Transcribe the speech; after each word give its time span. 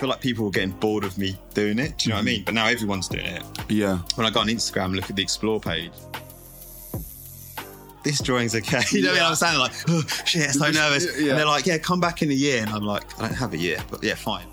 feel 0.00 0.08
like 0.08 0.20
people 0.22 0.46
were 0.46 0.50
getting 0.50 0.70
bored 0.70 1.04
of 1.04 1.18
me 1.18 1.38
doing 1.52 1.78
it. 1.78 1.98
Do 1.98 2.08
you 2.08 2.10
know 2.10 2.16
what 2.16 2.20
I 2.20 2.24
mm-hmm. 2.24 2.24
mean? 2.24 2.44
But 2.44 2.54
now 2.54 2.66
everyone's 2.66 3.06
doing 3.06 3.26
it. 3.26 3.42
Yeah. 3.68 3.98
When 4.14 4.26
I 4.26 4.30
go 4.30 4.40
on 4.40 4.46
Instagram 4.46 4.94
look 4.94 5.10
at 5.10 5.16
the 5.16 5.22
explore 5.22 5.60
page, 5.60 5.92
this 8.02 8.22
drawing's 8.22 8.54
okay. 8.54 8.80
You 8.92 9.02
know 9.02 9.12
what 9.12 9.22
I'm 9.22 9.34
saying? 9.34 9.58
Like, 9.58 9.72
oh, 9.88 10.02
shit, 10.24 10.50
so 10.52 10.70
nervous. 10.70 11.20
Yeah. 11.20 11.30
And 11.30 11.38
they're 11.38 11.46
like, 11.46 11.66
yeah, 11.66 11.76
come 11.76 12.00
back 12.00 12.22
in 12.22 12.30
a 12.30 12.34
year. 12.34 12.62
And 12.62 12.70
I'm 12.70 12.82
like, 12.82 13.18
I 13.18 13.28
don't 13.28 13.36
have 13.36 13.52
a 13.52 13.58
year, 13.58 13.78
but 13.90 14.02
yeah, 14.02 14.14
fine. 14.14 14.46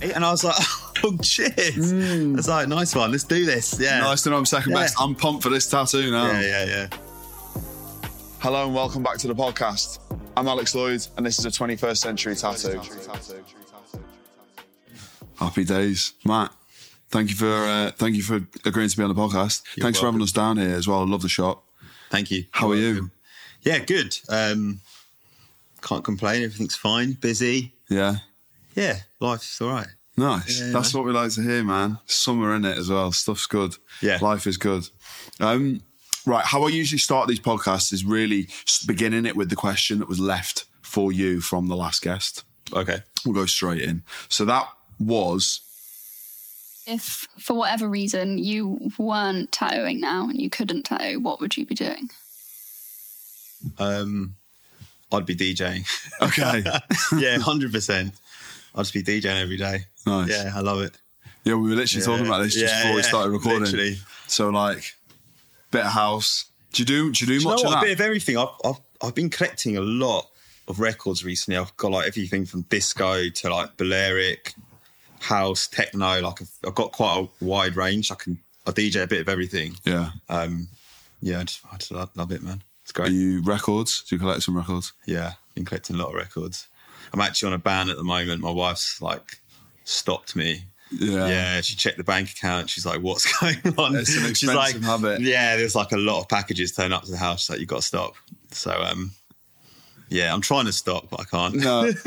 And 0.00 0.24
I 0.24 0.30
was 0.30 0.44
like, 0.44 0.54
oh, 1.04 1.16
cheers. 1.20 1.92
Mm. 1.92 2.38
It's 2.38 2.46
like, 2.46 2.68
nice 2.68 2.94
one. 2.94 3.10
Let's 3.10 3.24
do 3.24 3.44
this. 3.44 3.80
Yeah. 3.80 4.00
Nice 4.00 4.22
to 4.22 4.30
know 4.30 4.36
I'm 4.36 4.46
second 4.46 4.70
Yeah. 4.70 4.82
best. 4.82 5.00
I'm 5.00 5.16
pumped 5.16 5.42
for 5.42 5.48
this 5.48 5.68
tattoo 5.68 6.12
now. 6.12 6.30
Yeah, 6.30 6.42
yeah, 6.42 6.64
yeah. 6.64 6.88
Hello 8.38 8.66
and 8.66 8.74
welcome 8.74 9.02
back 9.02 9.18
to 9.18 9.26
the 9.26 9.34
podcast. 9.34 9.98
I'm 10.36 10.46
Alex 10.46 10.76
Lloyd, 10.76 11.04
and 11.16 11.26
this 11.26 11.40
is 11.40 11.46
a 11.46 11.50
21st 11.50 11.96
century 11.96 12.36
tattoo. 12.36 12.80
Happy 15.38 15.64
days, 15.64 16.12
Matt. 16.24 16.52
Thank 17.08 17.30
you 17.30 17.36
for 17.36 17.46
uh, 17.52 17.90
thank 17.92 18.16
you 18.16 18.22
for 18.22 18.36
agreeing 18.64 18.88
to 18.88 18.96
be 18.96 19.02
on 19.02 19.08
the 19.08 19.14
podcast. 19.14 19.62
You're 19.76 19.84
Thanks 19.84 19.98
for 20.00 20.06
having 20.06 20.22
us 20.22 20.32
down 20.32 20.56
here 20.56 20.70
as 20.74 20.88
well. 20.88 21.00
I 21.00 21.04
love 21.04 21.22
the 21.22 21.28
shop. 21.28 21.64
Thank 22.10 22.30
you. 22.30 22.44
How 22.50 22.70
are 22.70 22.74
You're 22.74 22.82
you? 22.84 22.92
welcome. 22.94 23.10
Yeah, 23.62 23.78
good. 23.80 24.18
Um, 24.28 24.80
can't 25.82 26.04
complain. 26.04 26.42
Everything's 26.44 26.76
fine. 26.76 27.12
Busy. 27.12 27.72
Yeah, 27.88 28.16
Yeah, 28.74 28.98
life's 29.20 29.60
all 29.60 29.70
right. 29.70 29.86
nice. 30.16 30.60
Yeah, 30.60 30.70
That's 30.72 30.92
man. 30.94 31.02
what 31.02 31.06
we 31.06 31.12
like 31.12 31.32
to 31.32 31.42
hear, 31.42 31.62
man. 31.62 31.98
Summer 32.06 32.54
in 32.56 32.64
it 32.64 32.76
as 32.78 32.88
well. 32.90 33.12
Stuff's 33.12 33.46
good. 33.46 33.76
Yeah. 34.02 34.18
life 34.20 34.46
is 34.46 34.56
good. 34.56 34.88
Um, 35.38 35.82
right, 36.26 36.44
how 36.44 36.64
I 36.64 36.68
usually 36.68 36.98
start 36.98 37.28
these 37.28 37.38
podcasts 37.40 37.92
is 37.92 38.04
really 38.04 38.48
beginning 38.86 39.26
it 39.26 39.36
with 39.36 39.50
the 39.50 39.56
question 39.56 39.98
that 40.00 40.08
was 40.08 40.18
left 40.18 40.64
for 40.82 41.12
you 41.12 41.40
from 41.40 41.68
the 41.68 41.76
last 41.76 42.02
guest. 42.02 42.42
Okay. 42.72 42.98
We'll 43.24 43.34
go 43.34 43.46
straight 43.46 43.82
in. 43.82 44.02
So 44.28 44.44
that 44.46 44.66
was 44.98 45.60
If 46.86 47.26
for 47.38 47.54
whatever 47.54 47.88
reason 47.88 48.38
you 48.38 48.90
weren't 48.98 49.52
tattooing 49.52 50.00
now 50.00 50.28
and 50.28 50.40
you 50.40 50.48
couldn't 50.50 50.84
tattoo, 50.84 51.20
what 51.20 51.40
would 51.40 51.56
you 51.56 51.66
be 51.66 51.74
doing? 51.74 52.10
Um, 53.78 54.34
I'd 55.12 55.26
be 55.26 55.34
DJing. 55.36 55.86
okay. 56.22 56.62
yeah, 57.18 57.38
hundred 57.38 57.72
percent. 57.72 58.14
I'd 58.74 58.80
just 58.82 58.94
be 58.94 59.02
DJing 59.02 59.40
every 59.40 59.56
day. 59.56 59.86
Nice. 60.06 60.30
Yeah, 60.30 60.52
I 60.54 60.60
love 60.60 60.80
it. 60.80 60.96
Yeah, 61.44 61.54
we 61.54 61.70
were 61.70 61.76
literally 61.76 62.04
talking 62.04 62.26
about 62.26 62.42
this 62.42 62.54
just 62.54 62.72
Yeah, 62.74 62.82
before 62.82 62.96
we 62.96 63.02
started 63.02 63.30
recording. 63.30 63.62
literally. 63.62 63.98
So 64.26 64.48
like, 64.50 64.94
bit 65.70 65.84
of 65.84 65.92
house. 65.92 66.46
Do 66.72 66.82
you 66.82 66.86
do? 66.86 67.12
Do 67.12 67.24
you 67.24 67.26
do 67.26 67.26
Do 67.26 67.32
you 67.34 67.48
much 67.48 67.62
know 67.62 67.68
of 67.70 67.74
what? 67.74 67.78
A 67.78 67.80
that? 67.80 67.82
bit 67.84 67.92
of 67.92 68.00
everything. 68.00 68.36
I've, 68.36 68.48
I've 68.64 68.80
I've 69.02 69.14
been 69.14 69.30
collecting 69.30 69.76
a 69.76 69.80
lot 69.80 70.28
of 70.68 70.80
records 70.80 71.24
recently. 71.24 71.56
I've 71.56 71.76
got 71.76 71.92
like 71.92 72.06
everything 72.08 72.44
from 72.46 72.62
disco 72.62 73.28
to 73.28 73.50
like 73.50 73.76
Balearic, 73.76 74.54
house, 75.20 75.66
techno. 75.66 76.20
Like 76.20 76.42
I've, 76.42 76.50
I've 76.66 76.74
got 76.74 76.92
quite 76.92 77.18
a 77.40 77.44
wide 77.44 77.76
range. 77.76 78.10
I 78.10 78.14
can 78.16 78.38
I 78.66 78.70
DJ 78.72 79.02
a 79.02 79.06
bit 79.06 79.20
of 79.20 79.28
everything. 79.28 79.74
yeah. 79.84 80.10
Um, 80.28 80.68
yeah, 81.22 81.40
I 81.40 81.44
just, 81.44 81.60
I 81.72 81.76
just 81.76 81.92
love, 81.92 82.32
it, 82.32 82.42
man. 82.42 82.62
It's 82.82 82.90
Are 82.92 83.02
great. 83.02 83.12
you 83.12 83.42
records? 83.42 84.02
Do 84.02 84.14
you 84.14 84.20
collect 84.20 84.42
some 84.42 84.56
records? 84.56 84.92
Yeah, 85.06 85.32
been 85.54 85.64
collecting 85.64 85.96
a 85.96 85.98
lot 85.98 86.08
of 86.08 86.14
records. 86.14 86.68
I'm 87.12 87.20
actually 87.20 87.48
on 87.48 87.52
a 87.54 87.58
ban 87.58 87.88
at 87.88 87.96
the 87.96 88.04
moment. 88.04 88.40
My 88.42 88.50
wife's 88.50 89.00
like 89.00 89.38
stopped 89.84 90.36
me. 90.36 90.64
Yeah. 90.92 91.26
Yeah, 91.26 91.60
she 91.62 91.74
checked 91.74 91.96
the 91.98 92.04
bank 92.04 92.30
account. 92.30 92.70
She's 92.70 92.86
like, 92.86 93.00
"What's 93.00 93.26
going 93.40 93.56
on?" 93.78 94.04
She's 94.04 94.44
like, 94.44 94.80
habit. 94.82 95.20
Yeah, 95.20 95.56
there's 95.56 95.74
like 95.74 95.92
a 95.92 95.96
lot 95.96 96.20
of 96.20 96.28
packages 96.28 96.72
turn 96.72 96.92
up 96.92 97.04
to 97.04 97.10
the 97.10 97.16
house. 97.16 97.40
She's 97.40 97.50
like, 97.50 97.60
"You 97.60 97.66
got 97.66 97.76
to 97.76 97.82
stop." 97.82 98.14
So, 98.52 98.70
um, 98.70 99.10
yeah, 100.08 100.32
I'm 100.32 100.40
trying 100.40 100.66
to 100.66 100.72
stop, 100.72 101.08
but 101.10 101.20
I 101.20 101.24
can't. 101.24 101.54
No. 101.56 101.90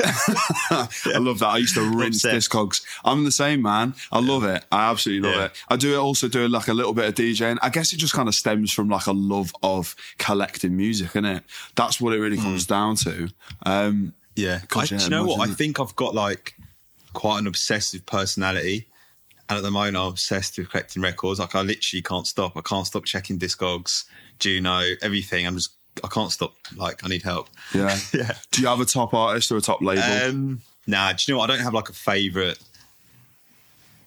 I 0.70 1.18
love 1.18 1.38
that. 1.40 1.48
I 1.48 1.58
used 1.58 1.74
to 1.74 1.82
rinse. 1.82 2.24
Discogs. 2.24 2.82
I'm 3.04 3.24
the 3.24 3.32
same, 3.32 3.62
man. 3.62 3.94
I 4.10 4.20
love 4.20 4.44
it. 4.44 4.64
I 4.72 4.90
absolutely 4.90 5.28
love 5.28 5.38
Yeah. 5.38 5.44
it. 5.46 5.52
I 5.68 5.76
do 5.76 5.94
it 5.94 5.98
also 5.98 6.28
doing 6.28 6.50
like 6.50 6.68
a 6.68 6.74
little 6.74 6.92
bit 6.94 7.06
of 7.08 7.14
DJing. 7.14 7.58
I 7.62 7.68
guess 7.68 7.92
it 7.92 7.96
just 7.98 8.14
kind 8.14 8.28
of 8.28 8.34
stems 8.34 8.72
from 8.72 8.88
like 8.88 9.06
a 9.06 9.12
love 9.12 9.52
of 9.62 9.94
collecting 10.18 10.76
music, 10.76 11.10
innit? 11.12 11.42
That's 11.76 12.00
what 12.00 12.12
it 12.14 12.18
really 12.20 12.36
comes 12.38 12.66
down 12.66 12.96
to. 12.96 13.28
Um, 13.66 14.14
Yeah, 14.36 14.60
God, 14.68 14.80
I, 14.92 14.94
yeah, 14.94 14.98
do 14.98 15.04
you 15.04 15.10
know 15.10 15.24
what? 15.26 15.48
I 15.48 15.52
think 15.52 15.80
I've 15.80 15.94
got 15.96 16.14
like 16.14 16.54
quite 17.12 17.40
an 17.40 17.46
obsessive 17.46 18.06
personality, 18.06 18.86
and 19.48 19.58
at 19.58 19.62
the 19.62 19.70
moment 19.70 19.96
I'm 19.96 20.06
obsessed 20.08 20.56
with 20.58 20.70
collecting 20.70 21.02
records. 21.02 21.40
Like 21.40 21.54
I 21.54 21.62
literally 21.62 22.02
can't 22.02 22.26
stop. 22.26 22.56
I 22.56 22.60
can't 22.62 22.86
stop 22.86 23.04
checking 23.04 23.38
Discogs, 23.38 24.04
Juno, 24.38 24.82
everything. 25.02 25.46
I'm 25.46 25.56
just 25.56 25.70
I 26.04 26.08
can't 26.08 26.30
stop. 26.32 26.54
Like 26.76 27.04
I 27.04 27.08
need 27.08 27.22
help. 27.22 27.48
yeah. 27.74 27.98
Yeah. 28.14 28.32
Do 28.52 28.62
you 28.62 28.68
have 28.68 28.80
a 28.80 28.84
top 28.84 29.12
artist 29.14 29.50
or 29.52 29.56
a 29.56 29.60
top 29.60 29.82
label? 29.82 30.02
Um, 30.02 30.60
nah, 30.86 31.12
do 31.12 31.18
you 31.26 31.34
know 31.34 31.38
what? 31.38 31.50
I 31.50 31.56
don't 31.56 31.64
have 31.64 31.74
like 31.74 31.88
a 31.88 31.92
favourite 31.92 32.58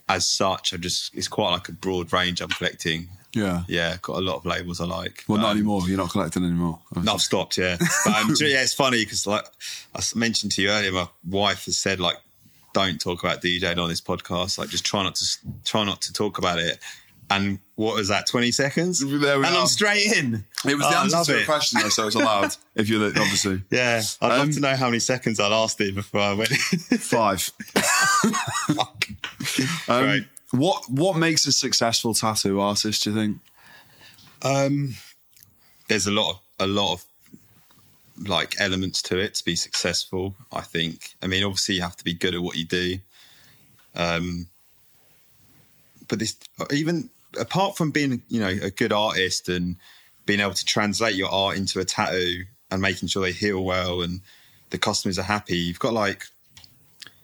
as 0.10 0.28
such. 0.28 0.74
I 0.74 0.78
just 0.78 1.14
it's 1.16 1.28
quite 1.28 1.52
like 1.52 1.70
a 1.70 1.74
broad 1.74 2.12
range 2.14 2.42
I'm 2.42 2.50
collecting. 2.50 3.08
yeah. 3.34 3.64
Yeah, 3.68 3.98
got 4.02 4.18
a 4.18 4.22
lot 4.22 4.36
of 4.38 4.46
labels 4.46 4.80
I 4.82 4.86
like. 4.86 5.24
Well, 5.28 5.40
not 5.40 5.52
Um, 5.52 5.58
anymore. 5.58 5.82
You're 5.88 5.98
not 5.98 6.12
collecting 6.12 6.44
anymore. 6.44 6.80
No, 6.96 7.14
I've 7.14 7.22
stopped. 7.22 7.58
Yeah, 7.58 7.78
but 8.06 8.16
um, 8.16 8.34
yeah, 8.40 8.62
it's 8.62 8.74
funny 8.74 9.04
because 9.04 9.26
like 9.28 9.46
I 9.96 10.02
mentioned 10.16 10.52
to 10.54 10.62
you 10.62 10.70
earlier, 10.70 10.92
my 10.92 11.08
wife 11.30 11.66
has 11.66 11.78
said 11.78 12.00
like, 12.00 12.18
don't 12.74 13.00
talk 13.00 13.24
about 13.24 13.42
DJing 13.42 13.78
on 13.82 13.90
this 13.90 14.02
podcast. 14.02 14.58
Like, 14.58 14.70
just 14.70 14.86
try 14.86 15.04
not 15.04 15.16
to 15.16 15.26
try 15.64 15.84
not 15.84 16.02
to 16.02 16.14
talk 16.14 16.38
about 16.38 16.60
it. 16.60 16.80
And 17.30 17.60
what 17.76 17.96
was 17.96 18.10
that? 18.10 18.28
Twenty 18.28 18.52
seconds? 18.52 19.00
There 19.00 19.10
we 19.40 19.46
and 19.46 19.56
are. 19.56 19.62
I'm 19.62 19.68
straight 19.68 20.12
in. 20.18 20.46
It 20.66 20.76
was 20.76 20.86
Oh, 20.86 20.90
the 20.92 20.98
I 20.98 21.02
answer 21.04 21.24
to 21.34 21.38
a 21.38 21.42
it. 21.42 21.46
question, 21.46 21.80
though, 21.82 21.90
so 21.90 22.06
it's 22.08 22.16
allowed. 22.16 22.56
if 22.76 22.90
you 22.90 23.00
look, 23.00 23.18
obviously. 23.18 23.64
Yeah, 23.72 24.02
I'd 24.22 24.32
Um, 24.32 24.40
love 24.40 24.52
to 24.56 24.60
know 24.60 24.76
how 24.76 24.86
many 24.88 25.00
seconds 25.00 25.40
I 25.40 25.48
lasted 25.48 25.96
before 25.96 26.22
I 26.22 26.34
went. 26.34 26.50
Five. 26.52 27.50
Um, 29.88 30.06
Right. 30.06 30.26
What 30.52 30.90
What 30.90 31.18
makes 31.18 31.46
a 31.48 31.52
successful 31.52 32.14
tattoo 32.14 32.60
artist? 32.60 33.04
Do 33.04 33.10
you 33.12 33.16
think? 33.16 33.38
Um, 34.44 34.96
there's 35.88 36.08
a 36.08 36.12
lot 36.12 36.32
of 36.32 36.40
a 36.60 36.68
lot 36.68 36.94
of 36.94 37.06
like 38.28 38.56
elements 38.60 39.02
to 39.04 39.18
it 39.18 39.34
to 39.36 39.46
be 39.46 39.56
successful. 39.56 40.36
I 40.52 40.62
think. 40.62 41.16
I 41.24 41.28
mean, 41.28 41.44
obviously, 41.44 41.76
you 41.76 41.82
have 41.82 41.98
to 41.98 42.04
be 42.04 42.14
good 42.14 42.36
at 42.36 42.42
what 42.42 42.56
you 42.58 42.66
do. 42.66 43.00
Um, 43.96 44.48
but 46.08 46.20
this, 46.20 46.38
even 46.72 47.10
apart 47.40 47.78
from 47.78 47.92
being, 47.92 48.24
you 48.30 48.40
know, 48.40 48.56
a 48.62 48.70
good 48.70 48.94
artist 48.94 49.50
and 49.50 49.78
being 50.26 50.40
able 50.40 50.54
to 50.54 50.66
translate 50.66 51.16
your 51.16 51.30
art 51.30 51.58
into 51.58 51.80
a 51.80 51.86
tattoo 51.86 52.44
and 52.72 52.82
making 52.82 53.08
sure 53.10 53.24
they 53.24 53.32
heal 53.32 53.64
well 53.64 54.02
and 54.02 54.22
the 54.70 54.78
customers 54.78 55.20
are 55.20 55.24
happy, 55.24 55.58
you've 55.58 55.80
got 55.80 55.94
like. 55.94 56.26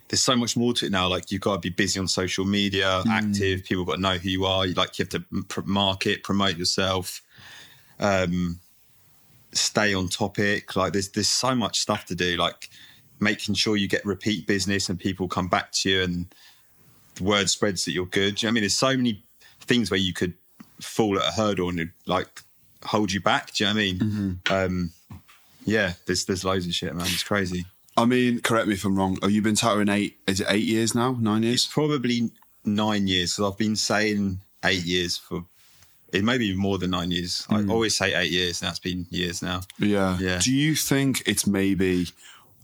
There's 0.07 0.23
so 0.23 0.35
much 0.35 0.57
more 0.57 0.73
to 0.73 0.87
it 0.87 0.91
now. 0.91 1.07
Like 1.07 1.29
you've 1.31 1.41
got 1.41 1.53
to 1.53 1.59
be 1.59 1.69
busy 1.69 1.99
on 1.99 2.07
social 2.07 2.43
media, 2.43 3.03
active. 3.07 3.63
People 3.63 3.85
got 3.85 3.97
to 3.97 4.01
know 4.01 4.17
who 4.17 4.27
you 4.27 4.45
are. 4.45 4.65
You 4.65 4.73
like 4.73 4.97
you 4.97 5.05
have 5.05 5.09
to 5.09 5.43
pr- 5.43 5.61
market, 5.65 6.23
promote 6.23 6.57
yourself 6.57 7.21
um, 7.99 8.59
stay 9.51 9.93
on 9.93 10.07
topic. 10.07 10.75
Like 10.75 10.93
there's 10.93 11.09
there's 11.09 11.29
so 11.29 11.55
much 11.55 11.79
stuff 11.79 12.05
to 12.05 12.15
do. 12.15 12.37
Like 12.37 12.69
making 13.19 13.55
sure 13.55 13.75
you 13.75 13.87
get 13.87 14.05
repeat 14.05 14.47
business 14.47 14.89
and 14.89 14.99
people 14.99 15.27
come 15.27 15.47
back 15.47 15.71
to 15.73 15.89
you 15.89 16.01
and 16.01 16.33
word 17.21 17.49
spreads 17.49 17.85
that 17.85 17.91
you're 17.91 18.05
good. 18.05 18.35
Do 18.35 18.45
you 18.45 18.47
know 18.47 18.49
what 18.49 18.51
I 18.51 18.53
mean? 18.53 18.61
There's 18.63 18.77
so 18.77 18.95
many 18.95 19.23
things 19.61 19.91
where 19.91 19.99
you 19.99 20.13
could 20.13 20.33
fall 20.81 21.17
at 21.19 21.27
a 21.27 21.31
hurdle 21.31 21.69
and 21.69 21.91
like 22.05 22.41
hold 22.83 23.11
you 23.11 23.21
back. 23.21 23.53
Do 23.53 23.63
you 23.63 23.69
know 23.69 23.75
what 23.75 23.81
I 23.81 23.83
mean? 23.83 24.39
Um, 24.49 24.91
yeah, 25.65 25.93
there's 26.05 26.25
there's 26.25 26.43
loads 26.45 26.65
of 26.65 26.73
shit, 26.73 26.93
man. 26.95 27.05
It's 27.07 27.23
crazy. 27.23 27.65
I 27.97 28.05
mean, 28.05 28.39
correct 28.41 28.67
me 28.67 28.75
if 28.75 28.85
I'm 28.85 28.95
wrong. 28.95 29.17
Have 29.21 29.31
you 29.31 29.41
been 29.41 29.55
tattooing 29.55 29.89
eight? 29.89 30.17
Is 30.25 30.39
it 30.39 30.47
eight 30.49 30.63
years 30.65 30.95
now? 30.95 31.17
Nine 31.19 31.43
It's 31.43 31.65
years? 31.65 31.67
probably 31.67 32.31
nine 32.63 33.07
years. 33.07 33.33
So 33.33 33.47
I've 33.49 33.57
been 33.57 33.75
saying 33.75 34.39
eight 34.63 34.85
years 34.85 35.17
for. 35.17 35.43
It 36.11 36.23
may 36.23 36.39
be 36.39 36.55
more 36.55 36.79
than 36.79 36.89
nine 36.89 37.11
years. 37.11 37.45
I 37.51 37.63
always 37.67 37.95
say 37.95 38.15
eight 38.15 38.31
years, 38.31 38.61
and 38.61 38.67
that's 38.69 38.79
been 38.79 39.05
years 39.11 39.43
now. 39.43 39.61
Yeah. 39.77 40.17
Yeah. 40.19 40.39
Do 40.41 40.51
you 40.51 40.73
think 40.73 41.21
it's 41.27 41.45
maybe 41.45 42.07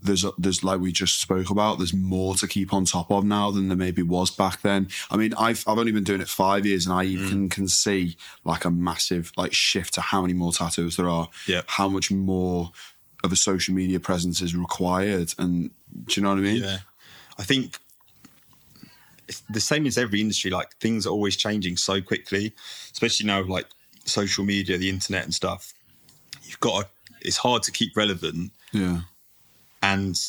there's 0.05 0.23
a, 0.23 0.31
there's 0.37 0.63
like 0.63 0.79
we 0.79 0.91
just 0.91 1.19
spoke 1.19 1.49
about 1.49 1.77
there's 1.77 1.93
more 1.93 2.35
to 2.35 2.47
keep 2.47 2.73
on 2.73 2.85
top 2.85 3.11
of 3.11 3.23
now 3.25 3.51
than 3.51 3.67
there 3.67 3.77
maybe 3.77 4.01
was 4.01 4.31
back 4.31 4.61
then. 4.61 4.87
I 5.11 5.17
mean, 5.17 5.33
I've 5.37 5.63
I've 5.67 5.77
only 5.77 5.91
been 5.91 6.03
doing 6.03 6.21
it 6.21 6.27
five 6.29 6.65
years, 6.65 6.85
and 6.85 6.93
I 6.95 7.05
Mm. 7.05 7.09
even 7.09 7.49
can 7.49 7.67
see 7.67 8.15
like 8.43 8.65
a 8.65 8.71
massive 8.71 9.31
like 9.37 9.53
shift 9.53 9.93
to 9.95 10.01
how 10.01 10.21
many 10.21 10.33
more 10.33 10.51
tattoos 10.53 10.95
there 10.97 11.09
are. 11.09 11.29
Yeah. 11.47 11.61
How 11.67 11.87
much 11.89 12.11
more 12.11 12.71
of 13.23 13.31
a 13.31 13.35
social 13.35 13.73
media 13.73 13.99
presence 13.99 14.41
is 14.41 14.55
required, 14.55 15.33
and 15.37 15.71
do 16.05 16.19
you 16.19 16.23
know 16.23 16.29
what 16.29 16.39
I 16.39 16.41
mean? 16.41 16.63
Yeah. 16.63 16.77
I 17.37 17.43
think 17.43 17.77
it's 19.27 19.41
the 19.49 19.59
same 19.59 19.85
as 19.85 19.97
every 19.97 20.21
industry. 20.21 20.51
Like 20.51 20.75
things 20.77 21.05
are 21.07 21.09
always 21.11 21.35
changing 21.35 21.77
so 21.77 22.01
quickly, 22.01 22.53
especially 22.91 23.25
now, 23.25 23.43
like 23.43 23.65
social 24.05 24.45
media, 24.45 24.77
the 24.77 24.89
internet, 24.89 25.23
and 25.23 25.33
stuff. 25.33 25.73
You've 26.43 26.59
got 26.59 26.83
to, 26.83 26.89
it's 27.21 27.37
hard 27.37 27.63
to 27.63 27.71
keep 27.71 27.97
relevant. 27.97 28.51
Yeah. 28.71 29.01
And 29.85 30.19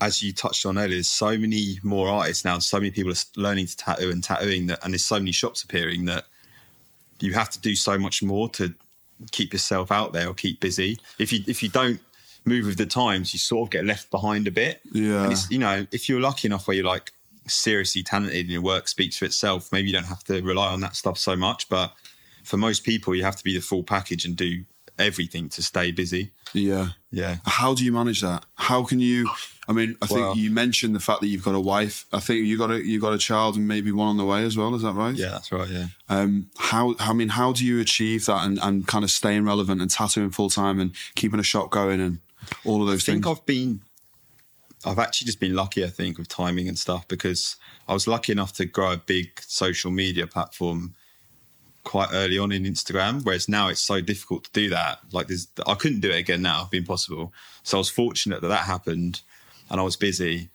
as 0.00 0.22
you 0.22 0.32
touched 0.32 0.66
on 0.66 0.76
earlier, 0.76 0.96
there's 0.96 1.08
so 1.08 1.38
many 1.38 1.78
more 1.82 2.08
artists 2.08 2.44
now, 2.44 2.58
so 2.58 2.78
many 2.78 2.90
people 2.90 3.12
are 3.12 3.16
learning 3.36 3.66
to 3.66 3.76
tattoo 3.76 4.10
and 4.10 4.22
tattooing 4.22 4.66
that, 4.66 4.84
and 4.84 4.92
there's 4.92 5.04
so 5.04 5.18
many 5.18 5.32
shops 5.32 5.62
appearing 5.62 6.04
that 6.06 6.24
you 7.20 7.32
have 7.32 7.48
to 7.50 7.60
do 7.60 7.74
so 7.74 7.98
much 7.98 8.22
more 8.22 8.48
to 8.50 8.74
keep 9.30 9.52
yourself 9.52 9.90
out 9.92 10.12
there 10.12 10.28
or 10.28 10.34
keep 10.34 10.60
busy. 10.60 10.98
If 11.18 11.32
you 11.32 11.40
if 11.46 11.62
you 11.62 11.68
don't 11.68 12.00
move 12.44 12.66
with 12.66 12.76
the 12.76 12.86
times, 12.86 13.32
you 13.32 13.38
sort 13.38 13.68
of 13.68 13.70
get 13.70 13.84
left 13.84 14.10
behind 14.10 14.48
a 14.48 14.50
bit. 14.50 14.80
Yeah. 14.90 15.22
And 15.22 15.32
it's, 15.32 15.50
you 15.50 15.58
know, 15.58 15.86
if 15.92 16.08
you're 16.08 16.20
lucky 16.20 16.48
enough 16.48 16.66
where 16.66 16.76
you're 16.76 16.84
like 16.84 17.12
seriously 17.46 18.02
talented 18.02 18.40
and 18.40 18.50
your 18.50 18.62
work 18.62 18.88
speaks 18.88 19.16
for 19.16 19.24
itself, 19.24 19.70
maybe 19.72 19.88
you 19.88 19.94
don't 19.94 20.06
have 20.06 20.24
to 20.24 20.42
rely 20.42 20.72
on 20.72 20.80
that 20.80 20.96
stuff 20.96 21.18
so 21.18 21.36
much. 21.36 21.68
But 21.68 21.92
for 22.42 22.56
most 22.56 22.84
people, 22.84 23.14
you 23.14 23.22
have 23.22 23.36
to 23.36 23.44
be 23.44 23.54
the 23.54 23.62
full 23.62 23.84
package 23.84 24.24
and 24.24 24.36
do 24.36 24.64
everything 24.98 25.48
to 25.50 25.62
stay 25.62 25.90
busy. 25.90 26.30
Yeah. 26.52 26.88
Yeah. 27.10 27.36
How 27.46 27.74
do 27.74 27.84
you 27.84 27.92
manage 27.92 28.20
that? 28.20 28.44
How 28.54 28.84
can 28.84 29.00
you? 29.00 29.28
I 29.68 29.72
mean, 29.72 29.96
I 30.02 30.06
think 30.06 30.20
Well- 30.20 30.36
you 30.36 30.50
mentioned 30.50 30.94
the 30.94 31.00
fact 31.00 31.20
that 31.20 31.28
you've 31.28 31.44
got 31.44 31.54
a 31.54 31.60
wife. 31.60 32.06
I 32.12 32.20
think 32.20 32.46
you 32.46 32.58
got 32.58 32.70
a 32.70 32.84
you 32.84 33.00
got 33.00 33.12
a 33.12 33.18
child 33.18 33.56
and 33.56 33.66
maybe 33.68 33.92
one 33.92 34.08
on 34.08 34.16
the 34.16 34.24
way 34.24 34.44
as 34.44 34.56
well. 34.56 34.74
Is 34.74 34.82
that 34.82 34.94
right? 34.94 35.14
Yeah, 35.14 35.30
that's 35.30 35.52
right. 35.52 35.68
Yeah. 35.68 35.86
Um, 36.08 36.50
how? 36.58 36.94
I 36.98 37.12
mean, 37.12 37.30
how 37.30 37.52
do 37.52 37.64
you 37.64 37.80
achieve 37.80 38.26
that 38.26 38.44
and, 38.44 38.58
and 38.62 38.86
kind 38.86 39.04
of 39.04 39.10
staying 39.10 39.44
relevant 39.44 39.80
and 39.80 39.90
tattooing 39.90 40.30
full 40.30 40.50
time 40.50 40.80
and 40.80 40.92
keeping 41.14 41.40
a 41.40 41.44
shop 41.44 41.70
going 41.70 42.00
and 42.00 42.18
all 42.64 42.82
of 42.82 42.88
those 42.88 43.04
things? 43.04 43.24
I 43.24 43.28
think? 43.28 43.38
I've 43.38 43.46
been, 43.46 43.80
I've 44.84 44.98
actually 44.98 45.26
just 45.26 45.40
been 45.40 45.54
lucky, 45.54 45.84
I 45.84 45.88
think, 45.88 46.18
with 46.18 46.28
timing 46.28 46.68
and 46.68 46.78
stuff 46.78 47.06
because 47.06 47.56
I 47.86 47.92
was 47.94 48.06
lucky 48.08 48.32
enough 48.32 48.52
to 48.54 48.64
grow 48.64 48.92
a 48.92 48.96
big 48.96 49.40
social 49.40 49.90
media 49.90 50.26
platform 50.26 50.94
quite 51.84 52.08
early 52.12 52.38
on 52.38 52.52
in 52.52 52.64
Instagram, 52.64 53.24
whereas 53.24 53.48
now 53.48 53.68
it's 53.68 53.80
so 53.80 54.00
difficult 54.00 54.44
to 54.44 54.52
do 54.52 54.68
that. 54.70 55.00
Like, 55.12 55.28
there's, 55.28 55.48
I 55.66 55.74
couldn't 55.74 56.00
do 56.00 56.10
it 56.10 56.18
again 56.18 56.42
now, 56.42 56.60
it'd 56.60 56.70
be 56.70 56.78
impossible. 56.78 57.32
So 57.62 57.78
I 57.78 57.80
was 57.80 57.90
fortunate 57.90 58.40
that 58.40 58.48
that 58.48 58.64
happened 58.64 59.20
and 59.70 59.80
I 59.80 59.84
was 59.84 59.96
busy. 59.96 60.50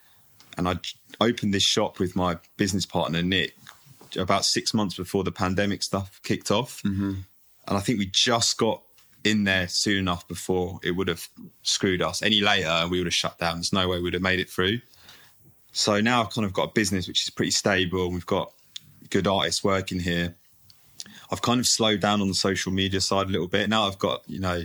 And 0.57 0.67
I 0.67 0.75
opened 1.21 1.53
this 1.53 1.63
shop 1.63 1.99
with 1.99 2.15
my 2.15 2.37
business 2.57 2.85
partner, 2.85 3.21
Nick, 3.21 3.55
about 4.17 4.45
six 4.45 4.73
months 4.73 4.95
before 4.95 5.23
the 5.23 5.31
pandemic 5.31 5.83
stuff 5.83 6.19
kicked 6.23 6.49
off. 6.49 6.81
Mm-hmm. 6.83 7.13
And 7.67 7.77
I 7.77 7.79
think 7.79 7.99
we 7.99 8.07
just 8.07 8.57
got 8.57 8.81
in 9.23 9.43
there 9.43 9.67
soon 9.67 9.97
enough 9.97 10.27
before 10.27 10.79
it 10.83 10.91
would 10.91 11.09
have 11.09 11.27
screwed 11.61 12.01
us. 12.01 12.23
Any 12.23 12.39
later, 12.41 12.87
we 12.89 12.99
would 12.99 13.07
have 13.07 13.13
shut 13.13 13.37
down. 13.37 13.57
There's 13.57 13.73
no 13.73 13.87
way 13.87 13.99
we'd 13.99 14.13
have 14.13 14.21
made 14.21 14.39
it 14.39 14.49
through. 14.49 14.79
So 15.73 15.99
now 15.99 16.21
I've 16.21 16.31
kind 16.31 16.45
of 16.45 16.53
got 16.53 16.69
a 16.69 16.71
business 16.71 17.07
which 17.07 17.23
is 17.23 17.29
pretty 17.29 17.51
stable. 17.51 18.09
We've 18.09 18.25
got 18.25 18.51
good 19.09 19.27
artists 19.27 19.63
working 19.63 19.99
here. 19.99 20.35
I've 21.31 21.41
kind 21.41 21.59
of 21.59 21.67
slowed 21.67 21.99
down 21.99 22.21
on 22.21 22.27
the 22.27 22.33
social 22.33 22.71
media 22.71 23.01
side 23.01 23.27
a 23.27 23.31
little 23.31 23.47
bit. 23.47 23.69
Now 23.69 23.87
I've 23.87 23.99
got, 23.99 24.21
you 24.27 24.39
know, 24.39 24.63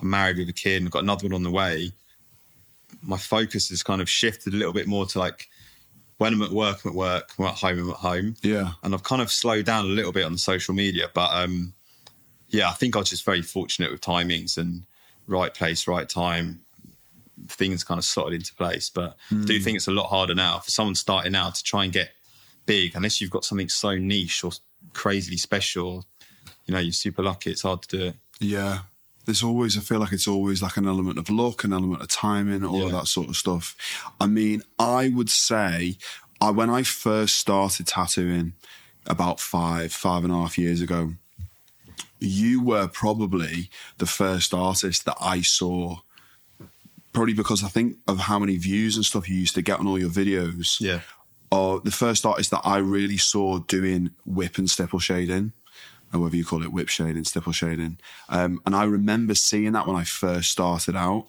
I'm 0.00 0.10
married 0.10 0.38
with 0.38 0.48
a 0.48 0.52
kid 0.52 0.78
and 0.78 0.86
I've 0.86 0.92
got 0.92 1.02
another 1.02 1.26
one 1.26 1.34
on 1.34 1.42
the 1.42 1.50
way. 1.50 1.92
My 3.02 3.16
focus 3.16 3.70
has 3.70 3.82
kind 3.82 4.02
of 4.02 4.08
shifted 4.08 4.52
a 4.52 4.56
little 4.56 4.72
bit 4.72 4.86
more 4.86 5.06
to 5.06 5.18
like 5.18 5.48
when 6.18 6.34
I'm 6.34 6.42
at 6.42 6.50
work, 6.50 6.84
I'm 6.84 6.90
at 6.90 6.96
work, 6.96 7.32
when 7.36 7.48
I'm 7.48 7.52
at 7.52 7.58
home, 7.58 7.78
I'm 7.78 7.90
at 7.90 7.96
home 7.96 8.34
yeah. 8.42 8.72
and 8.82 8.94
I've 8.94 9.02
kind 9.02 9.22
of 9.22 9.30
slowed 9.30 9.64
down 9.64 9.86
a 9.86 9.88
little 9.88 10.12
bit 10.12 10.24
on 10.24 10.32
the 10.32 10.38
social 10.38 10.74
media. 10.74 11.08
But 11.12 11.30
um, 11.32 11.72
yeah, 12.48 12.68
I 12.68 12.72
think 12.72 12.94
I 12.94 13.00
was 13.00 13.10
just 13.10 13.24
very 13.24 13.42
fortunate 13.42 13.90
with 13.90 14.00
timings 14.00 14.58
and 14.58 14.84
right 15.26 15.52
place, 15.52 15.88
right 15.88 16.08
time. 16.08 16.60
Things 17.48 17.82
kind 17.82 17.98
of 17.98 18.04
slotted 18.04 18.34
into 18.34 18.54
place. 18.54 18.88
But 18.88 19.16
I 19.32 19.44
do 19.44 19.58
think 19.58 19.76
it's 19.76 19.88
a 19.88 19.92
lot 19.92 20.08
harder 20.08 20.34
now 20.34 20.58
for 20.58 20.70
someone 20.70 20.94
starting 20.94 21.34
out 21.34 21.56
to 21.56 21.64
try 21.64 21.84
and 21.84 21.92
get 21.92 22.10
big, 22.66 22.94
unless 22.94 23.20
you've 23.20 23.30
got 23.30 23.44
something 23.44 23.68
so 23.68 23.96
niche 23.96 24.44
or 24.44 24.52
crazily 24.92 25.36
special. 25.36 26.04
You 26.66 26.74
know, 26.74 26.80
you're 26.80 26.92
super 26.92 27.22
lucky. 27.22 27.50
It's 27.50 27.62
hard 27.62 27.82
to 27.82 27.96
do 27.96 28.04
it. 28.06 28.14
Yeah. 28.40 28.80
There's 29.24 29.42
always, 29.42 29.78
I 29.78 29.80
feel 29.80 30.00
like 30.00 30.12
it's 30.12 30.26
always 30.26 30.62
like 30.62 30.76
an 30.76 30.88
element 30.88 31.18
of 31.18 31.30
luck, 31.30 31.64
an 31.64 31.72
element 31.72 32.02
of 32.02 32.08
timing, 32.08 32.64
all 32.64 32.86
of 32.86 32.92
that 32.92 33.06
sort 33.06 33.28
of 33.28 33.36
stuff. 33.36 33.76
I 34.20 34.26
mean, 34.26 34.62
I 34.78 35.10
would 35.10 35.30
say 35.30 35.96
I, 36.40 36.50
when 36.50 36.70
I 36.70 36.82
first 36.82 37.36
started 37.36 37.86
tattooing 37.86 38.54
about 39.06 39.38
five, 39.38 39.92
five 39.92 40.24
and 40.24 40.32
a 40.32 40.36
half 40.36 40.58
years 40.58 40.80
ago, 40.80 41.12
you 42.18 42.62
were 42.62 42.88
probably 42.88 43.70
the 43.98 44.06
first 44.06 44.52
artist 44.52 45.04
that 45.04 45.16
I 45.20 45.42
saw. 45.42 45.98
Probably 47.12 47.34
because 47.34 47.62
I 47.62 47.68
think 47.68 47.98
of 48.08 48.20
how 48.20 48.38
many 48.38 48.56
views 48.56 48.96
and 48.96 49.04
stuff 49.04 49.28
you 49.28 49.36
used 49.36 49.54
to 49.54 49.62
get 49.62 49.78
on 49.78 49.86
all 49.86 49.98
your 49.98 50.10
videos. 50.10 50.80
Yeah. 50.80 51.00
Or 51.52 51.80
the 51.80 51.90
first 51.90 52.24
artist 52.24 52.50
that 52.50 52.62
I 52.64 52.78
really 52.78 53.18
saw 53.18 53.58
doing 53.58 54.10
whip 54.24 54.56
and 54.56 54.70
stipple 54.70 54.98
shading, 55.00 55.52
or 56.12 56.20
whatever 56.20 56.36
you 56.36 56.46
call 56.46 56.62
it, 56.62 56.72
whip 56.72 56.88
shading, 56.88 57.24
stipple 57.24 57.52
shading. 57.52 57.98
Um, 58.30 58.62
and 58.64 58.74
I 58.74 58.84
remember 58.84 59.34
seeing 59.34 59.72
that 59.72 59.86
when 59.86 59.94
I 59.94 60.04
first 60.04 60.50
started 60.50 60.96
out. 60.96 61.26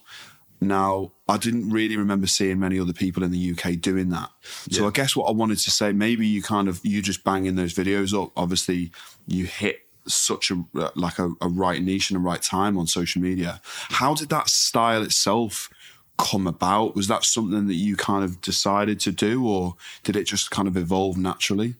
Now, 0.61 1.11
I 1.27 1.35
didn't 1.35 1.69
really 1.71 1.97
remember 1.97 2.25
seeing 2.25 2.57
many 2.57 2.79
other 2.79 2.93
people 2.93 3.21
in 3.21 3.31
the 3.31 3.51
UK 3.51 3.81
doing 3.81 4.11
that. 4.11 4.29
So 4.71 4.83
Yeah. 4.83 4.87
I 4.87 4.91
guess 4.91 5.13
what 5.13 5.25
I 5.25 5.31
wanted 5.33 5.57
to 5.59 5.71
say, 5.71 5.91
maybe 5.91 6.25
you 6.25 6.41
kind 6.41 6.69
of, 6.69 6.79
you 6.83 7.01
just 7.01 7.25
banging 7.25 7.55
those 7.55 7.73
videos 7.73 8.13
up. 8.13 8.31
Obviously, 8.37 8.91
you 9.27 9.45
hit 9.45 9.81
such 10.07 10.51
a, 10.51 10.63
like 10.95 11.19
a, 11.19 11.33
a 11.41 11.49
right 11.49 11.81
niche 11.83 12.09
and 12.11 12.17
a 12.17 12.21
right 12.21 12.41
time 12.41 12.77
on 12.77 12.87
social 12.87 13.21
media. 13.21 13.59
How 13.89 14.13
did 14.13 14.29
that 14.29 14.47
style 14.47 15.03
itself 15.03 15.69
come 16.17 16.47
about? 16.47 16.95
Was 16.95 17.07
that 17.07 17.23
something 17.23 17.67
that 17.67 17.73
you 17.75 17.95
kind 17.95 18.23
of 18.23 18.41
decided 18.41 18.99
to 19.01 19.11
do, 19.11 19.47
or 19.47 19.75
did 20.03 20.15
it 20.15 20.25
just 20.25 20.51
kind 20.51 20.67
of 20.67 20.77
evolve 20.77 21.17
naturally? 21.17 21.75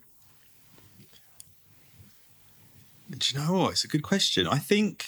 Do 3.10 3.18
you 3.32 3.40
know 3.40 3.54
what? 3.54 3.72
It's 3.74 3.84
a 3.84 3.88
good 3.88 4.04
question. 4.04 4.48
I 4.48 4.58
think 4.58 5.08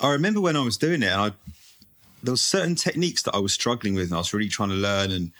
I 0.00 0.10
remember 0.12 0.40
when 0.40 0.56
I 0.56 0.64
was 0.64 0.76
doing 0.76 1.02
it, 1.02 1.06
and 1.06 1.20
I 1.20 1.32
there 2.22 2.32
was 2.32 2.42
certain 2.42 2.76
techniques 2.76 3.22
that 3.22 3.34
I 3.34 3.38
was 3.38 3.52
struggling 3.52 3.94
with, 3.94 4.06
and 4.06 4.14
I 4.14 4.18
was 4.18 4.32
really 4.32 4.48
trying 4.48 4.68
to 4.68 4.74
learn. 4.74 5.10
And 5.10 5.32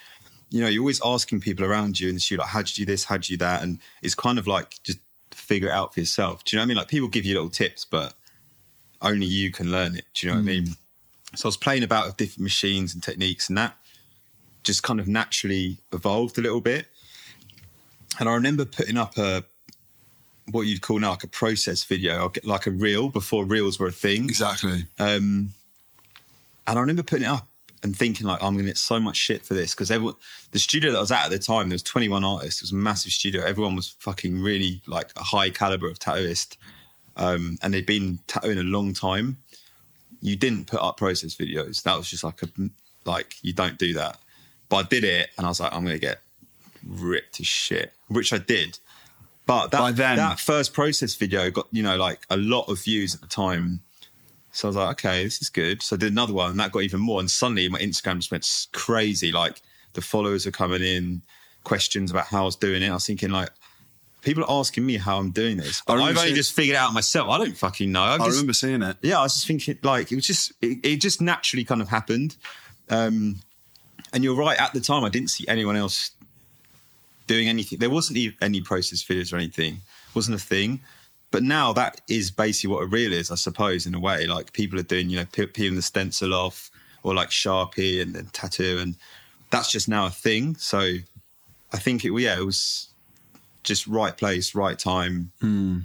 you 0.51 0.61
know, 0.61 0.69
you're 0.69 0.83
always 0.83 1.01
asking 1.05 1.41
people 1.41 1.65
around 1.65 2.01
you 2.01 2.09
in 2.09 2.17
the 2.17 2.37
like, 2.37 2.49
"How'd 2.49 2.69
you 2.71 2.85
do 2.85 2.91
this? 2.91 3.05
How'd 3.05 3.29
you 3.29 3.37
do 3.37 3.45
that?" 3.45 3.63
And 3.63 3.79
it's 4.03 4.15
kind 4.15 4.39
of 4.39 4.47
like 4.47 4.83
just 4.83 4.99
figure 5.31 5.69
it 5.69 5.73
out 5.73 5.95
for 5.95 6.01
yourself. 6.01 6.45
Do 6.45 6.55
you 6.55 6.59
know 6.59 6.63
what 6.63 6.67
I 6.67 6.69
mean? 6.69 6.77
Like 6.79 6.89
people 6.89 7.09
give 7.09 7.25
you 7.25 7.35
little 7.35 7.51
tips, 7.51 7.85
but 7.85 8.15
only 9.01 9.27
you 9.27 9.51
can 9.51 9.71
learn 9.71 9.97
it. 9.97 10.05
Do 10.15 10.27
you 10.27 10.33
know 10.33 10.39
what 10.39 10.49
I 10.49 10.55
hmm. 10.55 10.65
mean? 10.65 10.77
So 11.35 11.47
I 11.47 11.49
was 11.49 11.57
playing 11.57 11.83
about 11.83 12.07
with 12.07 12.17
different 12.17 12.43
machines 12.43 12.95
and 12.95 13.03
techniques, 13.03 13.49
and 13.49 13.57
that 13.59 13.77
just 14.63 14.83
kind 14.83 15.01
of 15.01 15.09
naturally 15.09 15.79
evolved 15.93 16.39
a 16.39 16.41
little 16.41 16.61
bit. 16.61 16.87
And 18.21 18.29
I 18.29 18.35
remember 18.35 18.65
putting 18.65 18.97
up 18.97 19.17
a 19.17 19.45
what 20.51 20.63
you'd 20.63 20.83
call 20.83 20.99
now 20.99 21.11
like 21.11 21.25
a 21.25 21.29
process 21.29 21.85
video, 21.85 22.31
like 22.45 22.67
a 22.67 22.71
reel 22.71 23.09
before 23.09 23.45
reels 23.45 23.79
were 23.79 23.87
a 23.87 23.93
thing. 23.93 24.25
Exactly. 24.25 24.87
Um, 24.99 25.55
and 26.67 26.79
I 26.79 26.81
remember 26.81 27.03
putting 27.03 27.25
it 27.25 27.29
up 27.31 27.49
and 27.83 27.97
thinking 27.97 28.27
like, 28.27 28.43
I'm 28.43 28.55
going 28.55 28.65
to 28.65 28.71
get 28.71 28.79
so 28.79 29.01
much 29.01 29.17
shit 29.17 29.45
for 29.45 29.55
this 29.55 29.73
because 29.75 29.91
everyone, 29.91 30.15
the 30.53 30.59
studio 30.59 30.93
that 30.93 30.99
I 30.99 31.01
was 31.01 31.13
at 31.13 31.25
at 31.25 31.31
the 31.31 31.39
time, 31.39 31.69
there 31.69 31.75
was 31.75 31.83
21 31.83 32.25
artists. 32.25 32.61
It 32.61 32.65
was 32.65 32.73
a 32.73 32.77
massive 32.77 33.13
studio. 33.13 33.43
Everyone 33.43 33.77
was 33.77 33.97
fucking 34.01 34.41
really 34.41 34.83
like 34.87 35.11
a 35.17 35.23
high 35.23 35.51
caliber 35.51 35.89
of 35.89 35.99
tattooist, 35.99 36.57
um, 37.17 37.59
and 37.63 37.75
they'd 37.75 37.87
been 37.87 38.19
tattooing 38.27 38.59
a 38.59 38.63
long 38.63 38.95
time. 38.95 39.39
You 40.23 40.37
didn't 40.37 40.67
put 40.69 40.81
up 40.81 40.97
process 40.97 41.35
videos. 41.35 41.83
That 41.83 41.97
was 41.99 42.09
just 42.09 42.25
like 42.25 42.43
a 42.43 42.49
like 43.05 43.37
you 43.43 43.53
don't 43.53 43.79
do 43.79 43.93
that. 43.95 44.19
But 44.69 44.77
I 44.77 44.83
did 44.89 45.05
it, 45.05 45.29
and 45.37 45.45
I 45.45 45.51
was 45.51 45.61
like, 45.61 45.73
I'm 45.75 45.85
going 45.85 45.97
to 45.97 46.01
get 46.01 46.21
ripped 46.87 47.35
to 47.35 47.45
shit, 47.45 47.93
which 48.09 48.33
I 48.33 48.39
did. 48.39 48.79
But 49.45 49.73
that 49.73 49.79
By 49.81 49.93
then- 49.93 50.17
that 50.17 50.41
first 50.41 50.73
process 50.73 51.15
video 51.15 51.51
got 51.51 51.67
you 51.73 51.83
know 51.83 51.97
like 51.97 52.21
a 52.31 52.37
lot 52.37 52.69
of 52.69 52.83
views 52.83 53.15
at 53.15 53.21
the 53.21 53.27
time. 53.27 53.81
So 54.55 54.69
I 54.69 54.71
was 54.71 54.77
like, 54.77 54.91
okay, 54.99 55.25
this 55.25 55.41
is 55.41 55.49
good. 55.49 55.83
So 55.83 55.97
I 55.97 55.99
did 55.99 56.13
another 56.13 56.35
one, 56.35 56.51
and 56.53 56.61
that 56.61 56.73
got 56.73 56.83
even 56.83 57.01
more. 57.01 57.21
And 57.21 57.31
suddenly 57.31 57.69
my 57.69 57.79
Instagram 57.79 58.17
just 58.19 58.31
went 58.31 58.47
crazy. 58.73 59.33
Like 59.33 59.63
the 59.95 60.03
followers 60.03 60.47
are 60.47 60.51
coming 60.51 60.83
in, 60.83 61.23
questions 61.65 62.11
about 62.11 62.27
how 62.27 62.43
I 62.43 62.45
was 62.47 62.57
doing 62.57 62.83
it. 62.83 62.91
I 62.91 62.95
was 62.95 63.07
thinking 63.07 63.31
like, 63.31 63.51
people 64.23 64.45
are 64.45 64.61
asking 64.61 64.87
me 64.87 64.97
how 64.97 65.19
I'm 65.19 65.31
doing 65.31 65.59
this. 65.59 65.83
I've 65.87 65.99
only 66.01 66.15
seeing- 66.15 66.35
just 66.35 66.53
figured 66.53 66.77
it 66.77 66.79
out 66.79 66.95
myself. 66.95 67.29
I 67.29 67.39
don't 67.39 67.57
fucking 67.57 67.93
know. 67.93 68.03
I 68.03 68.17
just, 68.19 68.31
remember 68.31 68.53
seeing 68.55 68.83
it. 68.83 68.97
yeah, 69.03 69.19
I 69.21 69.25
was 69.25 69.35
just 69.35 69.47
thinking 69.47 69.79
like 69.83 70.11
it 70.11 70.15
was 70.15 70.27
just 70.27 70.53
it, 70.63 70.79
it 70.83 70.97
just 70.97 71.21
naturally 71.21 71.65
kind 71.65 71.83
of 71.83 71.89
happened. 71.89 72.37
Um, 72.89 73.41
and 74.13 74.25
you're 74.25 74.37
right. 74.37 74.59
At 74.59 74.73
the 74.73 74.81
time, 74.81 75.05
I 75.05 75.09
didn't 75.09 75.29
see 75.29 75.45
anyone 75.49 75.77
else 75.77 76.13
doing 77.27 77.49
anything. 77.49 77.79
There 77.79 77.91
wasn't 77.91 78.35
any 78.41 78.61
process 78.61 79.03
videos 79.03 79.33
or 79.33 79.37
anything. 79.37 79.75
It 79.75 80.15
wasn't 80.15 80.37
a 80.37 80.41
thing. 80.43 80.81
But 81.31 81.43
now 81.43 81.73
that 81.73 82.03
is 82.09 82.31
basically 82.31 82.75
what 82.75 82.83
a 82.83 82.87
reel 82.87 83.13
is, 83.13 83.31
I 83.31 83.37
suppose, 83.37 83.87
in 83.87 83.95
a 83.95 84.01
way. 84.01 84.27
Like 84.27 84.53
people 84.53 84.79
are 84.79 84.83
doing, 84.85 85.09
you 85.09 85.19
know, 85.19 85.27
pe- 85.33 85.47
peeling 85.47 85.77
the 85.77 85.83
stencil 85.83 86.35
off 86.35 86.71
or 87.03 87.15
like 87.15 87.31
Sharpie 87.31 88.03
and 88.03 88.15
then 88.15 88.27
tattoo, 88.33 88.79
and 88.81 88.95
that's 89.51 89.73
just 89.73 89.89
now 89.89 90.07
a 90.07 90.11
thing. 90.11 90.57
So 90.57 90.79
I 91.73 91.79
think 91.79 92.05
it, 92.05 92.13
yeah, 92.13 92.39
it 92.39 92.45
was 92.45 92.89
just 93.63 93.87
right 93.87 94.17
place, 94.17 94.55
right 94.55 94.79
time. 94.79 95.33
Hmm. 95.41 95.81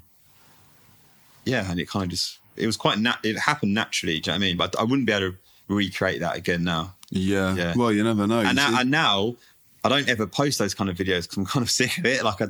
Yeah, 1.46 1.70
and 1.70 1.80
it 1.80 1.90
kind 1.90 2.04
of 2.04 2.10
just 2.10 2.40
it 2.56 2.66
was 2.66 2.78
quite 2.78 3.00
nat- 3.00 3.20
it 3.24 3.38
happened 3.38 3.74
naturally. 3.74 4.20
Do 4.20 4.32
you 4.32 4.34
know 4.34 4.40
what 4.40 4.46
I 4.46 4.48
mean? 4.48 4.58
But 4.58 4.80
I 4.80 4.84
wouldn't 4.84 5.06
be 5.06 5.14
able 5.14 5.32
to 5.32 5.38
recreate 5.68 6.20
that 6.22 6.36
again 6.36 6.64
now. 6.64 6.94
Yeah. 7.10 7.56
Yeah. 7.56 7.74
Well, 7.76 7.92
you 7.92 8.04
never 8.04 8.28
know. 8.28 8.40
And 8.40 8.56
now, 8.56 8.80
and 8.80 8.92
now 8.92 9.36
I 9.84 9.90
don't 9.90 10.10
ever 10.10 10.28
post 10.28 10.60
those 10.60 10.74
kind 10.74 10.90
of 10.90 10.98
videos 10.98 11.24
because 11.24 11.38
I'm 11.38 11.46
kind 11.46 11.64
of 11.64 11.72
sick 11.80 11.98
of 11.98 12.06
it. 12.06 12.24
Like 12.24 12.42
I, 12.42 12.50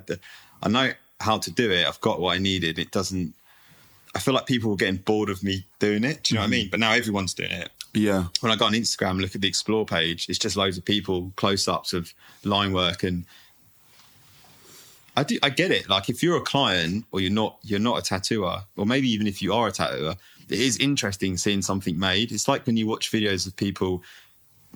I 0.63 0.69
know 0.69 0.91
how 1.19 1.37
to 1.37 1.51
do 1.51 1.71
it. 1.71 1.85
I've 1.85 2.01
got 2.01 2.19
what 2.19 2.35
I 2.35 2.39
needed. 2.39 2.79
It 2.79 2.91
doesn't. 2.91 3.33
I 4.15 4.19
feel 4.19 4.33
like 4.33 4.47
people 4.47 4.71
were 4.71 4.77
getting 4.77 4.97
bored 4.97 5.29
of 5.29 5.43
me 5.43 5.65
doing 5.79 6.03
it. 6.03 6.23
Do 6.23 6.33
you 6.33 6.35
know 6.35 6.41
what 6.41 6.45
I 6.45 6.47
hmm. 6.47 6.51
mean? 6.51 6.69
But 6.71 6.79
now 6.79 6.93
everyone's 6.93 7.33
doing 7.33 7.51
it. 7.51 7.69
yeah. 7.93 8.25
When 8.39 8.51
I 8.51 8.55
go 8.55 8.65
on 8.65 8.73
Instagram, 8.73 9.21
look 9.21 9.35
at 9.35 9.41
the 9.41 9.47
explore 9.47 9.85
page. 9.85 10.27
It's 10.29 10.39
just 10.39 10.55
loads 10.57 10.77
of 10.77 10.85
people 10.85 11.31
close 11.35 11.67
ups 11.67 11.93
of 11.93 12.13
line 12.43 12.73
work, 12.73 13.03
and 13.03 13.25
I 15.17 15.23
do. 15.23 15.39
I 15.41 15.49
get 15.49 15.71
it. 15.71 15.89
Like 15.89 16.09
if 16.09 16.21
you're 16.21 16.37
a 16.37 16.41
client 16.41 17.05
or 17.11 17.19
you're 17.19 17.31
not, 17.31 17.57
you're 17.63 17.79
not 17.79 17.97
a 17.97 18.01
tattooer, 18.03 18.61
or 18.77 18.85
maybe 18.85 19.09
even 19.09 19.25
if 19.25 19.41
you 19.41 19.51
are 19.51 19.67
a 19.67 19.71
tattooer, 19.71 20.15
it 20.47 20.59
is 20.59 20.77
interesting 20.77 21.37
seeing 21.37 21.63
something 21.63 21.97
made. 21.97 22.31
It's 22.31 22.47
like 22.47 22.67
when 22.67 22.77
you 22.77 22.85
watch 22.85 23.11
videos 23.11 23.47
of 23.47 23.55
people 23.55 24.03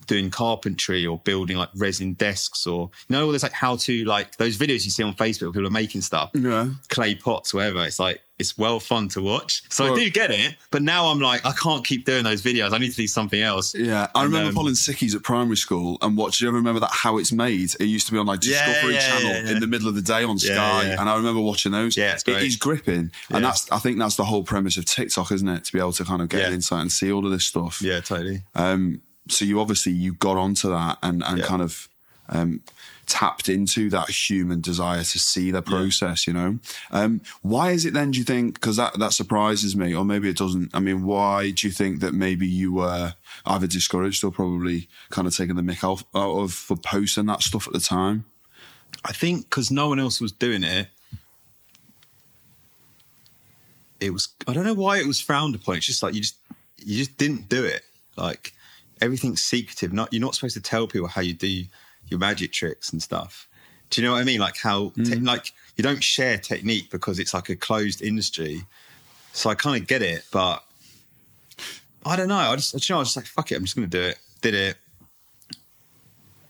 doing 0.08 0.30
carpentry 0.32 1.06
or 1.06 1.20
building 1.20 1.58
like 1.58 1.70
resin 1.76 2.14
desks 2.14 2.66
or 2.68 2.90
you 3.08 3.16
know 3.16 3.26
all 3.26 3.32
those 3.32 3.44
like 3.44 3.52
how 3.52 3.76
to 3.76 4.04
like 4.06 4.36
those 4.38 4.58
videos 4.58 4.84
you 4.84 4.92
see 4.92 5.04
on 5.04 5.14
Facebook 5.14 5.54
people 5.54 5.66
are 5.68 5.70
making 5.70 6.02
stuff 6.02 6.32
Yeah. 6.34 6.70
clay 6.90 7.16
pots 7.16 7.54
whatever 7.54 7.86
it's 7.86 8.00
like 8.00 8.20
it's 8.40 8.58
well 8.58 8.80
fun 8.80 9.08
to 9.10 9.22
watch 9.22 9.62
so 9.70 9.84
Well- 9.86 9.94
I 9.94 10.00
do 10.04 10.10
get 10.10 10.32
it 10.32 10.56
but 10.72 10.82
now 10.82 11.06
I'm 11.06 11.20
like 11.20 11.46
I 11.46 11.52
can't 11.52 11.86
keep 11.86 12.06
doing 12.06 12.24
those 12.24 12.42
videos 12.42 12.74
I 12.74 12.80
need 12.80 12.90
to 12.90 12.96
do 12.98 13.08
something 13.08 13.40
else 13.42 13.76
Yeah, 13.76 14.08
I 14.16 14.24
And, 14.24 14.32
remember 14.34 14.50
um, 14.50 14.56
pulling 14.56 14.74
sickies 14.74 15.16
at 15.16 15.22
primary 15.24 15.56
school 15.58 15.98
and 16.02 16.18
watching. 16.18 16.46
You 16.46 16.50
ever 16.50 16.58
remember 16.58 16.80
that 16.80 16.92
How 16.92 17.18
It's 17.20 17.32
Made? 17.32 17.76
It 17.80 17.86
used 17.86 18.08
to 18.08 18.12
be 18.12 18.18
on 18.18 18.26
like 18.26 18.40
Discovery 18.40 18.96
yeah, 18.96 19.00
Channel 19.00 19.30
yeah, 19.32 19.44
yeah. 19.44 19.52
in 19.52 19.60
the 19.60 19.68
middle 19.68 19.88
of 19.88 19.94
the 19.96 20.02
day 20.02 20.24
on 20.24 20.40
Sky, 20.40 20.54
yeah. 20.88 20.96
and 21.00 21.08
I 21.08 21.16
remember 21.16 21.40
watching 21.42 21.72
those. 21.72 21.96
Yeah, 21.96 22.14
it's 22.14 22.24
great. 22.24 22.42
is 22.44 22.56
gripping, 22.56 23.12
Yeah. 23.30 23.36
and 23.38 23.46
that's 23.46 23.72
I 23.72 23.78
think 23.78 24.00
that's 24.00 24.16
the 24.16 24.26
whole 24.26 24.44
premise 24.44 24.76
of 24.78 24.86
TikTok, 24.86 25.32
isn't 25.32 25.48
it? 25.48 25.66
To 25.66 25.72
be 25.74 25.78
able 25.80 25.94
to 25.94 26.04
kind 26.04 26.22
of 26.24 26.28
get 26.30 26.42
Yeah. 26.50 26.54
insight 26.56 26.82
and 26.82 26.92
see 26.92 27.12
all 27.12 27.24
of 27.24 27.32
this 27.32 27.46
stuff. 27.46 27.80
yeah 27.84 28.00
totally 28.00 28.42
Um, 28.56 29.02
so 29.32 29.46
you 29.46 29.60
obviously 29.60 29.92
you 29.94 30.14
got 30.14 30.38
onto 30.38 30.70
that 30.70 30.98
and 31.02 31.24
and 31.24 31.40
Yeah. 31.40 31.46
kind 31.46 31.62
of 31.62 31.88
um, 32.30 32.62
tapped 33.08 33.50
into 33.50 33.90
that 33.90 34.10
human 34.10 34.62
desire 34.62 35.04
to 35.04 35.20
see 35.20 35.52
the 35.52 35.62
process. 35.62 36.26
You 36.28 36.34
know, 36.34 36.60
um, 36.92 37.20
why 37.42 37.72
is 37.72 37.86
it 37.86 37.94
then? 37.94 38.12
Do 38.12 38.20
you 38.20 38.24
think? 38.26 38.54
Because 38.54 38.78
that 38.78 38.98
that 39.00 39.12
surprises 39.14 39.76
me, 39.76 39.94
or 39.94 40.06
maybe 40.06 40.30
it 40.30 40.38
doesn't. 40.38 40.74
I 40.74 40.80
mean, 40.80 41.04
why 41.04 41.52
do 41.52 41.68
you 41.68 41.74
think 41.74 42.00
that 42.00 42.14
maybe 42.14 42.48
you 42.48 42.72
were 42.72 43.16
either 43.46 43.68
discouraged 43.68 44.24
or 44.24 44.32
probably 44.32 44.88
kind 45.10 45.28
of 45.28 45.36
taking 45.36 45.56
the 45.56 45.62
mick 45.62 45.84
out, 45.84 46.04
out 46.16 46.38
of 46.40 46.54
for 46.54 46.78
posting 46.78 47.26
that 47.26 47.42
stuff 47.42 47.68
at 47.68 47.74
the 47.74 47.80
time? 47.82 48.24
I 49.04 49.12
think 49.12 49.50
because 49.50 49.72
no 49.72 49.90
one 49.90 50.00
else 50.00 50.22
was 50.22 50.32
doing 50.32 50.64
it, 50.64 50.88
it 54.00 54.12
was. 54.12 54.30
I 54.48 54.54
don't 54.54 54.66
know 54.66 54.74
why 54.74 55.00
it 55.00 55.08
was 55.08 55.20
frowned 55.20 55.56
upon. 55.56 55.76
It's 55.78 55.86
just 55.86 56.04
like 56.04 56.14
you 56.14 56.22
just 56.22 56.38
you 56.78 56.98
just 56.98 57.18
didn't 57.18 57.50
do 57.50 57.64
it. 57.66 57.84
Like 58.16 58.54
everything's 59.02 59.42
secretive. 59.42 59.92
Not 59.92 60.14
you're 60.14 60.22
not 60.22 60.36
supposed 60.36 60.56
to 60.56 60.62
tell 60.62 60.88
people 60.88 61.08
how 61.08 61.22
you 61.22 61.34
do 61.34 61.64
your 62.08 62.20
magic 62.20 62.52
tricks 62.52 62.92
and 62.92 63.02
stuff. 63.02 63.48
Do 63.90 64.02
you 64.02 64.08
know 64.08 64.14
what 64.14 64.22
I 64.22 64.24
mean? 64.24 64.40
Like 64.40 64.58
how 64.58 64.90
te- 64.96 65.04
mm. 65.04 65.26
like 65.26 65.52
you 65.76 65.84
don't 65.84 66.04
share 66.04 66.38
technique 66.38 66.90
because 66.92 67.20
it's 67.20 67.34
like 67.34 67.50
a 67.50 67.56
closed 67.56 68.02
industry. 68.02 68.64
So 69.34 69.50
I 69.50 69.56
kind 69.56 69.82
of 69.82 69.88
get 69.88 70.02
it, 70.02 70.26
but 70.32 70.64
I 72.06 72.16
don't 72.16 72.28
know. 72.28 72.36
I 72.36 72.56
just, 72.56 72.74
you 72.74 72.94
know, 72.94 72.98
I 72.98 73.00
was 73.00 73.10
just 73.10 73.18
like, 73.18 73.26
fuck 73.26 73.52
it, 73.52 73.56
I'm 73.56 73.64
just 73.64 73.76
going 73.76 73.90
to 73.90 73.98
do 73.98 74.04
it. 74.04 74.20
Did 74.42 74.56
it, 74.56 74.78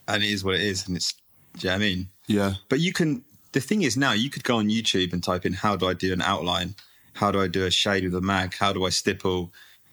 and 0.08 0.24
it 0.24 0.30
is 0.30 0.44
what 0.44 0.56
it 0.56 0.62
is, 0.62 0.88
and 0.88 0.96
it's. 0.96 1.14
Do 1.58 1.68
you 1.68 1.70
know 1.70 1.74
what 1.74 1.76
I 1.76 1.86
mean? 1.86 2.10
Yeah, 2.28 2.54
But 2.70 2.80
you 2.80 2.94
can. 2.94 3.24
The 3.52 3.60
thing 3.60 3.82
is 3.82 3.98
now 3.98 4.14
you 4.14 4.30
could 4.30 4.46
go 4.46 4.58
on 4.58 4.70
YouTube 4.70 5.12
and 5.12 5.22
type 5.22 5.46
in 5.46 5.52
how 5.52 5.76
do 5.76 5.88
I 5.88 5.94
do 5.94 6.14
an 6.14 6.22
outline, 6.22 6.76
how 7.14 7.32
do 7.32 7.42
I 7.42 7.48
do 7.48 7.66
a 7.66 7.72
shade 7.72 8.06
with 8.06 8.16
a 8.16 8.22
mag, 8.22 8.56
how 8.56 8.72
do 8.72 8.86
I 8.86 8.90
stipple, 8.90 9.52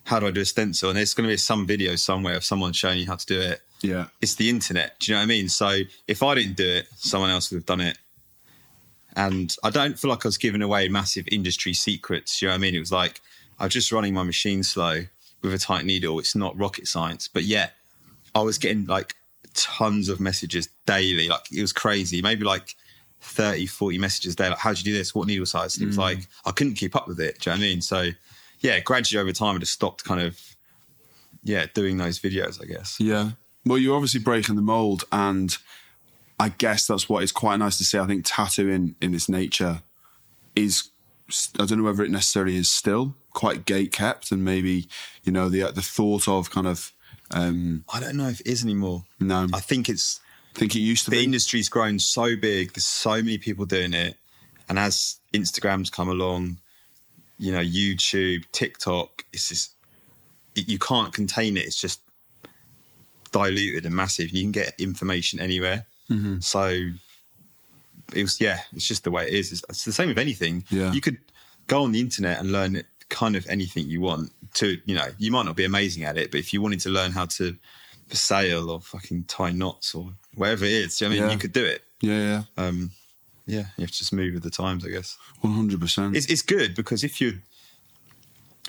how 0.09 0.19
do 0.19 0.27
I 0.27 0.31
do 0.31 0.41
a 0.41 0.45
stencil, 0.47 0.89
and 0.89 0.97
there's 0.97 1.13
going 1.13 1.29
to 1.29 1.33
be 1.33 1.37
some 1.37 1.67
video 1.67 1.95
somewhere 1.95 2.35
of 2.35 2.43
someone 2.43 2.73
showing 2.73 2.99
you 2.99 3.07
how 3.07 3.17
to 3.17 3.27
do 3.27 3.39
it. 3.39 3.61
yeah, 3.83 4.07
It's 4.23 4.37
the 4.37 4.49
internet. 4.49 4.99
Do 4.99 5.13
you 5.13 5.17
know 5.17 5.21
what 5.21 5.25
I 5.25 5.27
mean? 5.27 5.51
So 5.51 5.81
if 6.07 6.23
I 6.23 6.35
didn't 6.35 6.57
do 6.57 6.67
it, 6.67 6.87
someone 6.97 7.29
else 7.29 7.51
would 7.51 7.59
have 7.59 7.67
done 7.67 7.83
it. 7.83 7.99
And 9.15 9.55
I 9.63 9.69
don't 9.69 9.99
feel 9.99 10.11
like 10.11 10.25
I 10.25 10.29
was 10.29 10.39
giving 10.39 10.63
away 10.63 10.89
massive 10.89 11.27
industry 11.31 11.75
secrets. 11.75 12.41
You 12.41 12.49
know 12.49 12.53
what 12.53 12.57
I 12.57 12.59
mean? 12.61 12.75
It 12.75 12.79
was 12.79 12.91
like 12.91 13.21
I 13.59 13.65
was 13.65 13.75
just 13.75 13.93
running 13.93 14.15
my 14.15 14.23
machine 14.23 14.63
slow 14.63 15.03
with 15.43 15.53
a 15.53 15.59
tight 15.59 15.85
needle. 15.85 16.19
It's 16.19 16.35
not 16.35 16.57
rocket 16.59 16.89
science, 16.89 17.29
but 17.29 17.45
yet 17.45 17.75
I 18.35 18.41
was 18.41 18.57
getting 18.57 18.87
like 18.87 19.15
tons 19.53 20.09
of 20.09 20.21
messages 20.21 20.71
daily. 20.87 21.29
Like 21.29 21.53
it 21.53 21.61
was 21.61 21.75
crazy. 21.75 22.23
Maybe 22.23 22.45
like 22.45 22.77
30, 23.21 23.67
40 23.67 23.99
messages 23.99 24.33
a 24.33 24.37
day. 24.37 24.49
Like, 24.49 24.59
how'd 24.59 24.79
you 24.79 24.85
do 24.85 24.95
this? 24.95 25.15
What 25.15 25.27
needle 25.27 25.45
size? 25.45 25.77
And 25.77 25.83
it 25.83 25.87
was 25.89 25.97
mm. 25.97 26.01
like, 26.01 26.29
I 26.47 26.53
couldn't 26.53 26.75
keep 26.75 26.97
up 26.97 27.09
with 27.09 27.21
it. 27.21 27.41
Do 27.41 27.51
you 27.51 27.57
know 27.57 27.61
what 27.61 27.65
I 27.65 27.69
mean? 27.69 27.83
So 27.83 28.11
yeah, 28.61 28.81
gradually 28.81 29.21
over 29.21 29.33
time, 29.33 29.57
I 29.57 29.59
just 29.59 29.73
stopped 29.73 30.05
kind 30.05 30.21
of, 30.21 30.41
yeah, 31.45 31.67
doing 31.75 31.97
those 31.97 32.19
videos, 32.19 32.63
I 32.63 32.67
guess. 32.67 32.97
Yeah. 32.99 33.31
Well, 33.65 33.79
you're 33.79 33.95
obviously 33.95 34.21
breaking 34.21 34.57
the 34.57 34.63
mold, 34.63 35.05
and 35.13 35.57
I 36.39 36.51
guess 36.51 36.87
that's 36.87 37.09
what 37.09 37.23
is 37.23 37.33
quite 37.33 37.57
nice 37.57 37.79
to 37.79 37.85
see. 37.85 37.99
I 37.99 38.07
think 38.07 38.25
tattooing 38.27 38.95
in 39.01 39.15
its 39.15 39.29
nature 39.29 39.83
is, 40.57 40.91
I 41.59 41.67
don't 41.67 41.79
know 41.79 41.85
whether 41.85 42.03
it 42.05 42.11
necessarily 42.11 42.57
is 42.57 42.69
still 42.69 43.15
quite 43.33 43.65
gate 43.65 43.93
kept, 43.93 44.33
and 44.33 44.45
maybe 44.45 44.89
you 45.23 45.33
know 45.33 45.49
the 45.49 45.71
the 45.73 45.83
thought 45.83 46.27
of 46.27 46.51
kind 46.51 46.67
of 46.67 46.93
um, 47.31 47.85
I 47.93 48.01
don't 48.01 48.17
know 48.17 48.29
if 48.29 48.41
it 48.41 48.47
is 48.47 48.65
anymore. 48.65 49.05
no, 49.21 49.47
I 49.53 49.61
think 49.61 49.89
it's 49.89 50.21
I 50.55 50.59
think 50.59 50.75
it 50.75 50.81
used 50.81 51.05
to 51.05 51.11
the 51.11 51.17
be. 51.17 51.21
The 51.21 51.25
industry's 51.25 51.69
grown 51.69 51.99
so 51.99 52.37
big. 52.37 52.73
There's 52.73 52.85
so 52.85 53.17
many 53.17 53.39
people 53.39 53.67
doing 53.67 53.93
it, 53.93 54.17
and 54.69 54.79
as 54.79 55.21
Instagram's 55.35 55.91
come 55.91 56.09
along, 56.09 56.59
you 57.39 57.53
know, 57.53 57.61
YouTube, 57.61 58.45
TikTok, 58.53 59.25
it's 59.33 59.49
just 59.49 59.73
it, 60.55 60.69
you 60.69 60.79
can't 60.79 61.13
contain 61.13 61.57
it. 61.57 61.65
It's 61.65 61.81
just 61.81 62.01
diluted 63.33 63.87
and 63.87 63.95
massive. 63.95 64.31
You 64.31 64.43
can 64.43 64.53
get 64.53 64.75
information 64.79 65.41
anywhere. 65.41 65.87
Mm-hmm. 66.11 66.41
So 66.41 66.69
it 68.15 68.23
was, 68.23 68.41
yeah, 68.41 68.61
it's 68.75 68.89
just 68.89 69.05
the 69.05 69.11
way 69.11 69.27
it 69.27 69.35
is. 69.35 69.53
It's, 69.53 69.63
it's 69.69 69.85
the 69.85 69.93
same 69.93 70.09
with 70.09 70.19
anything. 70.19 70.65
Yeah. 70.71 70.93
You 70.93 71.01
could 71.01 71.19
go 71.67 71.83
on 71.83 71.93
the 71.93 72.01
internet 72.01 72.41
and 72.41 72.51
learn 72.53 72.83
kind 73.11 73.37
of 73.37 73.47
anything 73.49 73.87
you 73.87 74.01
want 74.01 74.33
to, 74.55 74.79
you 74.87 74.95
know, 74.95 75.09
you 75.19 75.31
might 75.31 75.45
not 75.45 75.57
be 75.57 75.65
amazing 75.65 76.05
at 76.05 76.17
it, 76.17 76.31
but 76.31 76.41
if 76.41 76.53
you 76.53 76.63
wanted 76.63 76.81
to 76.81 76.89
learn 76.89 77.13
how 77.13 77.27
to 77.27 77.57
sail 78.11 78.71
or 78.71 78.81
fucking 78.81 79.25
tie 79.25 79.53
knots 79.53 79.95
or 79.95 80.11
whatever 80.35 80.65
it 80.65 80.73
is, 80.73 81.01
you 81.01 81.07
know 81.07 81.11
what 81.11 81.17
I 81.17 81.21
mean, 81.21 81.29
Yeah. 81.29 81.33
you 81.35 81.39
could 81.39 81.53
do 81.53 81.65
it. 81.65 81.83
yeah, 82.01 82.19
yeah, 82.19 82.43
Um, 82.57 82.91
yeah, 83.49 83.65
you 83.77 83.83
have 83.83 83.91
to 83.91 83.99
just 83.99 84.13
move 84.13 84.35
with 84.35 84.45
the 84.45 84.51
times, 84.51 84.87
I 84.87 84.91
guess. 84.91 85.19
one 85.41 85.55
hundred 85.55 85.81
percent. 85.81 86.17
It's, 86.17 86.27
it's 86.27 86.43
good 86.43 86.77
because 86.77 87.03
if 87.03 87.21
you, 87.21 87.41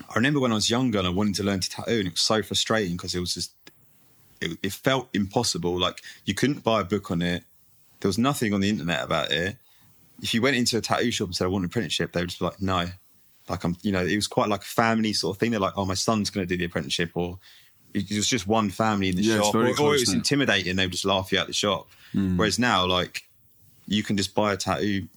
I 0.08 0.14
remember 0.16 0.40
when 0.40 0.50
I 0.50 0.56
was 0.56 0.68
younger 0.68 0.98
and 0.98 1.06
I 1.06 1.10
wanted 1.10 1.36
to 1.36 1.44
learn 1.44 1.60
to 1.60 1.70
tattoo, 1.70 1.98
and 1.98 2.06
it 2.08 2.14
was 2.14 2.20
so 2.20 2.42
frustrating 2.42 2.96
because 2.96 3.14
it 3.14 3.20
was 3.20 3.34
just, 3.34 3.52
it, 4.40 4.58
it 4.62 4.72
felt 4.72 5.08
impossible. 5.14 5.78
Like 5.78 6.02
you 6.24 6.34
couldn't 6.34 6.64
buy 6.64 6.80
a 6.80 6.84
book 6.84 7.12
on 7.12 7.22
it. 7.22 7.44
There 8.00 8.08
was 8.08 8.18
nothing 8.18 8.52
on 8.52 8.60
the 8.60 8.68
internet 8.68 9.04
about 9.04 9.30
it. 9.30 9.56
If 10.22 10.34
you 10.34 10.42
went 10.42 10.56
into 10.56 10.76
a 10.76 10.80
tattoo 10.80 11.10
shop 11.10 11.28
and 11.28 11.36
said 11.36 11.44
I 11.44 11.48
want 11.48 11.62
an 11.62 11.70
apprenticeship, 11.70 12.12
they 12.12 12.20
would 12.20 12.30
just 12.30 12.40
be 12.40 12.46
like, 12.46 12.60
no. 12.60 12.86
Like 13.48 13.64
I'm, 13.64 13.76
you 13.82 13.90
know, 13.90 14.04
it 14.04 14.14
was 14.14 14.28
quite 14.28 14.48
like 14.48 14.62
a 14.62 14.64
family 14.64 15.12
sort 15.12 15.34
of 15.36 15.40
thing. 15.40 15.50
They're 15.50 15.58
like, 15.58 15.76
oh, 15.76 15.84
my 15.84 15.94
son's 15.94 16.30
going 16.30 16.46
to 16.46 16.54
do 16.54 16.56
the 16.56 16.66
apprenticeship, 16.66 17.10
or 17.14 17.38
it 17.92 18.08
was 18.10 18.28
just 18.28 18.46
one 18.46 18.70
family 18.70 19.08
in 19.08 19.16
the 19.16 19.22
Yeah, 19.22 19.38
it's 19.38 19.46
shop, 19.46 19.54
or, 19.56 19.66
or 19.66 19.94
it 19.96 20.00
was 20.00 20.14
intimidating. 20.14 20.76
They 20.76 20.86
would 20.86 20.92
just 20.92 21.04
laugh 21.04 21.32
you 21.32 21.38
out 21.38 21.48
the 21.48 21.52
shop. 21.52 21.88
Hmm. 22.12 22.36
Whereas 22.36 22.58
now, 22.58 22.86
like, 22.86 23.24
you 23.86 24.02
can 24.02 24.16
just 24.16 24.34
buy 24.34 24.52
a 24.52 24.56
tattoo 24.56 25.08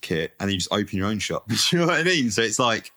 kit 0.00 0.34
and 0.40 0.50
you 0.50 0.58
just 0.58 0.72
open 0.72 0.98
your 0.98 1.06
own 1.06 1.18
shop. 1.18 1.50
you 1.70 1.78
know 1.78 1.86
what 1.86 2.00
I 2.00 2.02
mean? 2.02 2.30
So 2.30 2.42
it's 2.42 2.58
like, 2.58 2.92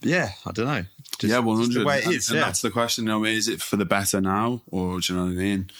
yeah, 0.00 0.30
I 0.46 0.52
don't 0.52 0.66
know. 0.66 0.84
Just- 1.18 1.30
yeah, 1.30 1.38
one 1.38 1.58
hundred. 1.58 1.80
The 1.80 1.84
way 1.84 1.98
it 1.98 2.06
and, 2.06 2.14
is. 2.14 2.30
and 2.30 2.40
that's 2.40 2.62
the 2.62 2.70
question. 2.70 3.04
Know, 3.04 3.24
is 3.24 3.48
it 3.48 3.60
for 3.60 3.76
the 3.76 3.84
better 3.84 4.20
now, 4.20 4.60
or 4.70 5.00
do 5.00 5.12
you 5.12 5.18
know 5.18 5.26
what 5.26 5.32
I 5.32 5.34
mean? 5.34 5.70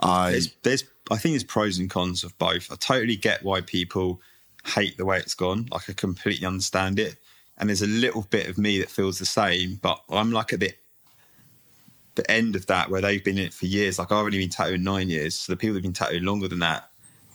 I 0.00 0.30
there's, 0.32 0.52
there's, 0.62 0.84
I 1.10 1.16
think 1.16 1.32
there's 1.32 1.44
pros 1.44 1.78
and 1.78 1.90
cons 1.90 2.24
of 2.24 2.36
both. 2.38 2.70
I 2.70 2.76
totally 2.76 3.16
get 3.16 3.42
why 3.42 3.60
people 3.60 4.20
hate 4.64 4.96
the 4.96 5.04
way 5.04 5.18
it's 5.18 5.34
gone. 5.34 5.68
Like 5.70 5.88
I 5.88 5.92
completely 5.92 6.46
understand 6.46 6.98
it. 6.98 7.16
And 7.58 7.68
there's 7.68 7.82
a 7.82 7.86
little 7.86 8.22
bit 8.30 8.48
of 8.48 8.58
me 8.58 8.78
that 8.78 8.90
feels 8.90 9.18
the 9.18 9.26
same, 9.26 9.78
but 9.82 10.02
I'm 10.08 10.32
like 10.32 10.52
at 10.52 10.60
the 10.60 10.72
the 12.14 12.30
end 12.30 12.56
of 12.56 12.66
that 12.66 12.90
where 12.90 13.00
they've 13.00 13.24
been 13.24 13.38
in 13.38 13.46
it 13.46 13.54
for 13.54 13.66
years. 13.66 13.98
Like 13.98 14.12
I've 14.12 14.24
only 14.24 14.38
been 14.38 14.50
tattooing 14.50 14.82
nine 14.82 15.08
years. 15.08 15.38
So 15.38 15.52
the 15.52 15.56
people 15.56 15.74
who've 15.74 15.82
been 15.82 15.92
tattooing 15.92 16.24
longer 16.24 16.48
than 16.48 16.58
that, 16.58 16.90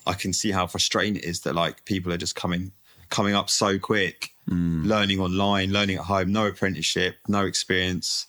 I 0.08 0.14
can 0.14 0.34
see 0.34 0.52
how 0.52 0.68
frustrating 0.68 1.18
it 1.18 1.26
is 1.26 1.42
that 1.42 1.54
like 1.54 1.86
people 1.86 2.12
are 2.14 2.18
just 2.18 2.36
coming 2.36 2.72
coming 3.10 3.36
up 3.36 3.50
so 3.50 3.80
quick, 3.80 4.32
hmm. 4.48 4.84
learning 4.86 5.20
online, 5.20 5.72
learning 5.72 5.98
at 5.98 6.04
home, 6.04 6.32
no 6.32 6.48
apprenticeship, 6.48 7.16
no 7.28 7.46
experience. 7.46 8.28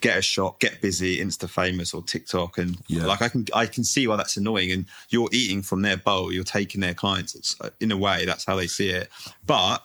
Get 0.00 0.18
a 0.18 0.22
shop, 0.22 0.58
get 0.58 0.80
busy, 0.80 1.18
insta 1.18 1.48
famous 1.48 1.94
or 1.94 2.02
TikTok, 2.02 2.58
and 2.58 2.76
Yeah. 2.88 3.06
like 3.06 3.22
I 3.22 3.28
can 3.28 3.46
I 3.54 3.66
can 3.66 3.84
see 3.84 4.08
why 4.08 4.16
that's 4.16 4.36
annoying. 4.36 4.72
And 4.72 4.86
you're 5.10 5.28
eating 5.30 5.62
from 5.62 5.82
their 5.82 5.96
bowl, 5.96 6.32
you're 6.32 6.42
taking 6.42 6.80
their 6.80 6.94
clients. 6.94 7.36
It's, 7.36 7.56
in 7.80 7.92
a 7.92 7.96
way, 7.96 8.24
that's 8.24 8.44
how 8.44 8.56
they 8.56 8.66
see 8.66 8.88
it. 8.88 9.08
But 9.46 9.78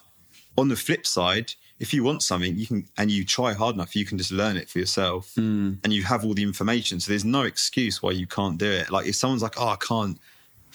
on 0.58 0.70
the 0.70 0.76
flip 0.76 1.06
side, 1.06 1.54
if 1.80 1.94
you 1.94 2.04
want 2.04 2.24
something, 2.24 2.56
you 2.56 2.66
can 2.66 2.88
and 2.98 3.12
you 3.12 3.24
try 3.26 3.54
hard 3.54 3.76
enough, 3.76 3.96
you 3.96 4.06
can 4.06 4.18
just 4.18 4.32
learn 4.32 4.58
it 4.58 4.70
for 4.70 4.80
yourself, 4.80 5.36
hmm. 5.36 5.74
and 5.84 5.94
you 5.94 6.02
have 6.04 6.26
all 6.26 6.34
the 6.34 6.42
information. 6.42 7.00
So 7.00 7.12
there's 7.12 7.26
no 7.26 7.44
excuse 7.44 8.02
why 8.02 8.12
you 8.12 8.26
can't 8.26 8.58
do 8.58 8.72
it. 8.72 8.90
Like 8.90 9.06
if 9.06 9.16
someone's 9.16 9.44
like, 9.44 9.60
"Oh, 9.62 9.68
I 9.68 9.76
can't 9.76 10.18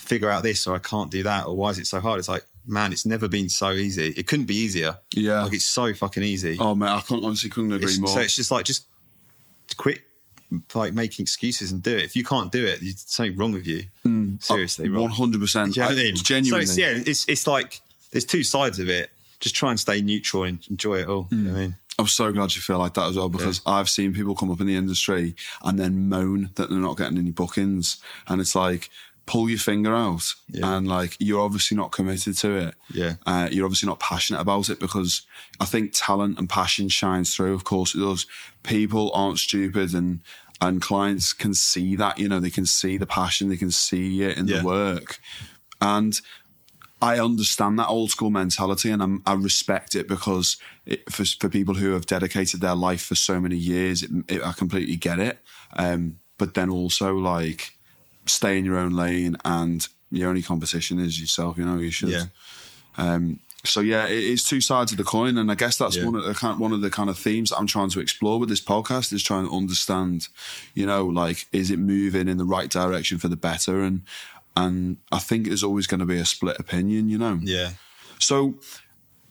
figure 0.03 0.31
out 0.31 0.43
this," 0.43 0.67
or 0.67 0.75
"I 0.75 0.79
can't 0.79 1.11
do 1.11 1.23
that," 1.23 1.47
or 1.47 1.57
"Why 1.57 1.71
is 1.71 1.79
it 1.79 1.87
so 1.87 2.01
hard?" 2.01 2.19
It's 2.19 2.29
like, 2.29 2.45
man, 2.67 2.93
it's 2.93 3.07
never 3.07 3.29
been 3.29 3.49
so 3.49 3.73
easy. 3.73 4.09
It 4.09 4.27
couldn't 4.27 4.47
be 4.47 4.57
easier. 4.57 4.99
Yeah. 5.15 5.45
like 5.45 5.55
it's 5.55 5.65
so 5.65 5.95
fucking 5.95 6.23
easy. 6.23 6.57
oh 6.61 6.75
man, 6.75 6.89
I 6.91 7.01
can't, 7.01 7.25
honestly 7.25 7.51
couldn't 7.51 7.73
agree 7.73 7.85
It's- 7.85 7.99
more. 7.99 8.09
So 8.09 8.21
it's 8.21 8.37
just 8.37 8.51
like 8.51 8.65
just 8.65 8.87
quit 9.77 10.01
like 10.75 10.93
making 10.93 11.23
excuses 11.23 11.73
and 11.73 11.83
do 11.83 11.97
it. 11.97 12.05
If 12.05 12.15
you 12.15 12.25
can't 12.25 12.53
do 12.53 12.65
it, 12.67 12.81
there's 12.81 13.05
something 13.07 13.37
wrong 13.37 13.53
with 13.53 13.67
you. 13.67 13.85
Hmm. 14.03 14.37
Seriously. 14.41 14.89
Oh, 14.89 15.01
one 15.01 15.11
hundred 15.11 15.41
percent. 15.41 15.75
Do 15.75 15.81
you 15.81 15.89
know 15.89 15.95
what 15.95 16.15
Genuinely. 16.17 16.67
So 16.67 16.73
it's, 16.73 16.79
yeah, 16.79 17.11
it's 17.11 17.29
it's 17.29 17.47
like 17.47 17.81
there's 18.11 18.25
two 18.25 18.43
sides 18.43 18.79
of 18.79 18.89
it. 18.89 19.11
Just 19.41 19.55
try 19.57 19.71
and 19.71 19.81
stay 19.81 20.01
neutral 20.01 20.45
and 20.45 20.65
enjoy 20.71 21.01
it 21.01 21.09
all. 21.09 21.27
You 21.31 21.39
know 21.39 21.51
I 21.51 21.53
hmm. 21.53 21.59
mean? 21.61 21.77
I'm 21.99 22.07
so 22.07 22.33
glad 22.33 22.55
you 22.55 22.63
feel 22.63 22.79
like 22.79 22.95
that 22.95 23.09
as 23.09 23.17
well 23.17 23.29
because 23.29 23.61
I've 23.67 23.89
seen 23.89 24.15
people 24.15 24.35
come 24.35 24.51
up 24.51 24.61
in 24.61 24.67
the 24.67 24.77
industry 24.77 25.37
and 25.63 25.79
then 25.79 26.09
moan 26.09 26.51
that 26.55 26.71
they're 26.71 26.79
not 26.79 26.97
getting 26.97 27.19
any 27.19 27.31
bookings. 27.31 27.99
And 28.29 28.41
it's 28.41 28.55
like, 28.55 28.89
pull 29.27 29.49
your 29.49 29.59
finger 29.59 29.95
out 29.95 30.35
Yeah. 30.49 30.77
and 30.77 30.89
like 30.89 31.17
you're 31.21 31.41
obviously 31.41 31.77
not 31.77 31.93
committed 31.93 32.37
to 32.39 32.57
it. 32.57 32.75
Yeah. 32.93 33.15
Uh, 33.25 33.49
you're 33.53 33.65
obviously 33.65 33.89
not 33.89 34.01
passionate 34.01 34.41
about 34.41 34.69
it 34.69 34.81
because 34.81 35.23
I 35.61 35.65
think 35.65 35.93
talent 35.95 36.39
and 36.39 36.49
passion 36.49 36.89
shines 36.89 37.35
through. 37.35 37.55
Of 37.55 37.65
course 37.65 37.95
it 37.95 38.01
does. 38.01 38.27
People 38.63 39.11
aren't 39.15 39.39
stupid 39.39 39.95
and 39.95 40.21
and 40.61 40.81
clients 40.81 41.33
can 41.33 41.55
see 41.55 41.97
that, 41.97 42.19
you 42.21 42.29
know, 42.29 42.39
they 42.39 42.51
can 42.51 42.67
see 42.67 42.97
the 42.97 43.07
passion, 43.07 43.49
they 43.49 43.57
can 43.57 43.71
see 43.73 44.23
it 44.23 44.39
in 44.39 44.47
Yeah. 44.47 44.59
the 44.61 44.65
work. 44.67 45.19
And 45.81 46.21
I 47.01 47.19
understand 47.19 47.81
that 47.81 47.89
old 47.89 48.11
school 48.11 48.31
mentality 48.31 48.89
and 48.91 49.03
I'm, 49.03 49.23
I 49.27 49.33
respect 49.35 49.97
it 49.97 50.07
because 50.07 50.57
it, 50.87 51.11
for, 51.11 51.25
for 51.25 51.49
people 51.49 51.75
who 51.75 51.93
have 51.95 52.07
dedicated 52.07 52.61
their 52.61 52.77
life 52.77 53.03
for 53.03 53.17
so 53.17 53.41
many 53.41 53.57
years, 53.57 54.05
it, 54.05 54.11
it, 54.29 54.43
I 54.45 54.53
completely 54.53 54.95
get 54.95 55.19
it. 55.19 55.41
Um, 55.77 56.19
but 56.39 56.55
then 56.55 56.71
also 56.71 57.15
like 57.17 57.73
stay 58.27 58.59
in 58.59 58.65
your 58.65 58.79
own 58.79 58.93
lane 58.93 59.37
and 59.45 59.87
your 60.11 60.29
only 60.29 60.43
competition 60.43 60.99
is 60.99 61.21
yourself. 61.21 61.57
You 61.59 61.65
know, 61.65 61.79
you 61.79 61.91
should. 61.91 62.11
Yeah. 62.11 62.25
Um, 62.97 63.41
so 63.65 63.81
yeah, 63.81 64.07
it 64.07 64.25
is 64.25 64.43
two 64.45 64.61
sides 64.61 64.91
of 64.91 64.99
the 64.99 65.05
coin, 65.05 65.39
and 65.39 65.51
I 65.51 65.55
guess 65.55 65.77
that's 65.79 65.97
Yeah. 65.97 66.05
one 66.07 66.17
of 66.17 66.25
the 66.25 66.35
kind 66.35 66.59
one 66.59 66.73
of 66.73 66.81
the 66.81 66.91
kind 66.91 67.09
of 67.09 67.17
themes 67.17 67.53
I'm 67.53 67.67
trying 67.69 67.91
to 67.91 68.01
explore 68.01 68.41
with 68.41 68.49
this 68.49 68.61
podcast 68.61 69.13
is 69.13 69.23
trying 69.23 69.47
to 69.47 69.55
understand, 69.55 70.29
you 70.75 70.85
know, 70.85 71.07
like 71.07 71.47
is 71.53 71.71
it 71.71 71.79
moving 71.79 72.27
in 72.29 72.39
the 72.39 72.45
right 72.45 72.69
direction 72.69 73.19
for 73.19 73.29
the 73.29 73.37
better, 73.37 73.81
and 73.83 74.03
and 74.57 74.99
I 75.13 75.19
think 75.21 75.47
there's 75.47 75.63
always 75.63 75.87
going 75.87 76.01
to 76.01 76.07
be 76.07 76.19
a 76.19 76.25
split 76.27 76.59
opinion, 76.59 77.09
you 77.09 77.19
know. 77.19 77.39
Yeah. 77.43 77.71
So 78.19 78.55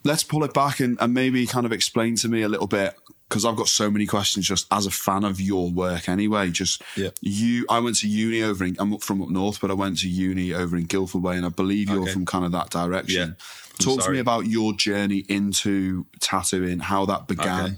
let's 0.03 0.23
pull 0.23 0.43
it 0.43 0.53
back 0.53 0.79
and, 0.79 0.97
and 0.99 1.13
maybe 1.13 1.45
kind 1.45 1.65
of 1.65 1.71
explain 1.71 2.15
to 2.15 2.27
me 2.27 2.41
a 2.41 2.49
little 2.49 2.67
bit 2.67 2.95
because 3.31 3.45
I've 3.45 3.55
got 3.55 3.69
so 3.69 3.89
many 3.89 4.05
questions 4.05 4.45
just 4.45 4.67
as 4.71 4.85
a 4.85 4.91
fan 4.91 5.23
of 5.23 5.39
your 5.39 5.69
work 5.71 6.09
anyway. 6.09 6.49
Just 6.49 6.81
Yeah. 6.97 7.11
you, 7.21 7.65
I 7.69 7.79
went 7.79 7.95
to 7.99 8.07
uni 8.09 8.43
over 8.43 8.65
in, 8.65 8.75
I'm 8.77 8.97
from 8.97 9.21
up 9.21 9.29
north, 9.29 9.61
but 9.61 9.71
I 9.71 9.73
went 9.73 9.99
to 9.99 10.09
uni 10.09 10.53
over 10.53 10.75
in 10.75 10.83
Guildford 10.83 11.23
Way 11.23 11.37
and 11.37 11.45
I 11.45 11.49
believe 11.49 11.89
you're 11.89 12.01
Okay. 12.01 12.11
from 12.11 12.25
kind 12.25 12.43
of 12.43 12.51
that 12.51 12.71
direction. 12.71 13.37
Yeah. 13.39 13.85
Talk 13.85 14.03
to 14.03 14.11
me 14.11 14.19
about 14.19 14.47
your 14.47 14.73
journey 14.73 15.19
into 15.29 16.05
tattooing, 16.19 16.79
how 16.79 17.05
that 17.05 17.29
began. 17.29 17.77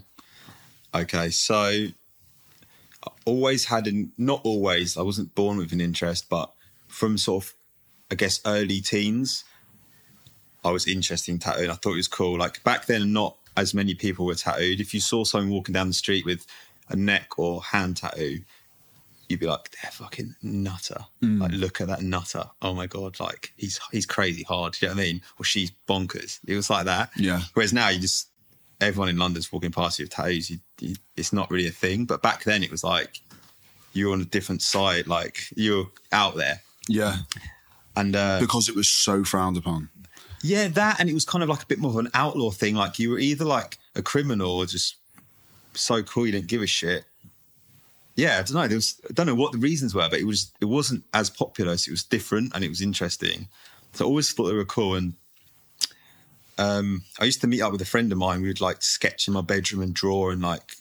Okay. 0.95 1.03
Okay, 1.03 1.29
so 1.29 1.55
I 1.55 1.91
always 3.25 3.65
had 3.65 3.85
an 3.85 4.11
not 4.17 4.41
always. 4.43 4.97
I 4.97 5.03
wasn't 5.03 5.35
born 5.35 5.57
with 5.57 5.71
an 5.71 5.81
interest, 5.81 6.29
but 6.29 6.51
from 6.87 7.19
sort 7.19 7.43
of, 7.43 7.53
I 8.09 8.15
guess, 8.15 8.39
early 8.43 8.81
teens, 8.81 9.43
I 10.65 10.71
was 10.71 10.87
interested 10.87 11.31
in 11.31 11.37
tattooing. 11.37 11.69
I 11.69 11.75
thought 11.75 11.93
it 11.93 11.97
was 11.97 12.07
cool. 12.07 12.39
Like 12.39 12.63
back 12.63 12.87
then, 12.87 13.13
not 13.13 13.37
as 13.55 13.73
many 13.73 13.93
people 13.93 14.25
were 14.25 14.35
tattooed. 14.35 14.79
If 14.79 14.93
you 14.93 14.99
saw 14.99 15.23
someone 15.23 15.49
walking 15.51 15.73
down 15.73 15.87
the 15.87 15.93
street 15.93 16.25
with 16.25 16.45
a 16.89 16.95
neck 16.95 17.37
or 17.39 17.61
hand 17.61 17.97
tattoo, 17.97 18.41
you'd 19.29 19.39
be 19.39 19.47
like, 19.47 19.71
"They're 19.81 19.91
fucking 19.91 20.35
nutter." 20.41 21.05
Like, 21.21 21.51
look 21.51 21.81
at 21.81 21.87
that 21.87 22.01
nutter. 22.01 22.45
Oh 22.61 22.73
my 22.73 22.87
god, 22.87 23.19
like 23.19 23.53
he's 23.57 23.79
he's 23.91 24.05
crazy 24.05 24.43
hard. 24.43 24.73
Do 24.73 24.85
you 24.85 24.89
know 24.89 24.95
what 24.95 25.01
I 25.01 25.05
mean? 25.05 25.21
Or 25.39 25.45
she's 25.45 25.71
bonkers. 25.87 26.39
It 26.45 26.55
was 26.55 26.69
like 26.69 26.85
that. 26.85 27.11
Yeah. 27.17 27.41
Whereas 27.53 27.73
now 27.73 27.89
you 27.89 27.99
just 27.99 28.29
everyone 28.81 29.09
in 29.09 29.17
London's 29.17 29.51
walking 29.51 29.71
past 29.71 29.99
you 29.99 30.03
with 30.03 30.11
tattoos. 30.11 30.49
You, 30.49 30.57
you, 30.79 30.95
it's 31.15 31.31
not 31.31 31.49
really 31.49 31.67
a 31.67 31.71
thing. 31.71 32.05
But 32.05 32.21
back 32.21 32.43
then 32.43 32.63
it 32.63 32.71
was 32.71 32.83
like 32.83 33.21
you're 33.93 34.11
on 34.11 34.21
a 34.21 34.25
different 34.25 34.61
side. 34.61 35.07
Like 35.07 35.43
you're 35.55 35.87
out 36.11 36.35
there. 36.35 36.61
Yeah. 36.89 37.17
And 37.95 38.15
uh, 38.15 38.39
Because 38.39 38.67
it 38.67 38.75
was 38.75 38.89
so 38.89 39.23
frowned 39.23 39.55
upon. 39.55 39.89
Yeah, 40.43 40.67
that 40.67 40.99
and 40.99 41.09
it 41.09 41.13
was 41.13 41.23
kind 41.23 41.41
of 41.41 41.49
like 41.49 41.63
a 41.63 41.65
bit 41.65 41.79
more 41.79 41.91
of 41.91 41.97
an 41.97 42.09
outlaw 42.13 42.51
thing. 42.51 42.75
Like 42.75 42.99
you 42.99 43.09
were 43.09 43.17
either 43.17 43.45
like 43.45 43.77
a 43.95 44.01
criminal 44.01 44.51
or 44.51 44.65
just 44.65 44.97
so 45.73 46.03
cool 46.03 46.25
you 46.25 46.33
didn't 46.33 46.47
give 46.47 46.61
a 46.61 46.67
shit. 46.67 47.05
Yeah, 48.15 48.33
I 48.37 48.43
don't 48.43 48.53
know. 48.53 48.67
There 48.67 48.77
was 48.77 48.99
I 49.09 49.13
don't 49.13 49.25
know 49.25 49.35
what 49.35 49.53
the 49.53 49.57
reasons 49.57 49.95
were, 49.95 50.07
but 50.09 50.19
it 50.19 50.25
was 50.25 50.51
it 50.59 50.65
wasn't 50.65 51.05
as 51.13 51.29
popular. 51.29 51.77
So 51.77 51.89
it 51.89 51.93
was 51.93 52.03
different 52.03 52.51
and 52.53 52.63
it 52.63 52.67
was 52.67 52.81
interesting. 52.81 53.47
So 53.93 54.03
I 54.03 54.07
always 54.07 54.33
thought 54.33 54.47
they 54.47 54.53
were 54.53 54.65
cool. 54.65 54.95
And 54.95 55.13
um, 56.57 57.03
I 57.21 57.25
used 57.25 57.39
to 57.41 57.47
meet 57.47 57.61
up 57.61 57.71
with 57.71 57.81
a 57.81 57.85
friend 57.85 58.11
of 58.11 58.17
mine. 58.17 58.41
We 58.41 58.49
would 58.49 58.61
like 58.61 58.81
sketch 58.81 59.29
in 59.29 59.33
my 59.33 59.41
bedroom 59.41 59.81
and 59.81 59.93
draw 59.93 60.29
and 60.29 60.41
like 60.41 60.73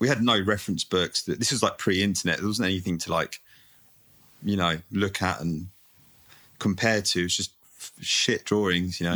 we 0.00 0.08
had 0.08 0.22
no 0.22 0.40
reference 0.40 0.82
books. 0.82 1.22
This 1.22 1.52
was 1.52 1.62
like 1.62 1.78
pre-internet. 1.78 2.38
There 2.38 2.48
wasn't 2.48 2.66
anything 2.66 2.98
to 2.98 3.12
like 3.12 3.40
you 4.42 4.56
know 4.56 4.78
look 4.90 5.22
at 5.22 5.40
and 5.40 5.68
compare 6.58 7.00
to. 7.00 7.24
It's 7.24 7.36
just 7.36 7.52
shit 8.02 8.44
drawings, 8.44 9.00
you 9.00 9.06
know. 9.06 9.14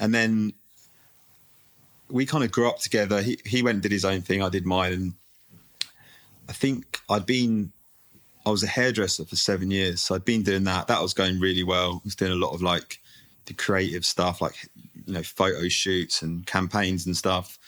And 0.00 0.14
then 0.14 0.52
we 2.08 2.26
kind 2.26 2.44
of 2.44 2.52
grew 2.52 2.68
up 2.68 2.78
together. 2.78 3.22
He 3.22 3.38
he 3.44 3.62
went 3.62 3.76
and 3.76 3.82
did 3.82 3.92
his 3.92 4.04
own 4.04 4.20
thing. 4.20 4.42
I 4.42 4.48
did 4.48 4.66
mine, 4.66 4.92
and 4.92 5.12
I 6.48 6.52
think 6.52 7.00
I'd 7.08 7.26
been. 7.26 7.72
I 8.44 8.50
was 8.50 8.64
a 8.64 8.66
hairdresser 8.66 9.24
for 9.24 9.36
seven 9.36 9.70
years, 9.70 10.02
so 10.02 10.16
I'd 10.16 10.24
been 10.24 10.42
doing 10.42 10.64
that. 10.64 10.88
That 10.88 11.00
was 11.00 11.14
going 11.14 11.38
really 11.38 11.62
well. 11.62 12.00
I 12.02 12.04
was 12.04 12.16
doing 12.16 12.32
a 12.32 12.36
lot 12.36 12.52
of 12.52 12.60
like 12.60 13.00
the 13.46 13.54
creative 13.54 14.04
stuff, 14.04 14.40
like 14.42 14.54
you 15.06 15.14
know, 15.14 15.22
photo 15.22 15.68
shoots 15.68 16.22
and 16.22 16.44
campaigns 16.46 17.06
and 17.06 17.16
stuff. 17.16 17.58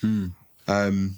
Um, 0.67 1.15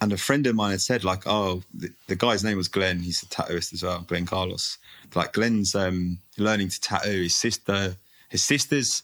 and 0.00 0.12
a 0.12 0.16
friend 0.16 0.46
of 0.46 0.54
mine 0.54 0.72
had 0.72 0.80
said, 0.80 1.04
like, 1.04 1.22
oh, 1.26 1.62
the, 1.72 1.90
the 2.08 2.16
guy's 2.16 2.44
name 2.44 2.56
was 2.56 2.68
Glenn. 2.68 2.98
He's 2.98 3.22
a 3.22 3.26
tattooist 3.26 3.72
as 3.72 3.82
well, 3.82 4.04
Glenn 4.06 4.26
Carlos. 4.26 4.78
Like, 5.14 5.32
Glenn's 5.32 5.74
um, 5.74 6.18
learning 6.36 6.68
to 6.70 6.80
tattoo. 6.80 7.22
His 7.22 7.36
sister, 7.36 7.96
his 8.28 8.44
sister's 8.44 9.02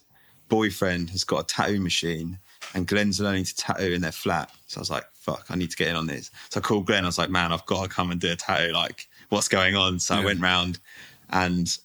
boyfriend 0.49 1.11
has 1.11 1.25
got 1.25 1.41
a 1.41 1.47
tattoo 1.47 1.81
machine, 1.81 2.39
and 2.75 2.87
Glenn's 2.87 3.21
learning 3.21 3.45
to 3.45 3.57
tattoo 3.57 3.93
in 3.93 4.03
their 4.03 4.13
flat. 4.13 4.51
So 4.67 4.79
I 4.79 4.83
was 4.83 4.91
like, 4.91 5.05
fuck, 5.15 5.47
I 5.49 5.57
need 5.57 5.71
to 5.71 5.77
get 5.77 5.89
in 5.89 5.97
on 5.97 6.07
this. 6.07 6.31
So 6.51 6.61
I 6.61 6.63
called 6.63 6.87
Glenn. 6.87 7.05
I 7.05 7.09
was 7.09 7.19
like, 7.19 7.31
man, 7.31 7.53
I've 7.53 7.67
got 7.67 7.85
to 7.85 7.89
come 7.89 8.11
and 8.11 8.21
do 8.21 8.33
a 8.33 8.37
tattoo. 8.37 8.73
Like, 8.73 9.09
what's 9.29 9.49
going 9.49 9.77
on? 9.77 9.99
So 10.01 10.17
I 10.17 10.25
went 10.25 10.41
round, 10.41 10.79
and 11.31 11.77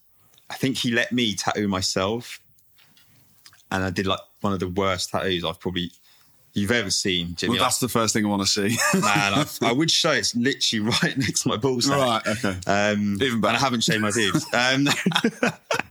I 0.49 0.55
think 0.55 0.77
he 0.77 0.91
let 0.91 1.11
me 1.11 1.35
tattoo 1.35 1.67
myself. 1.67 2.41
And 3.71 3.83
I 3.83 3.89
did 3.89 4.07
like 4.07 4.19
one 4.41 4.53
of 4.53 4.59
the 4.59 4.67
worst 4.67 5.09
tattoos 5.09 5.43
I've 5.43 5.59
probably 5.59 5.91
you've 6.55 6.71
ever 6.71 6.89
seen. 6.89 7.35
Jimmy. 7.35 7.51
Well, 7.57 7.63
that's 7.63 7.79
the 7.79 7.87
first 7.89 8.13
thing 8.13 8.25
I 8.25 8.29
want 8.29 8.41
to 8.41 8.47
see. 8.47 8.77
Man, 8.95 9.03
I, 9.05 9.45
I 9.61 9.71
would 9.71 9.91
show 9.91 10.11
it's 10.11 10.35
literally 10.35 10.89
right 11.03 11.17
next 11.17 11.43
to 11.43 11.49
my 11.49 11.57
balls. 11.57 11.87
right. 11.87 12.21
Okay. 12.25 12.57
Um, 12.65 13.17
Even 13.21 13.39
better. 13.41 13.49
And 13.49 13.57
I 13.57 13.59
haven't 13.59 13.81
shaved 13.83 14.01
my 14.01 14.11
boobs. 14.11 14.45
Um, 14.53 14.87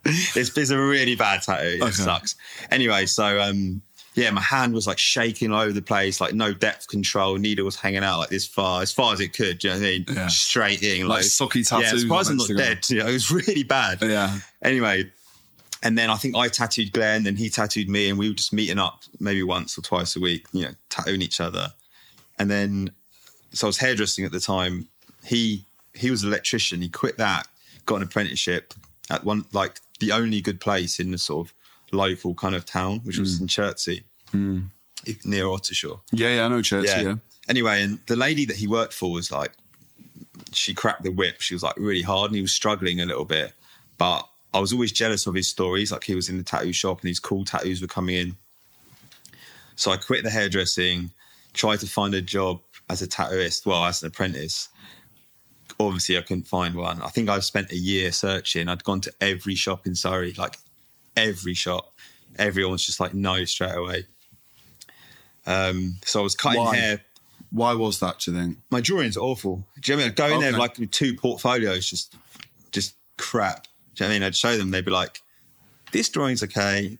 it's, 0.04 0.56
it's 0.56 0.70
a 0.70 0.78
really 0.78 1.16
bad 1.16 1.42
tattoo. 1.42 1.66
It 1.76 1.82
Okay. 1.82 1.90
sucks. 1.92 2.34
Anyway, 2.70 3.06
so 3.06 3.40
um, 3.40 3.80
yeah, 4.14 4.30
my 4.30 4.40
hand 4.40 4.74
was 4.74 4.86
like 4.86 4.98
shaking 4.98 5.52
all 5.52 5.60
over 5.60 5.72
the 5.72 5.82
place, 5.82 6.20
like 6.20 6.34
no 6.34 6.52
depth 6.52 6.88
control. 6.88 7.36
Needle 7.36 7.64
was 7.64 7.76
hanging 7.76 8.04
out 8.04 8.18
like 8.18 8.28
this 8.30 8.46
far, 8.46 8.82
as 8.82 8.92
far 8.92 9.12
as 9.12 9.20
it 9.20 9.32
could. 9.32 9.58
Do 9.58 9.68
you 9.68 9.74
know 9.74 9.80
what 9.80 9.86
I 9.86 9.90
mean? 9.90 10.04
Yeah. 10.12 10.26
Straight 10.28 10.82
in, 10.82 11.08
Like 11.08 11.22
socky 11.24 11.66
tattoos 11.66 12.04
Yeah, 12.04 12.14
on 12.14 12.36
not 12.36 12.48
dead. 12.56 12.88
You 12.90 12.98
know, 13.00 13.06
it 13.08 13.12
was 13.12 13.30
really 13.30 13.64
bad. 13.64 13.98
Yeah. 14.02 14.38
Anyway, 14.62 15.10
and 15.84 15.98
then 15.98 16.08
I 16.08 16.16
think 16.16 16.34
I 16.34 16.48
tattooed 16.48 16.92
Glenn, 16.92 17.26
and 17.26 17.38
he 17.38 17.50
tattooed 17.50 17.90
me, 17.90 18.08
and 18.08 18.18
we 18.18 18.28
were 18.28 18.34
just 18.34 18.54
meeting 18.54 18.78
up 18.78 19.02
maybe 19.20 19.42
once 19.42 19.76
or 19.76 19.82
twice 19.82 20.16
a 20.16 20.20
week, 20.20 20.46
you 20.52 20.64
know, 20.64 20.70
tattooing 20.88 21.20
each 21.20 21.40
other. 21.40 21.68
And 22.38 22.50
then, 22.50 22.90
so 23.52 23.66
I 23.66 23.68
was 23.68 23.76
hairdressing 23.76 24.24
at 24.24 24.32
the 24.32 24.40
time. 24.40 24.88
He 25.24 25.66
he 25.92 26.10
was 26.10 26.22
an 26.22 26.30
electrician. 26.30 26.80
He 26.80 26.88
quit 26.88 27.18
that, 27.18 27.46
got 27.84 27.96
an 27.96 28.02
apprenticeship 28.02 28.72
at 29.10 29.24
one 29.24 29.44
like 29.52 29.78
the 30.00 30.10
only 30.10 30.40
good 30.40 30.58
place 30.58 30.98
in 30.98 31.10
the 31.10 31.18
sort 31.18 31.46
of 31.46 31.54
local 31.92 32.34
kind 32.34 32.54
of 32.54 32.64
town, 32.64 33.00
which 33.04 33.18
was 33.18 33.36
hmm. 33.36 33.44
in 33.44 33.48
Chertsey, 33.48 34.04
hmm. 34.30 34.60
near 35.24 35.44
Ottershaw. 35.44 36.00
Yeah. 36.12 36.34
Yeah. 36.34 36.46
I 36.46 36.48
know 36.48 36.62
church. 36.62 36.86
Yeah. 36.86 37.16
Anyway, 37.46 37.82
and 37.82 37.98
the 38.06 38.16
lady 38.16 38.46
that 38.46 38.56
he 38.56 38.66
worked 38.66 38.94
for 38.94 39.12
was 39.12 39.30
like, 39.30 39.52
she 40.52 40.72
cracked 40.72 41.02
the 41.02 41.10
whip. 41.10 41.42
She 41.42 41.54
was 41.54 41.62
like 41.62 41.76
really 41.76 42.00
hard, 42.00 42.30
and 42.30 42.36
he 42.36 42.42
was 42.42 42.54
struggling 42.54 43.02
a 43.02 43.04
little 43.04 43.26
bit. 43.26 43.52
But 43.98 44.26
I 44.54 44.60
was 44.60 44.72
always 44.72 44.92
jealous 44.92 45.26
of 45.26 45.34
his 45.34 45.48
stories. 45.48 45.92
Like 45.92 46.04
he 46.04 46.14
was 46.14 46.28
in 46.30 46.38
the 46.38 46.44
tattoo 46.44 46.72
shop, 46.72 47.00
and 47.00 47.08
these 47.08 47.20
cool 47.20 47.44
tattoos 47.44 47.82
were 47.82 47.88
coming 47.88 48.14
in. 48.16 48.36
So 49.76 49.90
I 49.90 49.96
quit 49.96 50.22
the 50.22 50.30
hairdressing, 50.30 51.10
tried 51.52 51.80
to 51.80 51.86
find 51.86 52.14
a 52.14 52.22
job 52.22 52.60
as 52.88 53.02
a 53.02 53.08
tattooist, 53.08 53.66
well, 53.66 53.84
as 53.84 54.02
an 54.02 54.08
apprentice. 54.08 54.68
Obviously, 55.80 56.16
I 56.16 56.20
couldn't 56.22 56.46
find 56.46 56.76
one. 56.76 57.02
I 57.02 57.08
think 57.08 57.28
I 57.28 57.40
spent 57.40 57.72
a 57.72 57.76
year 57.76 58.12
searching. 58.12 58.68
I'd 58.68 58.84
gone 58.84 59.00
to 59.02 59.12
every 59.20 59.56
shop 59.56 59.86
in 59.86 59.96
Surrey, 59.96 60.32
like 60.38 60.56
every 61.16 61.54
shop. 61.54 61.92
Everyone 62.38 62.72
was 62.72 62.86
just 62.86 63.00
like, 63.00 63.12
no, 63.12 63.44
straight 63.44 63.74
away. 63.74 64.06
Um, 65.46 65.96
so 66.04 66.20
I 66.20 66.22
was 66.22 66.34
cutting 66.34 66.62
Why? 66.62 66.76
hair 66.76 67.00
Why 67.50 67.74
was 67.74 68.00
that? 68.00 68.20
Do 68.20 68.32
you 68.32 68.38
think? 68.38 68.58
my 68.70 68.80
drawings 68.80 69.16
awful. 69.16 69.66
Do 69.80 69.92
you 69.92 69.96
know 69.96 70.04
what 70.04 70.04
I 70.04 70.06
mean? 70.06 70.10
I'd 70.12 70.16
go 70.16 70.34
in 70.34 70.40
there 70.40 70.48
Okay. 70.50 70.58
like 70.58 70.78
with 70.78 70.90
two 70.90 71.14
portfolios, 71.16 71.88
just 71.90 72.14
just 72.72 72.94
crap. 73.18 73.66
You 73.96 74.04
know 74.04 74.06
what 74.06 74.10
I 74.10 74.14
mean? 74.14 74.22
I'd 74.24 74.36
show 74.36 74.56
them, 74.56 74.70
they'd 74.70 74.84
be 74.84 74.90
like, 74.90 75.22
This 75.92 76.08
drawing's 76.08 76.42
okay. 76.42 76.98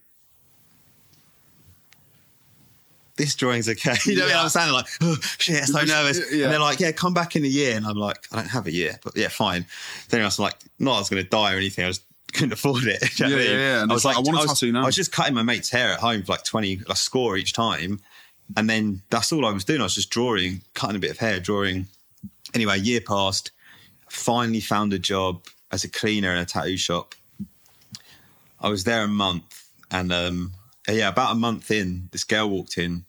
This 3.17 3.35
drawing's 3.37 3.69
okay. 3.69 3.95
You 4.07 4.17
know 4.17 4.27
what 4.27 4.35
I? 4.35 4.43
I'm 4.43 4.49
saying 4.49 4.73
like, 4.73 4.87
oh 5.03 5.17
shit, 5.39 5.65
so 5.65 5.85
nervous. 5.85 6.21
Yeah. 6.33 6.45
And 6.45 6.53
they're 6.53 6.61
like, 6.61 6.81
Yeah, 6.81 6.93
come 6.93 7.15
back 7.15 7.37
in 7.37 7.45
a 7.45 7.49
year. 7.49 7.77
And 7.77 7.87
I'm 7.87 7.97
like, 7.97 8.27
I 8.33 8.37
don't 8.37 8.49
have 8.49 8.67
a 8.67 8.73
year, 8.73 8.99
but 9.05 9.17
yeah, 9.17 9.29
fine. 9.29 9.67
Then 10.09 10.21
I 10.23 10.25
was 10.25 10.39
like, 10.39 10.55
not 10.79 10.97
I 10.97 10.99
was 10.99 11.09
gonna 11.09 11.23
die 11.23 11.55
or 11.55 11.57
anything. 11.57 11.85
I 11.85 11.89
just 11.89 12.03
couldn't 12.33 12.53
afford 12.53 12.85
it. 12.85 13.01
You 13.21 13.27
know 13.29 13.37
I 13.37 13.39
Yeah, 13.39 13.45
mean? 13.45 13.51
yeah, 13.53 13.59
yeah. 13.59 13.83
And 13.83 13.91
I 13.93 13.95
was 13.95 14.05
like, 14.05 14.17
like, 14.17 14.25
I 14.27 14.29
want 14.29 14.39
a 14.39 14.41
I 14.41 14.43
was, 14.45 14.61
tattoo 14.61 14.73
now. 14.73 14.83
I 14.83 14.87
was 14.87 14.97
just 14.97 15.13
cutting 15.13 15.35
my 15.35 15.43
mate's 15.45 15.71
hair 15.71 15.93
at 15.93 16.01
home 16.01 16.23
for 16.25 16.33
like 16.33 16.45
20 16.45 16.81
a 16.89 16.97
score 16.97 17.37
each 17.37 17.53
time. 17.53 18.01
And 18.57 18.69
then 18.69 19.03
that's 19.11 19.33
all 19.33 19.47
I 19.47 19.53
was 19.53 19.65
doing. 19.65 19.81
I 19.81 19.85
was 19.85 19.95
just 19.95 20.11
drawing, 20.11 20.61
cutting 20.75 20.97
a 20.97 20.99
bit 20.99 21.11
of 21.13 21.19
hair, 21.19 21.39
drawing. 21.41 21.87
Anyway, 22.53 22.79
year 22.81 23.01
passed. 23.01 23.53
Finally 24.11 24.61
found 24.61 24.93
a 24.93 24.99
job 24.99 25.45
as 25.75 25.83
a 25.83 25.89
cleaner 25.89 26.31
in 26.31 26.39
a 26.39 26.45
tattoo 26.45 26.77
shop. 26.77 27.15
I 28.61 28.69
was 28.69 28.85
there 28.85 29.03
a 29.03 29.09
month, 29.09 29.69
and 29.91 30.13
um, 30.13 30.53
yeah, 30.89 31.09
about 31.09 31.33
a 31.33 31.35
month 31.35 31.71
in, 31.71 32.09
this 32.13 32.23
girl 32.25 32.49
walked 32.49 32.79
in, 32.79 33.05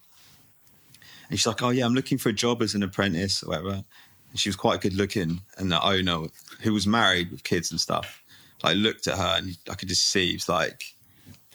and 1.29 1.39
she's 1.39 1.45
like, 1.47 1.61
"Oh 1.61 1.69
yeah, 1.69 1.85
I'm 1.85 1.93
looking 1.93 2.17
for 2.17 2.29
a 2.29 2.33
job 2.33 2.61
as 2.61 2.73
an 2.73 2.83
apprentice 2.83 3.43
or 3.43 3.49
whatever." 3.49 3.83
And 4.31 4.39
she 4.39 4.49
was 4.49 4.55
quite 4.55 4.81
good 4.81 4.95
looking, 4.95 5.41
and 5.57 5.71
the 5.71 5.81
owner, 5.81 6.27
who 6.61 6.73
was 6.73 6.85
married 6.87 7.31
with 7.31 7.43
kids 7.43 7.69
and 7.71 7.79
stuff, 7.79 8.23
like 8.63 8.75
looked 8.75 9.07
at 9.07 9.17
her, 9.17 9.35
and 9.37 9.55
I 9.69 9.75
could 9.75 9.87
just 9.87 10.07
see 10.07 10.29
he 10.29 10.33
was 10.33 10.49
like 10.49 10.83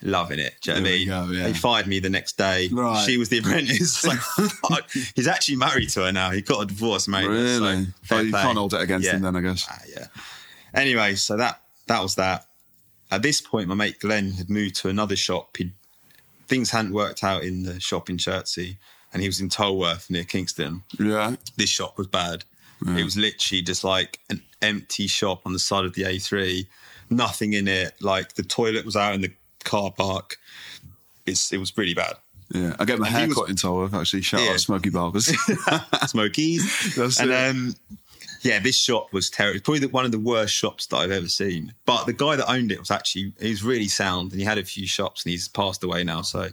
loving 0.03 0.38
it. 0.38 0.55
Do 0.62 0.70
you 0.70 0.77
know 0.77 0.83
what 0.83 0.88
I 0.88 0.92
mean? 0.92 1.09
go, 1.09 1.33
yeah. 1.33 1.42
They 1.49 1.53
fired 1.53 1.87
me 1.88 1.99
the 1.99 2.09
next 2.09 2.38
day. 2.38 2.68
Right. 2.73 3.05
She 3.05 3.18
was 3.18 3.29
the 3.29 3.38
apprentice. 3.38 4.07
Like. 4.70 4.88
He's 5.14 5.27
actually 5.29 5.57
married 5.57 5.90
to 5.90 6.05
her 6.05 6.12
now. 6.12 6.31
He 6.31 6.40
got 6.40 6.62
a 6.62 6.66
divorce, 6.66 7.07
mate. 7.07 7.27
Really? 7.27 7.85
So, 8.07 8.16
Oh, 8.16 8.20
you 8.20 8.33
can't 8.33 8.57
hold 8.57 8.73
it 8.73 8.81
against 8.81 9.07
Yeah. 9.07 9.16
him 9.16 9.23
then, 9.23 9.37
I 9.37 9.40
guess. 9.42 9.66
Ah, 9.68 9.79
yeah. 9.94 10.07
Anyway, 10.75 11.15
so 11.15 11.37
that 11.37 11.61
that 11.87 12.03
was 12.03 12.15
that. 12.17 12.47
At 13.11 13.23
this 13.23 13.41
point, 13.41 13.69
my 13.69 13.75
mate 13.75 13.99
Glenn 13.99 14.33
had 14.33 14.49
moved 14.49 14.77
to 14.77 14.89
another 14.89 15.17
shop. 15.17 15.57
He'd, 15.57 15.73
things 16.47 16.71
hadn't 16.71 16.93
worked 16.93 17.25
out 17.25 17.43
in 17.43 17.65
the 17.65 17.81
shop 17.81 18.09
in 18.09 18.19
Chertsey, 18.19 18.79
and 19.13 19.21
he 19.23 19.29
was 19.29 19.41
in 19.41 19.49
Tolworth 19.49 20.09
near 20.11 20.25
Kingston. 20.25 20.83
Yeah. 20.99 21.35
This 21.57 21.71
shop 21.71 21.99
was 21.99 22.07
bad. 22.07 22.45
It 22.87 23.05
was 23.05 23.15
literally 23.19 23.61
just 23.61 23.85
like 23.85 24.21
an 24.31 24.41
empty 24.63 25.07
shop 25.07 25.43
on 25.45 25.53
the 25.53 25.59
side 25.59 25.85
of 25.85 25.93
the 25.95 26.03
A3, 26.05 26.67
nothing 27.11 27.53
in 27.53 27.69
it. 27.69 27.93
Like 28.01 28.33
the 28.37 28.43
toilet 28.43 28.87
was 28.87 28.97
out 28.97 29.15
in 29.15 29.21
the 29.21 29.33
car 29.65 29.91
park. 29.91 30.39
It's 31.27 31.53
it 31.53 31.59
was 31.59 31.77
really 31.77 31.93
bad. 31.93 32.15
Yeah. 32.53 32.75
I 32.79 32.87
get 32.87 32.99
my 32.99 33.07
And 33.09 33.15
hair 33.17 33.27
was- 33.29 33.37
cut 33.37 33.51
in 33.51 33.57
Tolworth, 33.57 33.93
actually. 33.93 34.23
Shout 34.23 34.41
Yeah. 34.43 34.53
out 34.53 34.61
Smoky 34.61 34.89
Barbers. 34.89 35.27
Smokies. 36.07 36.95
That's 36.97 37.21
and 37.21 37.31
it. 37.31 37.51
um, 37.51 37.75
yeah, 38.42 38.59
this 38.59 38.76
shop 38.76 39.12
was 39.12 39.31
terrible. 39.31 39.61
Probably 39.61 39.81
the, 39.81 39.88
one 39.88 40.05
of 40.05 40.12
the 40.12 40.18
worst 40.18 40.55
shops 40.55 40.87
that 40.87 40.96
I've 40.96 41.11
ever 41.11 41.29
seen. 41.29 41.74
But 41.85 42.07
the 42.07 42.12
guy 42.12 42.37
that 42.37 42.50
owned 42.50 42.72
it 42.72 42.79
was 42.79 42.90
actually 42.90 43.33
he 43.40 43.50
was 43.50 43.62
really 43.62 43.88
sound, 43.88 44.33
and 44.33 44.40
he 44.40 44.46
had 44.46 44.59
a 44.59 44.64
few 44.64 44.87
shops, 44.87 45.24
and 45.24 45.31
he's 45.31 45.48
passed 45.48 45.85
away 45.85 46.05
now, 46.05 46.22
so 46.22 46.48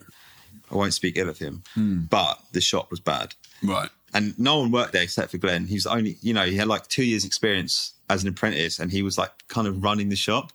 I 0.71 0.75
won't 0.75 0.93
speak 0.93 1.17
ill 1.17 1.29
of 1.29 1.37
him. 1.37 1.63
Hmm. 1.73 2.01
But 2.09 2.39
the 2.51 2.61
shop 2.61 2.91
was 2.91 2.99
bad, 2.99 3.33
right. 3.63 3.89
and 4.13 4.37
no 4.39 4.59
one 4.59 4.71
worked 4.71 4.93
there 4.93 5.03
except 5.03 5.31
for 5.31 5.37
Glenn. 5.37 5.65
He 5.65 5.75
was 5.75 5.87
only, 5.87 6.17
you 6.21 6.33
know, 6.33 6.45
he 6.45 6.57
had 6.57 6.67
like 6.67 6.87
two 6.87 7.03
years 7.03 7.25
experience 7.25 7.93
as 8.09 8.23
an 8.23 8.29
apprentice, 8.29 8.79
and 8.79 8.91
he 8.91 9.01
was 9.01 9.17
like 9.17 9.31
kind 9.47 9.67
of 9.67 9.83
running 9.83 10.09
the 10.09 10.15
shop. 10.15 10.51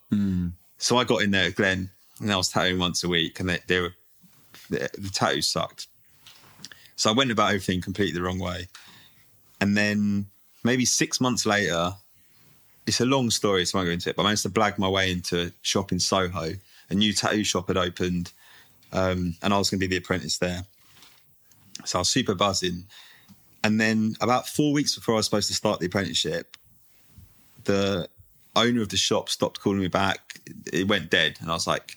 So 0.78 0.96
I 0.96 1.04
got 1.04 1.22
in 1.22 1.30
there, 1.30 1.46
with 1.46 1.56
Glenn, 1.56 1.90
and 2.20 2.32
I 2.32 2.36
was 2.36 2.48
tattooing 2.48 2.78
once 2.78 3.04
a 3.04 3.08
week, 3.08 3.40
and 3.40 3.48
they, 3.48 3.58
they 3.68 3.80
were 3.80 3.94
the, 4.68 4.90
the 4.98 5.10
tattoos 5.10 5.48
sucked. 5.48 5.86
So 6.96 7.10
I 7.10 7.14
went 7.14 7.30
about 7.30 7.48
everything 7.48 7.80
completely 7.80 8.14
the 8.14 8.24
wrong 8.24 8.38
way. 8.38 8.68
And 9.60 9.76
then 9.76 10.26
maybe 10.64 10.84
six 10.84 11.20
months 11.20 11.46
later, 11.46 11.94
it's 12.86 13.00
a 13.00 13.04
long 13.06 13.30
story, 13.30 13.64
so 13.64 13.78
I 13.78 13.80
won't 13.80 13.88
go 13.88 13.92
into 13.92 14.10
it, 14.10 14.16
but 14.16 14.22
I 14.22 14.26
managed 14.26 14.42
to 14.42 14.50
blag 14.50 14.78
my 14.78 14.88
way 14.88 15.10
into 15.12 15.46
a 15.46 15.52
shop 15.62 15.92
in 15.92 16.00
Soho. 16.00 16.54
A 16.90 16.94
new 16.94 17.12
tattoo 17.12 17.44
shop 17.44 17.68
had 17.68 17.76
opened, 17.76 18.32
um, 18.92 19.36
and 19.42 19.54
I 19.54 19.58
was 19.58 19.70
going 19.70 19.80
to 19.80 19.86
be 19.88 19.90
the 19.94 20.02
apprentice 20.02 20.38
there. 20.38 20.64
So 21.84 21.98
I 21.98 22.00
was 22.00 22.08
super 22.08 22.34
buzzing. 22.34 22.84
And 23.64 23.80
then 23.80 24.16
about 24.20 24.48
four 24.48 24.72
weeks 24.72 24.94
before 24.96 25.14
I 25.14 25.18
was 25.18 25.26
supposed 25.26 25.48
to 25.48 25.54
start 25.54 25.78
the 25.80 25.86
apprenticeship, 25.86 26.56
the 27.64 28.08
owner 28.56 28.82
of 28.82 28.88
the 28.88 28.96
shop 28.96 29.28
stopped 29.28 29.60
calling 29.60 29.78
me 29.80 29.88
back. 29.88 30.40
It 30.72 30.88
went 30.88 31.10
dead, 31.10 31.38
and 31.40 31.50
I 31.50 31.54
was 31.54 31.66
like, 31.66 31.96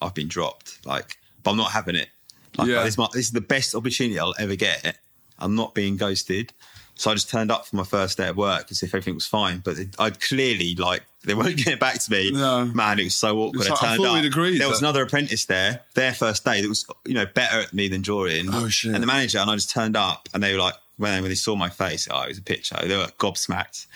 "I've 0.00 0.14
been 0.14 0.28
dropped." 0.28 0.84
Like, 0.86 1.18
but 1.42 1.50
I'm 1.50 1.56
not 1.56 1.72
having 1.72 1.96
it. 1.96 2.08
Like, 2.56 2.68
Yeah. 2.68 2.84
this, 2.84 2.94
is 2.94 2.98
my- 2.98 3.08
this 3.12 3.26
is 3.26 3.32
the 3.32 3.40
best 3.40 3.74
opportunity 3.74 4.18
I'll 4.18 4.34
ever 4.38 4.54
get. 4.56 4.96
I'm 5.38 5.54
not 5.54 5.74
being 5.74 5.96
ghosted. 5.96 6.52
So 6.98 7.10
I 7.10 7.14
just 7.14 7.28
turned 7.28 7.50
up 7.50 7.66
for 7.66 7.76
my 7.76 7.84
first 7.84 8.16
day 8.16 8.26
at 8.26 8.36
work 8.36 8.70
as 8.70 8.82
if 8.82 8.90
everything 8.90 9.14
was 9.14 9.26
fine. 9.26 9.58
But 9.58 9.76
I'd 9.98 10.20
clearly 10.20 10.74
like 10.74 11.02
they 11.24 11.34
weren't 11.34 11.56
getting 11.64 11.78
back 11.78 11.98
to 11.98 12.10
me. 12.10 12.30
No. 12.32 12.64
Man, 12.64 12.98
it 12.98 13.04
was 13.04 13.16
so 13.16 13.38
awkward. 13.38 13.60
It's 13.60 13.70
like, 13.70 13.82
I 13.82 13.86
I 13.86 13.88
turned 13.96 14.04
thought 14.04 14.18
up. 14.18 14.24
agreed 14.24 14.58
there 14.58 14.68
was 14.68 14.80
another 14.80 15.02
apprentice 15.02 15.44
there, 15.44 15.82
their 15.94 16.14
first 16.14 16.44
day 16.44 16.62
that 16.62 16.68
was 16.68 16.86
you 17.04 17.14
know 17.14 17.26
better 17.26 17.60
at 17.60 17.74
me 17.74 17.88
than 17.88 18.02
drawing. 18.02 18.46
Oh, 18.52 18.68
shit. 18.68 18.94
And 18.94 19.02
the 19.02 19.06
manager 19.06 19.38
and 19.38 19.50
I 19.50 19.54
just 19.54 19.70
turned 19.70 19.96
up 19.96 20.28
and 20.32 20.42
they 20.42 20.52
were 20.52 20.58
like 20.58 20.74
when 20.96 21.22
when 21.22 21.30
they 21.30 21.36
saw 21.36 21.54
my 21.54 21.68
face, 21.68 22.08
oh, 22.10 22.22
it 22.22 22.28
was 22.28 22.38
a 22.38 22.42
picture. 22.42 22.76
They 22.82 22.96
were 22.96 23.06
gobsmacked, 23.18 23.86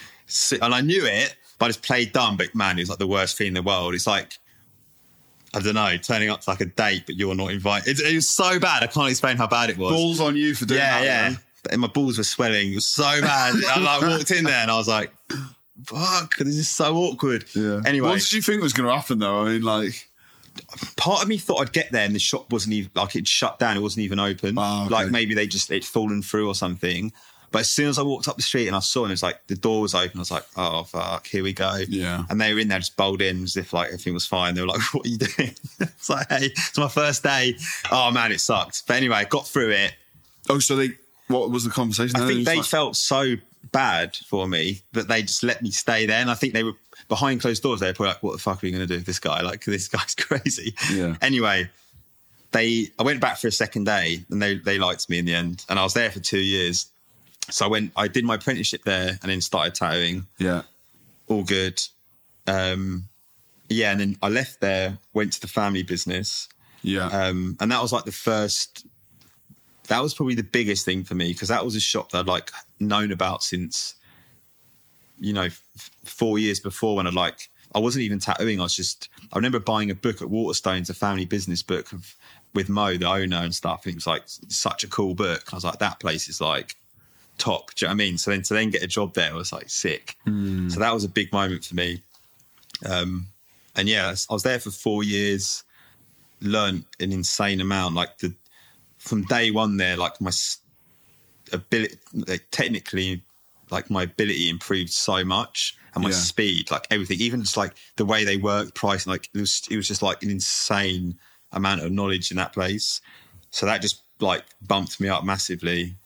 and 0.61 0.75
I 0.75 0.83
knew 0.83 1.07
it, 1.07 1.35
but 1.59 1.67
I 1.67 1.69
just 1.69 1.83
played 1.83 2.13
dumb. 2.13 2.37
But 2.37 2.55
man, 2.55 2.79
it 2.79 2.83
was 2.83 2.91
like 2.91 2.99
the 2.99 3.07
worst 3.07 3.39
thing 3.39 3.49
in 3.49 3.55
the 3.55 3.63
world. 3.63 3.95
It's 3.95 4.07
like 4.07 4.39
I 5.55 5.61
don't 5.61 5.75
know, 5.75 5.97
turning 5.97 6.31
up 6.31 6.43
to 6.43 6.51
like 6.51 6.61
a 6.61 6.67
date, 6.67 7.05
but 7.07 7.17
you're 7.17 7.35
not 7.35 7.51
invited. 7.51 7.99
It, 7.99 8.13
it 8.13 8.15
was 8.15 8.29
so 8.29 8.61
bad. 8.61 8.83
I 8.83 8.87
can't 8.87 9.11
explain 9.11 9.37
how 9.37 9.47
bad 9.47 9.71
it 9.71 9.79
was. 9.79 9.93
Balls 9.93 10.21
on 10.21 10.37
you 10.37 10.55
for 10.55 10.65
doing 10.65 10.79
yeah, 10.79 11.01
that. 11.01 11.05
yeah. 11.05 11.29
man. 11.31 11.39
And 11.71 11.81
my 11.81 11.89
balls 11.89 12.19
were 12.19 12.25
swelling. 12.25 12.79
So 12.81 13.03
bad. 13.21 13.55
I 13.69 13.81
like 13.81 14.03
walked 14.03 14.31
in 14.31 14.45
there 14.45 14.63
and 14.63 14.71
I 14.71 14.77
was 14.77 14.89
like, 14.89 15.13
"Fuck, 15.85 16.37
this 16.37 16.57
is 16.57 16.69
so 16.69 16.97
awkward." 16.97 17.45
Yeah. 17.55 17.81
Anyway, 17.85 18.09
What 18.09 18.21
did 18.21 18.33
you 18.33 18.43
think 18.43 18.63
was 18.63 18.73
going 18.73 18.89
to 18.89 18.95
happen, 18.95 19.19
though? 19.19 19.43
I 19.47 19.51
mean, 19.51 19.63
like, 19.63 20.09
part 20.97 21.23
of 21.23 21.29
me 21.29 21.39
thought 21.39 21.61
I'd 21.61 21.73
get 21.73 21.93
there 21.93 22.05
and 22.05 22.15
the 22.15 22.19
shop 22.19 22.53
wasn't 22.53 22.75
even 22.75 22.91
like 22.95 23.17
it 23.17 23.27
shut 23.27 23.59
down. 23.59 23.77
It 23.77 23.81
wasn't 23.81 24.05
even 24.05 24.19
open. 24.19 24.55
Ah, 24.59 24.87
okay. 24.87 24.95
Like 24.95 25.11
maybe 25.11 25.35
they 25.35 25.47
just 25.47 25.71
it'd 25.71 25.85
fallen 25.85 26.23
through 26.23 26.49
or 26.49 26.55
something. 26.55 27.13
But 27.53 27.61
as 27.61 27.71
soon 27.71 27.89
as 27.89 27.99
I 27.99 28.03
walked 28.03 28.29
up 28.29 28.37
the 28.37 28.43
street 28.43 28.69
and 28.69 28.77
I 28.77 28.79
saw 28.79 29.03
it, 29.05 29.09
it 29.09 29.11
was 29.11 29.25
like 29.25 29.45
the 29.49 29.57
door 29.57 29.81
was 29.81 29.93
open. 29.95 30.13
I 30.17 30.21
was 30.21 30.31
like, 30.31 30.45
oh 30.57 30.85
fuck, 30.85 31.27
here 31.27 31.43
we 31.43 31.53
go. 31.53 31.79
Yeah. 31.89 32.23
And 32.31 32.41
they 32.41 32.55
were 32.55 32.61
in 32.61 32.69
there 32.69 32.79
just 32.79 32.97
bowled 32.97 33.23
in 33.23 33.43
as 33.43 33.57
if 33.57 33.73
like 33.73 33.89
everything 33.89 34.15
was 34.15 34.25
fine. 34.27 34.55
They 34.55 34.61
were 34.61 34.69
like, 34.69 34.81
what 34.95 35.05
are 35.05 35.09
you 35.09 35.19
doing? 35.19 35.55
it's 35.81 36.09
like, 36.09 36.29
hey, 36.29 36.47
it's 36.53 36.79
my 36.79 36.89
first 36.89 37.25
day. 37.25 37.57
Oh 37.91 38.11
man, 38.13 38.31
it 38.31 38.41
sucked. 38.41 38.85
But 38.87 38.97
anyway, 38.97 39.27
got 39.29 39.49
through 39.49 39.71
it. 39.71 39.95
oh, 40.49 40.61
so 40.61 40.77
they, 40.77 40.91
what 41.31 41.51
was 41.51 41.65
the 41.65 41.71
conversation? 41.71 42.17
I 42.17 42.27
think 42.27 42.45
they 42.45 42.57
like- 42.59 42.67
felt 42.67 42.97
so 42.97 43.37
bad 43.73 44.17
for 44.17 44.47
me 44.49 44.81
that 44.93 45.09
they 45.09 45.23
just 45.23 45.43
let 45.43 45.63
me 45.63 45.71
stay 45.71 46.07
there. 46.07 46.19
And 46.21 46.31
I 46.31 46.35
think 46.35 46.55
they 46.55 46.63
were 46.65 46.73
behind 47.09 47.41
closed 47.41 47.63
doors. 47.63 47.81
They 47.81 47.87
were 47.89 47.95
probably 47.95 48.13
like, 48.15 48.23
"What 48.23 48.33
the 48.33 48.39
fuck 48.39 48.57
are 48.63 48.67
we 48.67 48.71
going 48.71 48.81
to 48.83 48.87
do 48.87 48.97
with 48.97 49.07
this 49.07 49.19
guy? 49.19 49.41
Like, 49.43 49.65
this 49.65 49.89
guy's 49.89 50.15
crazy." 50.19 50.75
Yeah. 50.93 51.17
Anyway, 51.23 51.71
they 52.53 52.89
I 52.99 53.03
went 53.03 53.21
back 53.21 53.39
for 53.39 53.49
a 53.49 53.53
second 53.53 53.85
day, 53.85 54.25
and 54.31 54.43
they 54.43 54.57
they 54.57 54.79
liked 54.79 55.09
me 55.09 55.19
in 55.19 55.25
the 55.25 55.35
end. 55.35 55.65
And 55.69 55.79
I 55.79 55.83
was 55.83 55.95
there 55.95 56.11
for 56.11 56.21
two 56.21 56.41
years. 56.41 56.87
So 57.51 57.65
I 57.65 57.69
went. 57.69 57.93
I 57.97 58.09
did 58.09 58.25
my 58.25 58.35
apprenticeship 58.37 58.83
there, 58.85 59.19
and 59.23 59.31
then 59.31 59.41
started 59.41 59.75
tattooing. 59.75 60.27
Yeah. 60.39 60.63
All 61.29 61.45
good. 61.45 61.81
Um, 62.47 63.05
yeah, 63.69 63.93
and 63.93 64.01
then 64.01 64.17
I 64.21 64.29
left 64.29 64.61
there, 64.61 64.99
went 65.13 65.33
to 65.35 65.41
the 65.41 65.47
family 65.47 65.85
business. 65.85 66.49
Yeah. 66.83 67.07
Um, 67.07 67.57
and 67.61 67.71
that 67.71 67.81
was 67.83 67.93
like 67.93 68.05
the 68.05 68.13
first. 68.13 68.87
That 69.91 70.03
was 70.03 70.15
probably 70.15 70.37
the 70.37 70.45
biggest 70.45 70.85
thing 70.85 71.03
for 71.03 71.17
me 71.17 71.33
because 71.33 71.49
that 71.49 71.65
was 71.65 71.75
a 71.75 71.81
shop 71.81 72.13
that 72.13 72.21
I'd 72.21 72.27
like 72.27 72.53
known 72.79 73.11
about 73.11 73.43
since, 73.43 73.97
you 75.19 75.33
know, 75.33 75.47
f- 75.47 75.91
four 76.05 76.39
years 76.39 76.61
before 76.61 76.95
when 76.95 77.09
I 77.09 77.11
like 77.11 77.51
I 77.75 77.81
wasn't 77.81 78.05
even 78.05 78.21
tattooing. 78.21 78.61
I 78.61 78.63
was 78.63 78.77
just 78.77 79.09
I 79.33 79.37
remember 79.37 79.59
buying 79.59 79.91
a 79.91 79.95
book 79.97 80.23
at 80.23 80.29
Waterstones, 80.29 80.91
a 80.91 80.95
family 80.95 81.25
business 81.25 81.63
book 81.63 81.93
of 81.93 82.15
with 82.55 82.69
Mo, 82.69 82.97
the 82.97 83.07
owner 83.07 83.39
and 83.39 83.53
stuff. 83.53 83.85
It 83.87 83.97
was 83.97 84.07
like 84.07 84.23
such 84.27 84.85
a 84.85 84.89
cool 84.89 85.15
book. 85.15 85.53
I 85.53 85.57
was 85.57 85.65
like, 85.65 85.81
that 85.81 85.99
place 85.99 86.29
is 86.29 86.41
like 86.41 86.77
top. 87.39 87.75
Do 87.75 87.85
you 87.85 87.89
know 87.89 87.95
what 87.95 88.03
I 88.03 88.05
mean? 88.05 88.19
So 88.19 88.31
then 88.31 88.43
to 88.43 88.55
then 88.55 88.71
get 88.71 88.83
a 88.85 88.87
job 88.87 89.15
there 89.15 89.35
was 89.35 89.53
like 89.53 89.71
sick. 89.71 90.17
So 90.71 90.79
that 90.81 90.95
was 90.95 91.03
a 91.03 91.09
big 91.09 91.33
moment 91.33 91.65
for 91.65 91.75
me. 91.75 92.03
Um, 92.89 93.27
and 93.75 93.89
yeah, 93.89 94.15
I 94.29 94.33
was 94.33 94.45
there 94.45 94.61
for 94.61 94.71
four 94.71 95.03
years 95.03 95.65
learned 96.41 96.85
an 97.01 97.13
insane 97.13 97.61
amount. 97.61 97.95
Like 97.95 98.19
the 98.19 98.33
from 99.01 99.25
day 99.25 99.51
one 99.51 99.77
there, 99.79 99.97
like 99.97 100.21
my 100.21 100.31
ability, 101.53 101.99
like 102.13 102.47
technically, 102.51 103.23
like 103.71 103.91
my 103.91 104.05
ability 104.05 104.49
improved 104.49 104.91
so 104.93 105.25
much, 105.25 105.77
and 105.95 106.05
my 106.05 106.11
Yeah. 106.11 106.17
speed, 106.17 106.71
like 106.71 106.87
everything, 106.91 107.21
even 107.21 107.43
just 107.43 107.57
like 107.57 107.75
the 107.97 108.05
way 108.05 108.25
they 108.25 108.37
work, 108.37 108.75
pricing, 108.75 109.11
like 109.11 109.29
it 109.35 109.41
was, 109.41 109.63
it 109.71 109.77
was 109.77 109.89
just 109.89 110.03
like 110.03 110.23
an 110.23 110.31
insane 110.31 111.19
amount 111.53 111.83
of 111.83 111.91
knowledge 111.91 112.31
in 112.31 112.37
that 112.37 112.53
place. 112.53 113.01
So 113.51 113.67
that 113.67 113.83
just 113.83 114.03
like 114.21 114.45
bumped 114.63 115.01
me 115.01 115.09
up 115.09 115.25
massively. 115.25 115.97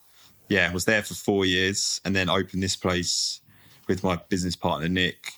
Yeah, 0.47 0.69
I 0.69 0.73
was 0.73 0.85
there 0.85 1.03
for 1.03 1.13
four 1.15 1.45
years, 1.45 2.01
and 2.05 2.15
then 2.15 2.29
opened 2.29 2.63
this 2.63 2.75
place 2.75 3.41
with 3.87 4.03
my 4.03 4.15
business 4.29 4.55
partner 4.55 4.87
Nick. 4.87 5.33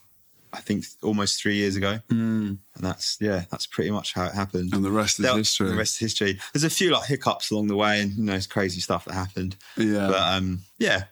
I 0.58 0.62
think 0.62 0.86
almost 1.04 1.42
three 1.42 1.56
years 1.56 1.76
ago, 1.76 2.00
mm. 2.10 2.48
and 2.50 2.60
that's 2.76 3.18
yeah, 3.22 3.44
that's 3.52 3.66
pretty 3.68 3.92
much 3.92 4.14
how 4.14 4.26
it 4.26 4.34
happened. 4.34 4.74
And 4.74 4.84
the 4.84 4.92
rest 4.92 5.20
is 5.20 5.26
That- 5.26 5.38
history. 5.38 5.70
The 5.70 5.76
rest 5.76 5.94
is 5.96 6.00
history. 6.00 6.40
There's 6.54 6.64
a 6.64 6.70
few 6.70 6.92
like 6.92 7.06
hiccups 7.08 7.52
along 7.52 7.68
the 7.68 7.76
way, 7.76 8.02
and 8.02 8.12
you 8.14 8.24
know, 8.24 8.34
it's 8.34 8.48
crazy 8.48 8.82
stuff 8.82 9.06
that 9.06 9.14
happened. 9.14 9.56
Yeah. 9.78 10.08
but 10.08 10.20
um, 10.20 10.62
yeah, 10.80 11.04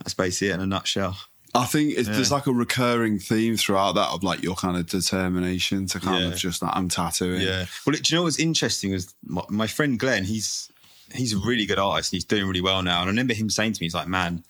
that's 0.00 0.14
basically 0.14 0.48
it 0.48 0.54
in 0.54 0.60
a 0.60 0.66
nutshell. 0.66 1.16
I 1.52 1.64
think 1.66 1.94
it's, 1.96 2.08
there's 2.08 2.30
like 2.30 2.46
a 2.46 2.52
recurring 2.52 3.18
theme 3.18 3.56
throughout 3.56 3.96
that 3.96 4.10
of 4.10 4.22
like 4.22 4.40
your 4.40 4.54
kind 4.54 4.76
of 4.76 4.86
determination 4.86 5.86
to 5.88 5.98
kind 5.98 6.22
Yeah. 6.22 6.30
of 6.30 6.36
just 6.36 6.62
like 6.62 6.70
I'm 6.76 6.88
tattooing. 6.88 7.40
Yeah. 7.40 7.66
Well, 7.84 7.96
do 7.96 8.00
you 8.04 8.16
know 8.16 8.22
what's 8.22 8.38
interesting 8.38 8.92
is 8.92 9.12
my, 9.24 9.42
my 9.48 9.66
friend 9.66 9.98
Glenn. 9.98 10.22
He's 10.24 10.70
he's 11.12 11.32
a 11.32 11.38
really 11.38 11.66
good 11.66 11.78
artist. 11.80 12.12
and 12.12 12.18
He's 12.18 12.24
doing 12.24 12.46
really 12.46 12.60
well 12.60 12.82
now. 12.84 13.00
And 13.00 13.08
I 13.08 13.10
remember 13.10 13.34
him 13.34 13.50
saying 13.50 13.72
to 13.72 13.80
me, 13.80 13.86
he's 13.86 13.94
like, 13.96 14.06
"Man, 14.06 14.44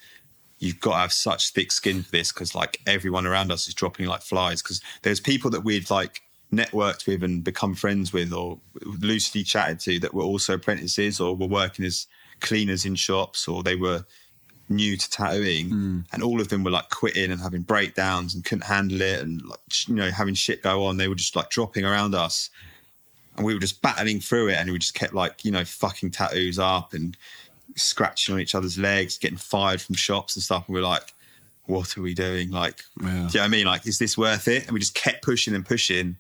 you've 0.60 0.80
got 0.80 0.92
to 0.92 0.98
have 0.98 1.12
such 1.12 1.50
thick 1.50 1.72
skin 1.72 2.02
for 2.02 2.10
this 2.10 2.30
because 2.32 2.54
like 2.54 2.80
everyone 2.86 3.26
around 3.26 3.50
us 3.50 3.66
is 3.66 3.74
dropping 3.74 4.06
like 4.06 4.22
flies. 4.22 4.62
Because 4.62 4.80
there's 5.02 5.18
people 5.18 5.50
that 5.50 5.64
we'd 5.64 5.90
like 5.90 6.22
networked 6.52 7.06
with 7.06 7.24
and 7.24 7.42
become 7.42 7.74
friends 7.74 8.12
with, 8.12 8.32
or 8.32 8.58
loosely 8.82 9.42
chatted 9.42 9.80
to 9.80 9.98
that 10.00 10.14
were 10.14 10.22
also 10.22 10.54
apprentices 10.54 11.18
or 11.18 11.34
were 11.34 11.46
working 11.46 11.84
as 11.84 12.06
cleaners 12.40 12.84
in 12.84 12.94
shops, 12.94 13.48
or 13.48 13.62
they 13.62 13.74
were 13.74 14.04
new 14.68 14.96
to 14.96 15.10
tattooing, 15.10 15.70
mm. 15.70 16.04
and 16.12 16.22
all 16.22 16.40
of 16.40 16.48
them 16.48 16.62
were 16.62 16.70
like 16.70 16.90
quitting 16.90 17.32
and 17.32 17.40
having 17.40 17.62
breakdowns 17.62 18.34
and 18.34 18.44
couldn't 18.44 18.66
handle 18.66 19.00
it, 19.00 19.20
and 19.20 19.42
like 19.46 19.60
you 19.86 19.94
know 19.94 20.10
having 20.10 20.34
shit 20.34 20.62
go 20.62 20.84
on. 20.84 20.98
They 20.98 21.08
were 21.08 21.14
just 21.14 21.36
like 21.36 21.50
dropping 21.50 21.84
around 21.86 22.14
us, 22.14 22.50
and 23.36 23.46
we 23.46 23.54
were 23.54 23.60
just 23.60 23.80
battling 23.80 24.20
through 24.20 24.48
it, 24.48 24.56
and 24.56 24.70
we 24.70 24.78
just 24.78 24.94
kept 24.94 25.14
like 25.14 25.44
you 25.44 25.50
know 25.50 25.64
fucking 25.64 26.10
tattoos 26.10 26.58
up 26.58 26.92
and 26.92 27.16
scratching 27.80 28.34
on 28.34 28.40
each 28.40 28.54
other's 28.54 28.78
legs, 28.78 29.18
getting 29.18 29.38
fired 29.38 29.80
from 29.80 29.94
shops 29.94 30.36
and 30.36 30.42
stuff. 30.42 30.66
And 30.68 30.74
we 30.74 30.80
are 30.80 30.84
like, 30.84 31.12
what 31.66 31.96
are 31.96 32.02
we 32.02 32.14
doing? 32.14 32.50
Like, 32.50 32.82
Yeah. 33.00 33.06
do 33.06 33.10
you 33.10 33.16
know 33.16 33.26
what 33.26 33.40
I 33.42 33.48
mean? 33.48 33.66
Like, 33.66 33.86
is 33.86 33.98
this 33.98 34.16
worth 34.18 34.48
it? 34.48 34.64
And 34.64 34.72
we 34.72 34.80
just 34.80 34.94
kept 34.94 35.22
pushing 35.22 35.54
and 35.54 35.64
pushing. 35.64 36.16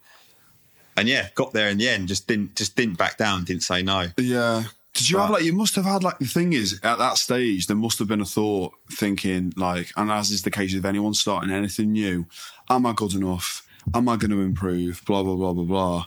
And 0.96 1.08
yeah, 1.08 1.28
got 1.34 1.52
there 1.52 1.68
in 1.68 1.78
the 1.78 1.88
end, 1.88 2.08
just 2.08 2.26
didn't 2.26 2.56
just 2.56 2.76
didn't 2.76 2.98
back 2.98 3.16
down, 3.16 3.44
didn't 3.44 3.62
say 3.62 3.82
no. 3.82 4.08
Yeah. 4.16 4.64
Did 4.92 5.08
you 5.08 5.18
have 5.18 5.30
like 5.30 5.44
you 5.44 5.52
must 5.52 5.76
have 5.76 5.84
had 5.84 6.02
like 6.02 6.18
the 6.18 6.26
thing 6.26 6.52
is 6.52 6.80
at 6.82 6.98
that 6.98 7.16
stage 7.16 7.68
there 7.68 7.76
must 7.76 7.98
have 8.00 8.08
been 8.08 8.20
a 8.20 8.24
thought 8.26 8.74
thinking 8.90 9.52
like 9.56 9.92
and 9.96 10.10
as 10.10 10.30
is 10.32 10.42
the 10.42 10.50
case 10.50 10.74
with 10.74 10.84
anyone 10.84 11.14
starting 11.14 11.50
anything 11.52 11.92
new, 11.92 12.26
am 12.68 12.84
I 12.86 12.92
good 12.92 13.14
enough? 13.14 13.66
Am 13.94 14.08
I 14.08 14.16
going 14.16 14.32
to 14.32 14.40
improve? 14.40 15.00
Blah 15.06 15.22
blah 15.22 15.36
blah 15.36 15.52
blah 15.52 15.64
blah. 15.64 16.06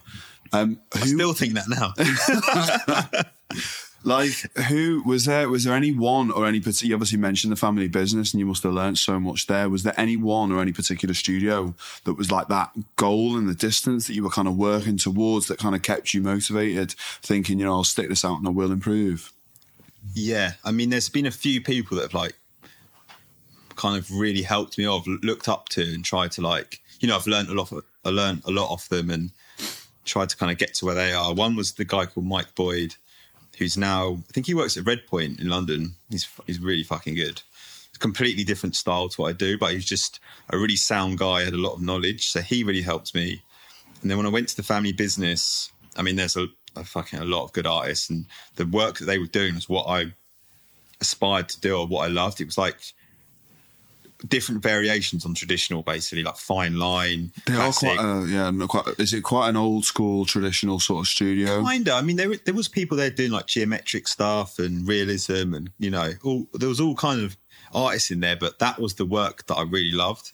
Um, 0.51 0.79
I 0.93 0.99
who 0.99 1.07
still 1.07 1.33
think 1.33 1.53
that 1.53 1.69
now. 1.69 1.93
like 4.03 4.33
who 4.67 5.01
was 5.05 5.25
there? 5.25 5.49
Was 5.49 5.63
there 5.63 5.75
any 5.75 5.91
one 5.91 6.31
or 6.31 6.45
any 6.45 6.59
particular? 6.59 6.89
You 6.89 6.95
obviously 6.95 7.17
mentioned 7.17 7.51
the 7.51 7.57
family 7.57 7.87
business, 7.87 8.33
and 8.33 8.39
you 8.39 8.45
must 8.45 8.63
have 8.63 8.73
learned 8.73 8.97
so 8.97 9.19
much 9.19 9.47
there. 9.47 9.69
Was 9.69 9.83
there 9.83 9.93
any 9.97 10.17
one 10.17 10.51
or 10.51 10.61
any 10.61 10.73
particular 10.73 11.13
studio 11.13 11.73
that 12.03 12.13
was 12.13 12.31
like 12.31 12.47
that 12.49 12.71
goal 12.95 13.37
in 13.37 13.47
the 13.47 13.55
distance 13.55 14.07
that 14.07 14.13
you 14.13 14.23
were 14.23 14.29
kind 14.29 14.47
of 14.47 14.57
working 14.57 14.97
towards 14.97 15.47
that 15.47 15.59
kind 15.59 15.75
of 15.75 15.81
kept 15.81 16.13
you 16.13 16.21
motivated, 16.21 16.91
thinking 17.21 17.59
you 17.59 17.65
know 17.65 17.73
I'll 17.73 17.83
stick 17.83 18.09
this 18.09 18.25
out 18.25 18.37
and 18.37 18.47
I 18.47 18.51
will 18.51 18.71
improve. 18.71 19.31
yeah, 20.13 20.53
I 20.63 20.71
mean, 20.71 20.89
there's 20.89 21.09
been 21.09 21.25
a 21.25 21.31
few 21.31 21.61
people 21.61 21.97
that 21.97 22.03
have 22.03 22.13
like 22.13 22.33
kind 23.75 23.97
of 23.97 24.11
really 24.11 24.41
helped 24.41 24.77
me. 24.77 24.85
I've 24.85 25.07
looked 25.07 25.47
up 25.47 25.69
to 25.69 25.81
and 25.81 26.03
tried 26.03 26.31
to 26.33 26.41
like, 26.41 26.81
you 26.99 27.07
know, 27.07 27.15
I've 27.15 27.27
learned 27.27 27.49
a 27.49 27.53
lot. 27.53 27.71
Of, 27.71 27.83
I 28.05 28.09
learned 28.09 28.43
a 28.45 28.51
lot 28.51 28.69
off 28.71 28.89
them 28.89 29.09
and 29.09 29.31
tried 30.05 30.29
to 30.29 30.37
kind 30.37 30.51
of 30.51 30.57
get 30.57 30.73
to 30.75 30.85
where 30.85 30.95
they 30.95 31.13
are. 31.13 31.33
One 31.33 31.55
was 31.55 31.73
the 31.73 31.85
guy 31.85 32.05
called 32.05 32.25
Mike 32.25 32.53
Boyd, 32.55 32.95
who's 33.57 33.77
now 33.77 34.19
I 34.29 34.31
think 34.31 34.47
he 34.47 34.53
works 34.53 34.77
at 34.77 34.83
Redpoint 34.83 35.39
in 35.39 35.49
London. 35.49 35.95
He's 36.09 36.27
he's 36.47 36.59
really 36.59 36.83
fucking 36.83 37.15
good. 37.15 37.41
Completely 37.99 38.43
different 38.43 38.75
style 38.75 39.07
to 39.07 39.21
what 39.21 39.29
I 39.29 39.33
do, 39.33 39.57
but 39.57 39.73
he's 39.73 39.85
just 39.85 40.19
a 40.49 40.57
really 40.57 40.75
sound 40.75 41.19
guy. 41.19 41.43
Had 41.43 41.53
a 41.53 41.57
lot 41.57 41.75
of 41.75 41.81
knowledge, 41.81 42.29
so 42.29 42.41
he 42.41 42.63
really 42.63 42.81
helped 42.81 43.15
me. 43.15 43.41
And 44.01 44.09
then 44.09 44.17
when 44.17 44.25
I 44.25 44.31
went 44.31 44.49
to 44.49 44.55
the 44.57 44.63
family 44.63 44.91
business, 44.91 45.71
I 45.95 46.01
mean, 46.01 46.15
there's 46.15 46.35
a, 46.35 46.47
a 46.75 46.83
fucking 46.83 47.19
a 47.19 47.25
lot 47.25 47.45
of 47.45 47.53
good 47.53 47.67
artists, 47.67 48.09
and 48.09 48.25
the 48.55 48.65
work 48.65 48.97
that 48.97 49.05
they 49.05 49.19
were 49.19 49.27
doing 49.27 49.55
was 49.55 49.69
what 49.69 49.85
I 49.87 50.13
aspired 50.99 51.49
to 51.49 51.59
do 51.61 51.77
or 51.77 51.87
what 51.87 52.05
I 52.05 52.07
loved. 52.07 52.41
It 52.41 52.45
was 52.45 52.57
like 52.57 52.93
different 54.27 54.61
variations 54.61 55.25
on 55.25 55.33
traditional, 55.33 55.83
basically, 55.83 56.23
like 56.23 56.37
fine 56.37 56.77
line, 56.77 57.31
They 57.45 57.55
are 57.55 57.71
quite, 57.71 57.99
a, 57.99 58.25
yeah, 58.27 58.51
quite. 58.67 58.87
Is 58.99 59.13
it 59.13 59.21
quite 59.21 59.49
an 59.49 59.57
old 59.57 59.85
school 59.85 60.25
traditional 60.25 60.79
sort 60.79 61.05
of 61.05 61.07
studio? 61.07 61.63
Kinda. 61.65 61.93
I 61.93 62.01
mean, 62.01 62.15
there 62.15 62.33
there 62.45 62.53
was 62.53 62.67
people 62.67 62.97
there 62.97 63.09
doing 63.09 63.31
like 63.31 63.47
geometric 63.47 64.07
stuff 64.07 64.59
and 64.59 64.87
realism, 64.87 65.53
and 65.53 65.69
you 65.79 65.89
know, 65.89 66.11
all 66.23 66.47
there 66.53 66.69
was 66.69 66.79
all 66.79 66.95
kind 66.95 67.21
of 67.21 67.37
artists 67.73 68.11
in 68.11 68.19
there. 68.19 68.35
But 68.35 68.59
that 68.59 68.79
was 68.79 68.95
the 68.95 69.05
work 69.05 69.45
that 69.47 69.55
I 69.55 69.63
really 69.63 69.91
loved. 69.91 70.31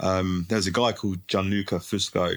Um, 0.00 0.46
there 0.48 0.56
was 0.56 0.66
a 0.66 0.72
guy 0.72 0.92
called 0.92 1.26
Gianluca 1.28 1.76
Fusco. 1.76 2.36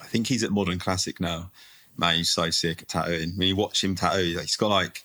I 0.00 0.04
think 0.06 0.26
he's 0.26 0.42
at 0.42 0.50
Modern 0.50 0.78
Classic 0.78 1.18
now. 1.20 1.50
Man, 1.96 2.16
he's 2.16 2.30
so 2.30 2.50
sick 2.50 2.82
at 2.82 2.88
tattooing. 2.88 3.32
When 3.36 3.48
you 3.48 3.56
watch 3.56 3.82
him 3.82 3.94
tattoo, 3.94 4.38
he's 4.40 4.56
got 4.56 4.68
like. 4.68 5.04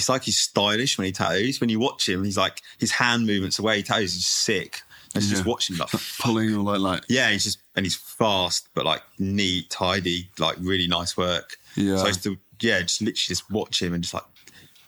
It's 0.00 0.08
like 0.08 0.22
he's 0.24 0.40
stylish 0.40 0.98
when 0.98 1.04
he 1.06 1.12
tattoos. 1.12 1.60
When 1.60 1.70
you 1.70 1.78
watch 1.78 2.08
him, 2.08 2.24
he's 2.24 2.36
like 2.36 2.62
his 2.78 2.90
hand 2.90 3.26
movements, 3.26 3.56
the 3.58 3.62
way 3.62 3.76
he 3.76 3.82
tattoos 3.82 4.16
is 4.16 4.26
sick. 4.26 4.82
And 5.14 5.22
Yeah. 5.24 5.30
just 5.30 5.44
watching 5.46 5.76
like 5.76 5.90
Pulling 6.18 6.54
or 6.54 6.62
like 6.62 6.80
like 6.80 7.04
yeah, 7.08 7.30
he's 7.30 7.44
just 7.44 7.58
and 7.76 7.84
he's 7.86 7.96
fast, 7.96 8.68
but 8.74 8.84
like 8.84 9.02
neat, 9.18 9.70
tidy, 9.70 10.28
like 10.38 10.56
really 10.60 10.86
nice 10.88 11.16
work. 11.16 11.56
Yeah. 11.76 11.96
So 11.96 12.04
I 12.04 12.08
used 12.08 12.22
to 12.24 12.36
yeah, 12.60 12.80
just 12.82 13.00
literally 13.00 13.14
just 13.14 13.50
watch 13.50 13.80
him 13.82 13.92
and 13.94 14.02
just 14.02 14.14
like 14.14 14.24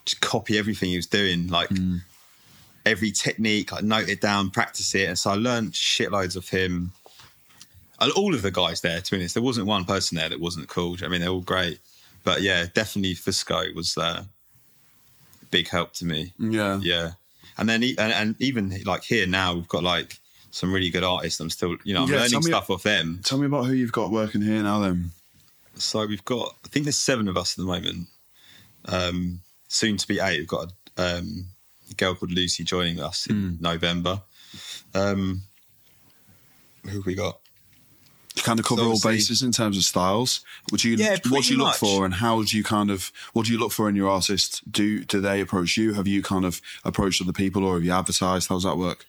just 0.05 0.20
copy 0.20 0.59
everything 0.59 0.90
he 0.90 0.96
was 0.96 1.07
doing, 1.07 1.48
like 1.48 1.70
every 2.85 3.11
technique, 3.12 3.72
like 3.72 3.85
note 3.85 4.09
it 4.09 4.20
down, 4.20 4.51
practice 4.51 4.94
it. 4.94 5.09
And 5.09 5.18
so 5.18 5.31
I 5.31 5.35
learned 5.35 5.72
shitloads 5.72 6.37
of 6.37 6.48
him. 6.48 6.92
And 8.01 8.11
all 8.12 8.35
of 8.35 8.42
the 8.42 8.51
guys 8.51 8.81
there, 8.81 9.01
to 9.01 9.11
be 9.12 9.16
honest, 9.18 9.35
there 9.35 9.42
wasn't 9.42 9.66
one 9.66 9.85
person 9.85 10.16
there 10.16 10.29
that 10.29 10.40
wasn't 10.40 10.68
cool. 10.68 10.96
I 11.05 11.09
mean, 11.09 11.20
they're 11.20 11.31
all 11.31 11.40
great. 11.40 11.79
But 12.25 12.42
yeah, 12.42 12.66
definitely 12.75 13.14
Fusco 13.14 13.72
was 13.75 13.96
uh, 13.96 14.25
big 15.52 15.68
help 15.68 15.92
to 15.94 16.04
me. 16.04 16.32
yeah. 16.38 16.80
Yeah, 16.82 17.12
and 17.56 17.68
then 17.68 17.84
and, 17.84 18.12
and 18.12 18.34
even 18.40 18.74
like 18.84 19.04
here 19.04 19.26
now 19.28 19.54
we've 19.54 19.68
got 19.68 19.84
like 19.84 20.18
some 20.50 20.72
really 20.72 20.90
good 20.90 21.04
artists. 21.04 21.38
I'm 21.38 21.50
still 21.50 21.76
you 21.84 21.94
know 21.94 22.02
I'm 22.02 22.08
Yeah, 22.10 22.16
learning 22.18 22.38
me- 22.40 22.50
stuff 22.50 22.68
off 22.70 22.82
them. 22.82 23.20
Tell 23.22 23.38
me 23.38 23.46
about 23.46 23.66
who 23.66 23.72
you've 23.74 23.92
got 23.92 24.10
working 24.10 24.42
here 24.42 24.60
now. 24.62 24.80
Then 24.80 25.12
So 25.76 26.04
we've 26.06 26.24
got 26.24 26.56
I 26.64 26.68
think 26.68 26.84
there's 26.86 26.96
seven 26.98 27.28
of 27.28 27.36
us 27.36 27.52
at 27.52 27.58
the 27.58 27.64
moment. 27.70 28.08
Um, 28.86 29.40
soon 29.68 29.96
to 29.96 30.08
be 30.08 30.18
eight. 30.18 30.38
We've 30.40 30.48
got 30.48 30.72
a, 30.96 31.18
um, 31.18 31.46
a 31.90 31.94
girl 31.94 32.14
called 32.16 32.32
Lucy 32.32 32.64
joining 32.64 32.98
us 33.00 33.26
in 33.26 33.36
Hmm. 33.56 33.62
November. 33.62 34.22
Um, 34.94 35.42
who 36.84 36.96
have 36.98 37.06
we 37.06 37.14
got? 37.14 37.38
To 38.35 38.42
kind 38.42 38.59
of 38.59 38.64
cover 38.64 38.83
So 38.83 38.90
all 38.90 39.01
bases 39.01 39.42
in 39.42 39.53
terms 39.53 39.77
of 39.77 39.85
styles. 39.85 40.45
Would 40.71 40.85
you? 40.85 40.97
Yeah, 40.97 41.16
what 41.29 41.45
do 41.45 41.53
you 41.53 41.59
look 41.59 41.68
much. 41.68 41.77
for, 41.77 42.05
and 42.05 42.14
how 42.14 42.42
do 42.42 42.57
you 42.57 42.64
kind 42.64 42.90
of? 42.90 43.12
What 43.33 43.47
do 43.47 43.53
you 43.53 43.59
look 43.59 43.73
for 43.73 43.88
in 43.88 43.97
your 43.97 44.09
artist? 44.09 44.71
Do 44.71 45.05
do 45.05 45.21
they 45.21 45.40
approach 45.40 45.77
you? 45.77 45.95
Have 45.95 46.07
you 46.07 46.23
kind 46.23 46.45
of 46.45 46.61
approached 46.85 47.21
other 47.21 47.33
people, 47.33 47.64
or 47.64 47.75
have 47.75 47.85
you 47.85 47.92
advertised? 47.92 48.49
How 48.49 48.57
does 48.57 48.64
that 48.64 48.77
work? 48.77 49.07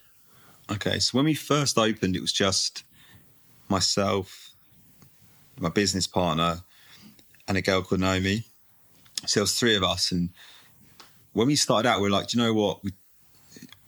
Okay, 0.70 0.98
so 0.98 1.16
when 1.18 1.26
we 1.26 1.34
first 1.34 1.78
opened, 1.78 2.16
it 2.16 2.20
was 2.20 2.32
just 2.32 2.84
myself, 3.68 4.50
my 5.58 5.68
business 5.68 6.06
partner, 6.06 6.60
and 7.46 7.56
a 7.56 7.62
girl 7.62 7.82
called 7.82 8.00
Naomi. 8.00 8.44
So 9.26 9.40
there 9.40 9.42
was 9.42 9.58
three 9.58 9.76
of 9.76 9.82
us, 9.82 10.12
and 10.12 10.30
when 11.32 11.46
we 11.46 11.56
started 11.56 11.88
out, 11.88 11.98
we 11.98 12.04
were 12.04 12.10
like, 12.10 12.28
do 12.28 12.38
you 12.38 12.44
know 12.44 12.54
what? 12.54 12.82
We, 12.84 12.92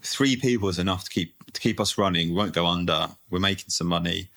three 0.03 0.37
people 0.37 0.69
is 0.69 0.79
enough 0.79 1.05
to 1.05 1.11
keep 1.11 1.35
to 1.53 1.61
keep 1.61 1.81
us 1.81 1.99
running. 1.99 2.31
We 2.31 2.37
won't 2.37 2.55
go 2.55 2.67
under. 2.67 3.09
We're 3.31 3.39
making 3.39 3.69
some 3.69 3.87
money. 3.87 4.29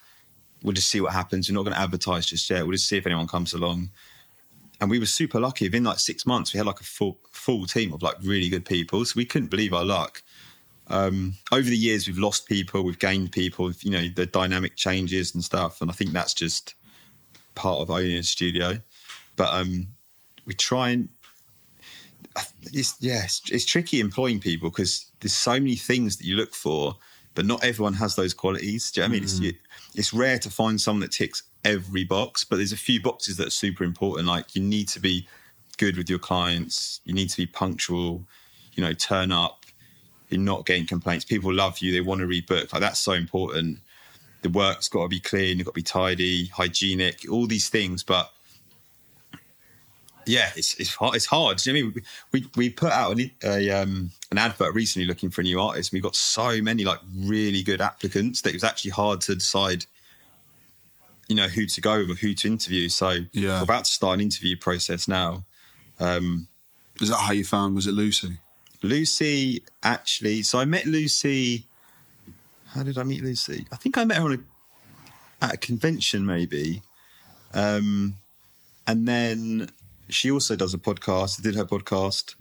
We'll 0.63 0.73
just 0.73 0.89
see 0.89 1.01
what 1.01 1.13
happens. 1.13 1.49
We're 1.49 1.55
not 1.55 1.63
going 1.63 1.75
to 1.75 1.81
advertise 1.81 2.25
just 2.25 2.49
yet. 2.49 2.63
We'll 2.63 2.73
just 2.73 2.87
see 2.87 2.97
if 2.97 3.05
anyone 3.05 3.27
comes 3.27 3.53
along. 3.53 3.89
And 4.81 4.89
we 4.89 4.99
were 4.99 5.05
super 5.05 5.39
lucky. 5.39 5.65
Within 5.65 5.83
like 5.83 5.99
six 5.99 6.25
months, 6.25 6.53
we 6.53 6.57
had 6.57 6.67
like 6.67 6.79
a 6.81 6.85
full 6.85 7.17
full 7.31 7.65
team 7.65 7.93
of 7.93 8.01
like 8.01 8.15
really 8.23 8.49
good 8.49 8.65
people. 8.65 9.03
So 9.05 9.13
we 9.17 9.25
couldn't 9.25 9.49
believe 9.49 9.73
our 9.73 9.85
luck 9.85 10.21
Um, 10.87 11.35
over 11.51 11.69
the 11.69 11.77
years 11.77 12.07
we've 12.07 12.17
lost 12.17 12.47
people 12.47 12.83
we've 12.83 12.97
gained 12.97 13.31
people 13.31 13.71
you 13.81 13.91
know 13.91 14.07
the 14.15 14.25
dynamic 14.25 14.75
changes 14.75 15.35
and 15.35 15.43
stuff 15.43 15.81
and 15.81 15.91
i 15.91 15.93
think 15.93 16.13
that's 16.13 16.33
just 16.33 16.73
part 17.53 17.79
of 17.79 17.91
owning 17.91 18.17
a 18.17 18.23
studio 18.23 18.79
but 19.35 19.53
um 19.53 19.87
we 20.47 20.55
try 20.55 20.89
and 20.89 21.09
it's 22.73 22.95
yeah 22.99 23.23
it's, 23.23 23.41
it's 23.51 23.65
tricky 23.65 23.99
employing 23.99 24.39
people 24.39 24.69
because 24.71 25.05
there's 25.19 25.33
so 25.33 25.53
many 25.53 25.75
things 25.75 26.17
that 26.17 26.25
you 26.25 26.35
look 26.35 26.55
for 26.55 26.97
but 27.35 27.45
not 27.45 27.63
everyone 27.63 27.93
has 27.93 28.15
those 28.15 28.33
qualities 28.33 28.91
do 28.91 29.01
you 29.01 29.07
know 29.07 29.09
what 29.09 29.11
i 29.11 29.13
mean 29.13 29.23
it's, 29.23 29.37
hmm. 29.37 29.45
you, 29.45 29.53
it's 29.95 30.13
rare 30.13 30.39
to 30.39 30.49
find 30.49 30.79
someone 30.79 31.01
that 31.01 31.11
ticks 31.11 31.43
every 31.65 32.03
box 32.03 32.43
but 32.43 32.57
there's 32.57 32.71
a 32.71 32.77
few 32.77 33.01
boxes 33.01 33.37
that 33.37 33.47
are 33.47 33.51
super 33.51 33.83
important 33.83 34.27
like 34.27 34.55
you 34.55 34.61
need 34.61 34.87
to 34.87 34.99
be 34.99 35.27
good 35.77 35.97
with 35.97 36.09
your 36.09 36.19
clients 36.19 37.01
you 37.05 37.13
need 37.13 37.29
to 37.29 37.37
be 37.37 37.45
punctual 37.45 38.23
you 38.73 38.83
know 38.83 38.93
turn 38.93 39.31
up 39.31 39.59
you're 40.29 40.39
not 40.39 40.65
getting 40.65 40.85
complaints. 40.85 41.25
People 41.25 41.53
love 41.53 41.79
you. 41.79 41.91
They 41.91 42.01
want 42.01 42.19
to 42.21 42.27
read 42.27 42.45
books. 42.45 42.71
Like 42.71 42.81
that's 42.81 42.99
so 42.99 43.13
important. 43.13 43.79
The 44.41 44.49
work's 44.49 44.87
got 44.87 45.03
to 45.03 45.07
be 45.09 45.19
clean. 45.19 45.57
You've 45.57 45.65
got 45.65 45.71
to 45.71 45.79
be 45.79 45.83
tidy, 45.83 46.47
hygienic, 46.47 47.25
all 47.29 47.47
these 47.47 47.69
things. 47.69 48.03
But 48.03 48.31
yeah, 50.29 50.51
it's 50.55 50.75
it's 50.75 50.93
hard. 50.93 51.15
It's 51.15 51.25
hard. 51.25 51.57
Do 51.57 51.71
you 51.71 51.81
know 51.83 51.87
what 51.87 51.91
I 51.91 51.95
mean? 51.95 52.05
We 52.31 52.49
we 52.55 52.69
put 52.69 52.91
out 52.91 53.17
an, 53.17 53.31
a 53.43 53.69
um, 53.71 54.11
an 54.31 54.37
advert 54.37 54.73
recently 54.73 55.07
looking 55.07 55.29
for 55.31 55.41
a 55.41 55.43
new 55.43 55.59
artist. 55.59 55.91
We 55.91 55.99
got 55.99 56.15
so 56.15 56.61
many 56.61 56.85
like 56.85 56.99
really 57.15 57.63
good 57.63 57.81
applicants 57.81 58.41
that 58.41 58.49
it 58.49 58.53
was 58.55 58.63
actually 58.63 58.91
hard 58.91 59.21
to 59.21 59.35
decide. 59.35 59.85
You 61.27 61.35
know 61.35 61.47
who 61.47 61.65
to 61.67 61.81
go 61.81 61.99
with 61.99 62.09
or 62.11 62.15
who 62.15 62.33
to 62.33 62.47
interview. 62.47 62.89
So 62.89 63.09
Yeah. 63.33 63.57
we're 63.59 63.63
about 63.63 63.85
to 63.85 63.91
start 63.91 64.15
an 64.15 64.21
interview 64.21 64.55
process 64.57 65.07
now. 65.07 65.45
Um, 65.99 66.47
Is 67.01 67.09
that 67.09 67.17
how 67.17 67.33
you 67.33 67.45
found? 67.45 67.75
Was 67.75 67.85
it 67.87 67.91
Lucy? 67.93 68.37
Lucy 68.81 69.61
actually. 69.83 70.41
So 70.43 70.59
I 70.59 70.65
met 70.65 70.85
Lucy. 70.85 71.65
How 72.73 72.83
did 72.83 72.97
I 72.97 73.03
meet 73.03 73.23
Lucy? 73.23 73.65
I 73.71 73.75
think 73.75 73.97
I 73.97 74.05
met 74.05 74.17
her 74.17 74.23
on 74.23 74.33
a, 74.33 75.45
at 75.45 75.53
a 75.53 75.57
convention, 75.57 76.25
maybe. 76.25 76.81
Um, 77.53 78.15
and 78.87 79.07
then 79.07 79.69
she 80.09 80.31
also 80.31 80.55
does 80.55 80.73
a 80.73 80.77
podcast. 80.77 81.41
Did 81.41 81.55
her 81.55 81.65
podcast, 81.65 82.35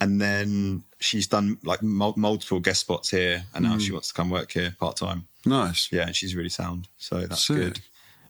and 0.00 0.20
then 0.20 0.84
she's 1.00 1.26
done 1.26 1.58
like 1.64 1.82
mul- 1.82 2.14
multiple 2.16 2.60
guest 2.60 2.80
spots 2.80 3.10
here, 3.10 3.44
and 3.54 3.64
now 3.64 3.78
she 3.78 3.92
wants 3.92 4.08
to 4.08 4.14
come 4.14 4.30
work 4.30 4.52
here 4.52 4.74
part 4.78 4.96
time. 4.96 5.26
Nice. 5.46 5.88
Yeah, 5.92 6.06
and 6.06 6.16
she's 6.16 6.34
really 6.34 6.48
sound, 6.48 6.88
so 6.98 7.20
that's 7.26 7.46
Sick. 7.46 7.56
good. 7.56 7.80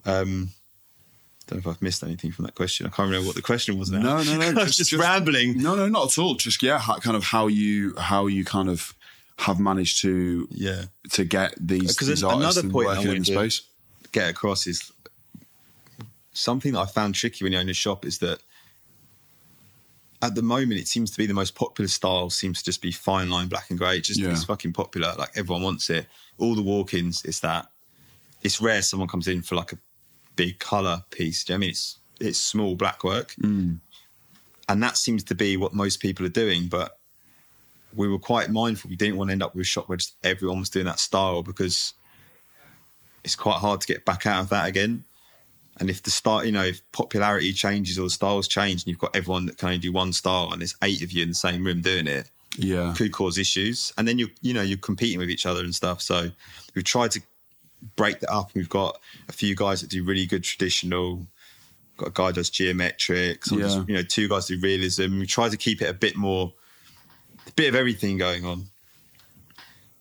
Um, 0.05 0.51
don't 1.47 1.65
know 1.65 1.71
if 1.71 1.77
I've 1.77 1.83
missed 1.83 2.03
anything 2.03 2.31
from 2.31 2.45
that 2.45 2.55
question. 2.55 2.85
I 2.87 2.91
can't 2.91 3.07
remember 3.07 3.27
what 3.27 3.35
the 3.37 3.43
question 3.43 3.79
was 3.79 3.91
now. 3.91 4.01
No, 4.01 4.23
no, 4.23 4.37
no. 4.37 4.47
I 4.61 4.65
was 4.65 4.77
just, 4.77 4.93
rambling. 4.93 5.63
No, 5.63 5.75
no, 5.75 5.89
not 5.89 6.13
at 6.13 6.19
all. 6.23 6.35
Just 6.35 6.63
yeah, 6.63 6.79
how, 6.79 6.97
kind 6.99 7.17
of 7.17 7.25
how 7.25 7.47
you 7.47 7.95
how 7.97 8.27
you 8.27 8.45
kind 8.45 8.69
of 8.69 8.95
have 9.39 9.59
managed 9.59 10.03
to 10.03 10.47
Yeah. 10.51 10.85
to 11.13 11.25
get 11.25 11.55
these, 11.59 11.97
Because 11.97 12.23
another 12.23 12.63
point 12.69 12.89
I 12.89 12.99
wanted 12.99 13.25
to- 13.25 13.51
get 14.13 14.29
across 14.31 14.67
is 14.67 14.93
something 16.33 16.73
that 16.73 16.81
I 16.81 16.87
found 16.87 17.15
tricky 17.15 17.45
when 17.45 17.53
you 17.53 17.59
own 17.59 17.69
a 17.69 17.75
shop 17.75 18.05
is 18.05 18.19
that 18.19 18.41
at 20.23 20.35
the 20.35 20.43
moment 20.43 20.81
it 20.81 20.89
seems 20.89 21.11
to 21.13 21.19
be 21.19 21.27
the 21.27 21.35
most 21.35 21.55
popular 21.55 21.89
style 21.89 22.31
seems 22.31 22.59
to 22.59 22.65
just 22.65 22.83
be 22.83 22.91
fine 22.91 23.31
line 23.31 23.49
black 23.49 23.71
and 23.71 23.79
grey. 23.79 23.99
It 23.99 24.05
just 24.05 24.21
Yeah. 24.21 24.31
it's 24.31 24.45
fucking 24.45 24.73
popular. 24.73 25.15
Like 25.17 25.31
everyone 25.37 25.63
wants 25.63 25.91
it. 25.91 26.07
All 26.39 26.55
the 26.55 26.63
walk-ins 26.63 27.25
is 27.25 27.41
that. 27.41 27.69
It's 28.43 28.61
rare 28.61 28.83
someone 28.83 29.09
comes 29.09 29.29
in 29.29 29.43
for 29.43 29.55
like 29.55 29.73
a 29.73 29.79
big 30.37 30.59
colour 30.59 31.05
piece. 31.11 31.45
Do 31.45 31.53
you 31.53 31.55
know 31.55 31.59
what 31.59 31.65
I 31.65 31.67
mean 31.67 31.71
it's 31.71 31.99
it's 32.21 32.39
small 32.39 32.75
black 32.75 33.05
work. 33.05 33.35
Mm. 33.41 33.79
And 34.69 34.83
that 34.83 34.97
seems 34.97 35.23
to 35.25 35.35
be 35.35 35.57
what 35.57 35.73
most 35.73 36.01
people 36.01 36.27
are 36.27 36.31
doing, 36.31 36.67
but 36.67 36.99
we 37.95 38.09
were 38.09 38.19
quite 38.19 38.51
mindful. 38.51 38.91
We 38.91 38.97
didn't 38.97 39.17
want 39.17 39.29
to 39.29 39.33
end 39.33 39.43
up 39.43 39.55
with 39.55 39.63
a 39.63 39.65
shop 39.65 39.89
where 39.89 39.97
just 39.97 40.15
everyone 40.23 40.59
was 40.59 40.69
doing 40.69 40.87
that 40.87 40.99
style 40.99 41.43
because 41.43 41.95
it's 43.25 43.37
quite 43.37 43.59
hard 43.59 43.81
to 43.81 43.87
get 43.87 44.05
back 44.05 44.27
out 44.27 44.43
of 44.43 44.49
that 44.51 44.67
again. 44.69 45.05
And 45.81 45.89
if 45.91 46.03
the 46.03 46.11
start, 46.11 46.47
you 46.47 46.53
know, 46.53 46.65
if 46.65 46.81
popularity 46.93 47.53
changes 47.53 47.99
or 47.99 48.03
the 48.05 48.11
styles 48.11 48.49
change, 48.49 48.83
and 48.83 48.89
you've 48.89 48.99
got 48.99 49.15
everyone 49.15 49.47
that 49.47 49.59
can 49.59 49.69
only 49.69 49.79
do 49.79 49.93
one 49.93 50.13
style, 50.13 50.51
and 50.53 50.61
there's 50.61 50.75
eight 50.83 51.03
of 51.03 51.13
you 51.13 51.23
in 51.23 51.29
the 51.29 51.35
same 51.35 51.65
room 51.65 51.81
doing 51.83 52.07
it, 52.07 52.31
Yeah, 52.57 52.95
could 52.97 53.13
cause 53.13 53.39
issues. 53.39 53.93
And 53.97 54.07
then 54.09 54.19
you, 54.19 54.29
you 54.43 54.55
know, 54.55 54.63
you're 54.63 54.79
competing 54.79 55.19
with 55.19 55.31
each 55.31 55.47
other 55.47 55.61
and 55.61 55.75
stuff. 55.75 56.03
So 56.03 56.31
we've 56.75 56.85
tried 56.85 57.13
to 57.13 57.21
break 57.95 58.19
that 58.21 58.33
up. 58.33 58.51
We've 58.55 58.69
got 58.69 58.99
a 59.29 59.33
few 59.33 59.55
guys 59.55 59.81
that 59.83 59.91
do 59.91 60.03
really 60.03 60.27
good 60.27 60.43
traditional. 60.43 61.27
Got 61.97 62.09
a 62.09 62.13
guy 62.13 62.33
does 62.33 62.51
geometric. 62.51 63.43
Yeah. 63.51 63.59
just, 63.59 63.89
you 63.89 63.95
know, 63.95 64.03
two 64.03 64.29
guys 64.29 64.47
do 64.47 64.59
realism. 64.61 65.21
We 65.21 65.27
try 65.27 65.49
to 65.49 65.57
keep 65.57 65.81
it 65.81 65.89
a 65.89 65.95
bit 65.95 66.17
more, 66.17 66.53
a 67.47 67.53
bit 67.53 67.69
of 67.69 67.75
everything 67.77 68.19
going 68.19 68.45
on. 68.45 68.67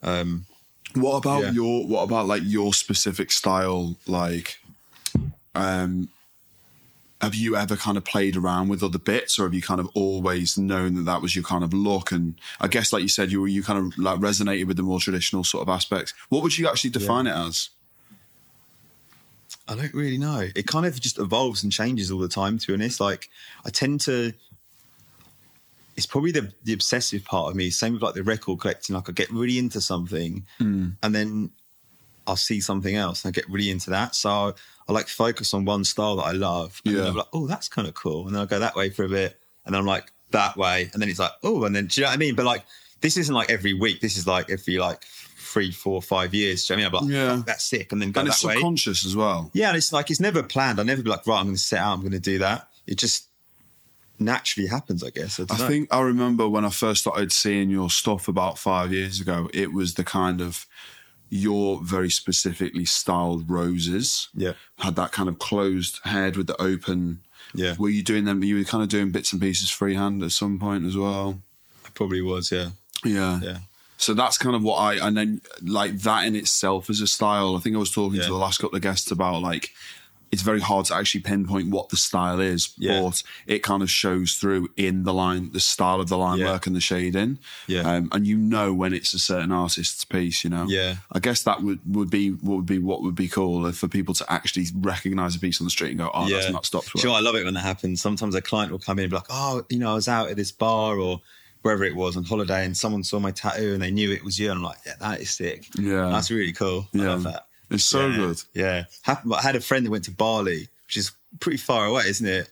Um, 0.01 0.45
What 0.93 1.17
about 1.17 1.41
Yeah. 1.43 1.51
your 1.51 1.85
what 1.85 2.03
about 2.03 2.25
like 2.27 2.41
your 2.45 2.73
specific 2.73 3.31
style? 3.31 3.97
Like, 4.07 4.59
um, 5.57 6.09
have 7.21 7.33
you 7.33 7.55
ever 7.55 7.75
kind 7.75 7.97
of 7.97 8.05
played 8.05 8.35
around 8.35 8.69
with 8.69 8.83
other 8.83 8.99
bits, 8.99 9.39
or 9.39 9.43
have 9.43 9.53
you 9.53 9.61
kind 9.61 9.79
of 9.79 9.89
always 9.93 10.57
known 10.57 10.95
that 10.95 11.05
that 11.05 11.21
was 11.21 11.35
your 11.35 11.43
kind 11.43 11.63
of 11.63 11.73
look? 11.73 12.11
And 12.11 12.35
I 12.59 12.67
guess, 12.67 12.93
like 12.93 13.01
you 13.01 13.09
said, 13.09 13.31
you 13.31 13.41
were 13.41 13.47
you 13.47 13.63
kind 13.63 13.79
of 13.79 13.97
like 13.97 14.19
resonated 14.19 14.67
with 14.67 14.77
the 14.77 14.83
more 14.83 14.99
traditional 14.99 15.43
sort 15.43 15.63
of 15.63 15.69
aspects. 15.69 16.13
What 16.29 16.43
would 16.43 16.57
you 16.57 16.67
actually 16.67 16.91
define 16.91 17.27
it 17.27 17.35
as? 17.35 17.69
I 19.67 19.75
don't 19.75 19.93
really 19.93 20.17
know. 20.17 20.47
It 20.55 20.67
kind 20.67 20.85
of 20.85 20.99
just 20.99 21.17
evolves 21.19 21.63
and 21.63 21.71
changes 21.71 22.11
all 22.11 22.19
the 22.19 22.27
time, 22.27 22.57
to 22.57 22.67
be 22.67 22.73
honest. 22.73 22.99
Like, 22.99 23.29
I 23.65 23.69
tend 23.69 24.01
to. 24.01 24.33
It's 25.95 26.05
probably 26.05 26.31
the, 26.31 26.53
the 26.63 26.73
obsessive 26.73 27.25
part 27.25 27.49
of 27.49 27.55
me. 27.55 27.71
Same 27.71 27.93
with 27.93 28.03
like 28.03 28.13
the 28.13 28.21
record 28.21 28.59
collecting. 28.59 28.95
Like, 28.95 29.09
I 29.09 29.11
get 29.11 29.31
really 29.31 29.57
into 29.57 29.81
something 29.81 30.45
and 31.01 31.15
then 31.15 31.49
I'll 32.27 32.35
see 32.35 32.61
something 32.61 32.95
else 32.95 33.25
and 33.25 33.29
I 33.29 33.33
get 33.33 33.49
really 33.49 33.71
into 33.71 33.89
that. 33.89 34.13
So 34.13 34.53
I, 34.87 34.93
like 34.93 35.07
focus 35.07 35.53
on 35.53 35.65
one 35.65 35.83
style 35.83 36.15
that 36.17 36.23
I 36.23 36.31
love. 36.31 36.81
And 36.85 36.95
then 36.95 37.03
Yeah. 37.03 37.09
I'm 37.09 37.15
like, 37.15 37.27
oh, 37.33 37.47
that's 37.47 37.67
kind 37.67 37.87
of 37.87 37.93
cool. 37.93 38.25
And 38.27 38.35
then 38.35 38.41
I 38.41 38.45
go 38.45 38.59
that 38.59 38.75
way 38.75 38.89
for 38.89 39.03
a 39.05 39.09
bit. 39.09 39.39
And 39.65 39.73
then 39.73 39.81
I'm 39.81 39.85
like, 39.87 40.11
that 40.31 40.55
way. 40.57 40.89
And 40.93 41.01
then 41.01 41.09
it's 41.09 41.19
like, 41.19 41.31
oh, 41.43 41.63
and 41.65 41.75
then, 41.75 41.87
do 41.87 42.01
you 42.01 42.05
know 42.05 42.09
what 42.11 42.15
I 42.15 42.17
mean? 42.17 42.35
But 42.35 42.45
like, 42.45 42.63
this 43.01 43.17
isn't 43.17 43.33
like 43.33 43.49
every 43.49 43.73
week. 43.73 44.01
This 44.01 44.17
is 44.17 44.25
like 44.27 44.49
every 44.49 44.77
like 44.77 45.03
three, 45.03 45.71
four, 45.71 46.01
five 46.01 46.33
years. 46.33 46.65
Do 46.67 46.73
you 46.73 46.81
know 46.83 46.89
what 46.89 47.03
I 47.03 47.05
mean? 47.05 47.15
I'm 47.15 47.21
like, 47.21 47.29
Yeah. 47.29 47.37
"Fuck, 47.37 47.45
that's 47.47 47.63
sick. 47.63 47.91
And 47.91 48.01
then 48.01 48.11
go 48.11 48.21
And 48.21 48.27
that 48.29 48.33
it's 48.33 48.43
way. 48.43 48.53
subconscious 48.53 49.05
as 49.05 49.15
well. 49.15 49.49
Yeah, 49.53 49.69
and 49.69 49.77
it's 49.77 49.93
like 49.93 50.09
it's 50.11 50.19
never 50.19 50.41
planned. 50.43 50.79
I 50.79 50.83
never 50.83 51.01
be 51.01 51.09
like, 51.09 51.25
right, 51.27 51.39
I'm 51.39 51.45
going 51.45 51.55
to 51.55 51.61
set 51.61 51.79
out, 51.79 51.93
I'm 51.93 51.99
going 52.01 52.11
to 52.13 52.19
do 52.19 52.39
that. 52.39 52.67
It 52.85 52.97
just 52.97 53.25
naturally 54.19 54.67
happens, 54.67 55.03
I 55.03 55.09
guess. 55.11 55.39
I, 55.39 55.43
I 55.49 55.55
think 55.67 55.93
I 55.93 56.01
remember 56.01 56.49
when 56.49 56.65
I 56.65 56.69
first 56.69 57.01
started 57.01 57.31
seeing 57.31 57.69
your 57.69 57.89
stuff 57.89 58.27
about 58.27 58.57
five 58.57 58.91
years 58.91 59.21
ago. 59.21 59.49
It 59.53 59.73
was 59.73 59.93
the 59.93 60.03
kind 60.03 60.41
of 60.41 60.65
your 61.29 61.81
very 61.83 62.09
specifically 62.09 62.85
styled 62.85 63.49
roses. 63.49 64.29
Yeah. 64.33 64.53
had 64.79 64.95
that 64.95 65.11
kind 65.11 65.27
of 65.29 65.39
closed 65.39 65.99
head 66.03 66.37
with 66.37 66.47
the 66.47 66.59
open. 66.61 67.21
Yeah. 67.53 67.75
were 67.77 67.89
you 67.89 68.03
doing 68.03 68.25
them? 68.25 68.43
You 68.43 68.57
were 68.57 68.63
kind 68.63 68.83
of 68.83 68.89
doing 68.89 69.11
bits 69.11 69.31
and 69.31 69.41
pieces 69.41 69.69
freehand 69.69 70.21
at 70.23 70.31
some 70.31 70.59
point 70.59 70.85
as 70.85 70.97
well. 70.97 71.39
I 71.85 71.89
probably 71.93 72.21
was. 72.21 72.51
Yeah, 72.51 72.69
Yeah, 73.05 73.39
yeah, 73.41 73.57
So 73.97 74.13
that's 74.13 74.37
kind 74.37 74.55
of 74.55 74.63
what 74.63 74.75
I 74.77 74.95
and 75.07 75.15
then 75.17 75.41
like 75.61 75.97
that 75.99 76.25
in 76.25 76.35
itself 76.35 76.89
as 76.89 76.99
a 77.01 77.07
style. 77.07 77.55
I 77.55 77.59
think 77.59 77.75
I 77.75 77.79
was 77.79 77.91
talking 77.91 78.17
Yeah. 78.19 78.25
to 78.27 78.31
the 78.33 78.37
last 78.37 78.59
couple 78.59 78.75
of 78.75 78.81
guests 78.81 79.11
about 79.11 79.41
like 79.41 79.71
it's 80.31 80.41
very 80.41 80.59
hard 80.59 80.85
to 80.87 80.95
actually 80.95 81.21
pinpoint 81.21 81.69
what 81.69 81.89
the 81.89 81.97
style 81.97 82.39
is, 82.39 82.73
Yeah. 82.77 83.01
but 83.01 83.23
it 83.45 83.63
kind 83.63 83.81
of 83.81 83.89
shows 83.89 84.33
through 84.33 84.69
in 84.75 85.03
the 85.03 85.13
line, 85.13 85.51
the 85.53 85.59
style 85.59 86.01
of 86.01 86.09
the 86.09 86.17
line 86.17 86.39
Yeah. 86.39 86.51
work 86.51 86.67
and 86.67 86.75
the 86.75 86.81
shading. 86.81 87.39
Yeah. 87.67 87.81
um, 87.89 88.09
and 88.11 88.27
you 88.27 88.37
know 88.37 88.73
when 88.73 88.93
it's 88.93 89.13
a 89.13 89.19
certain 89.19 89.51
artist's 89.51 90.03
piece. 90.03 90.43
You 90.43 90.49
know, 90.49 90.65
Yeah. 90.67 90.97
I 91.11 91.19
guess 91.19 91.43
that 91.43 91.63
would 91.63 91.79
would 91.85 92.09
be 92.09 92.31
what 92.31 92.57
would 92.57 92.65
be 92.65 92.79
what 92.79 93.01
would 93.03 93.15
be 93.15 93.27
cool 93.27 93.71
for 93.71 93.87
people 93.87 94.13
to 94.15 94.31
actually 94.31 94.65
recognize 94.75 95.35
a 95.35 95.39
piece 95.39 95.61
on 95.61 95.65
the 95.65 95.71
street 95.71 95.89
and 95.91 95.99
go, 95.99 96.11
oh, 96.13 96.27
yeah. 96.27 96.37
that's 96.39 96.51
Matt 96.53 96.65
Stopps. 96.65 96.91
You 96.95 97.09
know? 97.09 97.15
I 97.15 97.21
love 97.21 97.35
it 97.35 97.45
when 97.45 97.53
that 97.53 97.61
happens. 97.61 98.01
Sometimes 98.01 98.35
a 98.35 98.41
client 98.41 98.71
will 98.71 98.79
come 98.79 98.99
in 98.99 99.03
and 99.05 99.11
be 99.11 99.15
like, 99.15 99.27
oh, 99.29 99.65
you 99.69 99.79
know, 99.79 99.91
I 99.91 99.95
was 99.95 100.07
out 100.07 100.29
at 100.29 100.35
this 100.35 100.51
bar 100.51 100.97
or 100.99 101.21
wherever 101.63 101.83
it 101.83 101.95
was 101.95 102.15
on 102.15 102.23
holiday, 102.23 102.63
and 102.65 102.77
someone 102.77 103.03
saw 103.03 103.19
my 103.19 103.31
tattoo 103.31 103.73
and 103.73 103.81
they 103.81 103.91
knew 103.91 104.11
it 104.11 104.23
was 104.23 104.39
you. 104.39 104.49
And 104.51 104.59
I'm 104.59 104.63
like, 104.63 104.77
yeah, 104.85 104.93
that 105.01 105.19
is 105.21 105.31
sick. 105.31 105.67
Yeah. 105.77 106.09
that's 106.09 106.29
really 106.31 106.53
cool. 106.53 106.87
I 106.93 106.97
Yeah. 106.97 107.03
love 107.09 107.23
that. 107.23 107.46
It's 107.69 107.83
so 107.85 108.07
yeah. 108.07 108.15
good. 108.15 108.41
Yeah. 108.53 108.83
I 109.07 109.41
had 109.41 109.55
a 109.55 109.61
friend 109.61 109.85
that 109.85 109.91
went 109.91 110.05
to 110.05 110.11
Bali, 110.11 110.67
which 110.85 110.97
is 110.97 111.11
pretty 111.39 111.57
far 111.57 111.85
away, 111.85 112.03
isn't 112.07 112.27
it? 112.27 112.49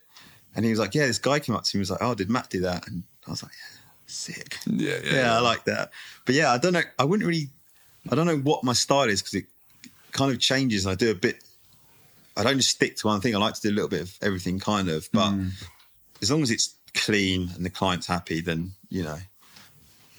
And 0.56 0.64
he 0.66 0.72
was 0.72 0.80
like, 0.80 0.94
yeah, 0.96 1.06
this 1.08 1.18
guy 1.20 1.40
came 1.40 1.56
up 1.56 1.64
to 1.64 1.78
me 1.78 1.80
and 1.80 1.82
was 1.82 1.92
like, 1.92 2.02
oh, 2.02 2.16
did 2.16 2.30
Matt 2.30 2.50
do 2.50 2.62
that? 2.62 2.88
And 2.88 3.04
I 3.28 3.32
was 3.32 3.44
like, 3.44 3.52
yeah, 3.54 3.78
sick. 4.08 4.58
Yeah, 4.66 4.98
yeah, 5.04 5.14
yeah, 5.14 5.36
I 5.38 5.40
like 5.40 5.66
that. 5.66 5.92
But 6.26 6.36
yeah, 6.36 6.52
I 6.52 6.58
don't 6.58 6.74
know. 6.74 6.82
I 7.00 7.04
wouldn't 7.04 7.28
really. 7.28 7.50
I 8.12 8.16
don't 8.16 8.26
know 8.28 8.38
what 8.38 8.64
my 8.64 8.74
style 8.74 9.10
is 9.10 9.22
because 9.22 9.34
it 9.36 9.46
kind 10.12 10.32
of 10.32 10.40
changes. 10.40 10.86
And 10.86 10.92
I 10.92 10.96
do 10.96 11.12
a 11.12 11.16
bit. 11.16 11.44
I 12.38 12.44
don't 12.44 12.58
just 12.58 12.70
stick 12.72 12.98
to 12.98 13.08
one 13.08 13.22
thing. 13.22 13.36
I 13.36 13.40
like 13.40 13.56
to 13.56 13.62
do 13.62 13.70
a 13.70 13.76
little 13.76 13.90
bit 13.90 14.02
of 14.02 14.14
everything, 14.22 14.60
kind 14.60 14.90
of. 14.90 15.10
But 15.12 15.32
Mm. 15.32 15.52
as 16.22 16.30
long 16.32 16.44
as 16.44 16.52
it's 16.52 16.76
clean 16.94 17.50
and 17.56 17.66
the 17.66 17.70
client's 17.70 18.08
happy, 18.08 18.42
then 18.42 18.74
you 18.90 19.04
know 19.04 19.18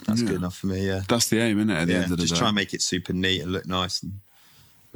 that's 0.07 0.21
Yeah. 0.23 0.27
good 0.29 0.37
enough 0.37 0.57
for 0.59 0.67
me. 0.67 0.87
Yeah, 0.87 1.03
That's 1.09 1.29
the 1.29 1.39
aim, 1.41 1.59
isn't 1.59 1.71
it? 1.71 1.75
At 1.75 1.87
the 1.87 1.93
yeah. 1.93 1.99
end 2.03 2.13
of 2.13 2.19
the 2.19 2.25
Just 2.25 2.29
day. 2.29 2.33
Just 2.35 2.39
try 2.41 2.49
and 2.49 2.55
make 2.57 2.75
it 2.75 2.83
super 2.83 3.13
neat 3.13 3.41
and 3.43 3.53
look 3.53 3.67
nice, 3.67 4.03
and 4.03 4.21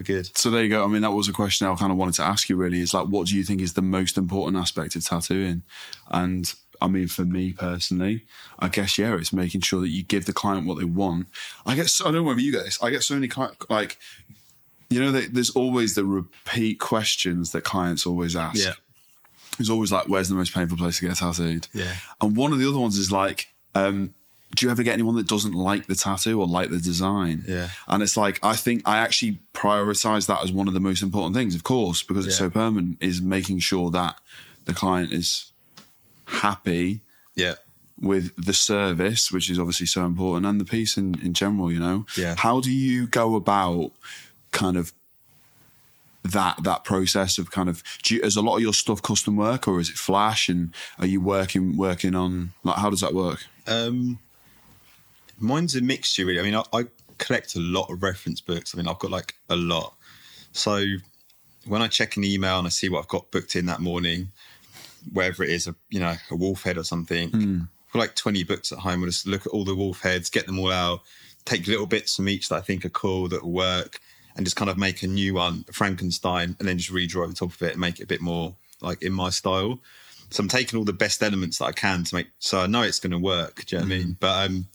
we're 0.00 0.16
good. 0.16 0.36
So 0.36 0.50
there 0.50 0.62
you 0.62 0.68
go. 0.68 0.84
I 0.84 0.88
mean, 0.88 1.02
that 1.02 1.12
was 1.12 1.28
a 1.28 1.32
question 1.32 1.66
I 1.66 1.74
kind 1.74 1.92
of 1.92 1.98
wanted 1.98 2.14
to 2.14 2.22
ask 2.22 2.48
you. 2.48 2.56
Really, 2.56 2.80
is 2.80 2.94
like, 2.94 3.06
what 3.06 3.26
do 3.26 3.36
you 3.36 3.44
think 3.44 3.60
is 3.60 3.74
the 3.74 3.82
most 3.82 4.16
important 4.16 4.56
aspect 4.56 4.96
of 4.96 5.04
tattooing? 5.04 5.62
And 6.10 6.52
I 6.80 6.88
mean, 6.88 7.08
for 7.08 7.24
me 7.24 7.52
personally, 7.52 8.24
I 8.58 8.68
guess 8.68 8.98
yeah, 8.98 9.14
it's 9.16 9.32
making 9.32 9.60
sure 9.60 9.80
that 9.80 9.88
you 9.88 10.02
give 10.02 10.26
the 10.26 10.32
client 10.32 10.66
what 10.66 10.78
they 10.78 10.84
want. 10.84 11.28
I 11.66 11.74
guess 11.74 12.00
I 12.00 12.04
don't 12.04 12.14
know 12.14 12.22
whether 12.22 12.40
you 12.40 12.52
get 12.52 12.64
this. 12.64 12.82
I 12.82 12.90
get 12.90 13.02
so 13.02 13.14
many 13.14 13.28
like, 13.68 13.98
you 14.88 15.00
know, 15.00 15.12
they, 15.12 15.26
there's 15.26 15.50
always 15.50 15.94
the 15.94 16.04
repeat 16.04 16.80
questions 16.80 17.52
that 17.52 17.62
clients 17.62 18.06
always 18.06 18.34
ask. 18.34 18.64
Yeah. 18.64 18.74
It's 19.58 19.70
always 19.70 19.92
like, 19.92 20.08
where's 20.08 20.30
the 20.30 20.34
most 20.34 20.54
painful 20.54 20.78
place 20.78 20.98
to 21.00 21.08
get 21.08 21.16
tattooed? 21.16 21.68
Yeah. 21.74 21.92
And 22.20 22.34
one 22.36 22.52
of 22.52 22.58
the 22.58 22.68
other 22.68 22.78
ones 22.78 22.96
is 22.96 23.12
like, 23.12 23.48
um, 23.74 24.14
do 24.56 24.66
you 24.66 24.70
ever 24.72 24.82
get 24.82 24.94
anyone 24.94 25.14
that 25.16 25.28
doesn't 25.28 25.54
like 25.54 25.86
the 25.86 25.94
tattoo 25.94 26.40
or 26.40 26.46
like 26.46 26.70
the 26.70 26.78
design? 26.80 27.44
Yeah. 27.46 27.68
And 27.86 28.02
it's 28.02 28.16
like, 28.16 28.38
I 28.42 28.56
think 28.56 28.82
I 28.84 28.98
actually 28.98 29.38
prioritize 29.54 30.26
that 30.26 30.42
as 30.42 30.50
one 30.52 30.66
of 30.68 30.74
the 30.74 30.80
most 30.80 31.02
important 31.02 31.36
things, 31.36 31.54
of 31.54 31.62
course, 31.62 32.02
because 32.02 32.26
it's 32.26 32.34
Yeah. 32.40 32.46
so 32.46 32.50
permanent, 32.50 32.98
is 33.00 33.22
making 33.22 33.60
sure 33.60 33.90
that 33.92 34.16
the 34.64 34.74
client 34.74 35.12
is 35.12 35.52
happy 36.26 37.00
Yeah, 37.36 37.54
with 38.00 38.34
the 38.36 38.52
service, 38.52 39.30
which 39.30 39.50
is 39.50 39.58
obviously 39.58 39.86
so 39.86 40.04
important, 40.04 40.46
and 40.46 40.60
the 40.60 40.64
piece 40.64 40.96
in, 40.96 41.20
in 41.22 41.32
general, 41.32 41.70
you 41.70 41.78
know? 41.80 42.06
Yeah. 42.16 42.34
How 42.36 42.60
do 42.60 42.72
you 42.72 43.06
go 43.06 43.36
about 43.36 43.92
kind 44.52 44.76
of 44.76 44.92
that 46.22 46.62
that 46.64 46.84
process 46.84 47.38
of 47.38 47.50
kind 47.50 47.68
of 47.68 47.82
do 48.02 48.14
you, 48.16 48.20
is 48.22 48.36
a 48.36 48.42
lot 48.42 48.56
of 48.56 48.62
your 48.62 48.74
stuff 48.74 49.00
custom 49.00 49.36
work 49.36 49.66
or 49.66 49.80
is 49.80 49.88
it 49.88 49.96
flash 49.96 50.50
and 50.50 50.74
are 50.98 51.06
you 51.06 51.18
working 51.18 51.78
working 51.78 52.14
on 52.14 52.52
like 52.62 52.76
how 52.76 52.90
does 52.90 53.00
that 53.00 53.14
work? 53.14 53.46
Um, 53.66 54.18
mine's 55.40 55.74
a 55.76 55.80
mixture, 55.80 56.24
really. 56.26 56.40
I 56.40 56.42
mean, 56.42 56.54
I, 56.54 56.64
I 56.72 56.84
collect 57.18 57.56
a 57.56 57.60
lot 57.60 57.90
of 57.90 58.02
reference 58.02 58.40
books. 58.40 58.74
I 58.74 58.78
mean, 58.78 58.88
I've 58.88 58.98
got 58.98 59.10
like 59.10 59.34
a 59.48 59.56
lot. 59.56 59.94
So 60.52 60.84
when 61.66 61.82
I 61.82 61.88
check 61.88 62.16
an 62.16 62.24
email 62.24 62.58
and 62.58 62.66
I 62.66 62.70
see 62.70 62.88
what 62.88 63.00
I've 63.00 63.08
got 63.08 63.30
booked 63.30 63.56
in 63.56 63.66
that 63.66 63.80
morning, 63.80 64.32
wherever 65.12 65.42
it 65.42 65.50
is, 65.50 65.66
a, 65.66 65.74
you 65.90 66.00
know, 66.00 66.14
a 66.30 66.36
wolf 66.36 66.62
head 66.62 66.78
or 66.78 66.84
something, 66.84 67.30
I've 67.88 67.92
got 67.92 67.98
like 67.98 68.14
20 68.16 68.44
books 68.44 68.72
at 68.72 68.78
home. 68.78 69.02
I 69.02 69.06
just 69.06 69.26
look 69.26 69.46
at 69.46 69.52
all 69.52 69.64
the 69.64 69.74
wolf 69.74 70.00
heads, 70.00 70.30
get 70.30 70.46
them 70.46 70.58
all 70.58 70.72
out, 70.72 71.00
take 71.44 71.66
little 71.66 71.86
bits 71.86 72.16
from 72.16 72.28
each 72.28 72.48
that 72.48 72.56
I 72.56 72.60
think 72.60 72.84
are 72.84 72.90
cool, 72.90 73.28
that 73.28 73.42
will 73.42 73.52
work, 73.52 74.00
and 74.36 74.46
just 74.46 74.56
kind 74.56 74.70
of 74.70 74.78
make 74.78 75.02
a 75.02 75.06
new 75.06 75.34
one, 75.34 75.64
Frankenstein, 75.72 76.56
and 76.58 76.68
then 76.68 76.78
just 76.78 76.92
redraw 76.92 77.28
the 77.28 77.34
top 77.34 77.52
of 77.52 77.62
it 77.62 77.72
and 77.72 77.80
make 77.80 78.00
it 78.00 78.04
a 78.04 78.06
bit 78.06 78.20
more 78.20 78.54
like 78.80 79.02
in 79.02 79.12
my 79.12 79.30
style. 79.30 79.80
So 80.30 80.42
I'm 80.42 80.48
taking 80.48 80.78
all 80.78 80.84
the 80.84 80.92
best 80.92 81.22
elements 81.22 81.58
that 81.58 81.64
I 81.66 81.72
can 81.72 82.04
to 82.04 82.14
make. 82.14 82.28
So 82.38 82.60
I 82.60 82.66
know 82.66 82.82
it's 82.82 83.00
going 83.00 83.10
to 83.10 83.18
work. 83.18 83.64
Do 83.66 83.76
you 83.76 83.82
know 83.82 83.88
what 83.88 83.94
I 83.94 83.98
mean? 83.98 84.16
But 84.20 84.46
um, 84.46 84.68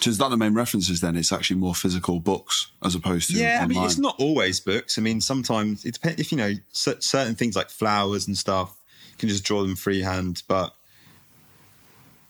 So 0.00 0.10
is 0.10 0.18
that 0.18 0.30
the 0.30 0.36
main 0.36 0.54
references 0.54 1.00
then? 1.00 1.16
It's 1.16 1.32
actually 1.32 1.56
more 1.56 1.74
physical 1.74 2.20
books 2.20 2.70
as 2.82 2.94
opposed 2.94 3.30
to 3.30 3.36
Yeah, 3.36 3.60
I 3.62 3.66
mean, 3.66 3.82
it's 3.84 3.96
not 3.96 4.16
always 4.18 4.60
books. 4.60 4.98
I 4.98 5.00
mean, 5.00 5.20
sometimes 5.20 5.84
it 5.84 5.94
depends 5.94 6.20
if 6.20 6.32
you 6.32 6.38
know 6.38 6.52
certain 6.72 7.34
things 7.34 7.56
like 7.56 7.70
flowers 7.70 8.26
and 8.26 8.36
stuff. 8.36 8.76
You 9.12 9.18
can 9.18 9.28
just 9.28 9.44
draw 9.44 9.62
them 9.62 9.76
freehand, 9.76 10.42
but 10.48 10.74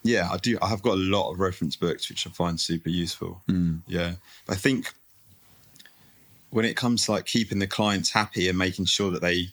yeah, 0.02 0.28
I 0.30 0.36
do. 0.36 0.58
I 0.60 0.68
have 0.68 0.82
got 0.82 0.92
a 0.92 1.00
lot 1.00 1.32
of 1.32 1.40
reference 1.40 1.76
books 1.76 2.08
which 2.08 2.26
I 2.26 2.30
find 2.30 2.60
super 2.60 2.90
useful. 2.90 3.40
Hmm. 3.48 3.76
Yeah, 3.86 4.14
I 4.48 4.54
think 4.54 4.92
when 6.50 6.64
it 6.64 6.76
comes 6.76 7.06
to 7.06 7.12
like 7.12 7.24
keeping 7.24 7.58
the 7.58 7.66
clients 7.66 8.10
happy 8.10 8.48
and 8.48 8.56
making 8.56 8.84
sure 8.84 9.10
that 9.10 9.22
they 9.22 9.48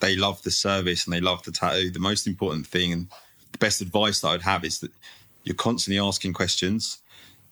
they 0.00 0.16
love 0.16 0.42
the 0.42 0.50
service 0.50 1.04
and 1.04 1.12
they 1.12 1.20
love 1.20 1.42
the 1.42 1.52
tattoo, 1.52 1.90
the 1.90 1.98
most 1.98 2.26
important 2.26 2.66
thing 2.66 2.92
and 2.92 3.08
the 3.52 3.58
best 3.58 3.80
advice 3.80 4.20
that 4.20 4.28
I'd 4.28 4.42
have 4.42 4.64
is 4.64 4.78
that 4.80 4.92
you're 5.46 5.54
constantly 5.54 5.98
asking 5.98 6.34
questions 6.34 6.98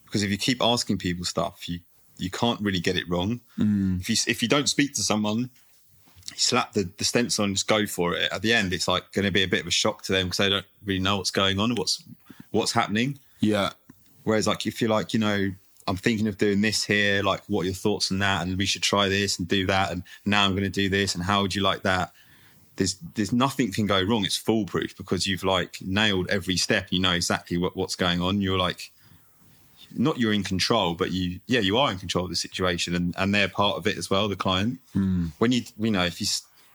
because 0.05 0.23
if 0.23 0.31
you 0.31 0.37
keep 0.37 0.61
asking 0.61 0.99
people 0.99 1.25
stuff, 1.25 1.69
you 1.69 1.81
you 2.19 2.31
can't 2.31 2.61
really 2.61 2.81
get 2.81 2.97
it 2.97 3.09
wrong. 3.09 3.41
Mm. 3.59 4.01
If 4.01 4.11
you 4.11 4.17
if 4.27 4.43
you 4.43 4.49
don't 4.49 4.69
speak 4.69 4.95
to 4.95 5.03
someone, 5.03 5.51
slap 6.37 6.73
the, 6.73 6.91
the 6.99 7.05
stencil 7.05 7.45
on 7.45 7.51
and 7.51 7.57
just 7.57 7.69
go 7.69 7.87
for 7.87 8.15
it. 8.15 8.31
At 8.33 8.43
the 8.43 8.53
end, 8.53 8.73
it's 8.73 8.89
like 8.89 9.13
going 9.13 9.25
to 9.25 9.33
be 9.33 9.45
a 9.45 9.49
bit 9.49 9.63
of 9.63 9.67
a 9.67 9.73
shock 9.73 10.03
to 10.03 10.13
them 10.13 10.27
because 10.27 10.39
they 10.39 10.51
don't 10.51 10.67
really 10.85 11.01
know 11.01 11.17
what's 11.17 11.31
going 11.31 11.59
on, 11.59 11.75
what's 11.77 12.03
what's 12.51 12.73
happening. 12.73 13.19
yeah, 13.41 13.71
Whereas, 14.25 14.47
like, 14.47 14.67
if 14.67 14.81
you're 14.81 14.91
like, 14.91 15.13
you 15.13 15.21
know, 15.21 15.51
I'm 15.87 15.97
thinking 15.97 16.27
of 16.27 16.39
doing 16.39 16.61
this 16.61 16.83
here, 16.83 17.23
like, 17.23 17.43
what 17.47 17.63
are 17.63 17.67
your 17.67 17.75
thoughts 17.75 18.11
on 18.11 18.19
that? 18.21 18.47
And 18.47 18.57
we 18.57 18.67
should 18.67 18.83
try 18.83 19.09
this 19.09 19.39
and 19.39 19.47
do 19.47 19.67
that. 19.67 19.93
And 19.93 20.03
now 20.25 20.45
I'm 20.45 20.53
going 20.53 20.65
to 20.65 20.71
do 20.71 20.89
this. 20.89 21.15
And 21.15 21.23
how 21.23 21.43
would 21.43 21.55
you 21.55 21.63
like 21.63 21.83
that? 21.83 22.13
There's 22.77 22.97
there's 23.15 23.33
nothing 23.33 23.73
can 23.73 23.87
go 23.87 24.03
wrong. 24.03 24.25
It's 24.25 24.37
foolproof 24.37 24.97
because 24.97 25.27
you've 25.27 25.45
like 25.45 25.79
nailed 25.81 26.29
every 26.29 26.57
step. 26.57 26.89
You 26.91 27.01
know 27.01 27.13
exactly 27.13 27.57
what, 27.57 27.77
what's 27.77 27.95
going 27.95 28.21
on. 28.21 28.41
You're 28.41 28.59
like, 28.59 28.91
not 29.97 30.19
you're 30.19 30.33
in 30.33 30.43
control, 30.43 30.95
but 30.95 31.13
you 31.13 31.41
yeah 31.47 31.61
you 31.61 31.79
are 31.79 31.91
in 31.93 31.99
control 31.99 32.25
of 32.25 32.31
the 32.31 32.37
situation, 32.37 32.95
and 32.95 33.15
and 33.17 33.35
they're 33.35 33.49
part 33.49 33.77
of 33.77 33.87
it 33.87 33.97
as 33.97 34.11
well. 34.11 34.29
The 34.29 34.37
client. 34.37 34.81
Hmm. 34.93 35.27
When 35.39 35.53
you 35.53 35.63
you 35.79 35.91
know 35.91 36.05
if 36.05 36.21
you 36.21 36.27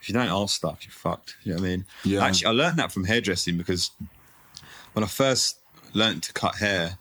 if 0.01 0.07
you 0.07 0.13
don't 0.13 0.29
ask 0.29 0.55
stuff, 0.55 0.79
you're 0.83 0.91
fucked. 0.91 1.35
You 1.43 1.53
know 1.53 1.61
what 1.61 1.67
I 1.67 1.69
mean? 1.69 1.85
Yeah. 2.05 2.25
Actually, 2.25 2.47
I 2.47 2.51
learned 2.51 2.79
that 2.79 2.91
from 2.91 3.03
hairdressing 3.03 3.57
because 3.57 3.91
when 4.93 5.03
I 5.03 5.07
first 5.07 5.57
learned 5.93 6.23
to 6.23 6.33
cut 6.33 6.55
hair, 6.55 6.97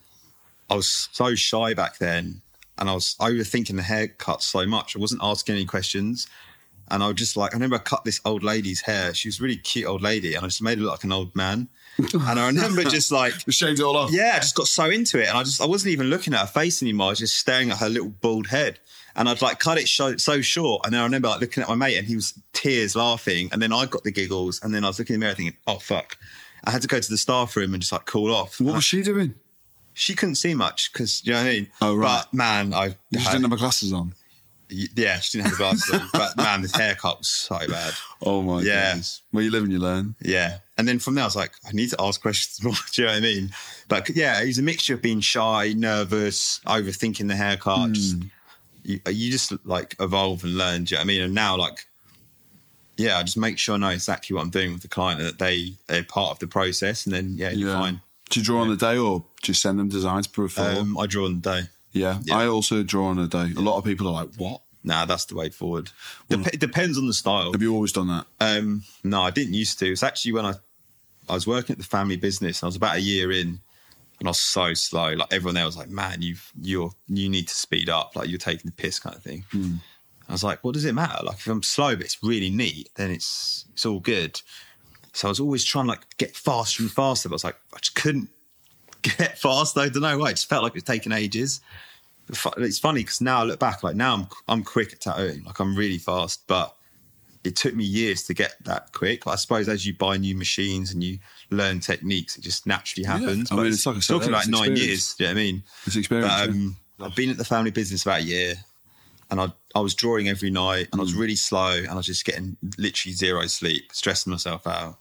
I 0.71 0.75
was 0.75 1.09
so 1.13 1.35
shy 1.35 1.75
back 1.75 1.99
then, 1.99 2.43
and 2.77 2.91
I 2.91 2.95
was 2.95 3.15
overthinking 3.21 3.77
the 3.77 3.83
haircut 3.83 4.43
so 4.43 4.67
much. 4.67 4.97
I 4.97 4.99
wasn't 4.99 5.23
asking 5.23 5.55
any 5.55 5.65
questions, 5.65 6.27
and 6.91 7.03
I 7.03 7.07
was 7.09 7.17
just 7.17 7.37
like, 7.37 7.53
I 7.53 7.57
remember 7.57 7.77
I 7.77 7.81
cut 7.81 8.05
this 8.05 8.21
old 8.25 8.43
lady's 8.43 8.81
hair. 8.81 9.15
She 9.15 9.29
was 9.29 9.41
a 9.41 9.43
really 9.43 9.57
cute 9.57 9.87
old 9.87 10.03
lady, 10.03 10.35
and 10.35 10.45
I 10.45 10.49
just 10.49 10.63
made 10.63 10.79
her 10.79 10.85
look 10.85 10.93
like 10.93 11.05
an 11.05 11.13
old 11.13 11.35
man. 11.37 11.69
and 11.99 12.39
I 12.39 12.47
remember 12.47 12.85
just 12.91 13.11
like, 13.11 13.35
shaved 13.49 13.81
it 13.81 13.83
all 13.83 13.97
off. 13.97 14.11
yeah, 14.13 14.33
I 14.37 14.39
just 14.39 14.55
got 14.55 14.69
so 14.69 14.85
into 14.91 15.21
it, 15.21 15.29
and 15.29 15.37
I 15.39 15.43
just 15.43 15.61
I 15.61 15.67
wasn't 15.67 15.93
even 15.93 16.09
looking 16.09 16.35
at 16.35 16.41
her 16.41 16.47
face 16.47 16.83
anymore. 16.83 17.09
I 17.09 17.11
was 17.11 17.19
just 17.19 17.37
staring 17.37 17.71
at 17.71 17.79
her 17.79 17.89
little 17.89 18.09
bald 18.09 18.47
head, 18.49 18.79
and 19.17 19.29
I'd 19.29 19.43
like 19.43 19.59
cut 19.59 19.79
it 19.79 19.89
so, 19.89 20.17
so 20.17 20.41
short. 20.41 20.83
And 20.85 20.95
then 20.95 21.01
I 21.01 21.05
remember 21.05 21.29
like 21.29 21.41
looking 21.41 21.63
at 21.63 21.69
my 21.69 21.75
mate, 21.75 21.97
and 21.97 22.07
he 22.07 22.15
was 22.17 22.39
tears 22.53 22.95
laughing, 22.97 23.49
and 23.53 23.61
then 23.61 23.73
I 23.73 23.87
got 23.87 24.05
the 24.05 24.13
giggles, 24.13 24.61
and 24.63 24.75
then 24.75 24.85
I 24.85 24.89
was 24.89 24.99
looking 24.99 25.15
in 25.15 25.21
the 25.21 25.25
mirror 25.27 25.35
thinking, 25.35 25.57
oh 25.67 25.79
fuck. 25.79 26.17
I 26.65 26.73
had 26.73 26.83
to 26.83 26.89
go 26.89 26.99
to 26.99 27.11
the 27.11 27.17
staff 27.17 27.55
room 27.57 27.73
and 27.73 27.81
just 27.81 27.93
like 27.93 28.05
cool 28.07 28.35
off. 28.35 28.61
What 28.61 28.75
was 28.75 28.85
she 28.85 29.03
doing? 29.03 29.35
She 29.95 30.15
couldn't 30.15 30.35
see 30.35 30.55
much 30.55 30.93
because 30.93 31.25
you 31.25 31.33
know 31.33 31.39
what 31.39 31.47
I 31.47 31.51
mean. 31.51 31.69
Oh, 31.81 31.95
right. 31.95 32.25
But 32.31 32.35
man, 32.35 32.75
I 32.75 32.89
She 33.13 33.19
didn't 33.19 33.43
have 33.43 33.51
my 33.51 33.57
glasses 33.57 33.93
on. 33.93 34.13
Yeah, 34.71 35.19
she 35.21 35.39
didn't 35.39 35.51
have 35.51 35.59
the 35.59 35.63
glasses 35.65 35.95
on. 35.95 36.09
But 36.13 36.37
man, 36.37 36.63
this 36.63 36.75
haircut 36.75 37.19
was 37.19 37.29
so 37.29 37.59
bad. 37.69 37.95
Oh 38.23 38.43
my 38.43 38.63
Yeah. 38.63 38.91
goodness. 38.91 39.23
Where 39.31 39.43
you 39.45 39.51
live 39.51 39.63
and 39.65 39.73
you 39.73 39.79
learn. 39.79 40.15
Yeah. 40.21 40.59
And 40.77 40.87
then 40.87 40.99
from 40.99 41.15
there, 41.15 41.25
I 41.25 41.27
was 41.27 41.37
like, 41.37 41.53
I 41.67 41.73
need 41.73 41.91
to 41.91 41.97
ask 42.01 42.21
questions 42.21 42.63
more. 42.65 42.75
Do 42.93 43.03
you 43.03 43.07
know 43.07 43.13
what 43.15 43.19
I 43.19 43.21
mean? 43.21 43.51
But 43.89 44.11
yeah, 44.11 44.41
it 44.43 44.47
was 44.47 44.59
a 44.59 44.63
mixture 44.63 44.95
of 44.95 45.03
being 45.03 45.21
shy, 45.21 45.73
nervous, 45.77 46.61
overthinking 46.67 47.29
the 47.29 47.37
haircut. 47.37 47.93
Just, 47.93 48.17
you, 48.85 49.01
you 49.09 49.31
just 49.31 49.53
like 49.67 49.97
evolve 50.01 50.45
and 50.45 50.57
learn. 50.57 50.85
Do 50.85 50.95
you 50.95 50.97
know 50.97 51.01
what 51.01 51.05
I 51.05 51.07
mean? 51.09 51.23
And 51.23 51.35
now, 51.35 51.57
like, 51.57 51.87
yeah, 52.97 53.19
I 53.19 53.23
just 53.23 53.37
make 53.37 53.59
sure 53.59 53.75
I 53.75 53.79
know 53.79 53.89
exactly 53.91 54.35
what 54.35 54.43
I'm 54.43 54.51
doing 54.51 54.73
with 54.73 54.83
the 54.83 54.89
client 54.89 55.21
and 55.21 55.29
that 55.29 55.39
they, 55.39 55.75
they're 55.87 56.03
part 56.03 56.33
of 56.33 56.39
the 56.41 56.47
process. 56.49 57.07
And 57.07 57.15
then, 57.15 57.35
yeah, 57.37 57.51
you're 57.51 57.69
Yeah. 57.71 57.79
fine. 57.81 58.01
Do 58.31 58.41
you 58.41 58.45
draw 58.45 58.61
on 58.61 58.69
the 58.69 58.77
day 58.77 58.99
or 58.99 59.25
just 59.43 59.63
send 59.63 59.79
them 59.79 59.89
designs 59.89 60.27
before? 60.27 60.65
Um, 60.67 60.99
I 60.99 61.07
draw 61.07 61.25
on 61.25 61.41
the 61.41 61.51
day. 61.63 61.69
Yeah. 61.93 62.19
yeah. 62.25 62.37
I 62.37 62.47
also 62.47 62.83
draw 62.83 63.07
on 63.07 63.19
a 63.19 63.27
day. 63.27 63.53
A 63.57 63.61
lot 63.61 63.79
of 63.79 63.85
people 63.85 64.09
are 64.09 64.25
like, 64.25 64.35
what? 64.37 64.63
Nah, 64.85 65.05
that's 65.05 65.25
the 65.27 65.35
way 65.35 65.51
forward. 65.51 65.91
Dep- 66.29 66.55
it 66.55 66.61
depends 66.61 66.97
on 66.97 67.07
the 67.07 67.15
style. 67.15 67.53
Have 67.53 67.61
you 67.61 67.75
always 67.75 67.93
done 67.93 68.09
that? 68.09 68.27
Um, 68.41 68.85
no, 69.03 69.23
I 69.23 69.31
didn't 69.31 69.55
used 69.55 69.79
to. 69.81 69.91
It's 69.91 70.03
actually 70.03 70.33
when 70.33 70.47
I 70.47 70.55
I 71.29 71.35
was 71.35 71.47
working 71.47 71.75
at 71.75 71.79
the 71.79 71.85
family 71.85 72.17
business. 72.17 72.63
And 72.63 72.67
I 72.67 72.69
was 72.69 72.77
about 72.77 72.97
a 72.97 73.01
year 73.01 73.31
in, 73.31 73.61
and 74.19 74.29
I 74.29 74.31
was 74.31 74.41
so 74.41 74.75
slow. 74.75 75.13
Like 75.13 75.33
everyone 75.33 75.57
there 75.57 75.65
was 75.65 75.77
like, 75.77 75.91
"Man, 75.91 76.23
you've 76.23 76.51
you're 76.61 76.91
you 77.09 77.29
need 77.29 77.49
to 77.49 77.55
speed 77.55 77.89
up. 77.89 78.17
Like 78.17 78.29
you're 78.29 78.39
taking 78.39 78.67
the 78.67 78.73
piss, 78.73 78.99
kind 78.99 79.17
of 79.17 79.23
thing." 79.23 79.45
I 80.29 80.33
was 80.33 80.45
like, 80.45 80.63
"What 80.65 80.75
does 80.75 80.85
it 80.85 80.95
matter? 80.95 81.25
Like 81.25 81.37
if 81.37 81.47
I'm 81.47 81.63
slow, 81.63 81.97
but 81.97 82.05
it's 82.05 82.23
really 82.23 82.51
neat, 82.51 82.89
then 82.95 83.11
it's 83.11 83.67
it's 83.73 83.85
all 83.85 84.01
good." 84.01 84.41
So 85.13 85.29
I 85.29 85.31
was 85.31 85.41
always 85.41 85.65
trying 85.65 85.87
to 85.87 85.91
like 85.91 86.17
get 86.19 86.37
faster 86.37 86.83
and 86.83 86.91
faster. 86.91 87.29
But 87.29 87.35
I 87.35 87.37
was 87.37 87.45
like, 87.45 87.57
I 87.75 87.79
just 87.79 87.95
couldn't 87.95 88.31
get 89.17 89.39
fast. 89.39 89.77
I 89.79 89.89
don't 89.89 90.03
know 90.03 90.19
why. 90.19 90.31
It 90.31 90.35
just 90.35 90.49
felt 90.49 90.63
like 90.63 90.73
it 90.73 90.77
was 90.77 90.83
taking 90.85 91.13
ages. 91.13 91.61
It's 92.59 92.79
funny 92.79 93.01
because 93.01 93.21
now 93.23 93.41
I 93.41 93.45
look 93.45 93.59
back, 93.59 93.83
like 93.83 93.97
now 93.97 94.15
I'm 94.15 94.27
I'm 94.49 94.63
quick 94.63 94.93
at 94.93 95.01
tattooing. 95.01 95.45
Like 95.45 95.59
I'm 95.61 95.75
really 95.75 95.97
fast, 95.99 96.47
but 96.47 96.75
it 97.45 97.57
took 97.57 97.75
me 97.75 97.85
years 97.85 98.25
to 98.25 98.35
get 98.35 98.57
that 98.65 98.93
quick. 98.93 99.27
I 99.27 99.37
suppose 99.37 99.69
as 99.69 99.87
you 99.87 99.95
buy 99.95 100.19
new 100.19 100.35
machines 100.35 100.93
and 100.93 101.03
you 101.03 101.19
learn 101.51 101.81
techniques, 101.81 102.37
it 102.37 102.43
just 102.43 102.67
naturally 102.67 103.07
happens. 103.07 103.51
I 103.51 103.57
But 103.57 103.63
mean, 103.63 103.73
it's 103.73 103.87
like 103.87 103.97
I 103.97 104.01
said, 104.01 104.13
talking 104.15 104.29
about 104.29 104.49
nine 104.49 104.77
years. 104.77 105.15
Do 105.15 105.25
you 105.25 105.31
know 105.31 105.35
what 105.35 105.41
I 105.41 105.43
mean? 105.43 105.63
It's 105.87 105.97
experience. 105.97 106.29
But, 106.31 106.49
yeah. 106.49 106.53
um, 106.53 106.77
I've 107.01 107.15
been 107.17 107.31
at 107.31 107.39
the 107.39 107.45
family 107.45 107.71
business 107.71 108.03
about 108.03 108.21
a 108.21 108.25
year, 108.25 108.55
and 109.31 109.41
I 109.41 109.51
I 109.75 109.81
was 109.81 109.95
drawing 109.95 110.29
every 110.29 110.51
night, 110.51 110.89
and 110.93 111.01
I 111.01 111.05
was 111.05 111.15
Mm. 111.15 111.21
really 111.21 111.37
slow, 111.37 111.77
and 111.79 111.89
I 111.89 111.95
was 111.95 112.07
just 112.07 112.27
getting 112.27 112.59
literally 112.77 113.15
zero 113.15 113.47
sleep, 113.47 113.91
stressing 113.93 114.31
myself 114.31 114.67
out. 114.67 114.99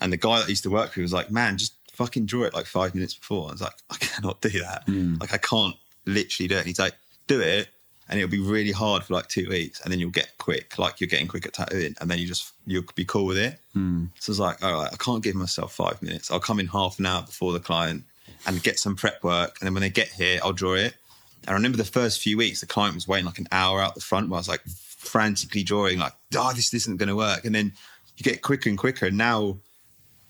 And 0.00 0.12
the 0.12 0.16
guy 0.16 0.38
that 0.38 0.46
I 0.46 0.48
used 0.48 0.62
to 0.62 0.70
work 0.70 0.94
with 0.94 1.02
was 1.02 1.12
like, 1.12 1.30
"Man, 1.30 1.58
just 1.58 1.74
fucking 1.98 2.26
draw 2.26 2.44
it 2.44 2.54
like 2.54 2.66
five 2.66 2.94
minutes 2.94 3.14
before." 3.14 3.48
I 3.48 3.52
was 3.52 3.60
like, 3.60 3.74
"I 3.90 3.96
cannot 3.96 4.40
do 4.40 4.50
that. 4.60 4.86
Mm. 4.86 5.20
Like, 5.20 5.34
I 5.34 5.38
can't 5.38 5.76
literally 6.06 6.48
do 6.48 6.54
it." 6.56 6.58
And 6.58 6.66
he's 6.66 6.78
like, 6.78 6.94
"Do 7.26 7.40
it." 7.40 7.68
And 8.08 8.18
it'll 8.18 8.30
be 8.30 8.40
really 8.40 8.72
hard 8.72 9.04
for 9.04 9.12
like 9.12 9.28
two 9.28 9.48
weeks, 9.50 9.82
and 9.82 9.92
then 9.92 10.00
you'll 10.00 10.10
get 10.10 10.38
quick, 10.38 10.78
like 10.78 10.98
you're 10.98 11.08
getting 11.08 11.28
quick 11.28 11.44
at 11.44 11.52
tattooing, 11.52 11.94
and 12.00 12.10
then 12.10 12.18
you 12.18 12.26
just 12.26 12.54
you'll 12.66 12.84
be 12.94 13.04
cool 13.04 13.26
with 13.26 13.36
it. 13.36 13.58
Mm. 13.76 14.08
So 14.18 14.30
I 14.30 14.32
was 14.32 14.40
like, 14.40 14.64
all 14.64 14.72
right, 14.72 14.90
I 14.90 14.96
can't 14.96 15.22
give 15.22 15.34
myself 15.34 15.74
five 15.74 16.00
minutes. 16.00 16.30
I'll 16.30 16.40
come 16.40 16.58
in 16.58 16.68
half 16.68 16.98
an 16.98 17.04
hour 17.04 17.22
before 17.22 17.52
the 17.52 17.60
client 17.60 18.04
and 18.46 18.62
get 18.62 18.78
some 18.78 18.96
prep 18.96 19.22
work. 19.22 19.56
And 19.60 19.66
then 19.66 19.74
when 19.74 19.82
they 19.82 19.90
get 19.90 20.08
here, 20.08 20.40
I'll 20.42 20.52
draw 20.52 20.74
it. 20.74 20.94
And 21.42 21.50
I 21.50 21.52
remember 21.54 21.78
the 21.78 21.84
first 21.84 22.20
few 22.20 22.36
weeks, 22.36 22.60
the 22.60 22.66
client 22.66 22.94
was 22.94 23.08
waiting 23.08 23.26
like 23.26 23.38
an 23.38 23.48
hour 23.52 23.80
out 23.80 23.94
the 23.94 24.00
front 24.00 24.28
where 24.28 24.36
I 24.36 24.40
was 24.40 24.48
like 24.48 24.62
frantically 24.64 25.62
drawing, 25.62 25.98
like, 25.98 26.12
oh, 26.36 26.52
this 26.54 26.72
isn't 26.74 26.96
going 26.96 27.08
to 27.08 27.16
work. 27.16 27.44
And 27.44 27.54
then 27.54 27.72
you 28.16 28.24
get 28.24 28.42
quicker 28.42 28.68
and 28.68 28.78
quicker. 28.78 29.06
And 29.06 29.18
now, 29.18 29.58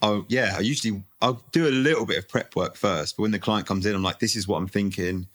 oh, 0.03 0.25
yeah, 0.29 0.55
I 0.57 0.61
usually, 0.61 1.03
I'll 1.21 1.43
do 1.53 1.67
a 1.67 1.71
little 1.71 2.07
bit 2.07 2.19
of 2.19 2.29
prep 2.29 2.55
work 2.57 2.77
first. 2.77 3.17
But 3.17 3.23
when 3.23 3.31
the 3.33 3.39
client 3.39 3.67
comes 3.67 3.87
in, 3.87 3.95
I'm 3.95 4.03
like, 4.03 4.19
this 4.21 4.37
is 4.37 4.47
what 4.49 4.59
I'm 4.59 4.69
thinking, 4.69 5.27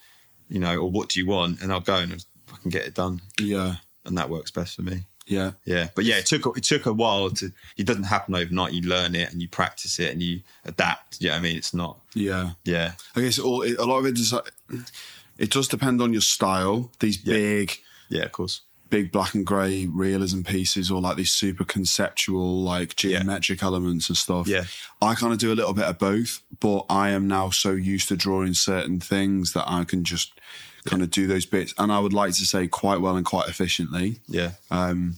you 0.50 0.60
know, 0.60 0.78
or 0.78 0.90
what 0.92 1.10
do 1.10 1.20
you 1.20 1.26
want? 1.28 1.62
And 1.62 1.72
I'll 1.72 1.80
go 1.82 1.96
and 1.96 2.24
fucking 2.48 2.72
get 2.72 2.86
it 2.86 2.94
done. 2.96 3.22
yeah. 3.40 3.76
And 4.06 4.18
that 4.18 4.30
works 4.30 4.52
best 4.52 4.76
for 4.76 4.82
me. 4.82 5.06
Yeah. 5.26 5.52
Yeah, 5.64 5.88
but 5.96 6.04
yeah, 6.04 6.18
it 6.18 6.26
took 6.26 6.58
it 6.58 6.66
took 6.66 6.86
a 6.86 6.92
while 6.92 7.30
to. 7.30 7.54
It 7.78 7.86
doesn't 7.86 8.04
happen 8.04 8.36
overnight. 8.36 8.74
You 8.74 8.82
learn 8.82 9.16
it 9.16 9.32
and 9.32 9.42
you 9.42 9.48
practice 9.48 9.98
it 9.98 10.12
and 10.12 10.22
you 10.22 10.42
adapt. 10.66 11.22
Yeah, 11.22 11.36
I 11.38 11.40
mean, 11.40 11.56
it's 11.56 11.74
not. 11.74 12.02
Yeah. 12.14 12.50
Yeah, 12.66 12.92
I 13.16 13.22
guess 13.22 13.40
all, 13.40 13.64
a 13.64 13.86
lot 13.86 14.00
of 14.00 14.06
it 14.08 14.20
is 14.20 14.34
like, 14.34 14.52
it 15.38 15.52
does 15.52 15.70
depend 15.70 16.02
on 16.02 16.12
your 16.12 16.22
style. 16.22 16.92
These 17.00 17.24
Yeah. 17.26 17.34
big, 17.36 17.78
yeah, 18.10 18.24
of 18.24 18.34
course. 18.34 18.60
Big 18.94 19.12
black 19.12 19.34
and 19.34 19.44
grey 19.44 19.88
realism 19.88 20.44
pieces 20.44 20.92
or 20.92 21.02
like 21.02 21.18
these 21.18 21.34
super 21.34 21.64
conceptual, 21.64 22.62
like 22.62 22.96
geometric 22.96 23.64
elements 23.64 24.08
and 24.08 24.16
stuff. 24.16 24.48
Yeah. 24.48 24.66
I 25.02 25.16
kind 25.16 25.34
of 25.34 25.40
do 25.40 25.52
a 25.52 25.56
little 25.56 25.74
bit 25.74 25.86
of 25.86 25.98
both, 25.98 26.44
but 26.60 26.86
I 26.92 27.10
am 27.10 27.28
now 27.28 27.50
so 27.50 27.72
used 27.72 28.08
to 28.10 28.16
drawing 28.16 28.54
certain 28.54 29.00
things 29.00 29.54
that 29.54 29.66
I 29.68 29.84
can 29.84 30.04
just 30.04 30.40
kind 30.86 31.02
of 31.02 31.10
do 31.10 31.26
those 31.26 31.48
bits. 31.48 31.74
And 31.80 31.92
I 31.92 31.98
would 31.98 32.14
like 32.14 32.34
to 32.34 32.46
say 32.46 32.68
quite 32.68 33.02
well 33.02 33.16
and 33.16 33.26
quite 33.26 33.50
efficiently. 33.50 34.20
Yeah, 34.28 34.52
Um, 34.70 35.16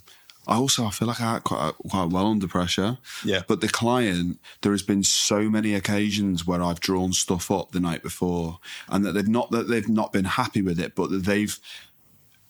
I 0.47 0.55
also 0.55 0.85
I 0.85 0.91
feel 0.91 1.09
like 1.09 1.19
I 1.19 1.35
act 1.35 1.43
quite 1.43 1.73
quite 1.89 2.09
well 2.11 2.27
under 2.27 2.47
pressure. 2.47 2.97
Yeah. 3.25 3.41
But 3.45 3.59
the 3.59 3.67
client, 3.67 4.39
there 4.61 4.71
has 4.71 4.83
been 4.83 5.03
so 5.03 5.49
many 5.49 5.73
occasions 5.73 6.47
where 6.47 6.63
I've 6.63 6.79
drawn 6.79 7.11
stuff 7.11 7.51
up 7.51 7.71
the 7.71 7.79
night 7.81 8.03
before, 8.03 8.59
and 8.87 9.03
that 9.03 9.13
they've 9.13 9.27
not 9.27 9.51
that 9.51 9.67
they've 9.67 9.89
not 9.89 10.13
been 10.13 10.25
happy 10.25 10.61
with 10.61 10.79
it, 10.79 10.95
but 10.95 11.09
that 11.09 11.25
they've. 11.25 11.59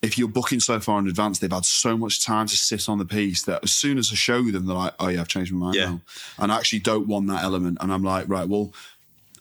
If 0.05 0.17
you're 0.17 0.27
booking 0.27 0.59
so 0.59 0.79
far 0.79 0.99
in 0.99 1.07
advance, 1.07 1.39
they've 1.39 1.51
had 1.51 1.65
so 1.65 1.97
much 1.97 2.23
time 2.23 2.47
to 2.47 2.55
sit 2.55 2.87
on 2.87 2.97
the 2.99 3.05
piece 3.05 3.43
that 3.43 3.63
as 3.63 3.71
soon 3.73 3.97
as 3.97 4.11
I 4.11 4.15
show 4.15 4.41
them, 4.43 4.65
they're 4.65 4.75
like, 4.75 4.93
"Oh 4.99 5.07
yeah, 5.07 5.21
I've 5.21 5.27
changed 5.27 5.51
my 5.53 5.59
mind 5.59 5.75
Yeah. 5.75 5.85
now," 5.89 6.01
and 6.39 6.51
I 6.51 6.57
actually 6.57 6.79
don't 6.79 7.07
want 7.07 7.27
that 7.27 7.43
element. 7.43 7.77
And 7.81 7.91
I'm 7.91 8.03
like, 8.03 8.25
right, 8.29 8.47
well, 8.47 8.73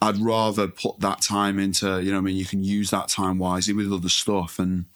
I'd 0.00 0.18
rather 0.18 0.68
put 0.68 1.00
that 1.00 1.22
time 1.22 1.58
into, 1.58 2.02
you 2.02 2.10
know, 2.10 2.18
what 2.18 2.22
I 2.22 2.24
mean, 2.24 2.36
you 2.36 2.44
can 2.44 2.62
use 2.62 2.90
that 2.90 3.08
time 3.08 3.38
wisely 3.38 3.72
with 3.74 3.92
other 3.92 4.08
stuff, 4.08 4.58
and 4.58 4.86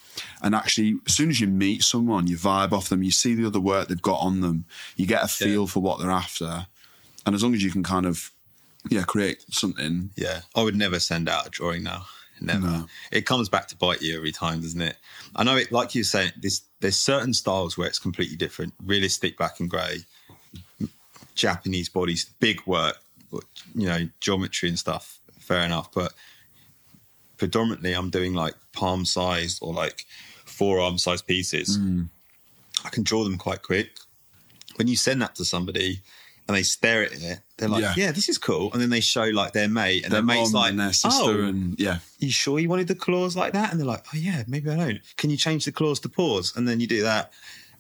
and 0.42 0.54
actually, 0.54 0.98
as 1.06 1.14
soon 1.14 1.30
as 1.30 1.40
you 1.40 1.46
meet 1.46 1.82
someone, 1.84 2.26
you 2.26 2.36
vibe 2.36 2.72
off 2.72 2.88
them, 2.88 3.02
you 3.02 3.10
see 3.10 3.34
the 3.34 3.46
other 3.46 3.60
work 3.60 3.88
they've 3.88 4.02
got 4.02 4.20
on 4.20 4.40
them, 4.40 4.64
you 4.96 5.06
get 5.06 5.22
a 5.22 5.28
feel 5.28 5.66
for 5.66 5.80
what 5.80 5.98
they're 6.00 6.10
after, 6.10 6.66
and 7.24 7.34
as 7.34 7.42
long 7.42 7.54
as 7.54 7.62
you 7.62 7.70
can 7.70 7.82
kind 7.82 8.06
of 8.06 8.30
yeah, 8.90 9.02
create 9.02 9.42
something. 9.50 10.10
Yeah, 10.16 10.40
I 10.54 10.62
would 10.62 10.76
never 10.76 10.98
send 10.98 11.28
out 11.28 11.46
a 11.46 11.50
drawing 11.50 11.82
now. 11.82 12.06
Never. 12.40 12.66
No. 12.66 12.86
It 13.10 13.26
comes 13.26 13.48
back 13.48 13.68
to 13.68 13.76
bite 13.76 14.02
you 14.02 14.16
every 14.16 14.32
time, 14.32 14.60
doesn't 14.60 14.80
it? 14.80 14.96
I 15.36 15.44
know 15.44 15.56
it. 15.56 15.72
Like 15.72 15.94
you 15.94 16.04
say, 16.04 16.32
this 16.36 16.62
there's 16.80 16.96
certain 16.96 17.34
styles 17.34 17.76
where 17.76 17.88
it's 17.88 17.98
completely 17.98 18.36
different. 18.36 18.74
Realistic 18.84 19.36
black 19.36 19.60
and 19.60 19.68
grey, 19.68 19.98
Japanese 21.34 21.88
bodies, 21.88 22.26
big 22.40 22.60
work, 22.66 22.98
you 23.74 23.86
know, 23.86 24.08
geometry 24.20 24.68
and 24.68 24.78
stuff. 24.78 25.18
Fair 25.38 25.64
enough, 25.64 25.92
but 25.92 26.12
predominantly 27.38 27.94
I'm 27.94 28.10
doing 28.10 28.34
like 28.34 28.54
palm 28.72 29.04
sized 29.04 29.60
or 29.62 29.72
like 29.72 30.04
forearm 30.44 30.98
sized 30.98 31.26
pieces. 31.26 31.78
Mm. 31.78 32.08
I 32.84 32.90
can 32.90 33.02
draw 33.02 33.24
them 33.24 33.38
quite 33.38 33.62
quick. 33.62 33.98
When 34.76 34.88
you 34.88 34.96
send 34.96 35.22
that 35.22 35.34
to 35.36 35.44
somebody 35.44 36.00
and 36.48 36.56
they 36.56 36.62
stare 36.64 37.04
at 37.04 37.12
it, 37.12 37.40
they're 37.58 37.68
like, 37.68 37.82
Yeah. 37.82 37.94
"Yeah, 37.96 38.12
this 38.12 38.28
is 38.28 38.38
cool," 38.38 38.72
and 38.72 38.80
then 38.82 38.90
they 38.90 39.00
show 39.00 39.24
like 39.24 39.52
their 39.52 39.68
mate, 39.68 40.02
and 40.04 40.12
Their 40.12 40.22
their, 40.22 40.36
mate's 40.36 40.52
like, 40.52 40.70
and 40.70 40.80
their 40.80 40.92
sister, 40.92 41.22
"Oh, 41.22 41.44
and 41.44 41.78
yeah, 41.78 41.98
you 42.18 42.30
sure 42.32 42.58
you 42.58 42.68
wanted 42.68 42.88
the 42.88 42.94
claws 42.94 43.36
like 43.36 43.52
that? 43.52 43.70
And 43.70 43.78
they're 43.78 43.86
like, 43.86 44.04
oh 44.12 44.16
yeah, 44.16 44.42
maybe 44.48 44.70
I 44.70 44.76
don't. 44.76 45.00
Can 45.18 45.30
you 45.30 45.36
change 45.36 45.64
the 45.66 45.72
claws 45.72 46.00
to 46.00 46.08
paws? 46.08 46.56
And 46.56 46.66
then 46.66 46.80
you 46.80 46.86
do 46.86 47.02
that, 47.02 47.32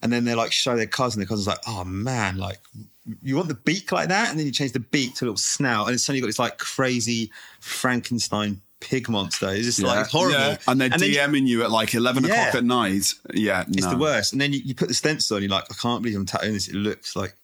and 0.02 0.12
then 0.12 0.24
they 0.24 0.34
like 0.34 0.52
show 0.52 0.76
their 0.76 0.86
cousin. 0.86 1.18
Their 1.20 1.26
cousin's 1.26 1.46
like, 1.48 1.60
oh 1.66 1.84
man, 1.84 2.36
like 2.36 2.58
you 3.22 3.36
want 3.36 3.48
the 3.48 3.54
beak 3.54 3.90
like 3.90 4.08
that, 4.10 4.28
and 4.30 4.38
then 4.38 4.44
you 4.46 4.52
change 4.52 4.72
the 4.72 4.80
beak 4.80 5.14
to 5.16 5.24
a 5.24 5.26
little 5.26 5.36
snout, 5.38 5.88
and 5.88 5.98
suddenly 6.00 6.20
got 6.20 6.26
this 6.26 6.38
like 6.38 6.58
crazy 6.58 7.30
Frankenstein 7.60 8.60
pig 8.80 9.08
monster. 9.08 9.48
It's 9.48 9.64
just 9.64 9.82
like 9.82 10.06
horrible. 10.08 10.38
Yeah. 10.38 10.56
And 10.68 10.80
they're 10.80 10.88
you- 10.98 11.16
DMing 11.18 11.46
you 11.46 11.62
at 11.62 11.70
like 11.70 11.94
eleven 11.94 12.24
Yeah. 12.24 12.48
o'clock 12.48 12.54
at 12.56 12.64
night. 12.64 13.14
Yeah, 13.32 13.64
it's 13.68 13.84
no. 13.84 13.90
the 13.90 13.96
worst. 13.96 14.32
And 14.32 14.40
then 14.40 14.52
you, 14.52 14.60
you 14.64 14.74
put 14.74 14.88
the 14.88 14.94
stencil 14.94 15.36
on, 15.36 15.42
you're 15.42 15.50
like, 15.50 15.64
I 15.70 15.74
can't 15.74 16.02
believe 16.02 16.16
I'm 16.18 16.26
tattooing 16.26 16.54
this. 16.54 16.68
It 16.68 16.74
looks 16.74 17.16
like 17.16 17.34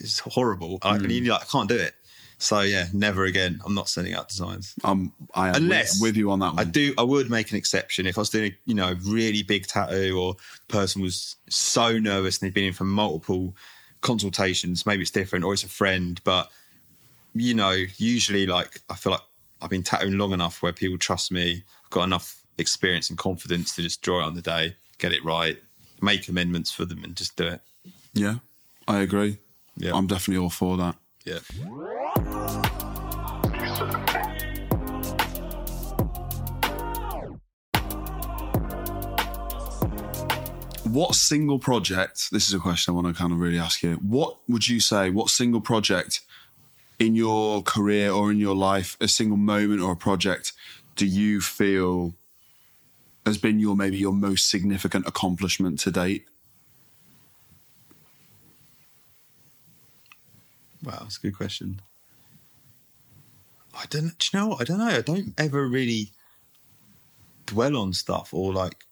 it's 0.00 0.18
horrible. 0.18 0.78
Mm. 0.80 1.04
And 1.04 1.12
you're 1.12 1.34
like, 1.34 1.42
I 1.42 1.46
can't 1.46 1.68
do 1.68 1.76
it. 1.76 1.94
So 2.40 2.62
yeah, 2.62 2.86
never 2.94 3.24
again. 3.24 3.60
I'm 3.66 3.74
not 3.74 3.90
sending 3.90 4.14
out 4.14 4.28
designs. 4.28 4.74
Um, 4.82 5.12
I 5.34 5.50
am 5.50 5.56
Unless 5.56 6.00
with, 6.00 6.12
with 6.12 6.16
you 6.16 6.30
on 6.30 6.38
that 6.38 6.54
one. 6.54 6.58
I 6.58 6.64
do. 6.64 6.94
I 6.96 7.02
would 7.02 7.28
make 7.30 7.50
an 7.50 7.58
exception 7.58 8.06
if 8.06 8.16
I 8.16 8.22
was 8.22 8.30
doing, 8.30 8.52
a, 8.52 8.56
you 8.64 8.74
know, 8.74 8.94
really 9.04 9.42
big 9.42 9.66
tattoo, 9.66 10.18
or 10.18 10.36
the 10.68 10.72
person 10.72 11.02
was 11.02 11.36
so 11.50 11.98
nervous 11.98 12.38
and 12.38 12.46
they've 12.46 12.54
been 12.54 12.64
in 12.64 12.72
for 12.72 12.84
multiple 12.84 13.54
consultations. 14.00 14.86
Maybe 14.86 15.02
it's 15.02 15.10
different, 15.10 15.44
or 15.44 15.52
it's 15.52 15.64
a 15.64 15.68
friend. 15.68 16.18
But 16.24 16.50
you 17.34 17.52
know, 17.52 17.76
usually, 17.98 18.46
like 18.46 18.80
I 18.88 18.94
feel 18.94 19.12
like 19.12 19.20
I've 19.60 19.70
been 19.70 19.82
tattooing 19.82 20.16
long 20.16 20.32
enough 20.32 20.62
where 20.62 20.72
people 20.72 20.96
trust 20.96 21.30
me. 21.30 21.62
I've 21.84 21.90
got 21.90 22.04
enough 22.04 22.42
experience 22.56 23.10
and 23.10 23.18
confidence 23.18 23.76
to 23.76 23.82
just 23.82 24.00
draw 24.00 24.20
it 24.20 24.24
on 24.24 24.34
the 24.34 24.42
day, 24.42 24.76
get 24.96 25.12
it 25.12 25.22
right, 25.22 25.58
make 26.00 26.26
amendments 26.26 26.72
for 26.72 26.86
them, 26.86 27.04
and 27.04 27.14
just 27.14 27.36
do 27.36 27.46
it. 27.46 27.60
Yeah, 28.14 28.36
I 28.88 29.00
agree. 29.00 29.36
Yeah. 29.80 29.92
I'm 29.94 30.06
definitely 30.06 30.42
all 30.42 30.50
for 30.50 30.76
that. 30.76 30.96
Yeah. 31.24 31.38
What 40.84 41.14
single 41.14 41.58
project? 41.58 42.30
This 42.30 42.48
is 42.48 42.54
a 42.54 42.58
question 42.58 42.92
I 42.92 42.94
want 42.94 43.06
to 43.06 43.14
kind 43.14 43.32
of 43.32 43.38
really 43.38 43.58
ask 43.58 43.82
you. 43.82 43.94
What 43.94 44.36
would 44.48 44.68
you 44.68 44.80
say? 44.80 45.08
What 45.08 45.30
single 45.30 45.62
project 45.62 46.20
in 46.98 47.14
your 47.14 47.62
career 47.62 48.10
or 48.10 48.30
in 48.30 48.38
your 48.38 48.54
life, 48.54 48.98
a 49.00 49.08
single 49.08 49.38
moment 49.38 49.80
or 49.80 49.92
a 49.92 49.96
project, 49.96 50.52
do 50.96 51.06
you 51.06 51.40
feel 51.40 52.14
has 53.24 53.38
been 53.38 53.58
your 53.58 53.76
maybe 53.76 53.96
your 53.96 54.12
most 54.12 54.50
significant 54.50 55.06
accomplishment 55.06 55.78
to 55.80 55.90
date? 55.90 56.26
Wow, 60.82 60.98
that's 61.00 61.18
a 61.18 61.20
good 61.20 61.36
question. 61.36 61.80
I 63.74 63.84
don't. 63.88 64.18
Do 64.18 64.28
you 64.32 64.38
know 64.38 64.48
what? 64.48 64.60
I 64.60 64.64
don't 64.64 64.78
know. 64.78 64.86
I 64.86 65.00
don't 65.00 65.34
ever 65.38 65.66
really 65.66 66.10
dwell 67.46 67.76
on 67.76 67.92
stuff 67.92 68.32
or 68.32 68.52
like 68.52 68.84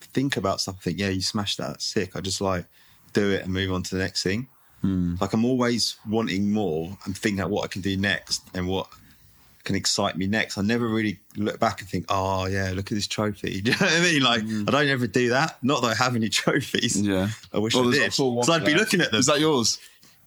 think 0.00 0.36
about 0.36 0.60
something. 0.60 0.96
Yeah, 0.98 1.08
you 1.08 1.22
smashed 1.22 1.58
that. 1.58 1.68
That's 1.68 1.84
sick. 1.84 2.16
I 2.16 2.20
just 2.20 2.40
like 2.40 2.66
do 3.12 3.30
it 3.30 3.44
and 3.44 3.52
move 3.52 3.72
on 3.72 3.82
to 3.84 3.94
the 3.94 4.02
next 4.02 4.22
thing. 4.22 4.48
Hmm. 4.80 5.14
Like 5.20 5.32
I'm 5.32 5.44
always 5.44 5.96
wanting 6.08 6.50
more 6.50 6.96
and 7.04 7.16
thinking 7.16 7.40
out 7.40 7.50
what 7.50 7.64
I 7.64 7.68
can 7.68 7.82
do 7.82 7.96
next 7.96 8.42
and 8.54 8.68
what 8.68 8.88
can 9.64 9.76
excite 9.76 10.16
me 10.16 10.26
next. 10.26 10.58
I 10.58 10.62
never 10.62 10.88
really 10.88 11.18
look 11.36 11.58
back 11.60 11.80
and 11.80 11.88
think, 11.88 12.06
oh 12.08 12.46
yeah, 12.46 12.70
look 12.74 12.90
at 12.90 12.94
this 12.96 13.06
trophy. 13.06 13.60
Do 13.62 13.70
you 13.70 13.76
know 13.78 13.86
what 13.86 13.92
I 13.92 14.00
mean? 14.00 14.22
Like 14.22 14.42
I 14.42 14.70
don't 14.70 14.88
ever 14.88 15.06
do 15.06 15.28
that. 15.30 15.58
Not 15.62 15.82
that 15.82 15.88
I 15.88 15.94
have 15.94 16.16
any 16.16 16.28
trophies. 16.42 17.00
Yeah. 17.00 17.28
I 17.52 17.58
wish 17.58 17.74
Well, 17.74 17.88
I 17.88 17.92
did. 17.92 18.12
So 18.12 18.40
I'd 18.50 18.64
be 18.64 18.74
looking 18.74 19.00
at 19.00 19.10
them. 19.10 19.20
Is 19.20 19.26
that 19.26 19.40
yours? 19.40 19.78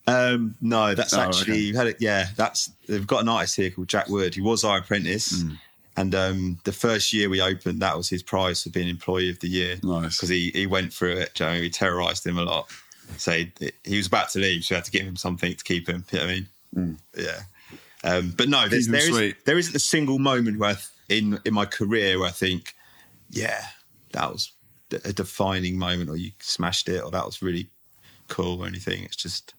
Um, 0.08 0.56
no, 0.62 0.94
that's 0.94 1.14
Oh, 1.16 1.20
actually 1.22 1.70
okay. 1.70 1.78
had 1.78 1.88
it. 1.88 1.98
Yeah, 2.00 2.28
that's 2.36 2.70
they've 2.88 3.08
got 3.08 3.22
an 3.24 3.30
artist 3.30 3.56
here 3.56 3.72
called 3.72 3.88
Jack 3.88 4.08
Wood. 4.08 4.36
He 4.36 4.42
was 4.42 4.64
our 4.64 4.78
apprentice, 4.78 5.42
Mm. 5.44 5.58
and 5.98 6.14
um, 6.16 6.60
the 6.64 6.72
first 6.72 7.12
year 7.12 7.28
we 7.28 7.42
opened, 7.42 7.80
that 7.82 7.98
was 7.98 8.08
his 8.10 8.22
prize 8.22 8.62
for 8.64 8.70
being 8.70 8.88
employee 8.88 9.32
of 9.32 9.40
the 9.40 9.48
year. 9.50 9.78
Nice. 9.82 10.18
because 10.18 10.30
he 10.30 10.52
he 10.54 10.68
went 10.68 10.94
through 10.94 11.14
it. 11.18 11.34
do 11.34 11.44
you 11.44 11.48
know 11.48 11.50
what 11.50 11.52
I 11.52 11.56
mean? 11.56 11.62
We 11.64 11.70
terrorised 11.72 12.26
him 12.28 12.38
a 12.38 12.44
lot. 12.44 12.70
So 13.18 13.32
he, 13.32 13.52
he 13.84 13.98
was 13.98 14.06
about 14.08 14.30
to 14.30 14.40
leave, 14.40 14.64
so 14.64 14.76
we 14.76 14.78
had 14.78 14.86
to 14.86 14.92
give 14.92 15.06
him 15.08 15.16
something 15.16 15.56
to 15.56 15.64
keep 15.64 15.88
him. 15.90 16.06
You 16.12 16.20
know 16.20 16.26
what 16.26 16.32
I 16.32 16.36
mean? 16.36 16.98
Yeah. 17.18 17.40
Um, 18.06 18.34
but 18.38 18.48
no, 18.50 18.68
there's, 18.70 18.88
there, 18.88 19.02
is, 19.02 19.34
there 19.46 19.58
isn't 19.58 19.76
a 19.76 19.80
single 19.80 20.20
moment 20.20 20.60
where 20.60 20.78
in 21.10 21.40
in 21.44 21.54
my 21.56 21.66
career 21.66 22.20
where 22.20 22.28
I 22.30 22.32
think, 22.32 22.76
yeah, 23.32 23.66
that 24.12 24.32
was 24.32 24.52
a 25.04 25.12
defining 25.12 25.78
moment, 25.78 26.10
or 26.10 26.16
you 26.16 26.32
smashed 26.40 26.88
it, 26.88 27.04
or 27.04 27.10
that 27.12 27.26
was 27.26 27.42
really 27.42 27.68
cool, 28.28 28.62
or 28.62 28.68
anything. 28.68 29.04
It's 29.04 29.16
just 29.16 29.56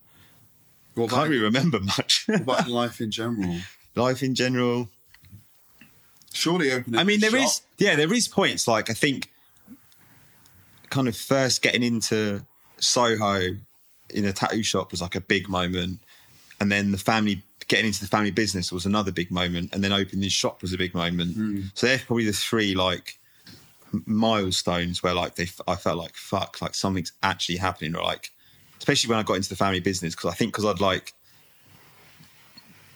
What 0.95 1.11
can't 1.11 1.29
really 1.29 1.43
remember 1.43 1.81
much. 1.81 2.27
about 2.29 2.69
life 2.83 3.01
in 3.01 3.11
general? 3.11 3.57
Life 3.97 4.23
in 4.23 4.35
general. 4.35 4.89
Surely 6.33 6.71
opening. 6.71 7.01
I 7.01 7.05
mean, 7.05 7.21
there 7.21 7.31
shop. 7.31 7.41
is, 7.41 7.63
yeah, 7.79 7.97
there 7.97 8.13
is 8.13 8.29
points. 8.29 8.69
Like 8.69 8.91
I 8.91 8.95
think, 8.95 9.31
kind 10.91 11.09
of 11.09 11.17
first 11.17 11.63
getting 11.63 11.83
into 11.83 12.45
Soho 12.79 13.57
in 14.11 14.25
a 14.25 14.33
tattoo 14.33 14.63
shop 14.63 14.93
was 14.93 15.03
like 15.03 15.17
a 15.17 15.21
big 15.21 15.49
moment, 15.49 15.99
and 16.61 16.71
then 16.71 16.93
the 16.93 16.99
family 16.99 17.43
getting 17.69 17.87
into 17.87 18.01
the 18.01 18.07
family 18.07 18.31
business 18.31 18.71
was 18.71 18.87
another 18.87 19.13
big 19.13 19.31
moment, 19.31 19.75
and 19.75 19.83
then 19.83 19.93
opening 19.93 20.21
the 20.21 20.29
shop 20.29 20.63
was 20.63 20.73
a 20.73 20.79
big 20.79 20.95
moment. 20.95 21.35
Hmm. 21.35 21.61
So 21.75 21.87
they're 21.87 21.99
probably 21.99 22.27
the 22.27 22.33
three 22.33 22.75
like 22.75 23.19
milestones 24.05 25.03
where 25.03 25.15
like 25.15 25.37
they, 25.37 25.49
I 25.67 25.77
felt 25.77 25.99
like 25.99 26.15
fuck, 26.17 26.61
like 26.61 26.75
something's 26.75 27.13
actually 27.23 27.57
happening, 27.57 27.95
or 27.97 28.03
like, 28.03 28.31
especially 28.79 29.11
when 29.11 29.19
I 29.19 29.23
got 29.23 29.35
into 29.35 29.49
the 29.49 29.57
family 29.57 29.81
business 29.81 30.15
because 30.15 30.31
I 30.31 30.35
think 30.35 30.53
because 30.53 30.65
I'd 30.65 30.81
like 30.81 31.15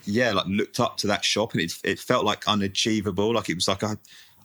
yeah, 0.04 0.32
like 0.32 0.46
looked 0.46 0.80
up 0.80 0.96
to 0.98 1.06
that 1.08 1.24
shop 1.24 1.52
and 1.52 1.62
it, 1.62 1.72
it 1.84 1.98
felt 1.98 2.24
like 2.24 2.46
unachievable. 2.46 3.34
Like 3.34 3.48
it 3.48 3.54
was 3.54 3.68
like 3.68 3.82
a, 3.82 3.98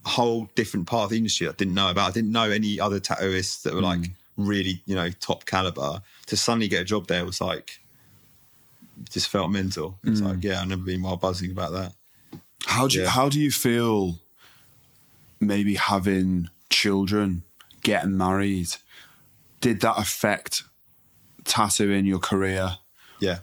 a 0.05 0.09
whole 0.09 0.49
different 0.55 0.87
part 0.87 1.05
of 1.05 1.09
the 1.11 1.17
industry 1.17 1.47
I 1.47 1.51
didn't 1.53 1.73
know 1.73 1.89
about. 1.89 2.09
I 2.09 2.11
didn't 2.13 2.31
know 2.31 2.49
any 2.49 2.79
other 2.79 2.99
tattooists 2.99 3.63
that 3.63 3.73
were 3.73 3.79
hmm. 3.79 3.85
like 3.85 4.11
really, 4.37 4.81
you 4.85 4.95
know, 4.95 5.09
top 5.11 5.45
caliber. 5.45 6.01
To 6.27 6.37
suddenly 6.37 6.67
get 6.67 6.81
a 6.81 6.85
job 6.85 7.07
there 7.07 7.25
was 7.25 7.41
like, 7.41 7.79
just 9.09 9.29
felt 9.29 9.51
mental. 9.51 9.97
It's 10.03 10.21
like, 10.21 10.37
mm. 10.37 10.43
yeah, 10.43 10.61
I've 10.61 10.67
never 10.67 10.81
been 10.81 11.01
more 11.01 11.17
buzzing 11.17 11.51
about 11.51 11.71
that. 11.73 11.93
How 12.65 12.87
do 12.87 12.97
you, 12.97 13.03
Yeah. 13.03 13.09
how 13.09 13.29
do 13.29 13.39
you 13.39 13.51
feel? 13.51 14.19
Maybe 15.39 15.75
having 15.75 16.49
children, 16.69 17.43
getting 17.83 18.17
married, 18.17 18.69
did 19.61 19.81
that 19.81 19.95
affect 19.97 20.63
tattooing 21.43 22.05
your 22.05 22.19
career? 22.19 22.77
Yeah. 23.19 23.39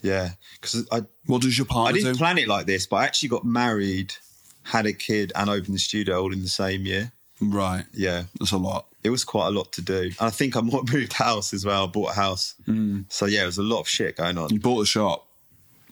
Yeah. 0.00 0.30
Because 0.54 0.86
I, 0.92 1.02
What 1.26 1.42
does 1.42 1.58
your 1.58 1.66
partner? 1.66 1.90
I 1.90 1.92
didn't 2.00 2.12
do? 2.14 2.18
plan 2.18 2.38
it 2.38 2.48
like 2.48 2.66
this, 2.66 2.86
but 2.86 2.96
I 2.96 3.04
actually 3.04 3.30
got 3.30 3.44
married, 3.44 4.14
had 4.62 4.86
a 4.86 4.92
kid, 4.92 5.32
and 5.34 5.50
opened 5.50 5.74
the 5.74 5.78
studio 5.78 6.22
all 6.22 6.32
in 6.32 6.42
the 6.42 6.48
same 6.48 6.86
year. 6.86 7.12
right, 7.40 7.84
Yeah. 7.92 8.24
that's 8.38 8.52
a 8.52 8.56
lot. 8.58 8.86
It 9.04 9.10
was 9.10 9.22
quite 9.22 9.48
a 9.48 9.50
lot 9.50 9.70
to 9.72 9.82
do. 9.82 10.04
And 10.04 10.16
I 10.18 10.30
think 10.30 10.56
I 10.56 10.62
moved 10.62 11.12
house 11.12 11.52
as 11.52 11.64
well, 11.64 11.86
bought 11.86 12.12
a 12.12 12.14
house. 12.14 12.54
Mm. 12.66 13.04
So 13.10 13.26
yeah, 13.26 13.42
it 13.42 13.46
was 13.46 13.58
a 13.58 13.62
lot 13.62 13.80
of 13.80 13.88
shit 13.88 14.16
going 14.16 14.38
on. 14.38 14.50
You 14.50 14.58
bought 14.58 14.80
the 14.80 14.86
shop, 14.86 15.28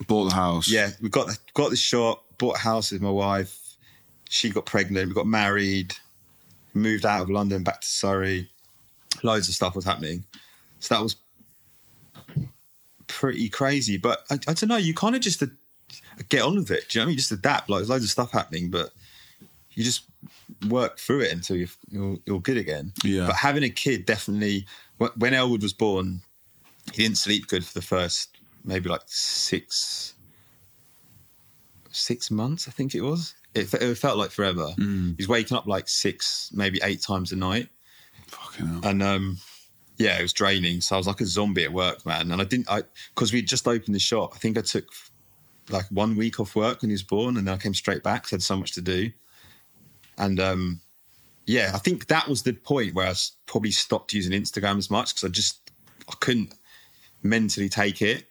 bought 0.08 0.30
the 0.30 0.34
house. 0.34 0.68
Yeah, 0.68 0.90
we 1.00 1.10
got 1.10 1.26
the, 1.26 1.38
got 1.52 1.70
the 1.70 1.76
shop, 1.76 2.24
bought 2.38 2.56
a 2.56 2.60
house 2.60 2.90
with 2.90 3.02
my 3.02 3.10
wife. 3.10 3.58
She 4.30 4.48
got 4.48 4.64
pregnant, 4.64 5.08
we 5.08 5.14
got 5.14 5.26
married, 5.26 5.94
moved 6.72 7.04
out 7.04 7.20
of 7.20 7.28
London 7.30 7.62
back 7.62 7.82
to 7.82 7.86
Surrey. 7.86 8.48
Loads 9.22 9.46
of 9.46 9.54
stuff 9.54 9.76
was 9.76 9.84
happening. 9.84 10.24
So 10.80 10.94
that 10.94 11.02
was 11.02 11.16
pretty 13.08 13.50
crazy. 13.50 13.98
But 13.98 14.24
I, 14.30 14.34
I 14.48 14.54
don't 14.54 14.68
know, 14.68 14.76
you 14.76 14.94
kind 14.94 15.14
of 15.14 15.20
just 15.20 15.42
get 16.30 16.40
on 16.40 16.56
with 16.56 16.70
it. 16.70 16.88
Do 16.88 16.98
you 16.98 17.00
know 17.00 17.04
what 17.04 17.08
I 17.08 17.10
mean? 17.10 17.18
Just 17.18 17.30
adapt. 17.30 17.68
Like 17.68 17.80
there's 17.80 17.90
loads 17.90 18.04
of 18.04 18.10
stuff 18.10 18.32
happening, 18.32 18.70
but 18.70 18.90
you 19.74 19.84
just 19.84 20.04
work 20.68 20.98
through 20.98 21.20
it 21.20 21.32
until 21.32 21.56
you're, 21.56 21.68
you're, 21.88 22.16
you're 22.26 22.40
good 22.40 22.56
again. 22.56 22.92
Yeah. 23.04 23.26
But 23.26 23.36
having 23.36 23.62
a 23.62 23.70
kid 23.70 24.06
definitely, 24.06 24.66
when 25.16 25.34
Elwood 25.34 25.62
was 25.62 25.72
born, 25.72 26.22
he 26.92 27.02
didn't 27.02 27.18
sleep 27.18 27.46
good 27.48 27.64
for 27.64 27.74
the 27.74 27.82
first 27.82 28.36
maybe 28.64 28.88
like 28.88 29.02
six 29.06 30.14
six 31.90 32.30
months, 32.30 32.68
I 32.68 32.70
think 32.70 32.94
it 32.94 33.02
was. 33.02 33.34
It, 33.54 33.72
it 33.74 33.98
felt 33.98 34.16
like 34.16 34.30
forever. 34.30 34.68
He 35.10 35.14
was 35.18 35.28
waking 35.28 35.56
up 35.56 35.66
like 35.66 35.88
six, 35.88 36.50
maybe 36.54 36.80
eight 36.82 37.02
times 37.02 37.32
a 37.32 37.36
night. 37.36 37.68
Fucking 38.28 38.66
hell. 38.66 38.80
And 38.84 39.02
um, 39.02 39.38
yeah, 39.98 40.18
it 40.18 40.22
was 40.22 40.32
draining. 40.32 40.80
So 40.80 40.96
I 40.96 40.98
was 40.98 41.06
like 41.06 41.20
a 41.20 41.26
zombie 41.26 41.64
at 41.64 41.72
work, 41.72 42.04
man. 42.06 42.32
And 42.32 42.40
I 42.40 42.44
didn't, 42.44 42.70
I 42.70 42.82
because 43.14 43.32
we 43.32 43.42
just 43.42 43.68
opened 43.68 43.94
the 43.94 44.00
shop. 44.00 44.32
I 44.34 44.38
think 44.38 44.56
I 44.56 44.62
took 44.62 44.86
like 45.68 45.84
one 45.90 46.16
week 46.16 46.40
off 46.40 46.56
work 46.56 46.80
when 46.82 46.90
he 46.90 46.94
was 46.94 47.02
born, 47.02 47.36
and 47.36 47.46
then 47.46 47.54
I 47.54 47.58
came 47.58 47.74
straight 47.74 48.02
back. 48.02 48.26
I 48.26 48.36
had 48.36 48.42
so 48.42 48.56
much 48.56 48.72
to 48.72 48.80
do, 48.80 49.10
and 50.18 50.40
um, 50.40 50.80
yeah, 51.46 51.72
I 51.74 51.78
think 51.78 52.06
that 52.06 52.28
was 52.28 52.42
the 52.42 52.52
point 52.52 52.94
where 52.94 53.08
I 53.08 53.14
probably 53.46 53.70
stopped 53.70 54.12
using 54.12 54.32
Instagram 54.32 54.78
as 54.78 54.90
much 54.90 55.14
because 55.14 55.28
I 55.28 55.32
just 55.32 55.70
I 56.08 56.14
couldn't 56.20 56.54
mentally 57.22 57.68
take 57.68 58.02
it. 58.02 58.24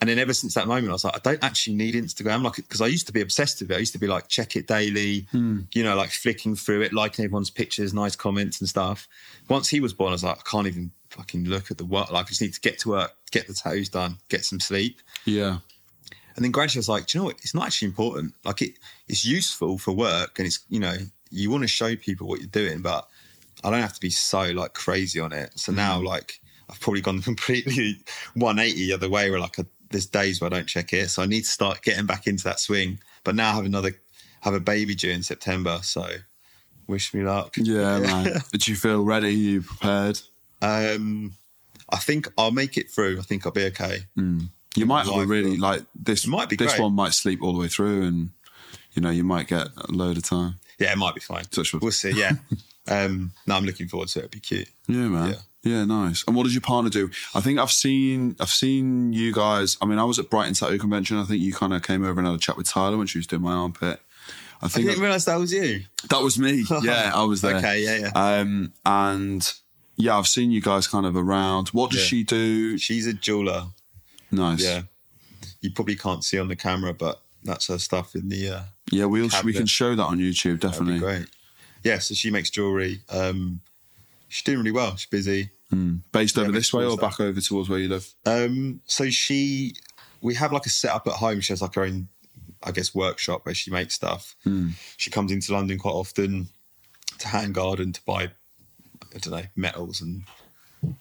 And 0.00 0.08
then 0.08 0.18
ever 0.18 0.34
since 0.34 0.54
that 0.54 0.66
moment, 0.66 0.88
I 0.88 0.92
was 0.92 1.04
like, 1.04 1.14
I 1.14 1.20
don't 1.22 1.44
actually 1.44 1.76
need 1.76 1.94
Instagram, 1.94 2.42
like 2.42 2.56
because 2.56 2.80
I 2.80 2.88
used 2.88 3.06
to 3.06 3.12
be 3.12 3.20
obsessed 3.20 3.60
with 3.60 3.70
it. 3.70 3.76
I 3.76 3.78
used 3.78 3.92
to 3.92 4.00
be 4.00 4.08
like, 4.08 4.26
check 4.26 4.56
it 4.56 4.66
daily, 4.66 5.28
you 5.74 5.84
know, 5.84 5.94
like 5.94 6.10
flicking 6.10 6.56
through 6.56 6.82
it, 6.82 6.92
liking 6.92 7.24
everyone's 7.24 7.50
pictures, 7.50 7.94
nice 7.94 8.16
comments 8.16 8.58
and 8.60 8.68
stuff. 8.68 9.06
Once 9.48 9.68
he 9.68 9.78
was 9.78 9.92
born, 9.92 10.08
I 10.08 10.14
was 10.14 10.24
like, 10.24 10.38
I 10.38 10.50
can't 10.50 10.66
even 10.66 10.90
fucking 11.10 11.44
look 11.44 11.70
at 11.70 11.78
the 11.78 11.84
work. 11.84 12.10
Like, 12.10 12.26
I 12.26 12.28
just 12.30 12.40
need 12.40 12.52
to 12.52 12.60
get 12.60 12.80
to 12.80 12.88
work, 12.88 13.12
get 13.30 13.46
the 13.46 13.54
tattoos 13.54 13.90
done, 13.90 14.18
get 14.28 14.44
some 14.44 14.58
sleep. 14.58 15.00
Yeah. 15.24 15.58
And 16.36 16.44
then 16.44 16.52
gradually 16.52 16.78
I 16.78 16.80
was 16.80 16.88
like, 16.88 17.06
do 17.06 17.18
you 17.18 17.22
know 17.22 17.26
what? 17.26 17.38
It's 17.38 17.54
not 17.54 17.66
actually 17.66 17.88
important. 17.88 18.34
Like 18.44 18.62
it, 18.62 18.78
it's 19.08 19.24
useful 19.24 19.78
for 19.78 19.92
work 19.92 20.38
and 20.38 20.46
it's, 20.46 20.60
you 20.68 20.80
know, 20.80 20.96
you 21.30 21.50
want 21.50 21.62
to 21.62 21.68
show 21.68 21.96
people 21.96 22.28
what 22.28 22.40
you're 22.40 22.48
doing, 22.48 22.82
but 22.82 23.08
I 23.64 23.70
don't 23.70 23.80
have 23.80 23.94
to 23.94 24.00
be 24.00 24.10
so 24.10 24.50
like 24.50 24.74
crazy 24.74 25.20
on 25.20 25.32
it. 25.32 25.52
So 25.56 25.72
now 25.72 26.00
like 26.00 26.40
I've 26.70 26.80
probably 26.80 27.00
gone 27.00 27.22
completely 27.22 27.98
180 28.34 28.86
the 28.86 28.92
other 28.92 29.08
way 29.08 29.30
where 29.30 29.40
like 29.40 29.58
I, 29.58 29.64
there's 29.90 30.06
days 30.06 30.40
where 30.40 30.46
I 30.46 30.56
don't 30.56 30.66
check 30.66 30.92
it. 30.92 31.10
So 31.10 31.22
I 31.22 31.26
need 31.26 31.42
to 31.42 31.50
start 31.50 31.82
getting 31.82 32.06
back 32.06 32.26
into 32.26 32.44
that 32.44 32.60
swing. 32.60 32.98
But 33.24 33.34
now 33.34 33.50
I 33.50 33.54
have 33.54 33.66
another, 33.66 33.92
have 34.40 34.54
a 34.54 34.60
baby 34.60 34.94
due 34.94 35.10
in 35.10 35.22
September. 35.22 35.80
So 35.82 36.06
wish 36.86 37.12
me 37.14 37.22
luck. 37.22 37.54
Yeah, 37.56 37.98
man. 38.00 38.40
Did 38.50 38.68
you 38.68 38.76
feel 38.76 39.04
ready? 39.04 39.34
you 39.34 39.62
prepared? 39.62 40.20
Um, 40.60 41.34
I 41.90 41.98
think 41.98 42.28
I'll 42.38 42.52
make 42.52 42.78
it 42.78 42.90
through. 42.90 43.18
I 43.18 43.22
think 43.22 43.44
I'll 43.44 43.52
be 43.52 43.64
okay. 43.66 44.06
You 44.74 44.86
might 44.86 45.04
have 45.06 45.14
a 45.14 45.26
really 45.26 45.56
like 45.56 45.82
this. 45.94 46.26
Might 46.26 46.48
be 46.48 46.56
this 46.56 46.72
great. 46.72 46.82
one 46.82 46.94
might 46.94 47.12
sleep 47.12 47.42
all 47.42 47.52
the 47.52 47.58
way 47.60 47.68
through, 47.68 48.02
and 48.02 48.30
you 48.94 49.02
know 49.02 49.10
you 49.10 49.24
might 49.24 49.46
get 49.48 49.68
a 49.76 49.92
load 49.92 50.16
of 50.16 50.22
time. 50.22 50.54
Yeah, 50.78 50.92
it 50.92 50.98
might 50.98 51.14
be 51.14 51.20
fine. 51.20 51.44
Touch 51.44 51.72
wood. 51.72 51.82
We'll 51.82 51.92
see. 51.92 52.12
Yeah. 52.12 52.32
um, 52.88 53.32
no, 53.46 53.54
I'm 53.56 53.64
looking 53.64 53.88
forward 53.88 54.08
to 54.08 54.20
it. 54.20 54.24
It'll 54.24 54.32
be 54.32 54.40
cute. 54.40 54.68
Yeah, 54.88 54.96
man. 55.08 55.28
Yeah. 55.30 55.36
Yeah. 55.64 55.84
nice. 55.84 56.24
And 56.26 56.34
what 56.34 56.44
does 56.44 56.54
your 56.54 56.60
partner 56.62 56.90
do? 56.90 57.10
I 57.34 57.40
think 57.40 57.58
I've 57.58 57.70
seen 57.70 58.34
I've 58.40 58.48
seen 58.50 59.12
you 59.12 59.32
guys. 59.32 59.76
I 59.82 59.86
mean, 59.86 59.98
I 59.98 60.04
was 60.04 60.18
at 60.18 60.30
Brighton 60.30 60.54
Tattoo 60.54 60.78
Convention. 60.78 61.18
I 61.18 61.24
think 61.24 61.40
you 61.40 61.52
kind 61.52 61.72
of 61.74 61.82
came 61.82 62.04
over 62.04 62.18
and 62.18 62.26
had 62.26 62.34
a 62.36 62.38
chat 62.38 62.56
with 62.56 62.66
Tyler 62.68 62.96
when 62.96 63.06
she 63.06 63.18
was 63.18 63.26
doing 63.26 63.42
my 63.42 63.52
armpit. 63.52 64.00
I 64.60 64.66
I 64.66 64.68
think 64.68 64.86
didn't 64.86 65.02
realise 65.02 65.24
that 65.26 65.38
was 65.38 65.52
you. 65.52 65.82
that 66.08 66.22
was 66.22 66.38
me. 66.38 66.64
Yeah, 66.82 67.12
I 67.14 67.24
was 67.24 67.42
there. 67.42 67.56
Okay, 67.56 67.82
yeah, 67.84 68.08
yeah. 68.14 68.38
Um, 68.40 68.72
and 68.86 69.52
yeah, 69.96 70.16
I've 70.16 70.26
seen 70.28 70.50
you 70.50 70.60
guys 70.60 70.86
kind 70.88 71.04
of 71.04 71.16
around. 71.16 71.68
What 71.68 71.90
does 71.90 72.00
Yeah. 72.00 72.06
she 72.06 72.24
do? 72.24 72.78
She's 72.78 73.06
a 73.06 73.12
jeweler. 73.12 73.66
Nice. 74.32 74.64
Yeah. 74.64 74.82
You 75.60 75.70
probably 75.70 75.94
can't 75.96 76.24
see 76.24 76.38
on 76.38 76.48
the 76.48 76.56
camera, 76.56 76.92
but 76.94 77.22
that's 77.44 77.68
her 77.68 77.78
stuff 77.78 78.14
in 78.16 78.28
the. 78.28 78.48
Uh, 78.48 78.62
Yeah, 78.90 79.04
we'll, 79.04 79.28
we 79.44 79.52
can 79.52 79.66
show 79.66 79.94
that 79.94 80.02
on 80.02 80.18
YouTube, 80.18 80.60
that'd 80.60 80.80
be 80.84 80.92
definitely. 80.94 80.98
great. 80.98 81.26
Yeah, 81.84 81.98
so 81.98 82.14
she 82.14 82.30
makes 82.30 82.50
jewelry. 82.50 83.02
Um, 83.08 83.60
she's 84.28 84.42
doing 84.44 84.58
really 84.58 84.72
well. 84.72 84.96
She's 84.96 85.06
busy. 85.10 85.50
Based 86.12 86.36
Yeah, 86.36 86.42
over 86.42 86.52
this 86.52 86.72
way 86.72 86.84
or 86.84 86.92
stuff. 86.98 87.00
back 87.18 87.20
over 87.20 87.40
towards 87.40 87.68
where 87.68 87.78
you 87.78 87.88
live? 87.88 88.12
Um, 88.26 88.80
so 88.86 89.08
she, 89.10 89.74
we 90.20 90.34
have 90.34 90.52
like 90.52 90.66
a 90.66 90.70
setup 90.70 91.06
at 91.06 91.14
home. 91.14 91.40
She 91.40 91.52
has 91.52 91.62
like 91.62 91.74
her 91.76 91.82
own, 91.84 92.08
I 92.62 92.72
guess, 92.72 92.94
workshop 92.94 93.46
where 93.46 93.54
she 93.54 93.70
makes 93.70 93.94
stuff. 93.94 94.36
She 94.98 95.10
comes 95.10 95.32
into 95.32 95.52
London 95.52 95.78
quite 95.78 95.92
often 95.92 96.48
to 97.18 97.28
Hatton 97.28 97.52
Garden 97.52 97.92
to 97.92 98.00
buy, 98.04 98.24
I 99.14 99.18
don't 99.18 99.30
know, 99.32 99.44
metals 99.56 100.00
and 100.02 100.24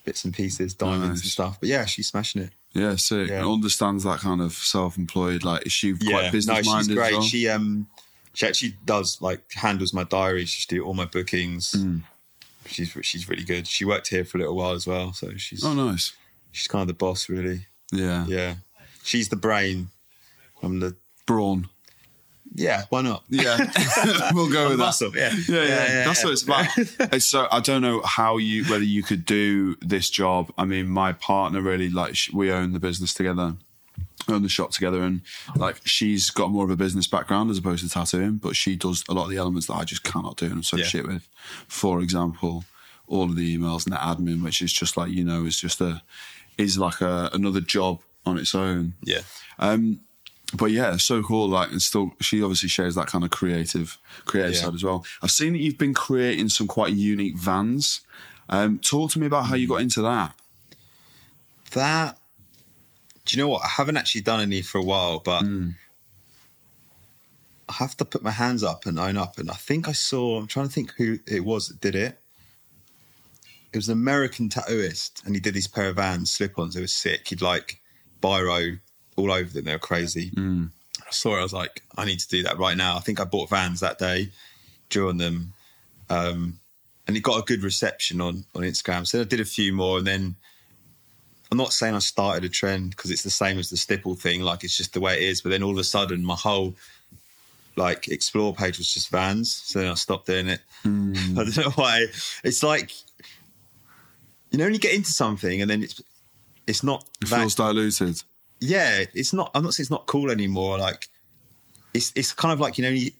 bits 0.05 0.23
and 0.23 0.33
pieces, 0.33 0.73
diamonds 0.73 1.21
and 1.21 1.29
stuff. 1.29 1.59
But 1.59 1.67
yeah, 1.69 1.85
she's 1.85 2.07
smashing 2.07 2.43
it. 2.43 2.51
Yeah, 2.73 2.95
sick. 2.95 3.29
Yeah. 3.29 3.45
Understands 3.45 4.03
that 4.05 4.19
kind 4.19 4.41
of 4.41 4.53
self-employed. 4.53 5.43
Like, 5.43 5.65
is 5.65 5.71
she 5.71 5.93
quite 5.93 6.23
yeah, 6.23 6.31
business 6.31 6.65
no, 6.65 6.71
minded? 6.71 6.87
she's 6.87 6.95
great. 6.95 7.13
Well? 7.13 7.21
She 7.21 7.49
um, 7.49 7.87
she 8.33 8.47
actually 8.47 8.75
does 8.85 9.21
like 9.21 9.41
handles 9.53 9.93
my 9.93 10.03
diary. 10.05 10.45
She's 10.45 10.65
do 10.65 10.83
all 10.85 10.93
my 10.93 11.05
bookings. 11.05 11.73
Mm. 11.73 12.03
She's 12.65 12.95
she's 13.01 13.27
really 13.27 13.43
good. 13.43 13.67
She 13.67 13.83
worked 13.83 14.07
here 14.07 14.23
for 14.23 14.37
a 14.37 14.41
little 14.41 14.55
while 14.55 14.71
as 14.71 14.87
well, 14.87 15.13
so 15.13 15.35
she's 15.35 15.65
oh, 15.65 15.73
nice. 15.73 16.13
she's 16.51 16.67
kind 16.67 16.81
of 16.81 16.87
the 16.87 16.93
boss, 16.93 17.27
really. 17.27 17.67
Yeah. 17.91 18.25
Yeah, 18.27 18.55
she's 19.03 19.29
the 19.29 19.35
brain. 19.35 19.89
I'm 20.63 20.79
the 20.79 20.95
Brawn. 21.25 21.69
Yeah. 22.53 22.83
Why 22.89 23.01
not? 23.01 23.23
Yeah, 23.29 23.57
we'll 24.33 24.51
go 24.51 24.69
with 24.69 24.77
that. 24.77 24.85
Muscle, 24.85 25.15
yeah. 25.15 25.31
Yeah, 25.47 25.55
yeah, 25.55 25.63
Yeah, 25.63 25.67
yeah, 25.67 26.05
that's 26.05 26.23
what 26.23 26.33
it's 26.33 26.43
about. 26.43 26.67
It's 26.77 27.25
so 27.25 27.47
I 27.51 27.59
don't 27.59 27.81
know 27.81 28.01
how 28.01 28.37
you 28.37 28.65
whether 28.65 28.83
you 28.83 29.03
could 29.03 29.25
do 29.25 29.75
this 29.81 30.09
job. 30.09 30.51
I 30.57 30.65
mean, 30.65 30.87
my 30.87 31.13
partner 31.13 31.61
really 31.61 31.89
like 31.89 32.15
we 32.33 32.51
own 32.51 32.73
the 32.73 32.79
business 32.79 33.13
together, 33.13 33.55
own 34.27 34.43
the 34.43 34.49
shop 34.49 34.71
together, 34.71 35.01
and 35.01 35.21
like 35.55 35.81
she's 35.85 36.29
got 36.29 36.51
more 36.51 36.63
of 36.65 36.69
a 36.69 36.75
business 36.75 37.07
background 37.07 37.49
as 37.49 37.57
opposed 37.57 37.83
to 37.83 37.89
tattooing, 37.89 38.37
but 38.37 38.55
she 38.55 38.75
does 38.75 39.03
a 39.09 39.13
lot 39.13 39.25
of 39.25 39.29
the 39.29 39.37
elements 39.37 39.67
that 39.67 39.75
I 39.75 39.83
just 39.83 40.03
cannot 40.03 40.37
do 40.37 40.45
and 40.45 40.55
I'm 40.55 40.63
so 40.63 40.77
shit 40.77 41.07
with. 41.07 41.27
For 41.67 42.01
example, 42.01 42.65
all 43.07 43.23
of 43.23 43.35
the 43.35 43.57
emails 43.57 43.85
and 43.85 43.93
the 43.93 43.97
admin, 43.97 44.43
which 44.43 44.61
is 44.61 44.73
just 44.73 44.97
like 44.97 45.11
you 45.11 45.23
know, 45.23 45.45
is 45.45 45.59
just 45.59 45.79
a 45.81 46.01
is 46.57 46.77
like 46.77 47.01
a 47.01 47.29
another 47.33 47.61
job 47.61 48.01
on 48.25 48.37
its 48.37 48.53
own 48.53 48.93
Yeah, 49.03 49.21
um, 49.57 50.01
but 50.53 50.71
yeah, 50.71 50.97
so 50.97 51.21
cool. 51.23 51.47
Like, 51.47 51.71
and 51.71 51.81
still, 51.81 52.13
she 52.21 52.41
obviously 52.43 52.69
shares 52.69 52.95
that 52.95 53.07
kind 53.07 53.23
of 53.23 53.29
creative, 53.31 53.97
creative 54.25 54.55
Yeah. 54.55 54.61
side 54.61 54.73
as 54.75 54.83
well. 54.83 55.05
I've 55.21 55.31
seen 55.31 55.53
that 55.53 55.59
you've 55.59 55.77
been 55.77 55.93
creating 55.93 56.49
some 56.49 56.67
quite 56.67 56.93
unique 56.93 57.37
vans. 57.37 58.01
Um, 58.49 58.79
talk 58.79 59.11
to 59.11 59.19
me 59.19 59.27
about 59.27 59.45
how 59.45 59.55
you 59.55 59.67
got 59.67 59.81
into 59.81 60.01
that. 60.01 60.35
that. 61.71 62.17
Do 63.25 63.35
you 63.37 63.41
know 63.43 63.47
what? 63.49 63.63
I 63.63 63.69
haven't 63.69 63.97
actually 63.97 64.21
done 64.21 64.41
any 64.41 64.61
for 64.61 64.77
a 64.79 64.83
while, 64.83 65.19
but 65.19 65.43
I 67.69 67.73
have 67.73 67.95
to 67.97 68.05
put 68.05 68.23
my 68.23 68.31
hands 68.31 68.63
up 68.63 68.85
and 68.85 68.99
own 68.99 69.15
up. 69.15 69.37
And 69.37 69.49
I 69.49 69.53
think 69.53 69.87
I 69.87 69.93
saw. 69.93 70.37
I'm 70.37 70.47
trying 70.47 70.67
to 70.67 70.73
think 70.73 70.91
who 70.97 71.19
it 71.27 71.45
was 71.45 71.67
that 71.69 71.79
did 71.79 71.95
it. 71.95 72.19
It 73.71 73.77
was 73.77 73.87
an 73.87 73.93
American 73.93 74.49
tattooist, 74.49 75.23
and 75.25 75.33
he 75.33 75.39
did 75.39 75.53
these 75.53 75.67
pair 75.67 75.87
of 75.87 75.95
Vans 75.95 76.29
slip-ons. 76.29 76.73
They 76.73 76.81
were 76.81 76.87
sick. 76.87 77.29
He'd 77.29 77.41
like 77.41 77.79
biro 78.21 78.79
all 79.17 79.31
over 79.31 79.49
them. 79.51 79.65
They 79.65 79.73
were 79.73 79.79
crazy. 79.79 80.31
I 80.37 81.11
saw 81.11 81.35
it. 81.35 81.39
I 81.39 81.43
was 81.43 81.53
like, 81.53 81.81
I 81.97 82.05
need 82.05 82.19
to 82.19 82.27
do 82.29 82.43
that 82.43 82.57
right 82.57 82.77
now. 82.77 82.95
I 82.95 82.99
think 82.99 83.19
I 83.19 83.23
bought 83.25 83.49
Vans 83.49 83.79
that 83.81 83.99
day, 83.99 84.29
drew 84.89 85.09
on 85.09 85.17
them, 85.17 85.53
um, 86.09 86.59
and 87.07 87.17
it 87.17 87.21
got 87.21 87.39
a 87.39 87.43
good 87.43 87.63
reception 87.63 88.21
on 88.21 88.45
on 88.55 88.61
Instagram. 88.63 89.05
So 89.07 89.21
I 89.21 89.23
did 89.25 89.39
a 89.39 89.45
few 89.45 89.73
more, 89.73 89.97
and 89.97 90.07
then 90.07 90.35
I'm 91.51 91.57
not 91.57 91.73
saying 91.73 91.95
I 91.95 91.99
started 91.99 92.45
a 92.45 92.49
trend 92.49 92.91
because 92.91 93.11
it's 93.11 93.23
the 93.23 93.29
same 93.29 93.59
as 93.59 93.69
the 93.69 93.77
stipple 93.77 94.15
thing. 94.15 94.41
Like 94.41 94.63
it's 94.63 94.77
just 94.77 94.93
the 94.93 95.01
way 95.01 95.17
it 95.17 95.23
is. 95.23 95.41
But 95.41 95.49
then 95.49 95.63
all 95.63 95.71
of 95.71 95.77
a 95.77 95.83
sudden, 95.83 96.23
my 96.23 96.35
whole 96.35 96.75
like 97.75 98.07
explore 98.09 98.53
page 98.53 98.77
was 98.77 98.93
just 98.93 99.09
Vans. 99.09 99.51
So 99.65 99.79
then 99.79 99.89
I 99.91 99.95
stopped 99.95 100.27
doing 100.27 100.47
it. 100.47 100.61
I 100.85 100.87
don't 101.43 101.57
know 101.57 101.71
why. 101.75 102.05
It's 102.43 102.63
like 102.63 102.91
you 104.51 104.57
know 104.57 104.65
when 104.65 104.73
you 104.73 104.79
get 104.79 104.93
into 104.93 105.11
something 105.11 105.61
and 105.61 105.69
then 105.69 105.83
it's 105.83 106.01
it's 106.67 106.83
not 106.83 107.05
It 107.21 107.29
that- 107.29 107.39
feels 107.39 107.55
diluted. 107.55 108.21
Yeah, 108.61 109.03
it's 109.13 109.33
not. 109.33 109.51
I'm 109.53 109.63
not 109.63 109.73
saying 109.73 109.83
it's 109.85 109.91
not 109.91 110.05
cool 110.05 110.31
anymore. 110.31 110.77
Like, 110.77 111.09
it's 111.93 112.13
it's 112.15 112.31
kind 112.31 112.53
of 112.53 112.59
like 112.59 112.77
you 112.77 112.83
know 112.83 112.89
you, 112.89 113.11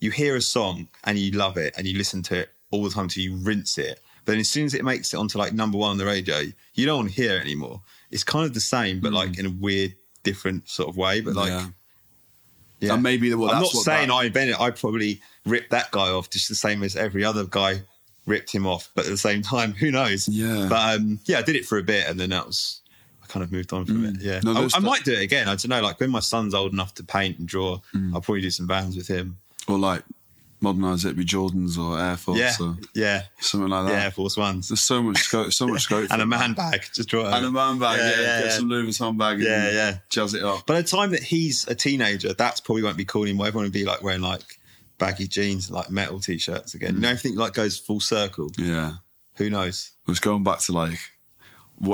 you 0.00 0.10
hear 0.10 0.36
a 0.36 0.40
song 0.42 0.88
and 1.04 1.18
you 1.18 1.30
love 1.32 1.56
it 1.56 1.72
and 1.78 1.86
you 1.86 1.96
listen 1.96 2.22
to 2.24 2.40
it 2.40 2.50
all 2.70 2.82
the 2.84 2.90
time 2.90 3.08
till 3.08 3.22
you 3.22 3.36
rinse 3.36 3.78
it. 3.78 4.00
But 4.24 4.32
then 4.32 4.40
as 4.40 4.48
soon 4.50 4.66
as 4.66 4.74
it 4.74 4.84
makes 4.84 5.14
it 5.14 5.16
onto 5.16 5.38
like 5.38 5.54
number 5.54 5.78
one 5.78 5.92
on 5.92 5.96
the 5.98 6.04
radio, 6.04 6.42
you 6.74 6.84
don't 6.86 6.98
want 6.98 7.08
to 7.10 7.14
hear 7.14 7.36
it 7.36 7.40
anymore. 7.40 7.80
It's 8.10 8.24
kind 8.24 8.44
of 8.44 8.52
the 8.52 8.60
same, 8.60 9.00
but 9.00 9.12
like 9.12 9.38
in 9.38 9.46
a 9.46 9.50
weird, 9.50 9.94
different 10.22 10.68
sort 10.68 10.88
of 10.90 10.96
way. 10.98 11.20
But 11.22 11.34
like, 11.34 11.48
Yeah. 11.48 11.66
yeah, 12.80 12.94
And 12.94 13.02
maybe 13.02 13.32
well, 13.34 13.50
I'm 13.50 13.62
not 13.62 13.70
saying 13.70 14.08
that- 14.08 14.14
I 14.14 14.24
invented. 14.24 14.56
I 14.58 14.70
probably 14.70 15.20
ripped 15.46 15.70
that 15.70 15.90
guy 15.92 16.10
off 16.10 16.28
just 16.28 16.48
the 16.50 16.54
same 16.54 16.82
as 16.82 16.94
every 16.96 17.24
other 17.24 17.44
guy 17.44 17.80
ripped 18.26 18.52
him 18.52 18.66
off. 18.66 18.90
But 18.94 19.06
at 19.06 19.10
the 19.10 19.16
same 19.16 19.40
time, 19.42 19.72
who 19.80 19.90
knows? 19.90 20.28
Yeah. 20.28 20.66
But 20.68 20.96
um, 20.96 21.20
yeah, 21.24 21.38
I 21.38 21.42
did 21.42 21.56
it 21.56 21.64
for 21.64 21.78
a 21.78 21.82
bit, 21.82 22.06
and 22.08 22.20
then 22.20 22.30
that 22.30 22.46
was. 22.46 22.82
Kind 23.28 23.44
of 23.44 23.52
moved 23.52 23.72
on 23.72 23.84
from 23.86 24.04
it. 24.06 24.16
Yeah, 24.20 24.40
Mm. 24.40 24.44
No, 24.44 24.62
I, 24.64 24.68
I 24.74 24.80
might 24.80 25.04
do 25.04 25.12
it 25.12 25.20
again. 25.22 25.48
I 25.48 25.54
don't 25.54 25.68
know. 25.68 25.80
Like 25.82 26.00
when 26.00 26.10
my 26.10 26.20
son's 26.20 26.54
old 26.54 26.72
enough 26.72 26.94
to 26.94 27.04
paint 27.04 27.38
and 27.38 27.46
draw, 27.46 27.78
Mm. 27.94 28.14
I'll 28.14 28.20
probably 28.20 28.40
do 28.42 28.50
some 28.50 28.66
Vans 28.66 28.96
with 28.96 29.08
him. 29.08 29.38
Or 29.68 29.78
like 29.78 30.02
modernize 30.60 31.04
it, 31.04 31.16
be 31.16 31.24
Jordans 31.24 31.78
or 31.78 32.00
Air 32.00 32.16
Force 32.16 32.38
yeah, 32.38 32.54
or 32.60 32.76
yeah, 32.94 33.22
something 33.40 33.68
like 33.68 33.86
that. 33.86 33.92
yeah. 33.92 34.04
Air 34.06 34.10
Force 34.10 34.36
Ones 34.36 34.68
There's 34.68 34.80
so 34.80 35.00
much 35.02 35.18
scope, 35.18 35.52
so 35.52 35.68
much 35.68 35.82
scope. 35.82 36.08
and 36.10 36.20
a 36.22 36.26
man 36.26 36.54
bag. 36.54 36.82
Just 36.92 37.08
draw 37.08 37.28
it. 37.28 37.32
And 37.34 37.46
a 37.46 37.50
man 37.52 37.78
bag, 37.78 37.98
yeah. 37.98 38.10
Yeah, 38.10 38.20
yeah, 38.20 38.42
Get 38.42 38.52
some 38.54 38.68
Louis 38.68 38.88
Vuitton 38.88 39.16
bag. 39.16 39.40
Yeah, 39.40 39.66
and 39.66 39.74
yeah. 39.74 39.98
Jazz 40.08 40.34
it 40.34 40.42
up. 40.42 40.66
By 40.66 40.80
the 40.80 40.88
time 40.88 41.10
that 41.10 41.22
he's 41.22 41.66
a 41.68 41.74
teenager, 41.74 42.32
that's 42.32 42.60
probably 42.60 42.82
won't 42.82 42.96
be 42.96 43.04
cool 43.04 43.22
anymore. 43.22 43.46
Everyone 43.46 43.66
will 43.66 43.72
be 43.72 43.84
like 43.84 44.02
wearing 44.02 44.20
like 44.22 44.42
baggy 44.98 45.28
jeans 45.28 45.68
and 45.68 45.76
like 45.76 45.90
metal 45.90 46.18
t-shirts 46.18 46.74
again. 46.74 46.92
Mm. 46.92 46.94
You 46.96 47.00
know, 47.02 47.08
everything 47.10 47.36
like 47.36 47.52
goes 47.54 47.78
full 47.78 48.00
circle. 48.00 48.50
Yeah. 48.58 48.94
Who 49.36 49.50
knows? 49.50 49.92
It 50.06 50.10
was 50.10 50.18
going 50.18 50.42
back 50.42 50.58
to 50.60 50.72
like 50.72 50.98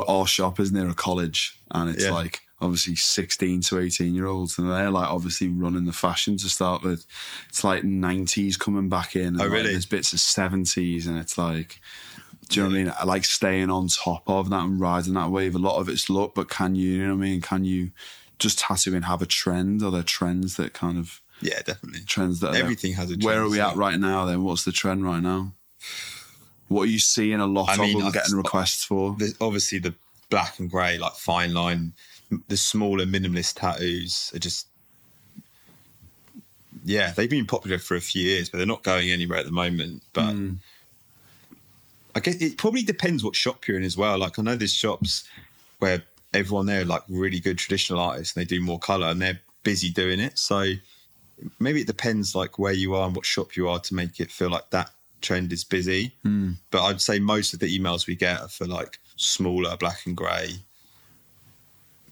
our 0.09 0.27
shop 0.27 0.59
is 0.61 0.73
near 0.73 0.89
a 0.89 0.95
college, 0.95 1.59
and 1.71 1.91
it's 1.91 2.05
Yeah. 2.05 2.13
like 2.13 2.41
obviously 2.61 2.97
16 2.97 3.61
to 3.61 3.79
18 3.79 4.15
year 4.15 4.27
olds, 4.27 4.59
and 4.59 4.71
they're 4.71 4.91
like 4.91 5.09
obviously 5.09 5.49
running 5.49 5.85
the 5.85 5.93
fashion 5.93 6.37
to 6.39 6.49
start 6.49 6.83
with. 6.83 7.05
It's 7.49 7.63
like 7.65 7.83
90s 7.83 8.59
coming 8.59 8.89
back 8.89 9.15
in, 9.17 9.27
and 9.29 9.41
Oh, 9.41 9.45
like, 9.45 9.53
really? 9.53 9.73
there's 9.73 9.87
bits 9.87 10.13
of 10.13 10.19
70s, 10.21 11.07
and 11.07 11.19
it's 11.19 11.37
like 11.37 11.81
Do 12.49 12.61
you 12.61 12.63
know 12.65 12.69
what 12.71 12.75
I 12.79 12.85
mean? 12.85 12.93
I 13.01 13.05
like 13.05 13.25
staying 13.25 13.71
on 13.71 13.89
top 13.89 14.29
of 14.29 14.51
that 14.51 14.65
and 14.65 14.79
riding 14.79 15.15
that 15.15 15.31
wave. 15.31 15.55
A 15.55 15.59
lot 15.59 15.79
of 15.81 15.89
it's 15.89 16.11
luck, 16.11 16.33
but 16.35 16.49
can 16.51 16.75
you, 16.75 16.91
you 16.93 17.07
know 17.07 17.15
what 17.17 17.25
I 17.25 17.29
mean? 17.29 17.41
Can 17.41 17.65
you 17.65 17.91
just 18.39 18.59
tattooing 18.59 19.03
have 19.03 19.23
a 19.23 19.27
trend? 19.27 19.83
Are 19.83 19.91
there 19.91 20.03
trends 20.03 20.57
that 20.57 20.75
kind 20.75 20.99
of 20.99 21.23
Yeah, 21.41 21.63
definitely. 21.63 22.01
trends 22.07 22.41
that 22.41 22.55
Everything 22.55 22.93
has 22.95 23.11
a 23.11 23.17
Where 23.17 23.41
are 23.43 23.49
we 23.49 23.61
at 23.61 23.77
right 23.77 23.99
now? 23.99 24.27
Then 24.27 24.43
what's 24.43 24.65
the 24.65 24.73
trend 24.73 25.05
right 25.07 25.23
now? 25.23 25.53
What 26.75 26.83
are 26.89 26.91
you 26.91 26.99
seeing 26.99 27.39
a 27.39 27.47
lot 27.47 27.69
I 27.69 27.75
of 27.75 27.79
mean, 27.81 28.03
I- 28.03 28.11
getting 28.11 28.35
requests 28.35 28.83
for? 28.85 29.17
Obviously, 29.41 29.79
the 29.79 29.95
black 30.29 30.59
and 30.59 30.69
grey, 30.69 30.99
like 30.99 31.13
fine 31.15 31.55
line, 31.55 31.93
the 32.49 32.57
smaller 32.57 33.05
minimalist 33.07 33.55
tattoos 33.61 34.33
are 34.35 34.41
just. 34.41 34.67
Yeah, 36.85 37.13
they've 37.13 37.31
been 37.31 37.47
popular 37.47 37.79
for 37.79 37.95
a 37.97 38.01
few 38.01 38.23
years, 38.25 38.49
but 38.49 38.59
they're 38.59 38.67
not 38.67 38.83
going 38.83 39.11
anywhere 39.11 39.39
at 39.39 39.47
the 39.47 39.53
moment. 39.53 40.03
But 40.13 40.33
Hmm. 40.33 40.55
I 42.17 42.19
guess 42.21 42.35
it 42.37 42.59
probably 42.59 42.83
depends 42.83 43.23
what 43.23 43.37
shop 43.37 43.69
you're 43.69 43.77
in 43.77 43.85
as 43.85 43.97
well. 43.97 44.19
Like 44.19 44.37
I 44.39 44.43
know 44.43 44.57
there's 44.57 44.75
shops 44.75 45.23
where 45.79 46.03
everyone 46.33 46.67
there 46.67 46.81
are 46.83 46.85
like 46.85 47.03
really 47.09 47.39
good 47.39 47.57
traditional 47.59 48.01
artists 48.01 48.37
and 48.37 48.41
they 48.45 48.49
do 48.49 48.61
more 48.61 48.81
colour 48.81 49.07
and 49.07 49.23
they're 49.23 49.41
busy 49.63 49.91
doing 49.91 50.19
it. 50.19 50.39
So 50.41 50.73
maybe 51.61 51.81
it 51.83 51.87
depends 51.87 52.35
like 52.35 52.59
where 52.59 52.73
you 52.73 52.95
are 52.97 53.07
and 53.07 53.15
what 53.15 53.25
shop 53.27 53.55
you 53.57 53.69
are 53.69 53.79
to 53.79 53.95
make 53.95 54.19
it 54.19 54.33
feel 54.33 54.51
like 54.51 54.71
that 54.71 54.91
trend 55.25 55.53
is 55.53 55.65
busy. 55.65 56.15
Hmm. 56.23 56.53
But 56.71 56.85
I'd 56.85 57.01
say 57.01 57.19
most 57.19 57.55
of 57.55 57.61
the 57.61 57.79
emails 57.79 58.07
we 58.07 58.15
get 58.15 58.41
are 58.41 58.49
for 58.49 58.67
like 58.67 58.99
smaller 59.17 59.77
black 59.77 60.07
and 60.07 60.17
grey, 60.17 60.51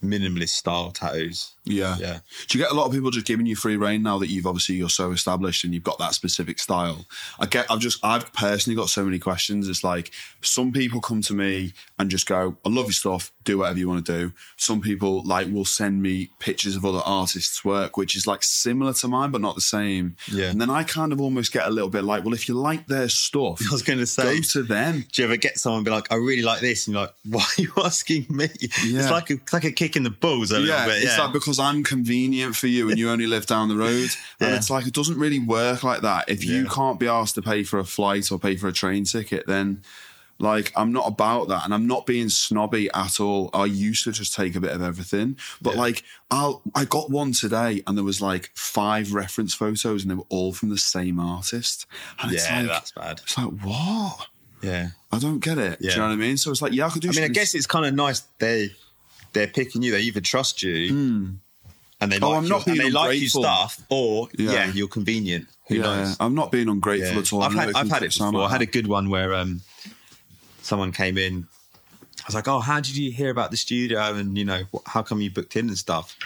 minimalist 0.03 0.51
style 0.51 0.91
tattoos. 0.91 1.53
Yeah. 1.65 1.97
Yeah. 1.99 2.19
Do 2.49 2.59
you 2.59 2.65
get 2.65 2.73
a 2.73 2.75
lot 2.75 2.87
of 2.87 2.93
people 2.93 3.11
just 3.11 3.27
giving 3.27 3.47
you 3.47 3.55
free 3.55 3.77
reign 3.77 4.03
now 4.03 4.19
that 4.19 4.29
you've 4.29 4.47
obviously 4.47 4.75
you're 4.75 4.89
so 4.89 5.13
established 5.13 5.65
and 5.65 5.73
you've 5.73 5.85
got 5.85 5.99
that 5.99 6.15
specific 6.15 6.59
style? 6.59 7.07
I 7.39 7.47
get 7.47 7.67
I've 7.71 7.79
just 7.79 8.05
I've 8.05 8.33
personally 8.33 8.77
got 8.77 8.89
so 8.89 9.05
many 9.05 9.19
questions. 9.19 9.69
It's 9.69 9.85
like 9.85 10.11
some 10.41 10.73
people 10.73 11.01
come 11.01 11.23
to 11.23 11.35
me 11.35 11.73
and 11.99 12.11
just 12.11 12.27
go, 12.27 12.57
I 12.65 12.69
love 12.69 12.87
your 12.87 12.93
stuff, 12.93 13.33
do 13.45 13.59
whatever 13.59 13.79
you 13.79 13.89
want 13.89 14.05
to 14.05 14.13
do. 14.13 14.33
Some 14.57 14.81
people 14.81 15.23
like 15.25 15.49
will 15.53 15.65
send 15.65 16.03
me 16.03 16.31
pictures 16.41 16.75
of 16.75 16.85
other 16.85 17.03
artists' 17.05 17.65
work, 17.65 17.97
which 17.97 18.17
is 18.17 18.27
like 18.27 18.43
similar 18.43 18.93
to 18.95 19.09
mine, 19.09 19.31
but 19.31 19.41
not 19.41 19.55
the 19.55 19.61
same. 19.61 20.17
Yeah. 20.31 20.51
And 20.51 20.61
then 20.61 20.71
I 20.71 20.83
kind 20.83 21.13
of 21.13 21.21
almost 21.21 21.53
get 21.53 21.67
a 21.67 21.71
little 21.71 21.91
bit 21.91 22.03
like, 22.05 22.25
well, 22.25 22.35
if 22.35 22.49
you 22.49 22.55
like 22.55 22.87
their 22.87 23.09
stuff, 23.09 23.63
I 23.71 23.73
was 23.73 23.83
going 23.83 24.01
to 24.01 24.07
say, 24.07 24.37
go 24.37 24.43
to 24.43 24.63
them. 24.63 25.05
do 25.13 25.23
you 25.23 25.29
ever 25.29 25.37
get 25.37 25.59
someone 25.59 25.85
be 25.85 25.91
like, 25.91 26.11
I 26.11 26.17
really 26.17 26.43
like 26.43 26.61
this? 26.61 26.87
And 26.87 26.95
you're 26.95 27.03
like, 27.03 27.15
why 27.29 27.47
are 27.59 27.63
you 27.63 27.73
asking 27.85 28.27
me? 28.29 28.49
Yeah. 28.85 29.01
It's 29.01 29.11
like 29.11 29.31
a, 29.31 29.35
it's 29.35 29.53
like 29.53 29.65
a 29.65 29.73
kick 29.73 29.92
the 30.03 30.11
balls 30.11 30.51
a 30.53 30.61
yeah, 30.61 30.85
little 30.87 30.87
bit. 30.95 31.03
it's 31.05 31.19
like 31.19 31.33
because 31.33 31.59
I'm 31.59 31.83
convenient 31.85 32.57
for 32.57 32.69
you 32.69 32.89
and 32.89 32.99
you 32.99 33.11
only 33.11 33.27
live 33.27 33.45
down 33.47 33.69
the 33.69 33.77
road. 33.77 34.11
And 34.41 34.51
Yeah. 34.51 34.57
it's 34.57 34.71
like 34.71 34.87
it 34.87 34.95
doesn't 34.95 35.19
really 35.19 35.39
work 35.39 35.83
like 35.85 36.01
that. 36.01 36.29
If 36.29 36.45
you 36.45 36.63
Yeah. 36.63 36.69
can't 36.73 36.99
be 36.99 37.07
asked 37.07 37.35
to 37.37 37.43
pay 37.43 37.63
for 37.65 37.79
a 37.79 37.85
flight 37.85 38.33
or 38.33 38.39
pay 38.39 38.57
for 38.57 38.69
a 38.69 38.73
train 38.73 39.05
ticket, 39.05 39.47
then 39.47 39.83
like 40.39 40.73
I'm 40.75 40.91
not 40.93 41.07
about 41.07 41.47
that 41.49 41.65
and 41.65 41.73
I'm 41.73 41.87
not 41.87 42.05
being 42.07 42.29
snobby 42.29 42.91
at 42.95 43.21
all. 43.21 43.51
I 43.55 43.67
used 43.67 44.03
to 44.05 44.13
just 44.13 44.35
take 44.35 44.57
a 44.57 44.61
bit 44.61 44.73
of 44.73 44.83
everything. 44.83 45.37
But 45.61 45.75
Yeah. 45.75 45.81
like 45.81 46.03
I'll 46.31 46.63
I 46.75 46.85
got 46.85 47.11
one 47.11 47.33
today 47.33 47.83
and 47.87 47.97
there 47.97 48.05
was 48.05 48.21
like 48.21 48.51
five 48.55 49.13
reference 49.15 49.55
photos 49.55 50.03
and 50.03 50.11
they 50.11 50.17
were 50.17 50.27
all 50.31 50.53
from 50.53 50.71
the 50.71 50.79
same 50.79 51.21
artist. 51.21 51.87
And 52.21 52.33
it's 52.33 52.45
yeah, 52.49 52.61
like 52.63 52.69
that's 52.69 52.91
bad. 52.93 53.21
it's 53.23 53.39
like 53.39 53.53
what? 53.63 54.27
Yeah. 54.63 54.89
I 55.13 55.19
don't 55.19 55.41
get 55.41 55.59
it. 55.59 55.81
Do 55.81 55.89
you 55.89 55.97
know 55.97 56.03
what 56.07 56.13
I 56.13 56.17
mean? 56.17 56.37
So 56.37 56.51
it's 56.51 56.63
like, 56.63 56.73
yeah, 56.73 56.87
I 56.87 56.91
could 56.91 57.03
do 57.03 57.09
I 57.11 57.13
mean, 57.13 57.25
I 57.25 57.29
guess 57.29 57.55
it's 57.55 57.67
kind 57.67 57.85
of 57.87 57.95
nice 57.95 58.21
they 58.39 58.71
they're 59.33 59.47
picking 59.49 59.83
you. 59.83 59.93
They 59.93 60.01
either 60.03 60.21
trust 60.21 60.63
you 60.63 61.39
and 62.01 62.11
they 62.13 62.19
Oh, 62.21 62.31
like 62.31 62.39
I'm 62.39 62.45
your, 62.45 62.51
not 62.59 62.65
being 62.67 62.79
and 62.79 62.87
they 62.87 62.91
like 62.91 63.13
ungrateful. 63.15 63.43
stuff, 63.43 63.81
or 63.89 64.29
Yeah. 64.37 64.53
yeah. 64.53 64.73
you're 64.73 64.89
convenient. 64.89 65.47
Who 65.69 65.77
yeah, 65.77 65.83
knows? 65.83 66.17
I'm 66.21 66.35
not 66.35 66.51
being 66.51 66.69
ungrateful 66.69 67.15
Yeah. 67.15 67.21
at 67.21 67.33
all. 67.33 67.43
I've 67.43 67.55
had, 67.55 67.69
it 67.71 67.77
I've 67.77 67.89
had 67.91 68.03
it 68.03 68.13
before. 68.13 68.33
like 68.33 68.49
I 68.49 68.53
had 68.53 68.63
a 68.63 68.67
good 68.67 68.87
one 68.89 69.09
where 69.11 69.33
um, 69.35 69.61
someone 70.63 70.93
came 70.93 71.19
in. 71.19 71.47
I 72.21 72.25
was 72.27 72.35
like, 72.35 72.47
"Oh, 72.49 72.61
how 72.61 72.81
did 72.81 72.97
you 72.97 73.11
hear 73.11 73.31
about 73.31 73.51
the 73.51 73.57
studio? 73.57 74.15
And 74.15 74.37
you 74.39 74.45
know, 74.45 74.63
how 74.87 75.03
come 75.03 75.21
you 75.21 75.31
booked 75.31 75.57
in 75.57 75.69
and 75.69 75.79
stuff?" 75.79 76.17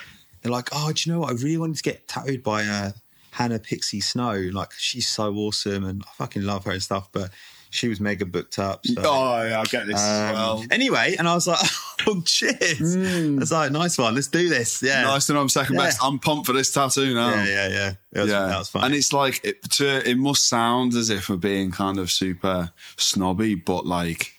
They're 0.43 0.53
like, 0.53 0.69
"Oh, 0.73 0.93
do 0.93 1.03
you 1.09 1.15
know 1.15 1.21
what? 1.21 1.31
I 1.31 1.35
really 1.35 1.57
wanted 1.59 1.77
to 1.77 1.83
get 1.83 2.07
tattooed 2.09 2.43
by 2.43 2.65
uh, 2.65 2.93
Hannah 3.33 3.59
Pixie 3.59 4.01
Snow. 4.01 4.33
Like, 4.53 4.73
she's 4.77 5.09
so 5.09 5.35
awesome, 5.35 5.85
and 5.85 6.03
I 6.07 6.11
fucking 6.17 6.43
love 6.43 6.65
her 6.65 6.73
and 6.73 6.83
stuff." 6.83 7.09
But 7.13 7.31
she 7.71 7.89
was 7.89 8.01
mega 8.01 8.25
booked 8.27 8.59
up. 8.59 8.87
So. 8.87 8.95
Oh, 9.05 9.47
yeah, 9.47 9.61
I 9.61 9.65
get 9.65 9.87
this 9.87 9.97
as 10.01 10.31
Um, 10.31 10.35
well. 10.35 10.65
Anyway, 10.71 11.17
and 11.19 11.29
I 11.29 11.35
was 11.35 11.47
like, 11.47 11.59
"Oh, 12.07 12.21
cheers!" 12.25 12.97
I 12.97 13.39
was 13.39 13.53
like, 13.53 13.73
"Nice 13.73 13.99
one, 13.99 14.15
let's 14.15 14.29
do 14.29 14.49
this." 14.49 14.83
Yeah, 14.83 15.03
Nice 15.03 15.27
to 15.27 15.33
know 15.35 15.41
I'm 15.41 15.49
second 15.49 15.75
Yeah. 15.77 15.83
best. 15.85 15.99
I'm 16.03 16.19
pumped 16.19 16.47
for 16.47 16.53
this 16.53 16.73
tattoo 16.73 17.15
now. 17.15 17.31
Yeah, 17.31 17.45
yeah, 17.45 17.69
yeah. 17.69 17.93
It 18.13 18.21
was, 18.21 18.31
Yeah. 18.31 18.47
That 18.47 18.59
was 18.59 18.69
fun. 18.69 18.85
And 18.85 18.95
it's 18.95 19.13
like 19.13 19.41
it, 19.45 19.63
to, 19.73 20.09
it 20.09 20.17
must 20.19 20.49
sound 20.49 20.95
as 20.95 21.11
if 21.11 21.29
we're 21.29 21.37
being 21.37 21.71
kind 21.71 21.99
of 21.99 22.11
super 22.11 22.71
snobby, 22.97 23.55
but 23.55 23.87
like 23.87 24.33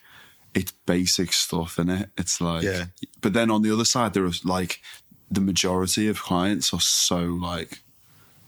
it's 0.53 0.71
basic 0.85 1.33
stuff 1.33 1.77
in 1.77 1.89
it. 1.89 2.09
It's 2.17 2.41
like, 2.41 2.63
Yeah. 2.63 2.85
But 3.21 3.33
then 3.33 3.51
on 3.51 3.61
the 3.61 3.71
other 3.71 3.85
side, 3.85 4.13
there 4.13 4.25
is 4.25 4.43
like 4.45 4.81
the 5.29 5.41
majority 5.41 6.07
of 6.07 6.21
clients 6.21 6.73
are 6.73 6.79
so 6.79 7.19
like 7.19 7.81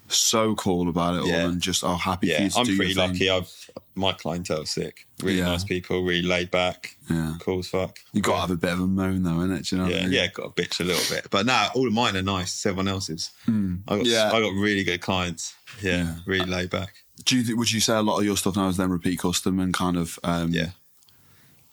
so 0.10 0.56
cool 0.56 0.90
about 0.90 1.16
it 1.16 1.22
all 1.22 1.28
Yeah. 1.28 1.48
and 1.48 1.62
just 1.62 1.84
are 1.84 1.98
happy 1.98 2.28
for 2.28 2.34
yeah, 2.34 2.44
you 2.44 2.50
to 2.50 2.60
I'm 2.60 2.66
do 2.66 2.76
pretty 2.78 2.94
lucky. 2.94 3.30
I've 3.30 3.50
my 3.96 4.14
clientele's 4.14 4.70
sick. 4.70 5.08
Really 5.22 5.40
Yeah. 5.40 5.46
nice 5.46 5.64
people, 5.66 6.04
really 6.04 6.22
laid 6.22 6.52
back, 6.52 6.96
Yeah. 7.10 7.36
cool 7.40 7.60
as 7.60 7.68
fuck. 7.68 8.00
You 8.14 8.22
got 8.22 8.32
to 8.32 8.36
yeah. 8.38 8.42
have 8.42 8.52
a 8.52 8.56
bit 8.56 8.72
of 8.74 8.80
a 8.80 8.88
moan 8.88 9.24
though, 9.24 9.32
innit? 9.32 9.68
Do 9.70 9.76
you 9.76 9.82
know? 9.82 9.88
what 9.90 9.94
I 9.94 9.98
yeah, 9.98 10.04
mean? 10.04 10.12
yeah, 10.14 10.28
got 10.28 10.46
a 10.46 10.50
bitch 10.52 10.80
a 10.80 10.84
little 10.84 11.16
bit, 11.16 11.28
but 11.30 11.46
now 11.46 11.70
all 11.76 11.86
of 11.88 11.94
mine 11.94 12.16
are 12.16 12.22
nice. 12.22 12.66
Everyone 12.66 12.88
else's. 12.88 13.32
I 13.48 13.52
got. 13.98 14.06
Yeah. 14.06 14.32
I 14.32 14.40
got 14.40 14.54
really 14.54 14.84
good 14.84 15.02
clients. 15.02 15.54
Yeah, 15.82 15.98
Yeah. 15.98 16.16
really 16.26 16.46
laid 16.50 16.70
back. 16.70 16.94
Do 17.26 17.38
you 17.38 17.58
would 17.58 17.72
you 17.72 17.80
say 17.82 17.96
a 17.96 18.02
lot 18.02 18.20
of 18.20 18.26
your 18.26 18.38
stuff 18.38 18.56
now 18.56 18.70
is 18.70 18.78
then 18.78 18.90
repeat 18.90 19.20
custom 19.20 19.60
and 19.60 19.74
kind 19.74 19.98
of 19.98 20.18
um, 20.24 20.52
Yeah, 20.54 20.70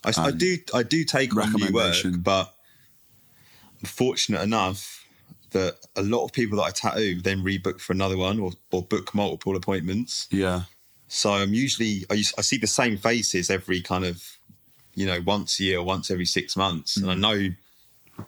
I, 0.04 0.12
I 0.16 0.28
Um, 0.30 0.38
do 0.38 0.58
I 0.74 0.82
do 0.82 1.04
take 1.04 1.36
on 1.36 1.52
new 1.52 1.66
work, 1.66 1.74
recommendation. 1.94 2.20
but 2.22 2.52
I'm 3.80 3.88
fortunate 3.88 4.42
enough 4.42 4.95
that 5.56 5.76
a 5.96 6.02
lot 6.02 6.24
of 6.24 6.32
people 6.32 6.58
that 6.58 6.64
I 6.64 6.70
tattoo 6.70 7.20
then 7.22 7.42
rebook 7.42 7.80
for 7.80 7.92
another 7.92 8.16
one 8.16 8.38
or, 8.38 8.52
or 8.70 8.82
book 8.82 9.14
multiple 9.14 9.56
appointments. 9.56 10.28
Yeah. 10.30 10.62
So 11.08 11.30
I'm 11.30 11.54
usually 11.54 12.04
I, 12.10 12.14
I 12.14 12.42
see 12.42 12.58
the 12.58 12.66
same 12.66 12.98
faces 12.98 13.48
every 13.50 13.80
kind 13.80 14.04
of 14.04 14.22
you 14.94 15.06
know 15.06 15.20
once 15.24 15.58
a 15.60 15.64
year, 15.64 15.82
once 15.82 16.10
every 16.10 16.26
six 16.26 16.56
months, 16.56 16.96
and 16.96 17.10
I 17.10 17.14
mm. 17.14 17.20
know 17.20 17.54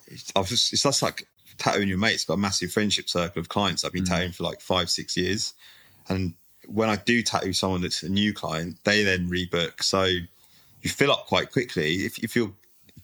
it's, 0.06 0.32
I've 0.34 0.48
just, 0.48 0.72
it's 0.72 0.82
just 0.82 1.02
like 1.02 1.26
tattooing 1.58 1.88
your 1.88 1.98
mates. 1.98 2.24
Got 2.24 2.34
a 2.34 2.38
massive 2.38 2.72
friendship 2.72 3.08
circle 3.08 3.40
of 3.40 3.48
clients 3.48 3.84
I've 3.84 3.92
been 3.92 4.04
mm. 4.04 4.08
tattooing 4.08 4.32
for 4.32 4.44
like 4.44 4.60
five 4.60 4.88
six 4.88 5.16
years, 5.16 5.54
and 6.08 6.34
when 6.66 6.88
I 6.88 6.96
do 6.96 7.22
tattoo 7.22 7.52
someone 7.52 7.82
that's 7.82 8.02
a 8.02 8.08
new 8.08 8.32
client, 8.32 8.78
they 8.84 9.02
then 9.02 9.28
rebook. 9.28 9.82
So 9.82 10.04
you 10.04 10.90
fill 10.90 11.12
up 11.12 11.26
quite 11.26 11.52
quickly. 11.52 12.06
If 12.06 12.18
if 12.18 12.36
you're 12.36 12.52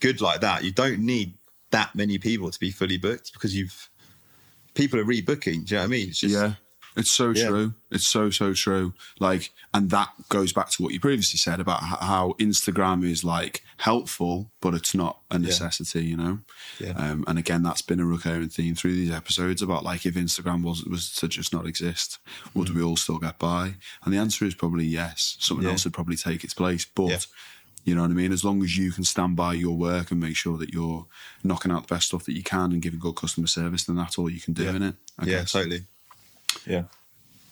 good 0.01 0.21
like 0.21 0.41
that, 0.41 0.65
you 0.65 0.71
don't 0.71 1.01
need 1.01 1.35
that 1.71 1.95
many 1.97 2.19
people 2.19 2.53
to 2.53 2.61
be 2.61 2.71
fully 2.71 2.97
booked 2.97 3.33
because 3.33 3.57
you've 3.57 3.91
people 4.75 4.99
are 5.01 5.05
rebooking. 5.05 5.65
Do 5.67 5.75
you 5.75 5.77
know 5.77 5.83
what 5.83 5.85
I 5.85 5.87
mean? 5.89 6.09
It's 6.09 6.21
just 6.21 6.35
yeah. 6.35 6.55
It's 6.97 7.11
so 7.11 7.31
Yeah. 7.31 7.49
true. 7.49 7.75
It's 7.91 8.07
so 8.07 8.31
so 8.31 8.55
true. 8.55 8.95
Like, 9.19 9.51
and 9.73 9.91
that 9.91 10.11
goes 10.29 10.53
back 10.53 10.71
to 10.71 10.83
what 10.83 10.93
you 10.93 11.01
previously 11.01 11.39
said 11.39 11.59
about 11.59 11.83
how 11.83 12.37
Instagram 12.39 13.05
is 13.05 13.25
like 13.25 13.65
helpful, 13.79 14.53
but 14.61 14.75
it's 14.75 14.95
not 14.95 15.19
a 15.29 15.39
necessity. 15.41 16.05
You 16.05 16.17
know. 16.17 16.39
Yeah. 16.79 16.91
Um, 16.93 17.25
and 17.27 17.37
again, 17.37 17.65
that's 17.65 17.83
been 17.83 17.99
a 17.99 18.07
recurring 18.07 18.49
theme 18.49 18.77
through 18.77 18.95
these 18.95 19.11
episodes 19.11 19.61
about 19.61 19.83
like 19.83 20.07
if 20.07 20.15
Instagram 20.15 20.63
was 20.63 20.85
was 20.85 21.13
to 21.17 21.27
just 21.27 21.53
not 21.53 21.67
exist, 21.67 22.19
would 22.55 22.71
we 22.71 22.81
all 22.83 22.97
still 22.97 23.19
get 23.19 23.41
by? 23.41 23.75
And 24.05 24.15
the 24.15 24.19
answer 24.19 24.45
is 24.45 24.55
probably 24.55 24.85
yes. 24.87 25.37
Something 25.41 25.63
Mm. 25.65 25.67
Yeah. 25.67 25.73
else 25.73 25.85
would 25.85 25.95
probably 25.95 26.17
take 26.17 26.45
its 26.45 26.55
place, 26.55 26.85
but. 26.85 27.27
You 27.85 27.95
know 27.95 28.01
what 28.03 28.11
I 28.11 28.15
mean? 28.15 28.33
As 28.33 28.43
long 28.45 28.63
as 28.63 28.79
you 28.79 28.91
can 28.93 29.05
stand 29.05 29.37
by 29.37 29.53
your 29.55 29.77
work 29.77 30.11
and 30.11 30.19
make 30.21 30.37
sure 30.37 30.57
that 30.57 30.73
you're 30.73 31.07
knocking 31.43 31.71
out 31.71 31.87
the 31.87 31.95
best 31.95 32.07
stuff 32.09 32.25
that 32.25 32.35
you 32.35 32.43
can 32.43 32.73
and 32.73 32.81
giving 32.81 32.99
good 32.99 33.15
customer 33.17 33.47
service, 33.47 33.85
then 33.85 33.97
that's 33.97 34.17
all 34.19 34.31
you 34.31 34.41
can 34.41 34.55
do 34.55 34.65
Yeah. 34.65 34.71
in 34.77 34.83
it. 34.83 34.95
I 35.19 35.27
yeah, 35.27 35.31
guess. 35.41 35.53
totally. 35.53 35.83
Yeah. 36.67 36.85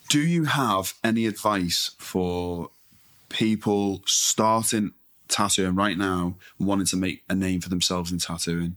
Do 0.08 0.20
you 0.20 0.44
have 0.44 0.94
any 1.04 1.26
advice 1.26 1.90
for 1.98 2.70
people 3.28 4.02
starting 4.06 4.92
tattooing 5.28 5.74
right 5.74 5.96
now 5.98 6.36
and 6.58 6.66
wanting 6.68 6.86
to 6.86 6.96
make 6.96 7.22
a 7.28 7.34
name 7.34 7.60
for 7.60 7.68
themselves 7.68 8.10
in 8.12 8.18
tattooing? 8.18 8.76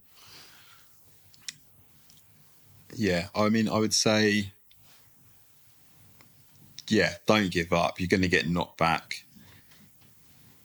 Yeah, 2.95 3.27
I 3.35 3.49
mean, 3.49 3.67
I 3.67 3.77
would 3.79 3.93
say, 3.93 4.51
yeah, 6.87 7.13
don't 7.25 7.51
give 7.51 7.73
up. 7.73 7.99
You're 7.99 8.07
going 8.07 8.21
to 8.21 8.29
get 8.29 8.47
knocked 8.49 8.77
back. 8.77 9.24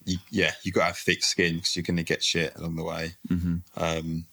You, 0.04 0.18
yeah, 0.30 0.52
you 0.62 0.72
got 0.72 0.80
to 0.80 0.86
have 0.86 0.96
thick 0.96 1.22
skin 1.22 1.56
because 1.56 1.76
you're 1.76 1.82
going 1.82 1.96
to 1.96 2.02
get 2.02 2.22
shit 2.22 2.56
along 2.56 2.76
the 2.76 2.84
way. 2.84 3.14
Mm-hmm. 3.28 3.56
Um, 3.76 4.26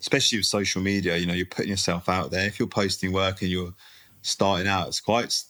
especially 0.00 0.38
with 0.38 0.46
social 0.46 0.82
media, 0.82 1.16
you 1.16 1.26
know, 1.26 1.32
you're 1.32 1.46
putting 1.46 1.70
yourself 1.70 2.08
out 2.08 2.30
there. 2.30 2.46
If 2.46 2.58
you're 2.58 2.68
posting 2.68 3.12
work 3.12 3.40
and 3.40 3.50
you're 3.50 3.74
starting 4.22 4.66
out, 4.66 4.88
it's 4.88 5.00
quite 5.00 5.42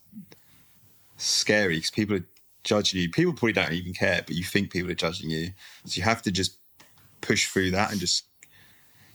scary 1.17 1.77
because 1.77 1.91
people 1.91 2.17
are 2.17 2.25
judging 2.65 3.01
you. 3.01 3.11
People 3.11 3.33
probably 3.33 3.55
don't 3.55 3.73
even 3.73 3.95
care, 3.95 4.23
but 4.27 4.37
you 4.37 4.45
think 4.45 4.71
people 4.71 4.91
are 4.91 4.95
judging 4.95 5.31
you. 5.31 5.53
So 5.87 5.99
you 5.99 6.03
have 6.03 6.23
to 6.23 6.31
just 6.31 6.59
push 7.21 7.49
through 7.49 7.71
that 7.71 7.91
and 7.91 8.01
just 8.01 8.25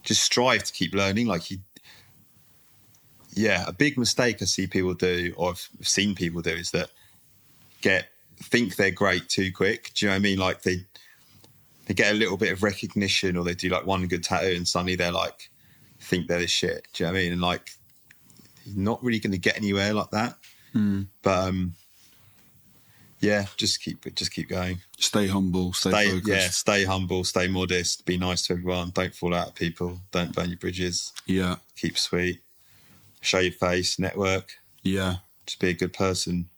just 0.02 0.22
strive 0.22 0.64
to 0.64 0.72
keep 0.72 0.94
learning. 0.94 1.26
Like 1.26 1.50
you, 1.50 1.58
yeah, 3.34 3.64
a 3.66 3.72
big 3.72 3.98
mistake 3.98 4.42
I 4.42 4.46
see 4.46 4.66
people 4.66 4.94
do, 4.94 5.34
or 5.36 5.50
I've 5.50 5.68
seen 5.82 6.14
people 6.14 6.40
do, 6.42 6.50
is 6.50 6.70
that 6.72 6.90
get 7.80 8.08
think 8.42 8.76
they're 8.76 8.90
great 8.90 9.28
too 9.28 9.52
quick. 9.52 9.90
Do 9.94 10.06
you 10.06 10.10
know 10.10 10.14
what 10.14 10.20
I 10.20 10.22
mean? 10.22 10.38
Like 10.38 10.62
they 10.62 10.84
they 11.86 11.94
get 11.94 12.12
a 12.12 12.16
little 12.16 12.36
bit 12.36 12.52
of 12.52 12.62
recognition 12.62 13.36
or 13.36 13.44
they 13.44 13.54
do 13.54 13.68
like 13.68 13.86
one 13.86 14.06
good 14.08 14.22
tattoo 14.22 14.54
and 14.56 14.66
suddenly 14.68 14.94
they're 14.96 15.12
like 15.12 15.50
think 16.00 16.28
they're 16.28 16.38
the 16.40 16.46
shit. 16.46 16.86
Do 16.92 17.04
you 17.04 17.06
know 17.08 17.12
what 17.14 17.18
I 17.18 17.22
mean? 17.22 17.32
And 17.32 17.40
like 17.40 17.70
you're 18.64 18.76
not 18.82 19.02
really 19.02 19.18
going 19.18 19.32
to 19.32 19.38
get 19.38 19.56
anywhere 19.56 19.92
like 19.94 20.10
that. 20.10 20.36
But 21.22 21.48
um, 21.48 21.74
yeah, 23.20 23.46
just 23.56 23.82
keep 23.82 24.14
just 24.14 24.30
keep 24.32 24.48
going. 24.48 24.78
Stay 24.98 25.26
humble, 25.26 25.72
stay, 25.72 25.90
Stay 25.90 26.10
focused. 26.10 26.28
yeah, 26.28 26.48
stay 26.50 26.84
humble, 26.84 27.24
stay 27.24 27.48
modest, 27.48 28.06
be 28.06 28.16
nice 28.16 28.46
to 28.46 28.52
everyone. 28.52 28.90
Don't 28.90 29.12
fall 29.14 29.34
out 29.34 29.48
of 29.48 29.54
people. 29.56 29.98
Don't 30.12 30.32
burn 30.32 30.50
your 30.50 30.58
bridges. 30.58 31.12
yeah, 31.26 31.56
Keep 31.76 31.98
sweet. 31.98 32.42
Show 33.20 33.40
your 33.40 33.52
face. 33.52 33.98
Network. 33.98 34.52
yeah. 34.84 35.16
Just 35.46 35.58
be 35.60 35.70
a 35.70 35.74
good 35.74 35.92
person. 35.94 36.48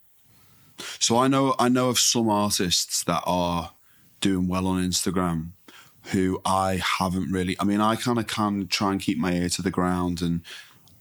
So 0.98 1.18
I 1.18 1.28
know 1.28 1.54
I 1.58 1.68
know 1.68 1.88
of 1.88 1.98
some 1.98 2.28
artists 2.28 3.04
that 3.04 3.22
are 3.26 3.72
doing 4.20 4.48
well 4.48 4.66
on 4.66 4.82
Instagram 4.82 5.50
who 6.12 6.40
I 6.44 6.80
haven't 6.98 7.30
really 7.30 7.56
I 7.60 7.64
mean 7.64 7.80
I 7.80 7.96
kind 7.96 8.18
of 8.18 8.26
can 8.26 8.66
try 8.68 8.92
and 8.92 9.00
keep 9.00 9.18
my 9.18 9.32
ear 9.32 9.48
to 9.50 9.62
the 9.62 9.70
ground 9.70 10.22
and 10.22 10.42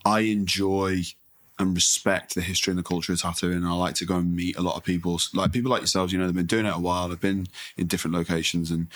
I 0.06 0.22
enjoy 0.22 1.04
and 1.58 1.76
respect 1.76 2.36
the 2.36 2.42
history 2.42 2.72
and 2.72 2.80
the 2.80 2.84
culture 2.84 3.14
of 3.14 3.22
tattooing 3.22 3.66
I 3.66 3.74
like 3.74 3.96
to 3.96 4.06
go 4.06 4.18
and 4.18 4.36
meet 4.36 4.58
a 4.58 4.62
lot 4.62 4.76
of 4.76 4.84
people 4.84 5.20
like 5.34 5.52
people 5.52 5.72
like 5.72 5.82
yourselves 5.82 6.14
you 6.14 6.20
know 6.20 6.26
they've 6.26 6.36
been 6.36 6.46
doing 6.46 6.66
it 6.66 6.76
a 6.76 6.80
while 6.80 7.10
they've 7.10 7.20
been 7.20 7.48
in 7.78 7.88
different 7.88 8.16
locations 8.16 8.72
and 8.72 8.88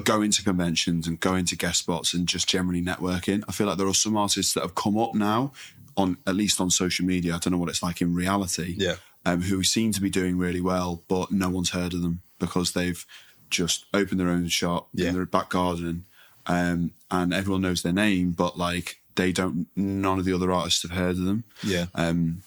going 0.00 0.30
to 0.30 0.42
conventions 0.42 1.06
and 1.06 1.20
going 1.20 1.44
to 1.46 1.56
guest 1.56 1.80
spots 1.80 2.14
and 2.14 2.26
just 2.26 2.48
generally 2.48 2.82
networking. 2.82 3.44
I 3.48 3.52
feel 3.52 3.66
like 3.66 3.78
there 3.78 3.86
are 3.86 3.94
some 3.94 4.16
artists 4.16 4.54
that 4.54 4.62
have 4.62 4.74
come 4.74 4.98
up 4.98 5.14
now 5.14 5.52
on 5.96 6.16
at 6.26 6.34
least 6.34 6.60
on 6.60 6.70
social 6.70 7.04
media. 7.04 7.34
I 7.34 7.38
don't 7.38 7.52
know 7.52 7.58
what 7.58 7.68
it's 7.68 7.82
like 7.82 8.00
in 8.00 8.14
reality. 8.14 8.74
Yeah. 8.78 8.96
Um, 9.24 9.42
who 9.42 9.62
seem 9.62 9.92
to 9.92 10.00
be 10.00 10.10
doing 10.10 10.36
really 10.36 10.60
well, 10.60 11.02
but 11.06 11.30
no 11.30 11.48
one's 11.48 11.70
heard 11.70 11.94
of 11.94 12.02
them 12.02 12.22
because 12.40 12.72
they've 12.72 13.06
just 13.50 13.84
opened 13.94 14.18
their 14.18 14.28
own 14.30 14.48
shop 14.48 14.88
Yeah. 14.92 15.10
in 15.10 15.14
their 15.14 15.26
back 15.26 15.50
garden, 15.50 16.06
um, 16.46 16.90
and 17.08 17.32
everyone 17.32 17.60
knows 17.62 17.82
their 17.82 17.92
name, 17.92 18.32
but 18.32 18.58
like 18.58 18.98
they 19.14 19.30
don't. 19.30 19.68
None 19.76 20.18
of 20.18 20.24
the 20.24 20.32
other 20.32 20.50
artists 20.50 20.82
have 20.82 20.90
heard 20.90 21.16
of 21.18 21.24
them. 21.24 21.44
Yeah. 21.62 21.86
Um, 21.94 22.42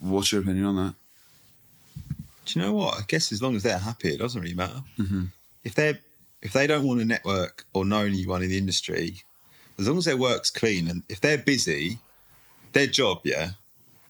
what's 0.00 0.32
your 0.32 0.42
opinion 0.42 0.66
on 0.66 0.76
that? 0.76 0.94
Do 2.46 2.58
you 2.58 2.66
know 2.66 2.72
what? 2.72 2.98
I 2.98 3.02
guess 3.06 3.32
as 3.32 3.40
long 3.42 3.54
as 3.56 3.62
they're 3.62 3.78
happy, 3.78 4.08
it 4.12 4.18
doesn't 4.18 4.40
really 4.40 4.54
matter. 4.54 4.82
Mm-hmm. 4.98 5.24
If 5.64 5.74
they 5.74 5.98
if 6.42 6.52
they 6.52 6.66
don't 6.66 6.84
want 6.84 7.00
to 7.00 7.06
network 7.06 7.64
or 7.72 7.84
know 7.84 8.00
anyone 8.04 8.42
in 8.42 8.48
the 8.50 8.58
industry, 8.58 9.22
as 9.78 9.88
long 9.88 9.98
as 9.98 10.04
their 10.06 10.16
work's 10.16 10.50
clean 10.50 10.88
and 10.88 11.02
if 11.08 11.20
they're 11.20 11.38
busy, 11.38 11.98
their 12.72 12.86
job, 12.86 13.20
yeah, 13.24 13.50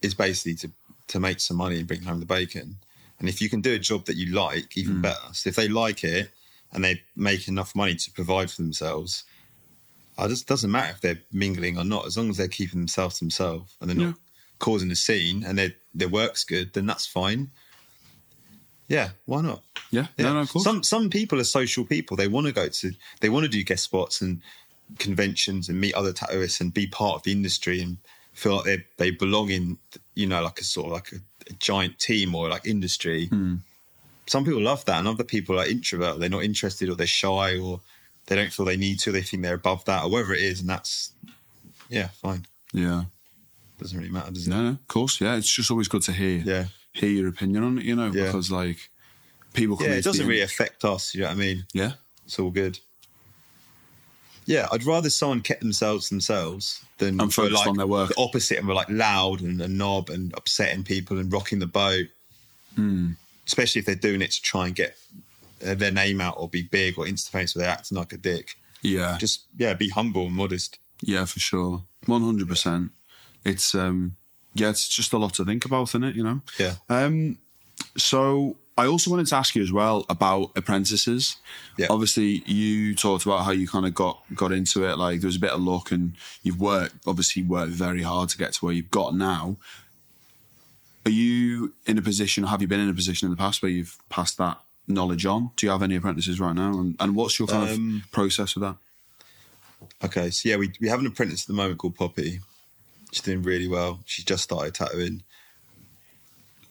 is 0.01 0.13
basically 0.13 0.55
to 0.55 0.71
to 1.11 1.19
make 1.19 1.39
some 1.39 1.57
money 1.57 1.77
and 1.77 1.87
bring 1.87 2.03
home 2.03 2.19
the 2.19 2.25
bacon. 2.25 2.77
And 3.19 3.29
if 3.29 3.41
you 3.41 3.49
can 3.49 3.61
do 3.61 3.73
a 3.73 3.79
job 3.79 4.05
that 4.05 4.15
you 4.17 4.33
like, 4.33 4.75
even 4.77 4.95
Mm. 4.97 5.01
better. 5.03 5.33
So 5.33 5.49
if 5.49 5.55
they 5.55 5.67
like 5.67 6.03
it 6.03 6.31
and 6.71 6.83
they 6.83 7.01
make 7.15 7.47
enough 7.47 7.75
money 7.75 7.95
to 7.95 8.11
provide 8.11 8.49
for 8.49 8.61
themselves, 8.61 9.23
it 10.17 10.27
just 10.29 10.47
doesn't 10.47 10.71
matter 10.71 10.93
if 10.95 11.01
they're 11.01 11.21
mingling 11.31 11.77
or 11.77 11.83
not. 11.83 12.05
As 12.05 12.17
long 12.17 12.29
as 12.29 12.37
they're 12.37 12.47
keeping 12.47 12.79
themselves 12.79 13.19
to 13.19 13.25
themselves 13.25 13.75
and 13.79 13.89
they're 13.89 13.97
not 13.97 14.07
Yeah. 14.07 14.13
causing 14.59 14.91
a 14.91 14.95
scene 14.95 15.43
and 15.43 15.57
their 15.57 15.71
their 15.93 16.09
work's 16.09 16.43
good, 16.43 16.73
then 16.73 16.85
that's 16.85 17.05
fine. 17.05 17.51
Yeah, 18.87 19.11
why 19.25 19.41
not? 19.41 19.63
Yeah, 19.91 20.07
Yeah. 20.17 20.25
no, 20.25 20.33
no, 20.33 20.41
of 20.41 20.49
course. 20.49 20.63
Some 20.63 20.83
some 20.83 21.09
people 21.09 21.39
are 21.39 21.43
social 21.45 21.85
people. 21.85 22.17
They 22.17 22.27
want 22.27 22.47
to 22.47 22.53
go 22.53 22.67
to 22.69 22.91
they 23.19 23.29
want 23.29 23.43
to 23.43 23.49
do 23.49 23.63
guest 23.63 23.83
spots 23.83 24.21
and 24.21 24.41
conventions 24.99 25.69
and 25.69 25.79
meet 25.79 25.93
other 25.93 26.13
tattooists 26.13 26.59
and 26.61 26.73
be 26.73 26.87
part 26.87 27.15
of 27.15 27.23
the 27.23 27.31
industry 27.31 27.81
and 27.81 27.97
feel 28.33 28.55
like 28.57 28.65
they 28.65 28.85
they 28.97 29.11
belong 29.11 29.49
in 29.49 29.77
you 30.15 30.27
know 30.27 30.41
like 30.41 30.59
a 30.59 30.63
sort 30.63 30.87
of 30.87 30.91
like 30.93 31.11
a, 31.13 31.17
a 31.49 31.53
giant 31.53 31.99
team 31.99 32.35
or 32.35 32.49
like 32.49 32.65
industry. 32.65 33.27
Hmm. 33.27 33.55
Some 34.27 34.45
people 34.45 34.61
love 34.61 34.85
that, 34.85 34.99
and 34.99 35.07
other 35.07 35.23
people 35.23 35.59
are 35.59 35.65
introvert. 35.65 36.19
They're 36.19 36.29
not 36.29 36.43
interested, 36.43 36.89
or 36.89 36.95
they're 36.95 37.07
shy, 37.07 37.57
or 37.57 37.81
they 38.27 38.35
don't 38.35 38.53
feel 38.53 38.65
they 38.65 38.77
need 38.77 38.99
to. 39.01 39.11
They 39.11 39.21
think 39.23 39.43
they're 39.43 39.55
above 39.55 39.83
that, 39.85 40.03
or 40.03 40.09
whatever 40.09 40.33
it 40.33 40.41
is, 40.43 40.61
and 40.61 40.69
that's 40.69 41.11
yeah, 41.89 42.09
fine. 42.09 42.45
yeah. 42.73 43.03
Doesn't 43.79 43.97
really 43.97 44.11
matter, 44.11 44.31
does 44.31 44.47
it? 44.47 44.51
No, 44.51 44.61
no, 44.61 44.69
of 44.69 44.87
course, 44.87 45.19
yeah. 45.19 45.35
It's 45.35 45.51
just 45.53 45.71
always 45.71 45.87
good 45.87 46.03
to 46.03 46.11
hear 46.13 46.37
Yeah, 46.45 46.65
hear 46.93 47.09
your 47.09 47.27
opinion 47.29 47.63
on 47.63 47.79
it, 47.79 47.83
you 47.85 47.95
know, 47.95 48.11
Yeah. 48.11 48.25
because 48.27 48.51
like 48.51 48.91
people 49.53 49.75
yeah. 49.81 49.93
It 49.95 50.03
doesn't 50.03 50.27
really 50.27 50.41
affect 50.41 50.85
us. 50.85 51.15
You 51.15 51.21
know 51.21 51.27
what 51.29 51.33
I 51.33 51.39
mean? 51.39 51.65
Yeah, 51.73 51.93
It's 52.25 52.37
all 52.37 52.51
good. 52.51 52.79
Yeah, 54.45 54.67
I'd 54.71 54.83
rather 54.85 55.09
someone 55.09 55.41
kept 55.41 55.61
themselves 55.61 56.09
themselves 56.09 56.83
than 56.97 57.21
And 57.21 57.33
focused 57.33 57.55
like 57.55 57.67
on 57.67 57.77
their 57.77 57.87
work. 57.87 58.09
The 58.09 58.21
opposite 58.21 58.57
and 58.57 58.67
were 58.67 58.73
like 58.73 58.89
loud 58.89 59.41
and 59.41 59.61
a 59.61 59.67
knob 59.67 60.09
and 60.09 60.33
upsetting 60.35 60.83
people 60.83 61.19
and 61.19 61.31
rocking 61.31 61.59
the 61.59 61.67
boat. 61.67 62.07
Hmm. 62.75 63.11
Especially 63.45 63.79
if 63.79 63.85
they're 63.85 63.95
doing 63.95 64.21
it 64.21 64.31
to 64.31 64.41
try 64.41 64.67
and 64.67 64.75
get 64.75 64.97
uh, 65.65 65.75
their 65.75 65.91
name 65.91 66.21
out 66.21 66.35
or 66.37 66.47
be 66.49 66.61
big 66.63 66.97
or 66.97 67.05
insta 67.05 67.29
famous, 67.29 67.55
where 67.55 67.63
they're 67.63 67.71
acting 67.73 67.97
like 67.97 68.13
a 68.13 68.17
dick. 68.17 68.55
yeah, 68.81 69.17
Just 69.19 69.45
yeah, 69.57 69.73
be 69.73 69.89
humble 69.89 70.25
and 70.27 70.35
modest. 70.35 70.79
yeah, 71.01 71.25
for 71.25 71.39
sure, 71.39 71.83
one 72.05 72.21
hundred 72.21 72.47
percent. 72.47 72.91
It's 73.43 73.75
um, 73.75 74.15
yeah, 74.53 74.69
it's 74.69 74.87
just 74.87 75.13
a 75.13 75.17
lot 75.17 75.33
to 75.35 75.45
think 75.45 75.65
about, 75.65 75.89
isn't 75.89 76.03
it? 76.03 76.15
You 76.15 76.23
know. 76.23 76.41
Yeah. 76.59 76.75
Um, 76.89 77.37
so 77.97 78.55
I 78.81 78.87
also 78.87 79.11
wanted 79.11 79.27
to 79.27 79.35
ask 79.35 79.55
you 79.55 79.61
as 79.61 79.71
well 79.71 80.05
about 80.09 80.51
apprentices. 80.55 81.37
Yeah. 81.77 81.87
Obviously, 81.89 82.41
you 82.47 82.95
talked 82.95 83.25
about 83.25 83.43
how 83.45 83.51
you 83.51 83.67
kind 83.67 83.85
of 83.85 83.93
got 83.93 84.23
got 84.33 84.51
into 84.51 84.85
it. 84.89 84.97
Like 84.97 85.21
there 85.21 85.27
was 85.27 85.35
a 85.35 85.39
bit 85.39 85.51
of 85.51 85.61
luck, 85.61 85.91
and 85.91 86.15
you've 86.41 86.59
worked 86.59 86.95
obviously 87.05 87.43
worked 87.43 87.73
very 87.73 88.01
hard 88.01 88.29
to 88.29 88.37
get 88.37 88.53
to 88.53 88.65
where 88.65 88.73
you've 88.73 88.89
got 88.91 89.13
now. 89.15 89.57
Are 91.05 91.11
you 91.11 91.73
in 91.85 91.97
a 91.97 92.01
position? 92.01 92.43
Have 92.45 92.61
you 92.61 92.67
been 92.67 92.79
in 92.79 92.89
a 92.89 92.93
position 92.93 93.27
in 93.27 93.31
the 93.31 93.37
past 93.37 93.61
where 93.61 93.71
you've 93.71 93.97
passed 94.09 94.37
that 94.39 94.59
knowledge 94.87 95.25
on? 95.25 95.51
Do 95.55 95.65
you 95.65 95.71
have 95.71 95.83
any 95.83 95.95
apprentices 95.95 96.39
right 96.39 96.55
now? 96.55 96.71
And, 96.79 96.95
and 96.99 97.15
what's 97.15 97.37
your 97.39 97.47
kind 97.47 97.69
Um, 97.69 98.01
of 98.03 98.11
process 98.11 98.55
with 98.55 98.63
that? 98.63 98.77
Okay, 100.03 100.29
so 100.31 100.49
yeah, 100.49 100.57
we 100.57 100.71
we 100.81 100.89
have 100.89 100.99
an 100.99 101.07
apprentice 101.07 101.41
at 101.43 101.47
the 101.47 101.53
moment 101.53 101.77
called 101.77 101.95
Poppy. 101.95 102.39
She's 103.11 103.21
doing 103.21 103.43
really 103.43 103.67
well. 103.67 103.99
She's 104.05 104.25
just 104.25 104.43
started 104.43 104.73
tattooing, 104.73 105.23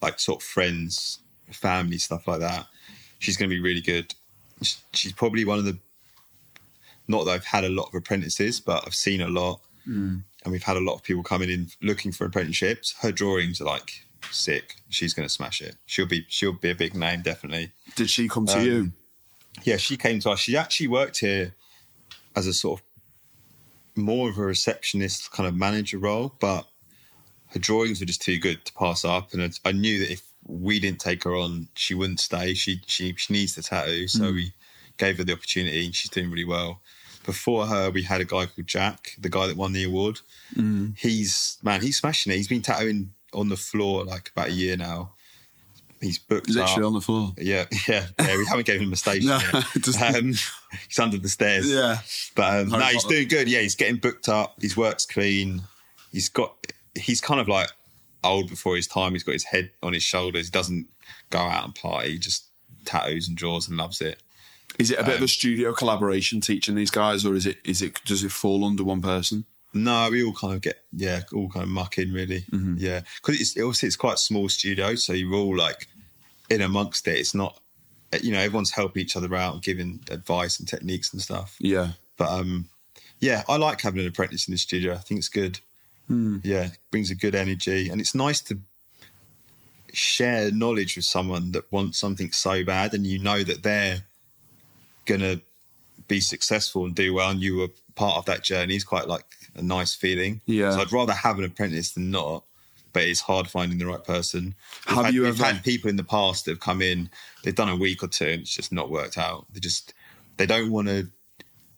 like 0.03 0.19
sort 0.19 0.41
of 0.43 0.47
friends, 0.47 1.19
family 1.53 1.99
stuff 1.99 2.27
like 2.29 2.41
that. 2.41 2.67
She's 3.19 3.37
going 3.37 3.51
to 3.51 3.55
be 3.55 3.61
really 3.61 3.81
good. 3.81 4.15
She's 4.93 5.13
probably 5.13 5.45
one 5.45 5.59
of 5.59 5.65
the. 5.65 5.79
Not 7.09 7.25
that 7.25 7.33
I've 7.33 7.45
had 7.45 7.65
a 7.65 7.69
lot 7.69 7.89
of 7.89 7.95
apprentices, 7.95 8.61
but 8.61 8.85
I've 8.87 8.95
seen 8.95 9.21
a 9.21 9.29
lot, 9.29 9.61
and 9.85 10.53
we've 10.53 10.63
had 10.63 10.77
a 10.77 10.81
lot 10.81 10.95
of 10.95 11.03
people 11.03 11.23
coming 11.23 11.51
in 11.51 11.69
looking 11.83 12.13
for 12.13 12.25
apprenticeships. 12.25 12.95
Her 13.01 13.11
drawings 13.11 13.61
are 13.61 13.65
like 13.65 14.05
sick. 14.31 14.77
She's 14.91 15.13
going 15.13 15.27
to 15.27 15.33
smash 15.33 15.61
it. 15.61 15.77
She'll 15.87 16.07
be 16.07 16.25
she'll 16.29 16.53
be 16.53 16.71
a 16.71 16.75
big 16.75 16.95
name 16.95 17.23
definitely. 17.23 17.73
Did 17.97 18.11
she 18.11 18.29
come 18.29 18.47
to 18.47 18.59
um, 18.59 18.65
you? 18.65 18.93
Yeah, 19.65 19.77
she 19.77 19.97
came 19.97 20.21
to 20.21 20.31
us. 20.31 20.39
She 20.39 20.57
actually 20.57 20.87
worked 20.89 21.19
here 21.19 21.55
as 22.37 22.47
a 22.47 22.53
sort 22.53 22.81
of 22.81 22.87
more 23.97 24.31
of 24.31 24.39
a 24.39 24.43
receptionist 24.43 25.33
kind 25.33 25.49
of 25.49 25.55
manager 25.57 25.99
role, 25.99 26.35
but 26.41 26.69
her 27.49 27.59
drawings 27.59 27.99
were 27.99 28.07
just 28.07 28.23
too 28.23 28.39
good 28.39 28.65
to 28.67 28.73
pass 28.75 29.05
up. 29.05 29.33
And 29.35 29.43
I- 29.43 29.69
I 29.69 29.73
knew 29.73 29.99
that 29.99 30.13
if 30.13 30.23
we 30.51 30.81
didn't 30.81 31.01
take 31.01 31.25
her 31.25 31.37
on, 31.37 31.69
she 31.75 31.95
wouldn't 31.95 32.21
stay. 32.21 32.55
She 32.55 32.81
she, 32.87 33.15
she 33.17 33.33
needs 33.33 33.55
the 33.55 33.63
tattoo, 33.63 34.09
so 34.09 34.33
we 34.33 34.53
gave 34.99 35.19
her 35.19 35.25
the 35.25 35.33
opportunity, 35.33 35.85
and 35.87 35.95
she's 35.95 36.11
doing 36.11 36.31
really 36.31 36.45
well. 36.45 36.81
Before 37.25 37.67
her, 37.67 37.91
we 37.91 38.03
had 38.03 38.21
a 38.21 38.25
guy 38.25 38.47
called 38.47 38.67
Jack, 38.67 39.11
the 39.19 39.29
guy 39.29 39.47
that 39.47 39.57
won 39.57 39.73
the 39.73 39.85
award. 39.85 40.21
He's 40.97 41.59
man, 41.63 41.81
he's 41.83 41.99
smashing 41.99 42.33
it. 42.33 42.37
He's 42.37 42.49
been 42.49 42.63
tattooing 42.63 43.11
on 43.33 43.49
the 43.49 43.57
floor 43.57 44.05
like 44.05 44.31
about 44.35 44.49
a 44.49 44.53
year 44.53 44.77
now. 44.77 45.13
He's 46.01 46.19
booked 46.19 46.49
Literally 46.49 46.83
up. 46.83 46.87
on 46.87 46.95
the 46.95 47.01
floor. 47.03 47.33
Yeah, 47.37 47.67
yeah, 47.89 48.07
yeah. 48.19 48.37
We 48.39 48.47
haven't 48.47 48.65
given 48.67 48.83
him 48.85 48.93
a 48.93 48.97
station. 48.97 49.29
No, 49.29 49.39
yet. 49.53 49.65
just- 49.83 50.01
um, 50.01 50.29
he's 50.89 50.99
under 50.99 51.19
the 51.19 51.29
stairs. 51.29 51.71
Yeah. 51.71 51.99
but 52.35 52.61
um, 52.63 52.69
no, 52.71 52.79
he's 52.87 53.05
doing 53.05 53.29
good. 53.29 53.49
Yeah, 53.49 53.61
he's 53.61 53.75
getting 53.75 53.97
booked 53.97 54.29
up. 54.29 54.57
His 54.61 54.77
work's 54.77 55.05
clean. 55.05 55.63
He's 56.11 56.29
got. 56.31 56.55
He's 56.97 57.21
kind 57.21 57.39
of 57.41 57.49
like 57.49 57.71
old 58.25 58.49
before 58.51 58.77
his 58.77 58.87
time. 58.87 59.13
He's 59.13 59.23
got 59.25 59.33
his 59.33 59.45
head 59.45 59.71
on 59.83 59.93
his 59.93 60.03
shoulders. 60.03 60.47
He 60.47 60.51
doesn't 60.51 60.87
go 61.31 61.39
out 61.39 61.65
and 61.65 61.75
party. 61.75 62.13
He 62.13 62.19
just 62.19 62.47
tattoos 62.85 63.29
and 63.29 63.37
draws 63.37 63.69
and 63.69 63.77
loves 63.77 64.01
it. 64.01 64.23
Is 64.79 64.91
it 64.91 64.99
a 64.99 65.05
bit 65.05 65.17
Um, 65.17 65.19
of 65.19 65.23
a 65.25 65.29
studio 65.29 65.73
collaboration 65.75 66.41
teaching 66.41 66.75
these 66.75 66.91
guys, 66.91 67.25
or 67.25 67.35
is 67.35 67.47
it 67.47 67.59
is 67.65 67.83
it 67.83 68.03
does 68.05 68.23
it 68.25 68.33
fall 68.33 68.65
under 68.65 68.85
one 68.85 69.03
person? 69.03 69.45
No, 69.73 70.09
we 70.11 70.23
all 70.25 70.33
kind 70.33 70.55
of 70.55 70.61
get 70.63 70.83
yeah, 70.93 71.23
all 71.33 71.49
kind 71.49 71.65
of 71.65 71.69
muck 71.71 71.99
in 71.99 72.13
really. 72.13 72.41
Mm-hmm. 72.51 72.77
Yeah, 72.79 73.03
because 73.17 73.41
it's 73.41 73.57
obviously 73.57 73.89
it's 73.89 73.97
quite 73.97 74.15
a 74.15 74.19
small 74.19 74.49
studio, 74.49 74.95
so 74.95 75.13
you're 75.13 75.35
all 75.35 75.57
like 75.57 75.87
in 76.49 76.61
amongst 76.61 77.07
it. 77.07 77.19
It's 77.19 77.35
not, 77.35 77.61
you 78.23 78.33
know, 78.33 78.39
everyone's 78.41 78.73
helping 78.73 79.03
each 79.03 79.17
other 79.17 79.33
out 79.37 79.55
and 79.55 79.63
giving 79.63 80.01
advice 80.11 80.59
and 80.59 80.67
techniques 80.69 81.13
and 81.13 81.23
stuff. 81.23 81.57
Yeah, 81.61 81.93
But 82.17 82.31
um, 82.31 82.69
yeah, 83.21 83.45
I 83.49 83.57
like 83.57 83.81
having 83.83 84.01
an 84.01 84.09
apprentice 84.09 84.49
in 84.49 84.53
the 84.53 84.59
studio. 84.59 84.95
I 84.95 84.99
think 84.99 85.19
it's 85.19 85.29
good. 85.29 85.61
Hmm. 86.11 86.39
Yeah, 86.43 86.71
brings 86.91 87.11
a 87.13 87.15
good 87.15 87.37
energy, 87.37 87.89
and 87.89 88.01
it's 88.01 88.17
nice 88.17 88.41
to 88.43 88.59
share 89.93 90.51
knowledge 90.51 90.97
with 90.97 91.05
someone 91.05 91.53
that 91.53 91.71
wants 91.73 91.99
something 91.99 92.33
so 92.33 92.65
bad, 92.65 92.95
and 92.95 93.07
you 93.07 93.21
know 93.21 93.45
that 93.45 93.63
they're 93.63 94.03
gonna 95.07 95.41
be 96.09 96.19
successful 96.21 96.85
and 96.85 96.95
do 96.97 97.15
well, 97.15 97.31
and 97.31 97.41
you 97.41 97.57
were 97.59 97.69
part 97.95 98.17
of 98.17 98.25
that 98.27 98.43
journey. 98.43 98.75
It's 98.75 98.83
quite 98.85 99.07
like 99.07 99.25
a 99.55 99.63
nice 99.63 99.95
feeling. 99.95 100.41
Yeah. 100.47 100.73
So 100.73 100.81
I'd 100.81 100.93
rather 100.93 101.13
have 101.13 101.39
an 101.39 101.45
apprentice 101.45 101.93
than 101.93 102.11
not. 102.11 102.45
but 102.93 103.05
it's 103.05 103.21
hard 103.21 103.47
finding 103.47 103.79
the 103.79 103.87
right 103.87 104.03
person. 104.03 104.53
We've 104.89 104.97
Have 104.97 105.05
had, 105.05 105.15
you 105.15 105.25
ever- 105.25 105.45
had 105.45 105.63
people 105.63 105.89
in 105.89 105.95
the 105.95 106.03
past 106.03 106.45
that 106.45 106.51
have 106.51 106.59
come 106.61 106.83
in, 106.83 107.09
they've 107.45 107.55
done 107.55 107.69
a 107.69 107.77
week 107.77 108.03
or 108.03 108.09
two, 108.09 108.25
and 108.27 108.43
it's 108.43 108.53
just 108.53 108.73
not 108.73 108.91
worked 108.91 109.17
out. 109.17 109.47
They 109.53 109.61
just 109.61 109.95
they 110.39 110.45
don't 110.47 110.73
want 110.73 110.89
to. 110.89 111.09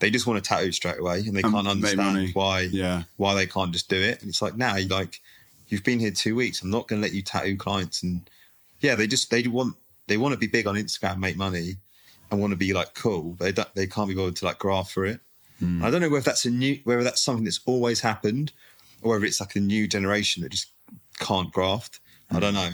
They 0.02 0.10
just 0.10 0.26
want 0.26 0.42
to 0.42 0.48
tattoo 0.48 0.72
straight 0.72 0.98
away, 0.98 1.20
and 1.20 1.36
they 1.36 1.42
And 1.42 1.52
can't 1.54 1.68
understand 1.68 2.34
why 2.34 2.62
Yeah. 2.62 3.04
why 3.16 3.34
they 3.36 3.46
can't 3.46 3.70
just 3.72 3.88
do 3.88 3.96
it. 3.96 4.20
And 4.20 4.28
it's 4.28 4.42
like, 4.42 4.56
now 4.56 4.74
you 4.76 4.88
like 4.88 5.20
you've 5.68 5.84
been 5.84 6.00
here 6.00 6.10
two 6.10 6.34
weeks. 6.34 6.60
I'm 6.60 6.70
not 6.70 6.88
going 6.88 7.00
to 7.00 7.06
let 7.06 7.14
you 7.14 7.22
tattoo 7.22 7.56
clients. 7.56 8.02
And 8.02 8.28
yeah, 8.80 8.96
they 8.96 9.06
just 9.06 9.30
they 9.30 9.46
want 9.46 9.76
they 10.08 10.16
want 10.16 10.32
to 10.32 10.38
be 10.38 10.48
big 10.48 10.66
on 10.66 10.74
Instagram, 10.74 11.18
make 11.18 11.36
money, 11.36 11.76
and 12.30 12.40
want 12.40 12.50
to 12.50 12.56
be 12.56 12.72
like 12.72 12.94
cool. 12.94 13.36
But 13.38 13.44
they 13.44 13.52
don't, 13.52 13.74
they 13.76 13.86
can't 13.86 14.08
be 14.08 14.14
bothered 14.16 14.34
to 14.36 14.44
like 14.44 14.58
graft 14.58 14.90
for 14.92 15.06
it. 15.06 15.20
Hmm. 15.60 15.84
I 15.84 15.90
don't 15.92 16.00
know 16.00 16.10
whether 16.10 16.24
that's 16.24 16.44
a 16.46 16.50
new 16.50 16.80
whether 16.82 17.04
that's 17.04 17.22
something 17.22 17.44
that's 17.44 17.60
always 17.64 18.00
happened, 18.00 18.50
or 19.02 19.12
whether 19.12 19.24
it's 19.24 19.38
like 19.40 19.54
a 19.54 19.60
new 19.60 19.86
generation 19.86 20.42
that 20.42 20.50
just 20.50 20.66
can't 21.20 21.52
graft. 21.52 22.00
I 22.28 22.40
don't 22.40 22.54
know. 22.54 22.70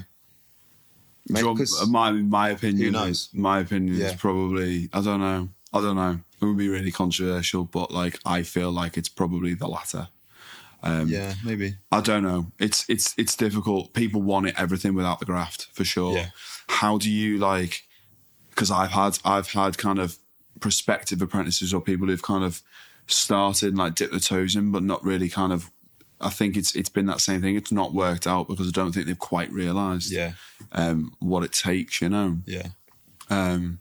Want- 1.31 1.61
my 1.91 2.11
my 2.11 2.49
opinion. 2.51 2.87
Who 2.87 2.91
knows? 2.91 3.29
My 3.35 3.61
opinion 3.61 3.97
Yeah. 3.99 4.07
is 4.07 4.15
probably 4.15 4.89
I 4.95 5.03
don't 5.03 5.21
know. 5.21 5.51
I 5.75 5.81
don't 5.83 5.97
know. 5.97 6.21
It 6.41 6.45
would 6.45 6.57
be 6.57 6.69
really 6.69 6.93
controversial, 6.93 7.65
but 7.65 7.91
like 7.91 8.19
I 8.25 8.43
feel 8.43 8.71
like 8.71 8.97
it's 8.97 9.09
probably 9.09 9.55
the 9.55 9.69
latter. 9.69 10.09
Um, 10.83 11.09
yeah, 11.09 11.35
maybe. 11.45 11.75
I 11.91 12.01
don't 12.01 12.23
know. 12.23 12.53
It's 12.59 12.85
it's 12.89 13.15
it's 13.19 13.35
difficult. 13.35 13.93
People 13.95 14.23
want 14.23 14.47
it 14.47 14.55
everything 14.57 14.95
without 14.95 15.19
the 15.19 15.27
graft 15.27 15.67
for 15.73 15.85
sure. 15.85 16.15
Yeah. 16.15 16.29
How 16.69 16.99
do 16.99 17.11
you 17.11 17.39
like? 17.39 17.83
Because 18.51 18.71
I've 18.71 18.91
had 18.91 19.19
I've 19.25 19.51
had 19.51 19.77
kind 19.79 19.99
of 19.99 20.19
prospective 20.61 21.21
apprentices 21.23 21.75
or 21.75 21.81
people 21.81 22.07
who've 22.09 22.23
kind 22.23 22.45
of 22.45 22.63
started 23.09 23.69
and 23.71 23.79
like 23.79 23.95
dipped 23.97 24.13
their 24.13 24.21
toes 24.21 24.55
in, 24.55 24.71
but 24.71 24.83
not 24.85 25.05
really 25.05 25.29
kind 25.29 25.53
of. 25.53 25.71
I 26.21 26.31
think 26.31 26.57
it's 26.57 26.75
it's 26.77 26.89
been 26.89 27.07
that 27.07 27.21
same 27.21 27.41
thing. 27.41 27.57
It's 27.57 27.73
not 27.73 27.93
worked 27.95 28.27
out 28.27 28.47
because 28.49 28.69
I 28.69 28.73
don't 28.73 28.93
think 28.93 29.07
they've 29.07 29.19
quite 29.19 29.51
realised 29.53 30.11
Yeah, 30.13 30.33
um, 30.73 31.13
what 31.21 31.43
it 31.43 31.53
takes. 31.53 32.01
You 32.01 32.09
know. 32.09 32.39
yeah. 32.47 32.69
Um, 33.31 33.81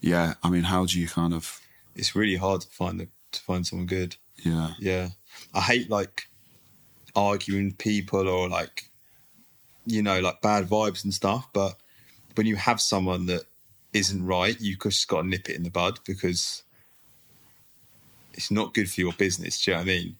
yeah. 0.00 0.34
I 0.42 0.50
mean, 0.50 0.64
how 0.64 0.86
do 0.86 0.98
you 0.98 1.08
kind 1.08 1.34
of? 1.34 1.60
It's 1.94 2.14
really 2.14 2.36
hard 2.36 2.62
to 2.62 2.68
find 2.68 3.00
the, 3.00 3.08
to 3.32 3.40
find 3.40 3.66
someone 3.66 3.86
good. 3.86 4.16
Yeah. 4.44 4.70
Yeah. 4.78 5.08
I 5.54 5.60
hate 5.60 5.90
like 5.90 6.28
arguing 7.16 7.72
people 7.72 8.28
or 8.28 8.48
like, 8.48 8.90
you 9.86 10.02
know, 10.02 10.20
like 10.20 10.40
bad 10.40 10.68
vibes 10.68 11.04
and 11.04 11.12
stuff. 11.12 11.48
But 11.52 11.76
when 12.34 12.46
you 12.46 12.56
have 12.56 12.80
someone 12.80 13.26
that 13.26 13.42
isn't 13.92 14.24
right, 14.24 14.58
you 14.60 14.76
just 14.76 15.08
got 15.08 15.22
to 15.22 15.28
nip 15.28 15.48
it 15.48 15.56
in 15.56 15.64
the 15.64 15.70
bud 15.70 15.98
because 16.06 16.62
it's 18.34 18.50
not 18.50 18.74
good 18.74 18.90
for 18.90 19.00
your 19.00 19.12
business. 19.14 19.64
Do 19.64 19.70
you 19.70 19.76
know 19.76 19.82
what 19.82 19.90
I 19.90 19.92
mean? 19.92 20.16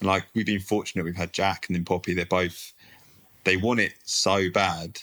And 0.00 0.08
like 0.08 0.26
we've 0.34 0.46
been 0.46 0.60
fortunate, 0.60 1.04
we've 1.04 1.16
had 1.16 1.32
Jack 1.32 1.66
and 1.66 1.74
then 1.74 1.84
Poppy. 1.84 2.14
They're 2.14 2.26
both 2.26 2.72
they 3.46 3.56
want 3.56 3.80
it 3.80 3.94
so 4.04 4.50
bad 4.50 5.00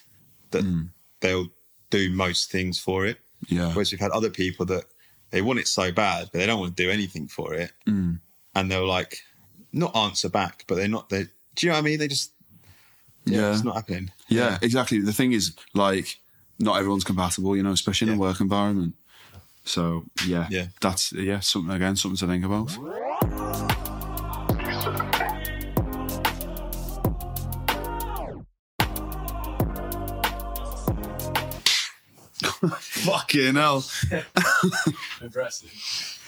that 0.51 0.63
hmm. 0.63 0.83
they'll 1.21 1.47
do 1.89 2.11
most 2.11 2.51
things 2.51 2.77
for 2.77 3.05
it. 3.05 3.17
Yeah. 3.49 3.71
Whereas 3.73 3.91
we've 3.91 3.99
had 3.99 4.11
other 4.11 4.29
people 4.29 4.65
that 4.67 4.85
they 5.31 5.41
want 5.41 5.59
it 5.59 5.67
so 5.67 5.91
bad, 5.91 6.29
but 6.31 6.39
they 6.39 6.45
don't 6.45 6.59
want 6.59 6.75
to 6.77 6.83
do 6.83 6.89
anything 6.89 7.27
for 7.27 7.53
it, 7.53 7.71
mm. 7.87 8.19
and 8.55 8.71
they'll 8.71 8.87
like 8.87 9.19
not 9.71 9.95
answer 9.95 10.29
back, 10.29 10.65
but 10.67 10.75
they're 10.75 10.87
not. 10.87 11.09
They 11.09 11.23
do 11.55 11.65
you 11.65 11.69
know 11.69 11.75
what 11.75 11.79
I 11.79 11.81
mean? 11.83 11.99
They 11.99 12.07
just 12.07 12.31
yeah, 13.25 13.39
Yeah. 13.39 13.51
it's 13.53 13.63
not 13.63 13.75
happening. 13.75 14.11
Yeah, 14.27 14.57
exactly. 14.61 14.99
The 14.99 15.13
thing 15.13 15.31
is, 15.33 15.53
like, 15.73 16.19
not 16.59 16.77
everyone's 16.77 17.03
compatible, 17.03 17.55
you 17.55 17.63
know, 17.63 17.71
especially 17.71 18.09
in 18.09 18.15
a 18.15 18.19
work 18.19 18.39
environment. 18.39 18.95
So 19.65 20.03
yeah, 20.27 20.47
Yeah. 20.49 20.67
that's 20.81 21.13
yeah, 21.13 21.39
something 21.39 21.73
again, 21.73 21.95
something 21.95 22.17
to 22.17 22.27
think 22.27 22.43
about. 22.45 22.71
Fucking 33.05 33.55
hell! 33.55 33.83
Impressive. 35.21 36.19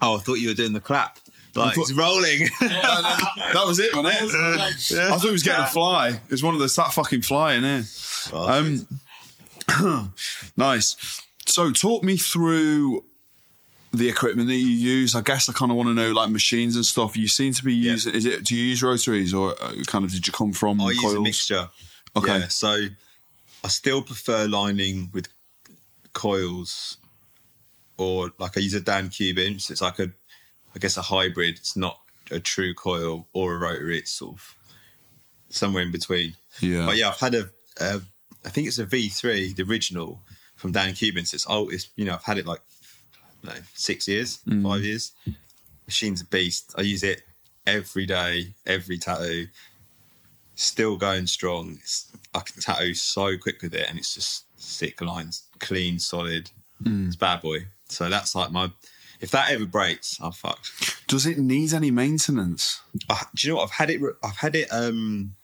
Oh, 0.00 0.16
I 0.16 0.18
thought 0.20 0.34
you 0.34 0.48
were 0.48 0.54
doing 0.54 0.72
the 0.72 0.80
clap. 0.80 1.18
Like 1.54 1.74
thought- 1.76 1.82
it's 1.82 1.92
rolling. 1.92 2.40
that 2.60 3.62
was 3.66 3.78
it, 3.78 3.94
wasn't 3.94 4.14
it? 4.32 4.98
I 4.98 5.10
thought 5.10 5.22
he 5.22 5.30
was 5.30 5.42
getting 5.42 5.64
a 5.64 5.68
fly. 5.68 6.20
It's 6.30 6.42
one 6.42 6.54
of 6.54 6.60
the 6.60 6.72
that 6.76 6.92
fucking 6.92 7.22
fly 7.22 7.54
in 7.54 7.62
here. 7.62 7.84
Um, 8.32 8.88
nice. 10.56 11.20
So, 11.46 11.70
talk 11.70 12.02
me 12.02 12.16
through 12.16 13.04
the 13.92 14.08
equipment 14.08 14.48
that 14.48 14.54
you 14.56 14.66
use. 14.66 15.14
I 15.14 15.20
guess 15.20 15.48
I 15.48 15.52
kind 15.52 15.70
of 15.70 15.76
want 15.76 15.88
to 15.90 15.94
know 15.94 16.10
like 16.10 16.30
machines 16.30 16.74
and 16.74 16.84
stuff. 16.84 17.16
You 17.16 17.28
seem 17.28 17.52
to 17.52 17.64
be 17.64 17.74
Yeah. 17.74 17.92
using. 17.92 18.14
Is 18.14 18.26
it? 18.26 18.44
Do 18.44 18.56
you 18.56 18.64
use 18.64 18.82
rotaries 18.82 19.32
or 19.32 19.54
uh, 19.62 19.72
kind 19.86 20.04
of 20.04 20.10
did 20.10 20.26
you 20.26 20.32
come 20.32 20.52
from 20.52 20.80
I 20.80 20.92
coils? 20.94 21.02
use 21.02 21.14
a 21.14 21.20
mixture. 21.20 21.68
Okay. 22.16 22.38
Yeah, 22.40 22.48
so 22.48 22.86
I 23.62 23.68
still 23.68 24.02
prefer 24.02 24.46
lining 24.48 25.10
with 25.12 25.28
coils, 26.14 26.96
or 27.98 28.32
like 28.38 28.56
I 28.56 28.60
use 28.60 28.74
a 28.74 28.80
Dan 28.80 29.10
Kubin. 29.10 29.58
So 29.60 29.72
it's 29.72 29.82
like 29.82 29.98
a, 29.98 30.10
I 30.74 30.78
guess 30.78 30.96
a 30.96 31.02
hybrid. 31.02 31.56
It's 31.56 31.76
not 31.76 31.98
a 32.30 32.40
true 32.40 32.72
coil 32.74 33.28
or 33.34 33.54
a 33.54 33.58
rotary. 33.58 33.98
It's 33.98 34.10
sort 34.12 34.36
of 34.36 34.54
somewhere 35.50 35.82
in 35.82 35.92
between. 35.92 36.34
Yeah. 36.60 36.86
But 36.86 36.96
yeah, 36.96 37.10
I've 37.10 37.20
had 37.20 37.34
a, 37.34 37.50
a 37.80 38.00
I 38.44 38.48
think 38.48 38.66
it's 38.66 38.78
a 38.78 38.86
V3, 38.86 39.54
the 39.54 39.62
original 39.64 40.20
from 40.56 40.72
Dan 40.72 40.94
Kubin. 40.94 41.26
So 41.26 41.34
it's 41.34 41.48
old. 41.48 41.72
It's 41.72 41.90
you 41.96 42.04
know 42.06 42.14
I've 42.14 42.24
had 42.24 42.38
it 42.38 42.46
like 42.46 42.60
know, 43.42 43.52
six 43.74 44.08
years, 44.08 44.38
Mm. 44.48 44.62
five 44.62 44.82
years. 44.82 45.12
Machine's 45.86 46.22
a 46.22 46.24
beast. 46.24 46.74
I 46.78 46.80
use 46.80 47.02
it 47.02 47.22
every 47.66 48.06
day, 48.06 48.54
every 48.66 48.96
tattoo. 48.98 49.48
Still 50.54 50.96
going 50.96 51.26
strong. 51.26 51.78
It's, 51.82 52.10
I 52.32 52.40
can 52.40 52.60
tattoo 52.62 52.94
so 52.94 53.36
quick 53.36 53.60
with 53.60 53.74
it, 53.74 53.86
and 53.88 53.98
it's 53.98 54.14
just 54.14 54.43
sick 54.56 55.00
lines, 55.00 55.44
clean, 55.58 55.98
solid. 55.98 56.50
Mm. 56.82 57.06
It's 57.06 57.16
bad 57.16 57.40
boy. 57.40 57.66
So 57.88 58.08
that's 58.08 58.34
like 58.34 58.50
my. 58.50 58.70
If 59.20 59.30
that 59.30 59.50
ever 59.50 59.64
breaks, 59.64 60.18
I'm 60.20 60.32
fucked. 60.32 61.06
Does 61.06 61.24
it 61.24 61.38
need 61.38 61.72
any 61.72 61.90
maintenance? 61.90 62.80
I, 63.08 63.24
do 63.34 63.46
you 63.46 63.52
know 63.52 63.58
what? 63.58 63.64
I've 63.64 63.70
had 63.70 63.90
it. 63.90 64.00
I've 64.22 64.36
had 64.36 64.54
it. 64.56 64.68
Um, 64.70 65.36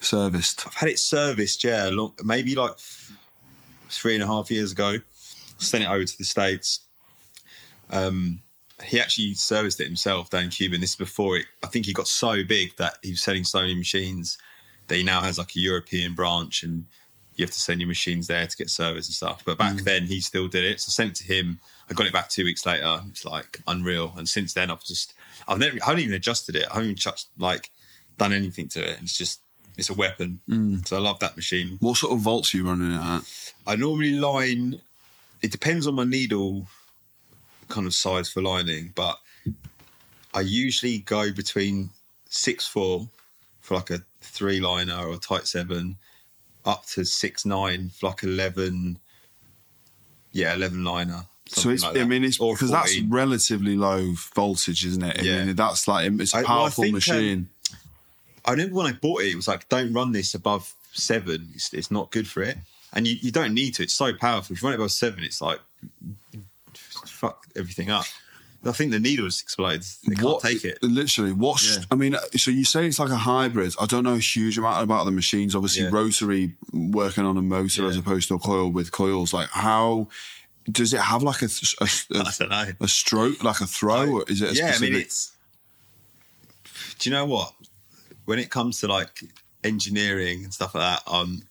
Serviced. 0.00 0.66
I've 0.66 0.74
had 0.74 0.88
it 0.88 0.98
serviced. 0.98 1.62
Yeah, 1.62 1.88
long, 1.92 2.12
maybe 2.24 2.56
like 2.56 2.74
three 3.88 4.14
and 4.14 4.22
a 4.22 4.26
half 4.26 4.50
years 4.50 4.72
ago. 4.72 4.96
Sent 5.58 5.84
it 5.84 5.88
over 5.88 6.04
to 6.04 6.18
the 6.18 6.24
states. 6.24 6.80
Um, 7.90 8.40
he 8.82 8.98
actually 9.00 9.34
serviced 9.34 9.80
it 9.80 9.86
himself 9.86 10.28
down 10.28 10.44
in 10.44 10.50
Cuba. 10.50 10.74
And 10.74 10.82
this 10.82 10.90
is 10.90 10.96
before 10.96 11.36
it. 11.36 11.46
I 11.62 11.68
think 11.68 11.86
he 11.86 11.92
got 11.92 12.08
so 12.08 12.42
big 12.42 12.76
that 12.78 12.94
he 13.02 13.10
was 13.10 13.22
selling 13.22 13.44
so 13.44 13.60
many 13.60 13.76
machines 13.76 14.38
that 14.88 14.96
he 14.96 15.04
now 15.04 15.20
has 15.20 15.38
like 15.38 15.54
a 15.54 15.60
European 15.60 16.14
branch, 16.14 16.64
and 16.64 16.86
you 17.42 17.46
have 17.46 17.54
to 17.54 17.60
send 17.60 17.80
your 17.80 17.88
machines 17.88 18.28
there 18.28 18.46
to 18.46 18.56
get 18.56 18.70
service 18.70 19.08
and 19.08 19.14
stuff. 19.14 19.42
But 19.44 19.58
back 19.58 19.74
mm. 19.74 19.84
then, 19.84 20.04
he 20.04 20.20
still 20.20 20.48
did 20.48 20.64
it. 20.64 20.80
So 20.80 20.88
I 20.88 20.92
sent 20.92 21.20
it 21.20 21.26
to 21.26 21.32
him. 21.32 21.60
I 21.90 21.94
got 21.94 22.06
it 22.06 22.12
back 22.12 22.28
two 22.28 22.44
weeks 22.44 22.64
later. 22.64 23.00
It's 23.08 23.24
like 23.24 23.60
unreal. 23.66 24.14
And 24.16 24.28
since 24.28 24.54
then, 24.54 24.70
I've 24.70 24.84
just 24.84 25.14
I've 25.48 25.58
never 25.58 25.76
I 25.82 25.86
haven't 25.86 26.04
even 26.04 26.14
adjusted 26.14 26.56
it. 26.56 26.66
I 26.70 26.74
haven't 26.74 26.90
even 26.90 26.96
touched 26.96 27.28
like 27.38 27.70
done 28.18 28.32
anything 28.32 28.68
to 28.68 28.80
it. 28.80 28.98
It's 29.02 29.16
just 29.16 29.40
it's 29.76 29.90
a 29.90 29.94
weapon. 29.94 30.40
Mm. 30.48 30.86
So 30.86 30.96
I 30.96 31.00
love 31.00 31.18
that 31.20 31.36
machine. 31.36 31.78
What 31.80 31.96
sort 31.96 32.12
of 32.12 32.20
volts 32.20 32.54
are 32.54 32.58
you 32.58 32.66
running 32.66 32.92
it 32.92 33.00
at? 33.00 33.22
I 33.66 33.76
normally 33.76 34.12
line. 34.12 34.80
It 35.42 35.50
depends 35.50 35.86
on 35.86 35.94
my 35.94 36.04
needle 36.04 36.66
kind 37.68 37.86
of 37.86 37.94
size 37.94 38.30
for 38.30 38.42
lining, 38.42 38.92
but 38.94 39.18
I 40.34 40.40
usually 40.40 40.98
go 40.98 41.32
between 41.32 41.90
six 42.28 42.66
four 42.66 43.08
for 43.60 43.74
like 43.74 43.90
a 43.90 44.00
three 44.20 44.60
liner 44.60 44.96
or 44.96 45.14
a 45.14 45.18
tight 45.18 45.46
seven, 45.46 45.96
up 46.64 46.86
to 46.86 47.04
six 47.04 47.44
nine 47.44 47.90
like 48.02 48.22
eleven. 48.22 48.98
Yeah, 50.32 50.54
eleven 50.54 50.84
liner. 50.84 51.26
So 51.46 51.70
it's. 51.70 51.82
like 51.82 51.98
I 51.98 52.04
mean, 52.04 52.24
it's 52.24 52.38
because 52.38 52.70
that's 52.70 52.98
relatively 53.00 53.76
low 53.76 54.12
voltage, 54.34 54.86
isn't 54.86 55.02
it? 55.02 55.20
I 55.20 55.22
Yeah. 55.22 55.44
mean, 55.44 55.56
that's 55.56 55.86
like 55.86 56.10
it's 56.20 56.34
a 56.34 56.38
I- 56.38 56.42
well, 56.42 56.50
I 56.50 56.54
powerful 56.54 56.84
think, 56.84 56.92
um, 56.92 56.94
machine. 56.94 57.48
I 58.44 58.52
remember 58.52 58.74
when 58.76 58.86
I 58.86 58.92
bought 58.92 59.22
it, 59.22 59.28
it 59.32 59.36
was 59.36 59.46
like, 59.46 59.68
don't 59.68 59.92
run 59.92 60.12
this 60.12 60.34
above 60.34 60.72
seven. 60.92 61.50
It's, 61.54 61.72
it's 61.72 61.90
not 61.90 62.10
good 62.10 62.26
for 62.26 62.42
it. 62.42 62.58
And 62.92 63.06
you, 63.06 63.16
you 63.20 63.30
don't 63.30 63.54
need 63.54 63.74
to. 63.74 63.84
It's 63.84 63.94
so 63.94 64.12
powerful. 64.14 64.54
If 64.54 64.62
you 64.62 64.66
run 64.66 64.72
it 64.74 64.80
above 64.80 64.90
seven, 64.90 65.22
it's 65.22 65.40
like, 65.40 65.60
fuck 67.06 67.46
everything 67.54 67.90
up. 67.90 68.04
I 68.64 68.72
think 68.72 68.92
the 68.92 69.00
needle 69.00 69.26
just 69.26 69.42
explodes. 69.42 69.98
They 70.06 70.14
can't 70.14 70.40
take 70.40 70.64
it. 70.64 70.78
Literally, 70.82 71.32
what's 71.32 71.78
Yeah. 71.78 71.84
I 71.90 71.96
mean, 71.96 72.16
so 72.36 72.50
you 72.52 72.64
say 72.64 72.86
it's 72.86 72.98
like 73.00 73.10
a 73.10 73.16
hybrid. 73.16 73.74
I 73.80 73.86
don't 73.86 74.04
know 74.04 74.14
a 74.14 74.18
huge 74.18 74.56
amount 74.56 74.82
about 74.84 75.04
the 75.04 75.10
machines. 75.10 75.54
Obviously, 75.56 75.82
Yeah. 75.82 75.90
rotary 75.92 76.54
working 76.72 77.24
on 77.24 77.36
a 77.36 77.42
motor 77.42 77.82
Yeah. 77.82 77.88
as 77.88 77.96
opposed 77.96 78.28
to 78.28 78.34
a 78.34 78.38
coil 78.38 78.70
with 78.70 78.92
coils. 78.92 79.32
Like, 79.32 79.48
how 79.50 80.08
does 80.70 80.92
it 80.94 81.00
have 81.00 81.22
like 81.24 81.42
a 81.42 81.46
a, 81.80 81.84
a, 82.14 82.18
I 82.20 82.32
don't 82.38 82.48
know. 82.50 82.66
a 82.80 82.86
stroke, 82.88 83.42
like 83.42 83.60
a 83.60 83.66
throw, 83.66 84.08
or 84.08 84.24
is 84.28 84.40
it? 84.42 84.52
A 84.52 84.54
yeah, 84.54 84.74
I 84.76 84.78
mean, 84.78 84.94
it's. 84.94 85.32
Do 86.98 87.10
you 87.10 87.16
know 87.16 87.24
what? 87.26 87.52
When 88.26 88.38
it 88.38 88.50
comes 88.50 88.78
to 88.80 88.86
like 88.86 89.24
engineering 89.64 90.44
and 90.44 90.54
stuff 90.54 90.74
like 90.76 90.82
that, 90.84 91.02
I'm 91.12 91.42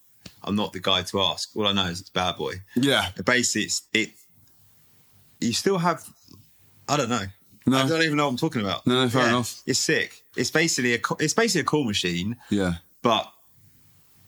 I'm 0.43 0.55
not 0.55 0.71
the 0.71 0.79
guy 0.79 1.01
to 1.03 1.19
ask. 1.21 1.49
All 1.55 1.67
I 1.67 1.73
know 1.73 1.85
is 1.87 1.99
it's 1.99 2.09
bad 2.09 2.37
boy. 2.37 2.53
yeah. 2.75 3.09
Basically, 3.25 3.63
it's 3.65 3.81
it. 3.93 4.11
You 5.41 5.51
still 5.53 5.77
have. 5.79 6.07
I 6.87 6.97
don't 6.97 7.09
know. 7.09 7.25
No. 7.67 7.77
I 7.77 7.87
don't 7.87 8.01
even 8.01 8.17
know 8.17 8.25
what 8.25 8.31
I'm 8.31 8.37
talking 8.37 8.61
about. 8.61 8.85
No, 8.87 9.03
no, 9.03 9.09
fair 9.09 9.27
enough. 9.27 9.61
It's 9.67 9.79
sick. 9.79 10.23
it's 10.35 10.49
basically 10.51 10.95
a 10.95 10.99
it's 11.19 11.33
basically 11.33 11.61
a 11.61 11.65
core 11.65 11.85
machine, 11.85 12.37
Yeah. 12.49 12.75
but 13.01 13.31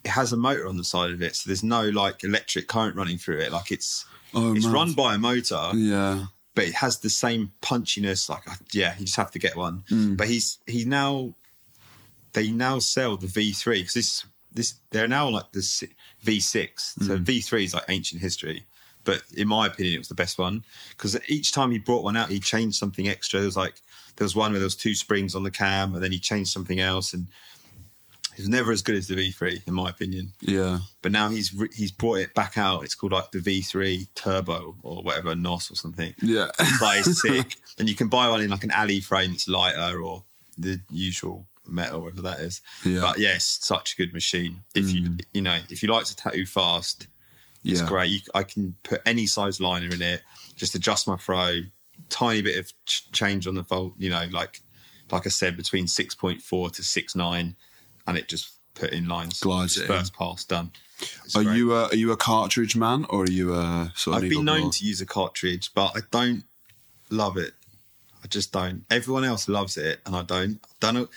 it 0.04 0.10
has 0.12 0.34
a 0.34 0.38
motor 0.38 0.68
on 0.68 0.78
the 0.78 0.84
side 0.84 1.12
of 1.12 1.22
it, 1.22 1.36
so 1.36 1.48
there's 1.50 1.64
no 1.64 1.90
like 1.90 2.24
electric 2.24 2.68
current 2.68 2.96
running 2.96 3.18
through 3.18 3.40
it. 3.40 3.52
Like 3.52 3.72
it's 3.72 4.06
Oh, 4.36 4.56
it's 4.56 4.66
mad. 4.66 4.74
run 4.74 4.94
by 4.94 5.16
a 5.16 5.18
motor, 5.18 5.72
Yeah. 5.74 6.26
but 6.56 6.66
it 6.66 6.74
has 6.76 7.00
the 7.00 7.10
same 7.10 7.52
punchiness. 7.62 8.30
Like 8.30 8.44
yeah, 8.72 8.94
you 9.00 9.06
just 9.06 9.18
have 9.18 9.32
to 9.32 9.40
get 9.40 9.56
one. 9.56 9.84
Mm. 9.90 10.16
But 10.18 10.28
he's 10.28 10.60
he 10.68 10.86
now 10.86 11.34
they 12.34 12.52
now 12.52 12.80
sell 12.80 13.18
the 13.18 13.28
V3 13.28 13.80
because 13.80 13.94
this 13.94 14.26
this 14.52 14.76
they're 14.92 15.08
now 15.08 15.30
like 15.30 15.52
the 15.54 15.60
V6. 16.24 16.80
So 17.04 17.18
Mm. 17.18 17.24
V3 17.26 17.64
is 17.64 17.74
like 17.74 17.86
ancient 17.90 18.22
history. 18.22 18.66
But 19.04 19.24
in 19.36 19.48
my 19.48 19.68
opinion, 19.68 19.96
it 19.96 20.00
was 20.00 20.08
the 20.08 20.16
best 20.16 20.38
one 20.38 20.64
because 20.90 21.20
each 21.28 21.52
time 21.52 21.72
he 21.72 21.80
brought 21.80 22.04
one 22.04 22.18
out, 22.18 22.30
he 22.30 22.40
changed 22.40 22.78
something 22.78 23.08
extra. 23.08 23.40
There 23.40 23.48
was 23.48 23.58
like 23.58 23.76
there 24.16 24.26
was 24.26 24.36
one 24.36 24.52
where 24.52 24.60
there 24.60 24.66
was 24.66 24.76
two 24.76 24.96
springs 24.96 25.36
on 25.36 25.44
the 25.44 25.52
cam, 25.52 25.94
and 25.94 26.04
then 26.04 26.12
he 26.12 26.20
changed 26.20 26.52
something 26.52 26.80
else, 26.80 27.14
and 27.14 27.28
it 28.34 28.40
was 28.40 28.50
never 28.50 28.72
as 28.72 28.82
good 28.82 28.96
as 28.96 29.08
the 29.08 29.16
V3 29.16 29.68
in 29.68 29.74
my 29.74 29.90
opinion. 29.90 30.34
Yeah. 30.42 30.80
But 31.02 31.12
now 31.12 31.30
he's 31.30 31.50
he's 31.76 31.92
brought 31.92 32.20
it 32.20 32.34
back 32.34 32.58
out. 32.58 32.84
It's 32.84 32.96
called 32.96 33.12
like 33.12 33.32
the 33.32 33.40
V3 33.40 34.08
Turbo 34.16 34.76
or 34.82 35.04
whatever 35.04 35.36
NOS 35.36 35.72
or 35.72 35.76
something. 35.76 36.14
Yeah. 36.22 36.48
It's 36.60 37.22
sick, 37.22 37.58
and 37.78 37.88
you 37.88 37.96
can 37.96 38.08
buy 38.08 38.30
one 38.30 38.42
in 38.42 38.50
like 38.50 38.64
an 38.64 38.72
alley 38.72 39.02
frame 39.02 39.32
that's 39.32 39.48
lighter 39.48 40.02
or 40.02 40.24
the 40.58 40.80
usual 40.90 41.46
metal, 41.68 42.02
whatever 42.02 42.22
that 42.24 42.40
is. 42.40 42.62
Yeah. 42.84 43.02
But 43.02 43.20
yes, 43.20 43.60
such 43.62 43.94
a 43.94 43.98
good 43.98 44.14
machine. 44.14 44.64
If 44.74 44.92
you 44.92 45.10
mm. 45.10 45.22
you 45.34 45.42
know 45.42 45.60
if 45.70 45.84
you 45.84 45.90
like 45.90 46.06
to 46.06 46.16
tattoo 46.16 46.46
fast, 46.46 47.08
it's 47.64 47.80
Yeah. 47.82 47.88
great. 47.88 48.10
You, 48.12 48.20
I 48.36 48.44
can 48.44 48.76
put 48.84 49.02
any 49.06 49.26
size 49.28 49.60
liner 49.60 49.94
in 49.94 50.02
it, 50.02 50.22
just 50.56 50.76
adjust 50.76 51.08
my 51.08 51.18
throw, 51.18 51.62
tiny 52.10 52.42
bit 52.42 52.58
of 52.60 52.72
ch- 52.86 53.12
change 53.12 53.48
on 53.48 53.56
the 53.56 53.64
fold. 53.64 53.94
You 53.98 54.10
know, 54.10 54.26
like 54.32 54.62
like 55.12 55.26
I 55.26 55.30
said, 55.30 55.56
between 55.58 55.88
six 55.88 56.16
point 56.16 56.42
four 56.42 56.70
to 56.72 56.84
six 56.84 57.16
nine, 57.16 57.56
and 58.08 58.18
it 58.18 58.28
just 58.28 58.52
put 58.74 58.92
in 58.92 59.08
lines. 59.08 59.40
Glides 59.40 59.78
it 59.78 59.82
in. 59.84 59.88
first 59.88 60.14
pass 60.16 60.44
done. 60.46 60.72
It's 61.26 61.36
Are 61.36 61.44
great. 61.44 61.58
you 61.58 61.74
a 61.74 61.84
are 61.90 61.96
you 61.96 62.12
a 62.12 62.18
cartridge 62.18 62.76
man 62.76 63.06
or 63.10 63.24
are 63.24 63.30
you 63.32 63.54
a 63.54 63.92
sort 63.96 64.18
of 64.18 64.24
I've 64.24 64.30
been 64.30 64.46
known 64.46 64.72
to 64.72 64.86
use 64.86 65.02
a 65.02 65.06
cartridge, 65.06 65.72
but 65.74 65.92
I 65.96 66.00
don't 66.12 66.44
love 67.10 67.38
it. 67.38 67.54
I 68.24 68.28
just 68.28 68.54
don't. 68.54 68.86
Everyone 68.90 69.26
else 69.26 69.50
loves 69.50 69.76
it, 69.76 70.00
and 70.06 70.16
I 70.16 70.22
don't. 70.24 70.60
I 70.64 70.70
don't 70.80 70.94
know. 70.94 71.08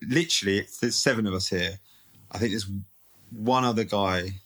Literally, 0.00 0.66
there's 0.80 0.96
seven 0.96 1.26
of 1.26 1.34
us 1.34 1.48
here. 1.48 1.78
I 2.32 2.38
think 2.38 2.52
there's 2.52 2.70
one 3.30 3.64
other 3.64 3.84
guy, 3.84 4.40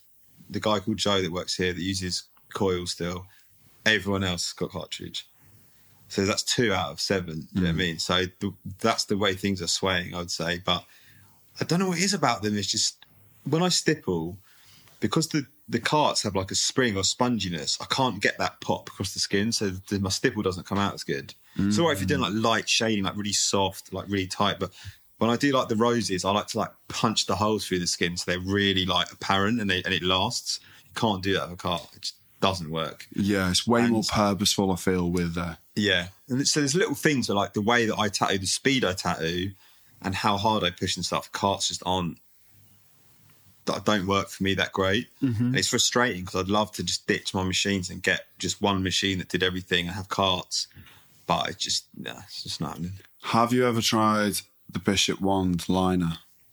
the 0.53 0.61
guy 0.61 0.79
called 0.81 0.99
Joe 0.99 1.23
that 1.23 1.33
works 1.33 1.57
here 1.57 1.73
that 1.73 1.83
uses 1.83 2.25
coil 2.53 2.87
still. 2.87 3.27
Everyone 3.85 4.23
else 4.25 4.47
has 4.47 4.53
got 4.53 4.71
cartridge. 4.71 5.27
So 6.09 6.27
that's 6.27 6.43
two 6.43 6.73
out 6.73 6.93
of 6.93 7.01
seven. 7.01 7.41
Do 7.41 7.47
you 7.55 7.61
know 7.63 7.69
what 7.69 7.71
I 7.71 7.73
mm. 7.73 7.79
mean? 7.79 7.99
So 7.99 8.25
the, 8.41 8.53
that's 8.81 9.07
the 9.07 9.17
way 9.17 9.35
things 9.35 9.63
are 9.63 9.67
swaying, 9.67 10.15
I 10.15 10.19
would 10.19 10.31
say. 10.31 10.61
But 10.65 10.85
I 11.61 11.65
don't 11.65 11.79
know 11.79 11.89
what 11.89 11.99
it 11.99 12.05
is 12.05 12.15
about 12.15 12.43
them. 12.43 12.57
It's 12.57 12.71
just 12.71 13.05
when 13.49 13.63
I 13.63 13.71
stipple, 13.71 14.39
because 15.01 15.29
the 15.29 15.47
the 15.69 15.81
carts 15.81 16.23
have 16.23 16.37
like 16.37 16.51
a 16.51 16.55
spring 16.55 16.97
or 16.97 17.03
sponginess, 17.03 17.81
I 17.81 17.87
can't 17.87 18.21
get 18.21 18.37
that 18.39 18.61
pop 18.61 18.89
across 18.91 19.15
the 19.15 19.21
skin, 19.21 19.53
so 19.53 19.71
the, 19.71 20.01
my 20.01 20.11
stipple 20.11 20.43
doesn't 20.43 20.67
come 20.67 20.77
out 20.77 20.93
as 20.93 21.03
good. 21.03 21.35
It's 21.57 21.79
all 21.79 21.87
right 21.87 21.93
if 21.93 22.01
you're 22.01 22.07
doing 22.07 22.21
mm. 22.21 22.35
like 22.35 22.45
light 22.45 22.69
shading, 22.69 23.05
like 23.05 23.17
really 23.17 23.33
soft, 23.33 23.93
like 23.93 24.07
really 24.09 24.27
tight, 24.27 24.59
but 24.59 24.71
when 25.23 25.31
I 25.31 25.37
do 25.37 25.53
like 25.53 25.69
the 25.69 25.77
roses, 25.77 26.25
I 26.25 26.33
like 26.33 26.49
to 26.49 26.59
like 26.59 26.73
punch 26.89 27.27
the 27.27 27.37
holes 27.37 27.65
through 27.65 27.79
the 27.79 27.87
skin 27.87 28.17
so 28.17 28.29
they're 28.29 28.41
really 28.41 28.85
like 28.85 29.13
apparent 29.13 29.61
and 29.61 29.71
they 29.71 29.81
and 29.85 29.95
it 29.95 30.03
lasts. 30.03 30.59
You 30.85 30.91
can't 30.97 31.23
do 31.23 31.35
that 31.35 31.49
with 31.49 31.61
a 31.61 31.63
cart; 31.63 31.87
it 31.95 32.03
just 32.03 32.17
doesn't 32.41 32.73
work. 32.73 33.07
Yeah, 33.15 33.49
it's 33.49 33.65
way 33.65 33.87
more 33.87 34.03
purposeful. 34.03 34.73
I 34.73 34.77
feel 34.77 35.09
with 35.09 35.39
uh, 35.39 35.55
Yeah, 35.77 36.09
and 36.29 36.47
so 36.47 36.59
there's 36.59 36.75
little 36.75 36.97
things 36.97 37.29
that, 37.29 37.35
like 37.35 37.53
the 37.53 37.63
way 37.63 37.87
that 37.87 37.97
I 38.01 38.09
tattoo, 38.09 38.39
the 38.39 38.47
speed 38.47 38.85
I 38.85 38.95
tattoo, 38.95 39.53
and 40.03 40.13
how 40.13 40.37
hard 40.39 40.65
I 40.65 40.71
push 40.71 40.97
and 40.97 41.05
stuff. 41.05 41.31
Carts 41.31 41.69
just 41.69 41.85
aren't 41.87 42.19
that 43.67 43.85
don't 43.85 44.09
work 44.09 44.29
for 44.29 44.43
me 44.43 44.55
that 44.55 44.73
great, 44.73 45.07
and 45.21 45.57
it's 45.57 45.69
frustrating 45.69 46.25
because 46.25 46.41
I'd 46.41 46.49
love 46.49 46.73
to 46.73 46.83
just 46.83 47.07
ditch 47.07 47.33
my 47.33 47.45
machines 47.45 47.91
and 47.91 48.03
get 48.03 48.27
just 48.41 48.61
one 48.61 48.83
machine 48.83 49.19
that 49.19 49.29
did 49.29 49.45
everything 49.45 49.87
and 49.87 49.95
have 49.95 50.09
carts, 50.09 50.67
but 51.29 51.49
it 51.49 51.59
just 51.59 51.87
nah, 51.97 52.23
it's 52.25 52.43
just 52.43 52.61
not 52.61 52.71
happening. 52.71 52.93
Have 53.23 53.53
you 53.53 53.69
ever 53.69 53.81
tried 53.81 54.41
the 54.73 54.79
Bishop 54.79 55.21
Wand 55.21 55.69
liner, 55.69 56.13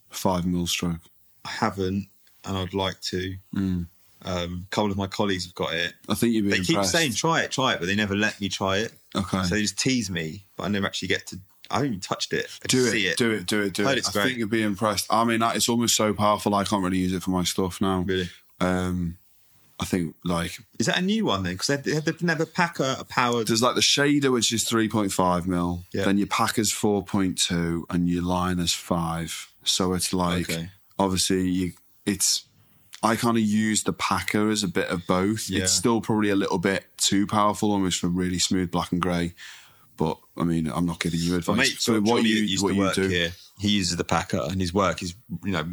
five 0.09 0.45
mil 0.45 0.67
stroke? 0.67 1.01
I 1.45 1.49
haven't, 1.49 2.07
and 2.45 2.57
I'd 2.57 2.74
like 2.74 2.99
to. 3.01 3.36
Um, 3.55 3.88
a 4.22 4.47
couple 4.70 4.91
of 4.91 4.97
my 4.97 5.07
colleagues 5.07 5.45
have 5.45 5.55
got 5.55 5.74
it. 5.74 5.93
I 6.09 6.13
think 6.13 6.34
you'd 6.34 6.43
be 6.43 6.51
They 6.51 6.59
keep 6.59 6.84
saying 6.84 7.13
try 7.13 7.41
it, 7.41 7.51
try 7.51 7.74
it, 7.74 7.80
but 7.80 7.86
they 7.86 7.95
never 7.95 8.15
let 8.15 8.39
me 8.41 8.49
try 8.49 8.78
it. 8.80 8.91
Okay. 9.15 9.43
So 9.43 9.55
they 9.55 9.61
just 9.61 9.80
tease 9.80 10.09
me, 10.09 10.45
but 10.57 10.63
I 10.63 10.67
never 10.67 10.86
actually 10.86 11.07
get 11.07 11.26
to. 11.28 11.39
I 11.72 11.76
haven't 11.76 11.89
even 11.91 11.99
touched 12.01 12.34
it. 12.34 12.47
I 12.63 12.67
do 12.67 12.86
it, 12.86 12.91
see 12.91 13.07
it. 13.07 13.17
do 13.17 13.32
it, 13.32 13.45
do 13.45 13.61
it, 13.61 13.74
do 13.74 13.84
Heard 13.86 13.93
it. 13.93 13.99
it's 13.99 14.09
I 14.09 14.11
great. 14.11 14.24
think 14.26 14.38
you'd 14.39 14.49
be 14.49 14.63
impressed. 14.63 15.07
I 15.09 15.24
mean, 15.24 15.41
it's 15.41 15.70
almost 15.70 15.95
so 15.95 16.13
powerful. 16.13 16.55
I 16.55 16.63
can't 16.63 16.84
really 16.84 16.97
use 16.97 17.13
it 17.13 17.22
for 17.24 17.30
my 17.30 17.43
stuff 17.43 17.80
now. 17.80 18.01
Really? 18.01 18.30
Um, 18.59 19.17
I 19.80 19.86
think 19.86 20.15
like 20.25 20.57
Is 20.77 20.88
that 20.88 20.97
a 20.97 21.01
new 21.01 21.25
one 21.25 21.43
then? 21.43 21.53
Because 21.53 21.82
they 21.82 21.99
they 21.99 22.13
never 22.21 22.45
Packer 22.45 22.97
powered. 23.07 23.47
there's 23.47 23.61
like 23.61 23.75
the 23.75 23.82
shader, 23.82 24.32
which 24.32 24.51
is 24.51 24.63
three 24.63 24.89
point 24.89 25.11
five 25.13 25.47
mil. 25.47 25.84
Yeah. 25.93 26.03
Then 26.05 26.17
your 26.17 26.27
packer's 26.27 26.71
four 26.71 27.03
point 27.03 27.38
two, 27.38 27.86
and 27.89 28.09
your 28.09 28.23
liner's 28.23 28.73
five. 28.73 29.51
So 29.63 29.93
it's 29.93 30.13
like 30.13 30.49
Okay. 30.49 30.69
obviously 30.97 31.47
you. 31.47 31.71
It's 32.05 32.43
I 33.01 33.15
kind 33.15 33.38
of 33.38 33.43
use 33.43 33.84
the 33.84 33.93
packer 33.93 34.49
as 34.49 34.63
a 34.63 34.67
bit 34.67 34.89
of 34.89 35.07
both. 35.07 35.49
Yeah. 35.49 35.63
It's 35.63 35.71
still 35.71 36.01
probably 36.01 36.30
a 36.32 36.36
little 36.36 36.57
bit 36.57 36.86
too 36.97 37.25
powerful, 37.27 37.71
almost 37.71 37.99
for 38.01 38.07
really 38.07 38.39
smooth 38.39 38.71
black 38.71 38.91
and 38.91 39.01
grey. 39.01 39.34
But 39.95 40.17
I 40.38 40.43
mean, 40.43 40.67
I'm 40.67 40.86
not 40.86 40.99
giving 40.99 41.19
you 41.21 41.36
advice. 41.38 41.57
Mate, 41.57 41.75
so 41.80 41.99
what 42.01 42.23
you 42.23 42.57
what 42.61 42.69
to 42.69 42.75
you 42.75 42.80
work 42.82 42.95
do? 42.95 43.07
here, 43.07 43.32
he 43.59 43.69
uses 43.69 43.95
the 43.97 44.03
packer, 44.03 44.41
and 44.49 44.59
his 44.59 44.73
work 44.73 45.01
is 45.03 45.13
you 45.45 45.51
know 45.51 45.65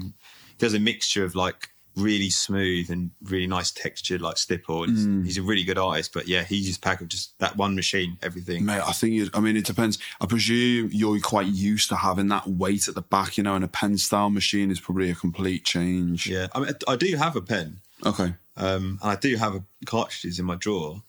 does 0.59 0.74
a 0.74 0.78
mixture 0.80 1.24
of 1.24 1.34
like 1.34 1.70
really 1.97 2.28
smooth 2.28 2.90
and 2.90 3.11
really 3.22 3.47
nice 3.47 3.70
textured 3.70 4.20
like 4.20 4.36
stipple. 4.36 4.84
And 4.84 4.97
Mm. 4.97 5.24
He's 5.24 5.38
a 5.38 5.42
really 5.42 5.64
good 5.64 5.78
artist, 5.78 6.12
but 6.12 6.28
yeah, 6.28 6.44
he 6.44 6.57
uses 6.57 6.76
packer 6.78 7.07
just 7.07 7.38
that 7.38 7.57
one 7.57 7.74
machine, 7.74 8.18
everything. 8.22 8.64
Mate, 8.66 8.82
I 8.86 8.92
think 8.92 9.14
you. 9.14 9.28
I 9.32 9.40
mean, 9.40 9.57
it 9.57 9.64
depends. 9.64 9.99
I 10.20 10.26
presume 10.26 10.90
you're 10.92 11.18
quite 11.20 11.47
used 11.47 11.88
to 11.88 11.97
having 11.97 12.28
that 12.28 12.47
weight 12.47 12.86
at 12.88 12.94
the 12.94 13.03
back, 13.03 13.36
you 13.38 13.42
know, 13.44 13.55
and 13.55 13.64
a 13.64 13.68
pen 13.68 13.97
style 13.99 14.30
machine 14.30 14.70
is 14.70 14.78
probably 14.80 15.11
a 15.11 15.14
complete 15.14 15.64
change. 15.64 16.26
Yeah, 16.26 16.49
I 16.55 16.61
mean, 16.61 16.70
I 16.86 16.97
do 16.97 17.16
have 17.16 17.34
a 17.34 17.40
pen, 17.42 17.80
Okay. 18.05 18.34
um, 18.57 18.99
and 19.03 19.11
I 19.11 19.16
do 19.16 19.34
have 19.36 19.55
a, 19.55 19.64
cartridges 19.86 20.38
in 20.38 20.44
my 20.44 20.57
drawer, 20.57 21.03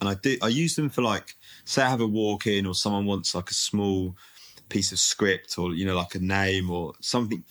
and 0.00 0.08
I 0.10 0.14
do 0.14 0.36
I 0.42 0.48
use 0.48 0.76
them 0.76 0.90
for 0.90 1.02
like 1.02 1.36
say 1.64 1.82
I 1.82 1.88
have 1.88 2.00
a 2.02 2.06
walk 2.06 2.46
in 2.46 2.66
or 2.66 2.74
someone 2.74 3.06
wants 3.06 3.34
like 3.34 3.50
a 3.50 3.54
small 3.54 4.14
piece 4.68 4.92
of 4.92 4.98
script 4.98 5.58
or 5.58 5.72
you 5.74 5.86
know 5.86 5.96
like 5.96 6.14
a 6.14 6.18
name 6.20 6.70
or 6.70 6.92
something 7.00 7.42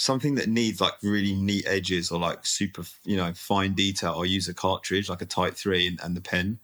something 0.00 0.34
that 0.36 0.48
needs 0.48 0.80
like 0.80 0.94
really 1.02 1.34
neat 1.34 1.64
edges 1.66 2.10
or 2.10 2.18
like 2.18 2.46
super 2.46 2.82
you 3.04 3.16
know 3.16 3.32
fine 3.34 3.74
detail 3.74 4.12
I'll 4.16 4.24
use 4.24 4.48
a 4.48 4.54
cartridge 4.54 5.08
like 5.08 5.22
a 5.22 5.26
type 5.26 5.54
3 5.54 5.86
and, 5.88 6.00
and 6.02 6.16
the 6.16 6.20
pen 6.20 6.58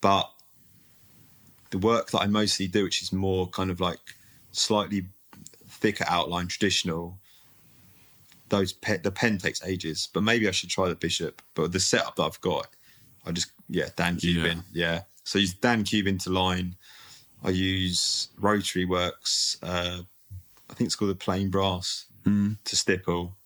but 0.00 0.30
the 1.70 1.78
work 1.78 2.10
that 2.10 2.20
I 2.20 2.26
mostly 2.26 2.68
do 2.68 2.84
which 2.84 3.02
is 3.02 3.12
more 3.12 3.48
kind 3.48 3.70
of 3.70 3.80
like 3.80 3.98
slightly 4.52 5.06
thicker 5.66 6.04
outline 6.06 6.46
traditional 6.46 7.18
those 8.52 8.72
pe- 8.74 8.98
the 8.98 9.10
pen 9.10 9.38
takes 9.38 9.64
ages, 9.64 10.08
but 10.12 10.22
maybe 10.22 10.46
I 10.46 10.50
should 10.50 10.68
try 10.68 10.86
the 10.86 10.94
Bishop. 10.94 11.40
But 11.54 11.72
the 11.72 11.80
setup 11.80 12.16
that 12.16 12.22
I've 12.22 12.40
got, 12.42 12.68
I 13.26 13.32
just 13.32 13.50
yeah 13.68 13.88
Dan 13.96 14.18
Kubin, 14.18 14.62
yeah. 14.72 15.00
So 15.24 15.38
I 15.38 15.40
use 15.40 15.54
Dan 15.54 15.84
Kubin 15.84 16.18
to 16.18 16.30
line. 16.30 16.76
I 17.42 17.48
use 17.48 18.28
Rotary 18.38 18.84
Works. 18.84 19.56
Uh, 19.62 20.02
I 20.70 20.74
think 20.74 20.86
it's 20.86 20.94
called 20.94 21.10
the 21.10 21.16
plain 21.16 21.48
brass 21.48 22.04
to 22.24 22.76
stipple, 22.76 23.36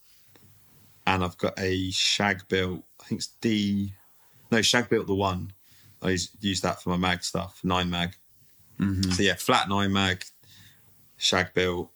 and 1.06 1.24
I've 1.24 1.38
got 1.38 1.58
a 1.58 1.90
shag 1.90 2.48
built. 2.48 2.84
I 3.00 3.04
think 3.04 3.20
it's 3.20 3.28
D. 3.40 3.92
No, 4.50 4.62
shag 4.62 4.88
built 4.88 5.06
the 5.06 5.14
one. 5.14 5.52
I 6.02 6.10
use, 6.10 6.30
use 6.40 6.60
that 6.60 6.82
for 6.82 6.90
my 6.90 6.96
mag 6.96 7.24
stuff, 7.24 7.60
nine 7.64 7.90
mag. 7.90 8.14
So 9.12 9.22
yeah, 9.22 9.34
flat 9.34 9.68
nine 9.68 9.92
mag, 9.92 10.24
shag 11.16 11.54
built. 11.54 11.90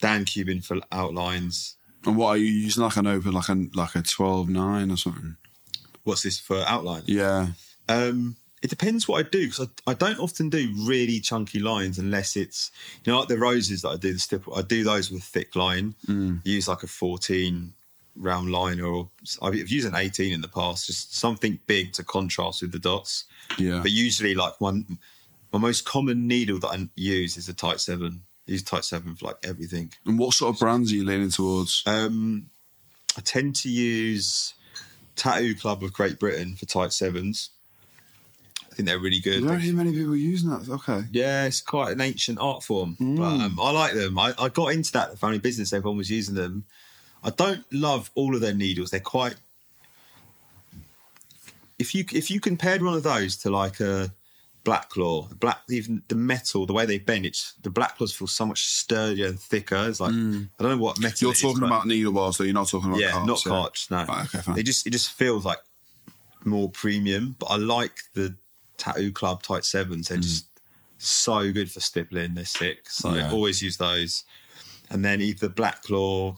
Dan 0.00 0.24
Kubin 0.24 0.62
for 0.62 0.80
outlines. 0.90 1.76
And 2.06 2.16
what 2.16 2.28
are 2.28 2.36
you 2.38 2.46
using? 2.46 2.82
Like 2.82 2.96
an 2.96 3.06
open, 3.06 3.32
like 3.32 3.48
a 3.48 3.66
like 3.74 3.94
a 3.94 4.02
twelve 4.02 4.48
nine 4.48 4.90
or 4.90 4.96
something? 4.96 5.36
What's 6.04 6.22
this 6.22 6.38
for 6.38 6.64
outline? 6.66 7.02
Yeah. 7.04 7.48
Um, 7.88 8.36
it 8.62 8.68
depends 8.68 9.08
what 9.08 9.24
I 9.24 9.28
do 9.28 9.46
because 9.46 9.68
I, 9.86 9.90
I 9.90 9.94
don't 9.94 10.18
often 10.18 10.50
do 10.50 10.72
really 10.76 11.20
chunky 11.20 11.60
lines 11.60 11.98
unless 11.98 12.36
it's 12.36 12.70
you 13.04 13.12
know 13.12 13.20
like 13.20 13.28
the 13.28 13.38
roses 13.38 13.82
that 13.82 13.88
I 13.88 13.96
do 13.96 14.12
the 14.12 14.18
stipple. 14.18 14.54
I 14.54 14.62
do 14.62 14.84
those 14.84 15.10
with 15.10 15.22
a 15.22 15.24
thick 15.24 15.56
line. 15.56 15.94
Use 16.44 16.68
like 16.68 16.82
a 16.82 16.86
fourteen 16.86 17.74
round 18.16 18.50
liner 18.50 18.84
or 18.84 19.08
I've 19.40 19.54
used 19.54 19.88
an 19.88 19.94
eighteen 19.94 20.32
in 20.32 20.40
the 20.40 20.48
past. 20.48 20.86
Just 20.86 21.16
something 21.16 21.58
big 21.66 21.92
to 21.94 22.04
contrast 22.04 22.62
with 22.62 22.72
the 22.72 22.78
dots. 22.78 23.24
Yeah. 23.58 23.80
But 23.80 23.92
usually, 23.92 24.34
like 24.34 24.60
one 24.60 24.98
my 25.52 25.58
most 25.58 25.84
common 25.84 26.26
needle 26.28 26.58
that 26.60 26.68
I 26.68 26.88
use 26.94 27.36
is 27.36 27.48
a 27.48 27.54
Type 27.54 27.80
Seven. 27.80 28.22
I 28.46 28.52
use 28.52 28.62
Type 28.62 28.84
Seven 28.84 29.16
for 29.16 29.26
like 29.26 29.36
everything. 29.42 29.92
And 30.06 30.18
what 30.18 30.34
sort 30.34 30.54
of 30.54 30.60
brands 30.60 30.92
are 30.92 30.96
you 30.96 31.04
leaning 31.04 31.30
towards? 31.30 31.82
Um, 31.86 32.46
I 33.16 33.20
tend 33.22 33.56
to 33.56 33.68
use 33.68 34.54
Tattoo 35.16 35.54
Club 35.54 35.82
of 35.82 35.92
Great 35.92 36.18
Britain 36.18 36.54
for 36.56 36.66
Type 36.66 36.92
Sevens. 36.92 37.50
I 38.70 38.74
think 38.76 38.86
they're 38.88 38.98
really 39.00 39.16
I 39.18 39.20
good. 39.20 39.44
don't 39.44 39.58
hear 39.60 39.74
many 39.74 39.92
people 39.92 40.14
using 40.14 40.50
that. 40.50 40.68
Okay. 40.68 41.02
Yeah, 41.10 41.46
it's 41.46 41.60
quite 41.60 41.92
an 41.92 42.00
ancient 42.00 42.38
art 42.40 42.62
form, 42.62 42.96
Mm. 43.00 43.16
but 43.16 43.24
um, 43.24 43.58
I 43.60 43.70
like 43.72 43.94
them. 43.94 44.18
I, 44.18 44.32
I 44.38 44.48
got 44.48 44.68
into 44.68 44.92
that 44.92 45.18
family 45.18 45.38
business. 45.38 45.72
Everyone 45.72 45.96
was 45.98 46.10
using 46.10 46.34
them. 46.36 46.64
I 47.24 47.30
don't 47.30 47.64
love 47.72 48.10
all 48.14 48.34
of 48.34 48.40
their 48.40 48.54
needles. 48.54 48.90
They're 48.90 49.00
quite. 49.00 49.34
If 51.78 51.94
you 51.94 52.04
if 52.12 52.30
you 52.30 52.40
compared 52.40 52.82
one 52.82 52.94
of 52.94 53.02
those 53.02 53.36
to 53.38 53.50
like 53.50 53.80
a 53.80 54.12
black 54.64 54.90
claw, 54.90 55.28
black 55.38 55.60
even 55.70 56.02
the 56.08 56.14
metal, 56.14 56.66
the 56.66 56.72
way 56.74 56.84
they 56.86 56.98
bend, 56.98 57.24
it's 57.26 57.54
the 57.62 57.70
black 57.70 57.96
claws 57.96 58.14
feel 58.14 58.28
so 58.28 58.44
much 58.46 58.64
sturdier 58.66 59.26
and 59.28 59.40
thicker. 59.40 59.86
It's 59.88 59.98
like 60.00 60.10
I 60.12 60.14
don't 60.14 60.48
know 60.60 60.76
what 60.78 60.98
metal. 61.00 61.16
Mm. 61.16 61.22
You're 61.22 61.32
is, 61.32 61.40
talking 61.40 61.60
but- 61.60 61.66
about 61.66 61.86
needle 61.86 62.12
bars, 62.12 62.36
though. 62.38 62.44
You're 62.44 62.54
not 62.54 62.68
talking 62.68 62.90
about 62.90 63.00
yeah, 63.00 63.12
carts, 63.12 63.26
not 63.26 63.44
yeah. 63.46 63.50
carts. 63.50 63.90
No, 63.90 64.04
Right, 64.04 64.24
okay, 64.26 64.38
fine. 64.40 64.58
It 64.58 64.62
just 64.64 64.86
it 64.86 64.90
just 64.90 65.10
feels 65.12 65.44
like 65.44 65.58
more 66.44 66.68
premium. 66.70 67.36
But 67.38 67.46
I 67.46 67.56
like 67.56 67.96
the 68.14 68.34
Tattoo 68.80 69.12
Club 69.12 69.42
tight 69.42 69.64
Sevens. 69.64 70.08
They're 70.08 70.18
just 70.18 70.46
so 70.98 71.52
good 71.52 71.70
for 71.70 71.80
stippling. 71.80 72.34
They're 72.34 72.44
sick. 72.44 72.88
So 72.90 73.10
Mm. 73.10 73.16
Yeah. 73.16 73.28
I 73.28 73.32
always 73.32 73.62
use 73.62 73.76
those. 73.76 74.24
And 74.90 75.04
then 75.04 75.20
either 75.20 75.48
Black 75.48 75.82
Claw, 75.84 76.36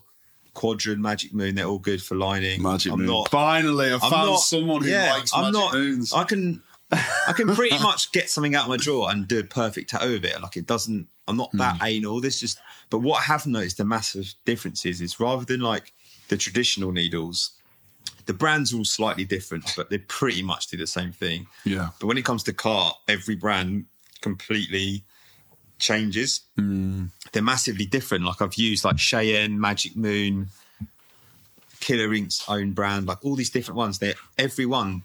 Quadrant, 0.53 1.01
Magic 1.01 1.33
Moon. 1.33 1.55
They're 1.55 1.65
all 1.65 1.79
good 1.79 2.01
for 2.03 2.15
lining. 2.15 2.61
Magic 2.61 2.91
I'm 2.93 2.99
Moon. 2.99 3.07
not. 3.07 3.29
Finally, 3.31 3.89
I 3.89 3.93
I'm 3.95 3.99
found 3.99 4.29
not- 4.29 4.37
someone 4.41 4.83
who 4.83 4.89
yeah, 4.89 5.13
likes 5.13 5.33
I'm 5.33 5.45
Magic 5.45 5.53
not. 5.59 5.73
Moons. 5.73 6.13
I 6.13 6.23
can. 6.25 6.61
I 6.91 7.33
can 7.33 7.47
pretty 7.55 7.79
much 7.81 8.11
get 8.11 8.29
something 8.29 8.53
out 8.53 8.63
of 8.65 8.69
my 8.69 8.77
drawer 8.77 9.09
and 9.09 9.27
do 9.27 9.39
a 9.39 9.43
perfect 9.43 9.89
tattoo 9.89 10.13
of 10.15 10.23
it. 10.25 10.39
Like 10.41 10.57
it 10.57 10.67
doesn't. 10.67 11.07
I'm 11.27 11.37
not 11.37 11.49
that 11.53 11.77
Hmm. 11.77 11.83
anal. 11.85 12.21
This 12.21 12.39
just. 12.39 12.59
But 12.91 12.99
what 12.99 13.21
I 13.21 13.23
have 13.23 13.47
noticed 13.47 13.77
the 13.77 13.85
massive 13.85 14.31
differences 14.45 15.01
is 15.01 15.19
rather 15.19 15.43
than 15.45 15.61
like 15.61 15.91
the 16.27 16.37
traditional 16.37 16.91
needles, 16.91 17.51
the 18.25 18.33
brands 18.33 18.73
are 18.73 18.77
all 18.77 18.85
slightly 18.85 19.25
different, 19.25 19.73
but 19.75 19.89
they 19.89 19.97
pretty 19.97 20.43
much 20.43 20.67
do 20.67 20.77
the 20.77 20.87
same 20.87 21.11
thing. 21.11 21.47
Yeah. 21.65 21.89
But 21.99 22.07
when 22.07 22.17
it 22.17 22.25
comes 22.25 22.43
to 22.43 22.53
cart, 22.53 22.95
every 23.07 23.35
brand 23.35 23.85
completely 24.21 25.03
changes. 25.79 26.41
Hmm. 26.55 27.05
They're 27.31 27.43
massively 27.43 27.85
different. 27.85 28.25
Like 28.25 28.41
I've 28.41 28.55
used 28.55 28.85
like 28.85 28.99
Cheyenne, 28.99 29.59
Magic 29.59 29.95
Moon, 29.95 30.47
Killer 31.79 32.13
Ink's 32.13 32.43
own 32.47 32.71
brand, 32.71 33.07
like 33.07 33.23
all 33.23 33.35
these 33.35 33.49
different 33.49 33.77
ones. 33.77 33.99
They 33.99 34.13
every 34.37 34.65
one 34.65 35.03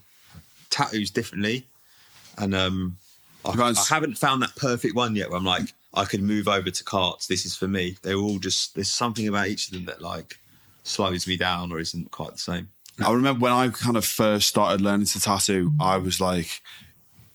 tattoos 0.69 1.11
differently, 1.11 1.67
and 2.37 2.55
um, 2.55 2.97
I, 3.43 3.51
I 3.51 3.73
haven't 3.89 4.17
found 4.17 4.41
that 4.43 4.55
perfect 4.55 4.95
one 4.95 5.15
yet. 5.15 5.29
Where 5.29 5.37
I'm 5.37 5.45
like, 5.45 5.73
I 5.93 6.05
could 6.05 6.21
move 6.21 6.47
over 6.47 6.69
to 6.69 6.83
carts. 6.83 7.27
This 7.27 7.45
is 7.45 7.55
for 7.55 7.67
me. 7.67 7.97
They're 8.01 8.15
all 8.15 8.39
just 8.39 8.75
there's 8.75 8.91
something 8.91 9.27
about 9.27 9.47
each 9.47 9.67
of 9.67 9.73
them 9.73 9.85
that 9.85 10.01
like 10.01 10.39
slows 10.83 11.27
me 11.27 11.37
down 11.37 11.71
or 11.71 11.79
isn't 11.79 12.11
quite 12.11 12.31
the 12.33 12.37
same. 12.37 12.69
I 13.05 13.11
remember 13.11 13.41
when 13.41 13.51
I 13.51 13.69
kind 13.69 13.97
of 13.97 14.05
first 14.05 14.47
started 14.47 14.81
learning 14.81 15.07
to 15.07 15.21
tattoo, 15.21 15.73
I 15.79 15.97
was 15.97 16.19
like, 16.19 16.61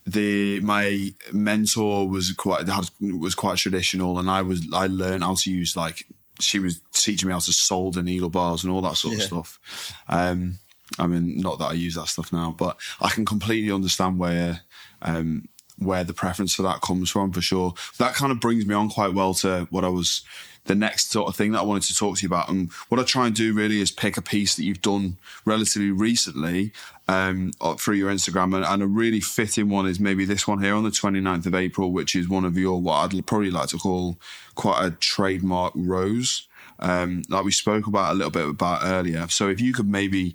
the 0.06 0.60
my 0.60 1.14
mentor 1.32 2.08
was 2.08 2.32
quite 2.32 2.68
had, 2.68 2.90
was 3.00 3.34
quite 3.34 3.58
traditional, 3.58 4.18
and 4.18 4.30
I 4.30 4.42
was 4.42 4.66
I 4.72 4.86
learned 4.86 5.24
how 5.24 5.34
to 5.34 5.50
use 5.50 5.76
like 5.76 6.06
she 6.40 6.58
was 6.58 6.80
teaching 6.92 7.28
me 7.28 7.32
how 7.32 7.38
to 7.38 7.52
solder 7.52 8.02
needle 8.02 8.28
bars 8.28 8.64
and 8.64 8.72
all 8.72 8.82
that 8.82 8.96
sort 8.96 9.14
of 9.14 9.20
Yeah. 9.20 9.26
stuff. 9.26 9.94
Um, 10.08 10.58
I 10.98 11.06
mean, 11.06 11.38
not 11.38 11.58
that 11.58 11.70
I 11.70 11.72
use 11.72 11.94
that 11.94 12.08
stuff 12.08 12.32
now, 12.32 12.54
but 12.56 12.76
I 13.00 13.08
can 13.08 13.24
completely 13.24 13.72
understand 13.72 14.18
where 14.18 14.60
um, 15.02 15.48
where 15.78 16.04
the 16.04 16.12
preference 16.14 16.54
for 16.54 16.62
that 16.62 16.82
comes 16.82 17.10
from 17.10 17.32
for 17.32 17.40
sure. 17.40 17.74
That 17.98 18.14
kind 18.14 18.30
of 18.30 18.40
brings 18.40 18.66
me 18.66 18.74
on 18.74 18.90
quite 18.90 19.14
well 19.14 19.34
to 19.34 19.66
what 19.70 19.84
I 19.84 19.88
was 19.88 20.22
the 20.66 20.74
next 20.74 21.10
sort 21.10 21.28
of 21.28 21.36
thing 21.36 21.52
that 21.52 21.60
I 21.60 21.64
wanted 21.64 21.82
to 21.84 21.94
talk 21.94 22.16
to 22.16 22.22
you 22.22 22.28
about. 22.28 22.48
And 22.48 22.72
what 22.88 22.98
I 22.98 23.04
try 23.04 23.26
and 23.26 23.34
do 23.34 23.52
really 23.52 23.80
is 23.80 23.90
pick 23.90 24.16
a 24.16 24.22
piece 24.22 24.54
that 24.56 24.64
you've 24.64 24.80
done 24.80 25.18
relatively 25.44 25.90
recently 25.90 26.72
um, 27.06 27.52
through 27.78 27.96
your 27.96 28.10
Instagram. 28.10 28.54
And, 28.56 28.64
and 28.64 28.82
a 28.82 28.86
really 28.86 29.20
fitting 29.20 29.68
one 29.68 29.86
is 29.86 30.00
maybe 30.00 30.24
this 30.24 30.48
one 30.48 30.62
here 30.62 30.74
on 30.74 30.84
the 30.84 30.90
29th 30.90 31.46
of 31.46 31.54
April, 31.54 31.92
which 31.92 32.16
is 32.16 32.28
one 32.28 32.44
of 32.44 32.56
your, 32.56 32.80
what 32.80 33.14
I'd 33.14 33.26
probably 33.26 33.50
like 33.50 33.68
to 33.68 33.78
call 33.78 34.18
quite 34.54 34.84
a 34.84 34.90
trademark 34.92 35.72
rose. 35.76 36.48
Um, 36.78 37.22
like 37.28 37.44
we 37.44 37.52
spoke 37.52 37.86
about 37.86 38.12
a 38.12 38.14
little 38.14 38.30
bit 38.30 38.48
about 38.48 38.80
earlier. 38.84 39.28
So 39.28 39.48
if 39.48 39.60
you 39.60 39.74
could 39.74 39.88
maybe 39.88 40.34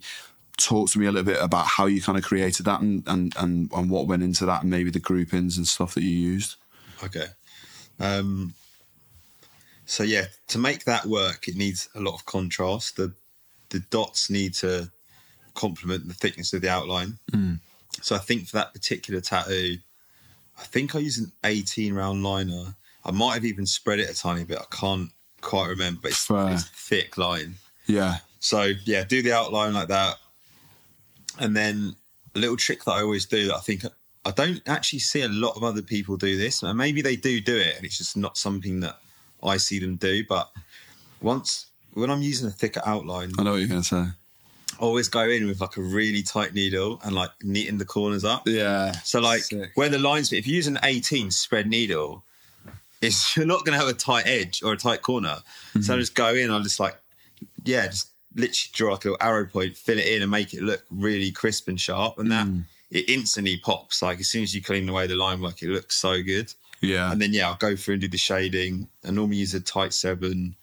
talk 0.57 0.89
to 0.91 0.99
me 0.99 1.07
a 1.07 1.11
little 1.11 1.26
bit 1.26 1.41
about 1.41 1.65
how 1.65 1.88
you 1.88 2.01
kind 2.01 2.18
of 2.18 2.23
created 2.23 2.65
that 2.65 2.81
and, 2.81 3.03
and, 3.07 3.34
and, 3.38 3.72
and 3.73 3.89
what 3.89 4.07
went 4.07 4.22
into 4.22 4.45
that 4.45 4.61
and 4.61 4.69
maybe 4.69 4.91
the 4.91 4.99
groupings 4.99 5.57
and 5.57 5.68
stuff 5.68 5.95
that 5.95 6.03
you 6.03 6.11
used. 6.11 6.56
Okay. 7.03 7.27
Um, 7.99 8.53
so 9.90 10.03
yeah, 10.03 10.26
to 10.49 10.60
make 10.60 10.84
that 10.84 11.07
work, 11.07 11.48
it 11.48 11.56
needs 11.56 11.90
a 11.95 11.99
lot 11.99 12.14
of 12.14 12.24
contrast. 12.28 12.95
The 12.95 13.11
the 13.70 13.80
dots 13.90 14.30
need 14.30 14.53
to 14.56 14.91
complement 15.56 16.07
the 16.07 16.14
thickness 16.14 16.53
of 16.53 16.61
the 16.61 16.70
outline. 16.70 17.18
Hmm. 17.34 17.56
So 18.02 18.16
I 18.16 18.20
think 18.20 18.48
for 18.48 18.57
that 18.57 18.72
particular 18.72 19.20
tattoo, 19.20 19.78
I 20.60 20.64
think 20.64 20.95
I 20.95 20.99
used 20.99 21.20
an 21.20 21.32
18 21.44 21.95
round 21.95 22.24
liner. 22.24 22.76
I 23.03 23.10
might 23.10 23.34
have 23.34 23.45
even 23.45 23.66
spread 23.66 23.99
it 23.99 24.11
a 24.11 24.14
tiny 24.14 24.44
bit. 24.44 24.60
I 24.60 24.76
can't 24.76 25.10
quite 25.41 25.70
remember. 25.70 26.02
But 26.03 26.11
it's, 26.11 26.26
Fair. 26.26 26.52
it's 26.52 26.66
thick 26.66 27.18
line. 27.18 27.56
Yeah. 27.88 28.18
So 28.40 28.74
yeah, 28.86 29.03
do 29.03 29.24
the 29.24 29.34
outline 29.34 29.74
like 29.74 29.88
that, 29.88 30.18
and 31.40 31.57
then 31.57 31.95
a 32.36 32.40
little 32.40 32.57
trick 32.57 32.84
that 32.84 32.91
I 32.91 33.02
always 33.02 33.26
do 33.26 33.48
that 33.48 33.56
I 33.56 33.60
think 33.61 33.86
I 34.24 34.30
don't 34.30 34.61
actually 34.68 34.99
see 34.99 35.24
a 35.24 35.30
lot 35.30 35.57
of 35.57 35.64
other 35.64 35.82
people 35.82 36.16
do 36.16 36.38
this, 36.38 36.61
and 36.61 36.78
maybe 36.78 37.02
they 37.02 37.16
do 37.16 37.41
do 37.41 37.57
it, 37.57 37.76
and 37.76 37.86
it's 37.86 37.98
just 37.98 38.16
not 38.16 38.38
something 38.38 38.82
that 38.82 38.99
I 39.44 39.57
see 39.57 39.80
them 39.80 39.95
do. 39.95 40.24
But 40.28 40.52
once 41.22 41.68
when 41.94 42.10
I'm 42.10 42.22
using 42.22 42.48
a 42.48 42.52
thicker 42.52 42.82
outline, 42.86 43.32
I 43.38 43.44
know 43.44 43.52
what 43.52 43.57
you're 43.57 43.68
going 43.68 43.82
to 43.82 43.88
say. 43.88 44.06
I 44.80 44.82
always 44.82 45.10
go 45.10 45.28
in 45.28 45.48
with 45.48 45.60
like 45.60 45.78
a 45.78 45.82
really 45.82 46.24
tight 46.24 46.53
needle 46.53 46.99
and 47.03 47.14
like 47.14 47.32
neaten 47.44 47.78
the 47.78 47.86
corners 47.86 48.24
up. 48.24 48.44
Yeah. 48.48 48.94
So 49.03 49.20
like 49.20 49.41
Sick. 49.41 49.72
where 49.76 49.90
the 49.90 49.99
lines, 49.99 50.32
if 50.32 50.48
you 50.48 50.56
use 50.56 50.68
an 50.68 50.80
18 50.84 51.32
spread 51.32 51.68
needle, 51.68 52.24
it's 53.02 53.36
you're 53.38 53.45
not 53.45 53.66
going 53.66 53.78
to 53.78 53.86
have 53.86 53.94
a 53.94 53.98
tight 53.98 54.28
edge 54.28 54.61
or 54.64 54.74
a 54.74 54.78
tight 54.78 55.02
corner. 55.02 55.38
So 55.74 55.80
mm-hmm. 55.80 55.91
I 55.91 55.95
just 55.98 56.16
go 56.16 56.34
in. 56.34 56.52
I'm 56.52 56.64
just 56.64 56.80
like, 56.80 56.98
yeah, 57.64 57.88
just 57.88 58.10
literally 58.36 58.70
draw 58.74 58.91
like 58.91 59.06
a 59.06 59.10
little 59.10 59.28
arrow 59.28 59.45
point, 59.48 59.76
fill 59.76 59.98
it 59.98 60.07
in, 60.07 60.22
and 60.22 60.32
make 60.32 60.53
it 60.53 60.61
look 60.61 60.84
really 60.90 61.32
crisp 61.32 61.68
and 61.68 61.80
sharp. 61.80 62.20
And 62.20 62.32
that 62.32 62.48
mm. 62.48 62.64
it 62.91 63.10
instantly 63.10 63.57
pops. 63.57 64.02
Like 64.02 64.20
as 64.20 64.28
soon 64.28 64.44
as 64.44 64.53
you 64.53 64.61
clean 64.61 64.88
away 64.88 65.07
the 65.07 65.16
line 65.16 65.41
work, 65.41 65.61
it 65.61 65.70
looks 65.70 65.98
so 65.98 66.22
good. 66.22 66.53
Yeah. 66.81 67.11
And 67.11 67.22
then 67.22 67.34
yeah, 67.34 67.47
I'll 67.49 67.56
go 67.56 67.76
through 67.76 67.95
and 67.95 68.01
do 68.01 68.07
the 68.07 68.18
shading. 68.18 68.88
I 69.06 69.11
normally 69.11 69.38
use 69.38 69.53
a 69.53 69.60
tight 69.60 69.93
seven 69.93 70.56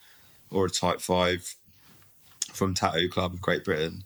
or 0.51 0.67
a 0.67 0.71
tight 0.71 1.01
five 1.01 1.55
from 2.53 2.75
Tattoo 2.75 3.09
Club 3.09 3.35
of 3.35 3.41
Great 3.43 3.65
Britain. 3.65 4.05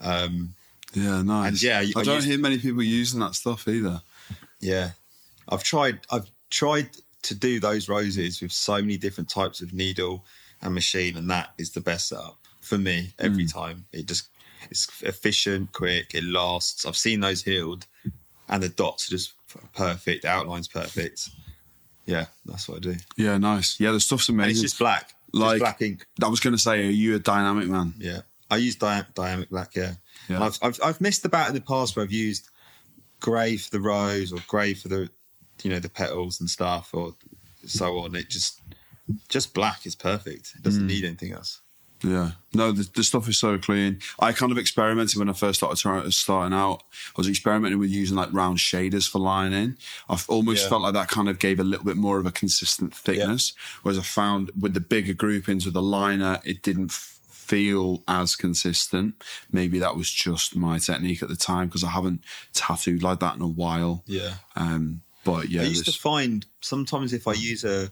Um, 0.00 0.54
yeah, 0.94 1.22
nice. 1.22 1.48
And 1.48 1.62
yeah, 1.62 1.78
I 1.78 2.00
I 2.00 2.04
don't 2.04 2.16
used- 2.16 2.28
hear 2.28 2.38
many 2.38 2.58
people 2.58 2.82
using 2.82 3.20
that 3.20 3.34
stuff 3.34 3.66
either. 3.66 4.02
Yeah, 4.60 4.90
I've 5.48 5.64
tried. 5.64 6.00
I've 6.10 6.30
tried 6.50 6.90
to 7.22 7.34
do 7.34 7.58
those 7.60 7.88
roses 7.88 8.40
with 8.40 8.52
so 8.52 8.74
many 8.80 8.96
different 8.96 9.30
types 9.30 9.60
of 9.60 9.72
needle 9.72 10.24
and 10.60 10.74
machine, 10.74 11.16
and 11.16 11.28
that 11.30 11.54
is 11.58 11.70
the 11.70 11.80
best 11.80 12.08
setup 12.08 12.38
for 12.60 12.78
me 12.78 13.14
every 13.18 13.46
time. 13.46 13.86
It 13.92 14.06
just 14.06 14.28
it's 14.70 14.86
efficient, 15.02 15.72
quick, 15.72 16.14
it 16.14 16.22
lasts. 16.24 16.86
I've 16.86 16.96
seen 16.96 17.20
those 17.20 17.42
healed, 17.42 17.86
and 18.48 18.62
the 18.62 18.68
dots 18.68 19.08
are 19.08 19.10
just 19.10 19.32
perfect. 19.74 20.22
The 20.22 20.28
outline's 20.28 20.68
perfect. 20.68 21.28
Yeah, 22.06 22.26
that's 22.44 22.68
what 22.68 22.78
I 22.78 22.80
do. 22.80 22.96
Yeah, 23.16 23.38
nice. 23.38 23.78
Yeah, 23.78 23.92
the 23.92 24.00
stuff's 24.00 24.28
And 24.28 24.38
amazing. 24.38 24.52
it's 24.52 24.60
just 24.62 24.78
black, 24.78 25.14
Like- 25.32 25.54
just 25.54 25.60
black 25.60 25.82
ink. 25.82 26.06
I 26.22 26.28
was 26.28 26.40
going 26.40 26.54
to 26.54 26.58
say, 26.62 26.80
are 26.86 26.90
you 26.90 27.14
a 27.14 27.18
dynamic 27.18 27.68
man? 27.68 27.94
Yeah, 27.98 28.22
I 28.50 28.56
use 28.56 28.76
dia- 28.76 29.06
dynamic 29.14 29.50
black. 29.50 29.74
Yeah, 29.76 29.94
Yeah. 30.28 30.42
I've, 30.42 30.58
I've 30.62 30.80
I've 30.84 31.00
missed 31.00 31.24
about 31.24 31.48
in 31.48 31.54
the 31.54 31.60
past 31.60 31.96
where 31.96 32.04
I've 32.04 32.12
used 32.12 32.48
grey 33.20 33.56
for 33.56 33.70
the 33.70 33.80
rose 33.80 34.32
or 34.32 34.38
grey 34.48 34.74
for 34.74 34.88
the 34.88 35.08
you 35.62 35.70
know 35.70 35.78
the 35.78 35.88
petals 35.88 36.40
and 36.40 36.50
stuff 36.50 36.92
or 36.92 37.14
so 37.64 37.98
on. 38.00 38.14
It 38.16 38.28
just 38.28 38.60
just 39.28 39.54
black 39.54 39.86
is 39.86 39.94
perfect. 39.94 40.52
It 40.56 40.58
Mm. 40.60 40.62
doesn't 40.64 40.86
need 40.86 41.04
anything 41.04 41.32
else. 41.32 41.60
Yeah. 42.04 42.32
No, 42.54 42.72
the, 42.72 42.88
the 42.94 43.02
stuff 43.04 43.28
is 43.28 43.38
so 43.38 43.56
clean. 43.58 44.00
I 44.20 44.32
kind 44.32 44.52
of 44.52 44.58
experimented 44.58 45.16
when 45.18 45.30
I 45.30 45.32
first 45.32 45.60
started 45.60 45.80
trying, 45.80 46.10
starting 46.10 46.56
out. 46.56 46.82
I 46.92 47.12
was 47.16 47.28
experimenting 47.28 47.78
with 47.78 47.90
using 47.90 48.16
like 48.16 48.32
round 48.32 48.58
shaders 48.58 49.08
for 49.08 49.18
lining. 49.20 49.76
I've 50.08 50.28
almost 50.28 50.64
Yeah. 50.64 50.68
felt 50.70 50.82
like 50.82 50.94
that 50.94 51.08
kind 51.08 51.28
of 51.28 51.38
gave 51.38 51.60
a 51.60 51.64
little 51.64 51.84
bit 51.84 51.96
more 51.96 52.18
of 52.18 52.26
a 52.26 52.32
consistent 52.32 52.94
thickness. 52.94 53.52
Whereas 53.82 53.98
I 53.98 54.02
found 54.02 54.50
with 54.58 54.74
the 54.74 54.80
bigger 54.80 55.14
groupings 55.14 55.64
with 55.64 55.74
the 55.74 55.82
liner, 55.82 56.40
it 56.44 56.62
didn't 56.62 56.90
f- 56.90 57.18
feel 57.30 58.02
as 58.08 58.36
consistent. 58.36 59.14
Maybe 59.50 59.78
that 59.78 59.96
was 59.96 60.10
just 60.10 60.56
my 60.56 60.78
technique 60.78 61.22
at 61.22 61.28
the 61.28 61.36
time 61.36 61.68
because 61.68 61.84
I 61.84 61.90
haven't 61.90 62.22
tattooed 62.52 63.02
like 63.02 63.20
that 63.20 63.36
in 63.36 63.42
a 63.42 63.48
while. 63.48 64.02
Yeah. 64.06 64.34
Um, 64.56 65.02
but 65.24 65.48
yeah, 65.50 65.62
I 65.62 65.64
used 65.66 65.86
this- 65.86 65.94
to 65.94 66.00
find 66.00 66.44
sometimes 66.60 67.12
if 67.12 67.26
I 67.28 67.32
use 67.34 67.64
a 67.64 67.90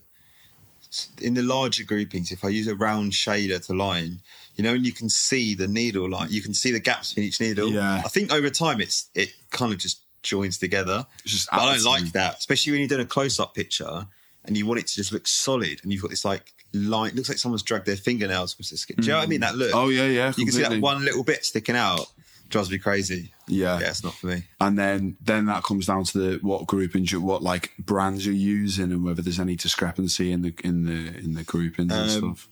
in 1.21 1.35
the 1.35 1.43
larger 1.43 1.85
groupings, 1.85 2.33
if 2.33 2.45
I 2.45 2.49
use 2.49 2.67
a 2.67 2.75
round 2.75 3.13
shader 3.13 3.65
to 3.67 3.75
line, 3.75 4.21
you 4.57 4.65
know, 4.65 4.75
and 4.75 4.85
you 4.85 4.93
can 4.93 5.09
see 5.09 5.55
the 5.55 5.69
needle 5.69 6.09
line, 6.09 6.29
you 6.31 6.43
can 6.43 6.55
see 6.55 6.73
the 6.73 6.81
gaps 6.81 7.17
in 7.17 7.23
each 7.23 7.41
needle. 7.41 7.71
Yeah. 7.71 8.03
I 8.05 8.09
think 8.09 8.33
over 8.33 8.51
time 8.51 8.81
it's 8.81 9.09
it 9.15 9.33
kind 9.51 9.73
of 9.73 9.79
just 9.79 10.01
joins 10.23 10.59
together. 10.59 11.07
I 11.53 11.73
don't 11.73 11.85
like 11.85 12.13
that, 12.13 12.39
especially 12.39 12.73
when 12.73 12.81
you're 12.81 12.89
doing 12.89 13.03
a 13.03 13.07
close-up 13.07 13.55
picture 13.55 14.07
and 14.45 14.57
you 14.57 14.67
want 14.67 14.81
it 14.81 14.87
to 14.89 14.95
just 14.95 15.13
look 15.13 15.29
solid, 15.29 15.81
and 15.83 15.93
you've 15.93 16.03
got 16.03 16.11
this 16.11 16.25
like 16.25 16.53
line. 16.73 17.11
It 17.11 17.17
looks 17.17 17.29
like 17.29 17.39
someone's 17.39 17.63
dragged 17.63 17.87
their 17.87 17.97
fingernails 17.97 18.55
across 18.55 18.71
the 18.71 18.77
skin. 18.77 18.97
Do 18.97 19.07
you 19.07 19.13
know 19.13 19.19
what 19.19 19.25
I 19.25 19.27
mean? 19.27 19.41
That 19.41 19.55
look. 19.55 19.75
Oh 19.75 19.89
yeah, 19.89 20.07
yeah. 20.07 20.33
you 20.37 20.45
can 20.45 20.53
see 20.53 20.63
that 20.63 20.81
one 20.81 21.05
little 21.05 21.25
bit 21.25 21.45
sticking 21.45 21.77
out. 21.77 22.07
Drives 22.51 22.71
me 22.71 22.79
crazy. 22.79 23.33
Yeah. 23.49 23.81
yeah, 23.81 23.89
it's 23.91 24.05
not 24.05 24.15
for 24.15 24.27
me. 24.27 24.45
And 24.61 24.79
then 24.79 25.17
then 25.21 25.47
that 25.47 25.63
comes 25.65 25.87
down 25.87 26.05
to 26.05 26.19
the 26.19 26.39
what 26.43 26.67
groupings, 26.67 27.11
you, 27.13 27.21
what 27.21 27.43
like 27.43 27.73
brands 27.79 28.27
you're 28.27 28.35
using, 28.35 28.93
and 28.93 29.03
whether 29.05 29.23
there's 29.23 29.41
any 29.41 29.57
discrepancy 29.57 30.31
in 30.33 30.43
the 30.43 30.55
in 30.63 30.85
the 30.85 31.19
in 31.19 31.35
the 31.35 31.45
groupings 31.45 31.93
and 31.93 32.11
Um, 32.11 32.37
stuff. 32.37 32.49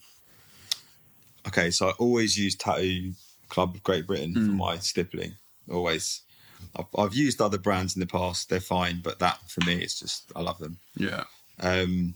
Okay, 1.46 1.70
so 1.70 1.88
I 1.88 1.92
always 1.92 2.36
use 2.38 2.54
Tattoo 2.54 3.12
Club 3.48 3.74
of 3.74 3.82
Great 3.82 4.06
Britain 4.06 4.32
Hmm. 4.34 4.46
for 4.46 4.52
my 4.52 4.78
stippling. 4.78 5.34
Always. 5.70 6.22
I've, 6.76 6.86
I've 6.98 7.14
used 7.14 7.40
other 7.40 7.58
brands 7.58 7.94
in 7.96 8.00
the 8.00 8.06
past; 8.06 8.48
they're 8.48 8.60
fine, 8.60 9.00
but 9.02 9.18
that 9.20 9.38
for 9.50 9.64
me, 9.64 9.74
it's 9.82 9.98
just 10.00 10.30
I 10.34 10.40
love 10.42 10.58
them. 10.58 10.78
Yeah. 10.96 11.24
Um, 11.60 12.14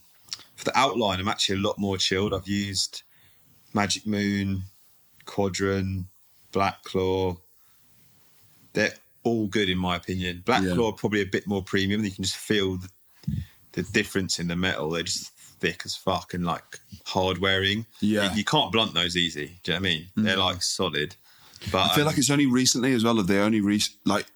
for 0.57 0.65
the 0.65 0.79
outline, 0.79 1.21
I'm 1.21 1.29
actually 1.29 1.59
a 1.59 1.63
lot 1.69 1.79
more 1.79 1.97
chilled. 1.97 2.35
I've 2.35 2.49
used 2.49 3.03
Magic 3.73 4.07
Moon, 4.07 4.65
Quadrant, 5.25 6.07
Black 6.53 6.83
Claw. 6.85 7.37
They're 8.73 8.95
all 9.25 9.47
good 9.47 9.69
in 9.69 9.79
my 9.79 9.97
opinion. 9.97 10.43
Black 10.45 10.63
Yeah. 10.63 10.75
Claw 10.75 10.89
are 10.91 10.93
probably 10.95 11.21
a 11.23 11.27
bit 11.27 11.47
more 11.47 11.63
premium. 11.63 12.05
You 12.05 12.11
can 12.11 12.25
just 12.25 12.37
feel 12.37 12.77
the, 12.79 12.89
the 13.73 13.83
difference 13.83 14.39
in 14.39 14.49
the 14.49 14.57
metal. 14.57 14.91
They're 14.91 15.03
just 15.05 15.31
thick 15.61 15.83
as 15.85 15.95
fuck 15.95 16.35
and 16.35 16.45
like 16.45 16.81
hard 17.07 17.39
wearing. 17.39 17.87
Yeah. 18.01 18.31
you, 18.33 18.39
you 18.39 18.45
can't 18.45 18.73
blunt 18.73 18.95
those 18.95 19.17
easy. 19.17 19.61
Do 19.63 19.73
you 19.73 19.79
know 19.79 19.81
what 19.83 19.89
I 19.89 19.93
mean? 19.93 20.07
They're 20.17 20.37
like 20.37 20.63
solid. 20.63 21.15
But 21.71 21.91
I 21.91 21.95
feel 21.95 22.03
um, 22.03 22.09
like 22.09 22.19
it's 22.19 22.31
only 22.31 22.47
recently 22.47 22.93
as 22.95 23.05
well. 23.05 23.15
They 23.23 23.39
only 23.39 23.61
re- 23.61 23.81
like 24.05 24.27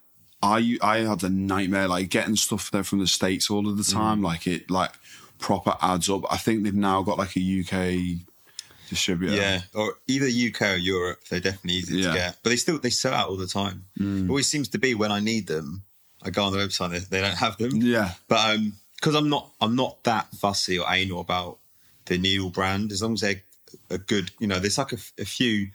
I 0.41 0.77
I 0.81 0.99
had 0.99 1.23
a 1.23 1.29
nightmare 1.29 1.89
like 1.89 2.07
getting 2.09 2.37
stuff 2.37 2.71
there 2.71 2.83
from 2.85 2.99
the 2.99 3.07
states 3.07 3.49
all 3.49 3.67
of 3.67 3.75
the 3.75 3.83
Mm. 3.83 3.93
time. 3.93 4.21
Like 4.21 4.47
it 4.47 4.71
like 4.71 4.91
proper 5.37 5.75
adds 5.81 6.09
up. 6.09 6.21
I 6.31 6.37
think 6.37 6.63
they've 6.63 6.73
now 6.73 7.01
got 7.01 7.17
like 7.17 7.35
a 7.35 7.39
UK 7.41 8.26
distributor. 8.87 9.35
Yeah, 9.35 9.61
or 9.73 9.95
either 10.07 10.25
UK 10.27 10.61
or 10.73 10.77
Europe. 10.77 11.19
They're 11.29 11.39
definitely 11.39 11.73
easy 11.79 11.97
Yeah. 11.99 12.07
to 12.09 12.13
get, 12.17 12.37
but 12.43 12.49
they 12.49 12.55
still 12.55 12.79
they 12.79 12.89
sell 12.89 13.13
out 13.13 13.29
all 13.29 13.37
the 13.37 13.47
time. 13.47 13.85
It 13.99 14.29
always 14.29 14.47
seems 14.47 14.67
to 14.69 14.77
be 14.77 14.93
when 14.95 15.11
I 15.11 15.19
need 15.19 15.47
them, 15.47 15.83
I 16.23 16.29
go 16.29 16.43
on 16.43 16.53
the 16.53 16.59
website. 16.59 16.91
They, 16.91 16.99
they 16.99 17.21
don't 17.21 17.37
have 17.37 17.57
them. 17.57 17.71
Yeah. 17.75 18.11
but 18.27 18.55
um, 18.55 18.73
because 18.95 19.13
I'm 19.15 19.29
not 19.29 19.51
I'm 19.61 19.75
not 19.75 20.03
that 20.05 20.31
fussy 20.35 20.79
or 20.79 20.85
anal 20.91 21.19
about 21.21 21.59
the 22.05 22.17
needle 22.17 22.49
brand. 22.49 22.91
As 22.91 23.01
long 23.03 23.13
as 23.13 23.21
they're 23.21 23.41
a 23.89 23.97
good, 23.97 24.31
you 24.39 24.47
know, 24.47 24.59
there's 24.59 24.77
like 24.77 24.93
a 24.93 24.97
few 24.97 25.67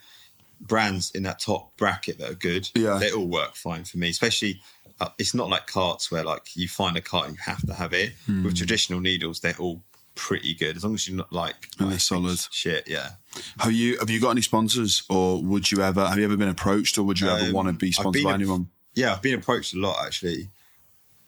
brands 0.60 1.10
in 1.12 1.22
that 1.24 1.40
top 1.40 1.76
bracket 1.76 2.18
that 2.18 2.30
are 2.30 2.34
good. 2.34 2.68
Yeah. 2.74 2.98
they 2.98 3.10
all 3.12 3.26
work 3.26 3.54
fine 3.54 3.84
for 3.84 3.98
me. 3.98 4.08
Especially, 4.10 4.60
uh, 5.00 5.08
it's 5.18 5.34
not 5.34 5.48
like 5.50 5.66
carts 5.66 6.10
where 6.10 6.24
like 6.24 6.56
you 6.56 6.68
find 6.68 6.96
a 6.96 7.00
cart 7.00 7.26
and 7.28 7.36
you 7.36 7.42
have 7.44 7.66
to 7.66 7.74
have 7.74 7.92
it. 7.92 8.12
Hmm. 8.26 8.44
With 8.44 8.56
traditional 8.56 9.00
needles, 9.00 9.40
they're 9.40 9.56
all 9.58 9.82
pretty 10.14 10.54
good 10.54 10.76
as 10.76 10.84
long 10.84 10.94
as 10.94 11.08
you're 11.08 11.16
not 11.16 11.32
like 11.32 11.68
And 11.78 11.90
they're 11.90 11.98
solid. 11.98 12.38
shit. 12.50 12.86
Yeah. 12.88 13.12
Have 13.58 13.72
you 13.72 13.98
have 13.98 14.10
you 14.10 14.20
got 14.20 14.30
any 14.30 14.42
sponsors, 14.42 15.02
or 15.08 15.42
would 15.42 15.70
you 15.72 15.82
ever 15.82 16.06
have 16.06 16.18
you 16.18 16.24
ever 16.24 16.36
been 16.36 16.48
approached, 16.48 16.98
or 16.98 17.02
would 17.04 17.18
you 17.20 17.28
ever 17.28 17.46
Um, 17.46 17.52
want 17.52 17.68
to 17.68 17.72
be 17.74 17.92
sponsored 17.92 18.22
by 18.24 18.30
a- 18.32 18.34
anyone? 18.34 18.68
Yeah, 18.94 19.12
I've 19.14 19.22
been 19.22 19.34
approached 19.38 19.72
a 19.74 19.78
lot 19.78 20.04
actually, 20.04 20.50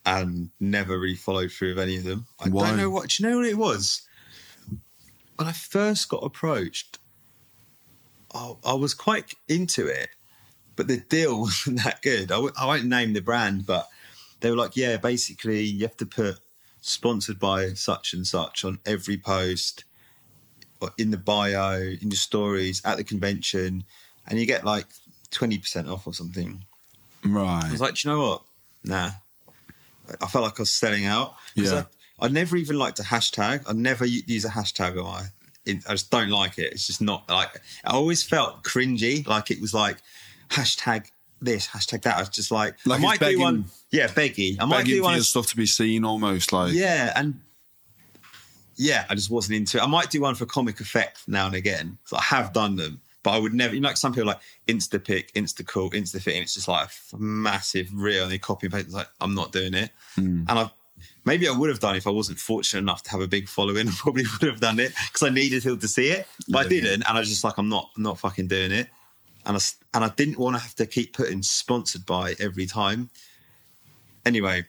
and 0.04 0.50
never 0.60 0.98
really 0.98 1.16
followed 1.16 1.50
through 1.50 1.70
with 1.70 1.78
any 1.78 1.96
of 1.96 2.04
them. 2.04 2.26
I 2.38 2.48
Why? 2.50 2.68
don't 2.68 2.76
know 2.76 2.90
what. 2.90 3.08
Do 3.08 3.22
you 3.22 3.30
know 3.30 3.36
what 3.38 3.46
it 3.46 3.56
was? 3.56 4.02
When 5.36 5.48
I 5.48 5.52
first 5.52 6.08
got 6.10 6.18
approached, 6.22 6.98
I, 8.34 8.54
I 8.64 8.74
was 8.74 8.94
quite 8.94 9.34
into 9.48 9.86
it, 9.86 10.08
but 10.76 10.88
the 10.88 10.98
deal 10.98 11.40
wasn't 11.40 11.82
that 11.84 12.02
good. 12.02 12.30
I 12.30 12.36
w- 12.36 12.52
I 12.56 12.66
won't 12.66 12.84
name 12.84 13.14
the 13.14 13.20
brand, 13.22 13.64
but 13.66 13.88
they 14.40 14.50
were 14.50 14.56
like, 14.56 14.76
"Yeah, 14.76 14.96
basically, 14.98 15.62
you 15.64 15.80
have 15.86 15.96
to 15.96 16.06
put 16.06 16.38
sponsored 16.86 17.38
by 17.38 17.72
such 17.72 18.12
and 18.12 18.26
such 18.26 18.64
on 18.64 18.78
every 18.84 19.16
post, 19.16 19.84
or 20.80 20.90
in 20.98 21.10
the 21.10 21.16
bio, 21.16 21.78
in 21.80 22.10
your 22.10 22.16
stories, 22.16 22.82
at 22.84 22.96
the 22.96 23.04
convention, 23.04 23.84
and 24.28 24.38
you 24.38 24.46
get 24.46 24.64
like 24.64 24.86
twenty 25.30 25.58
percent 25.58 25.88
off 25.88 26.06
or 26.06 26.14
something." 26.14 26.64
Right. 27.24 27.64
I 27.64 27.70
was 27.72 27.80
like, 27.80 27.94
Do 27.94 28.08
you 28.08 28.14
know 28.14 28.22
what? 28.28 28.42
Nah. 28.84 29.10
I 30.20 30.26
felt 30.26 30.44
like 30.44 30.58
I 30.58 30.62
was 30.62 30.70
selling 30.70 31.06
out. 31.06 31.36
Yeah. 31.54 31.84
I, 32.20 32.26
I 32.26 32.28
never 32.28 32.56
even 32.56 32.78
liked 32.78 33.00
a 33.00 33.02
hashtag. 33.02 33.64
I 33.66 33.72
never 33.72 34.04
use 34.04 34.44
a 34.44 34.50
hashtag 34.50 34.98
on 34.98 35.04
my. 35.04 35.22
I 35.66 35.92
just 35.92 36.10
don't 36.10 36.28
like 36.28 36.58
it. 36.58 36.72
It's 36.72 36.86
just 36.86 37.00
not 37.00 37.28
like. 37.30 37.60
I 37.84 37.92
always 37.92 38.22
felt 38.22 38.62
cringy. 38.62 39.26
Like 39.26 39.50
it 39.50 39.60
was 39.62 39.72
like 39.72 39.96
hashtag 40.50 41.06
this, 41.40 41.66
hashtag 41.68 42.02
that. 42.02 42.16
I 42.16 42.20
was 42.20 42.28
just 42.28 42.50
like, 42.50 42.76
Like 42.86 43.00
I 43.00 43.02
might 43.02 43.20
begging- 43.20 43.38
do 43.38 43.44
one. 43.44 43.64
Yeah, 43.90 44.08
beggy. 44.08 44.56
I 44.58 44.64
might 44.64 44.86
do 44.86 45.02
one. 45.02 45.20
stuff 45.22 45.46
to 45.48 45.56
be 45.56 45.66
seen, 45.66 46.04
almost 46.04 46.52
like 46.52 46.72
Yeah, 46.72 47.12
and 47.14 47.40
yeah, 48.76 49.04
I 49.08 49.14
just 49.14 49.30
wasn't 49.30 49.56
into 49.56 49.78
it. 49.78 49.82
I 49.82 49.86
might 49.86 50.10
do 50.10 50.20
one 50.20 50.34
for 50.34 50.46
comic 50.46 50.80
effect 50.80 51.22
now 51.28 51.46
and 51.46 51.54
again. 51.54 51.98
So 52.04 52.16
I 52.16 52.22
have 52.22 52.52
done 52.52 52.76
them, 52.76 53.00
but 53.22 53.30
I 53.32 53.38
would 53.38 53.54
never. 53.54 53.74
You 53.74 53.80
know, 53.80 53.88
like 53.88 53.96
some 53.96 54.12
people 54.12 54.28
like 54.28 54.40
Insta 54.66 55.02
pick, 55.02 55.32
Insta 55.34 55.66
call, 55.66 55.90
Insta 55.90 56.20
fit, 56.20 56.34
and 56.34 56.42
it's 56.42 56.54
just 56.54 56.68
like 56.68 56.88
a 57.12 57.16
massive 57.18 57.90
reel, 57.94 58.24
and 58.24 58.32
they 58.32 58.38
copy 58.38 58.66
and 58.66 58.74
paste. 58.74 58.86
It's 58.86 58.94
like 58.94 59.08
I'm 59.20 59.34
not 59.34 59.52
doing 59.52 59.74
it, 59.74 59.90
hmm. 60.16 60.44
and 60.48 60.50
I 60.50 60.70
maybe 61.24 61.48
I 61.48 61.52
would 61.52 61.68
have 61.68 61.80
done 61.80 61.96
if 61.96 62.06
I 62.06 62.10
wasn't 62.10 62.38
fortunate 62.38 62.80
enough 62.80 63.02
to 63.04 63.10
have 63.12 63.20
a 63.20 63.28
big 63.28 63.48
following. 63.48 63.88
I 63.88 63.92
probably 63.92 64.24
would 64.40 64.50
have 64.50 64.60
done 64.60 64.80
it 64.80 64.92
because 65.06 65.22
I 65.22 65.30
needed 65.30 65.62
people 65.62 65.78
to 65.78 65.88
see 65.88 66.08
it, 66.08 66.26
but 66.48 66.66
I 66.66 66.68
didn't, 66.68 67.02
and 67.06 67.16
I 67.16 67.20
was 67.20 67.28
just 67.28 67.44
like 67.44 67.58
I'm 67.58 67.68
not, 67.68 67.90
I'm 67.96 68.02
not 68.02 68.18
fucking 68.18 68.48
doing 68.48 68.72
it, 68.72 68.88
and 69.46 69.56
I 69.56 69.60
and 69.94 70.04
I 70.04 70.08
didn't 70.08 70.38
want 70.38 70.56
to 70.56 70.62
have 70.62 70.74
to 70.76 70.86
keep 70.86 71.14
putting 71.14 71.42
sponsored 71.42 72.06
by 72.06 72.34
every 72.40 72.66
time. 72.66 73.10
Anyway, 74.24 74.64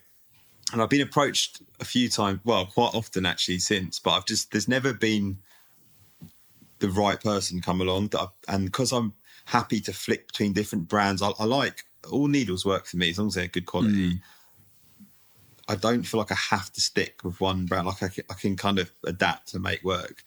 and 0.72 0.82
I've 0.82 0.90
been 0.90 1.00
approached 1.00 1.62
a 1.80 1.84
few 1.84 2.08
times, 2.08 2.40
well, 2.44 2.66
quite 2.66 2.94
often 2.94 3.24
actually 3.26 3.58
since, 3.58 3.98
but 3.98 4.12
I've 4.12 4.26
just 4.26 4.52
there's 4.52 4.68
never 4.68 4.92
been 4.92 5.38
the 6.78 6.90
right 6.90 7.20
person 7.20 7.60
come 7.62 7.80
along 7.80 8.08
that, 8.08 8.20
I, 8.20 8.26
and 8.48 8.66
because 8.66 8.92
I'm 8.92 9.14
happy 9.46 9.80
to 9.80 9.92
flick 9.92 10.26
between 10.28 10.52
different 10.52 10.88
brands, 10.88 11.22
I, 11.22 11.30
I 11.38 11.44
like 11.44 11.84
all 12.10 12.28
needles 12.28 12.66
work 12.66 12.86
for 12.86 12.96
me 12.98 13.10
as 13.10 13.18
long 13.18 13.28
as 13.28 13.34
they're 13.34 13.46
good 13.46 13.66
quality. 13.66 14.20
I 15.68 15.74
don't 15.74 16.02
feel 16.04 16.18
like 16.18 16.30
I 16.30 16.36
have 16.50 16.72
to 16.74 16.80
stick 16.80 17.24
with 17.24 17.40
one 17.40 17.66
brand. 17.66 17.86
Like 17.86 18.02
I 18.02 18.08
can, 18.08 18.24
I 18.30 18.34
can 18.34 18.56
kind 18.56 18.78
of 18.78 18.92
adapt 19.04 19.48
to 19.48 19.58
make 19.58 19.82
work. 19.82 20.22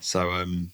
So 0.00 0.30
um, 0.30 0.70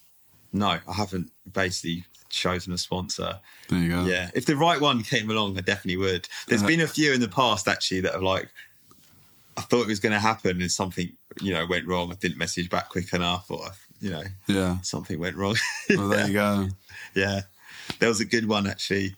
no, 0.53 0.79
I 0.87 0.93
haven't 0.93 1.31
basically 1.51 2.05
chosen 2.35 2.73
a 2.73 2.79
sponsor. 2.79 3.39
there 3.69 3.79
you 3.79 3.89
go. 3.89 4.05
Yeah, 4.05 4.31
if 4.35 4.47
the 4.47 4.57
right 4.57 4.81
one 4.81 5.03
came 5.03 5.31
along, 5.31 5.57
I 5.59 5.61
definitely 5.63 5.97
would. 5.99 6.29
There's 6.49 6.61
Uh-huh. 6.61 6.69
been 6.69 6.81
a 6.81 6.87
few 6.89 7.13
in 7.13 7.21
the 7.21 7.29
past 7.29 7.69
actually 7.69 8.01
that 8.03 8.13
have 8.13 8.23
like, 8.23 8.49
I 9.57 9.61
thought 9.63 9.83
it 9.83 9.87
was 9.89 10.01
going 10.01 10.13
to 10.13 10.19
happen 10.19 10.61
and 10.61 10.71
something, 10.71 11.13
you 11.41 11.53
know, 11.53 11.65
went 11.67 11.87
wrong. 11.87 12.11
I 12.11 12.17
didn't 12.17 12.39
message 12.39 12.69
back 12.69 12.89
quick 12.89 13.13
enough, 13.13 13.51
or 13.51 13.69
you 14.01 14.11
know, 14.11 14.25
Yeah. 14.47 14.81
something 14.83 15.19
went 15.19 15.37
wrong. 15.37 15.57
Well, 15.91 16.09
there 16.09 16.27
you 16.27 16.33
go. 16.33 16.69
yeah, 17.15 17.43
there 18.01 18.09
was 18.09 18.21
a 18.21 18.25
good 18.25 18.49
one 18.49 18.67
actually. 18.67 19.15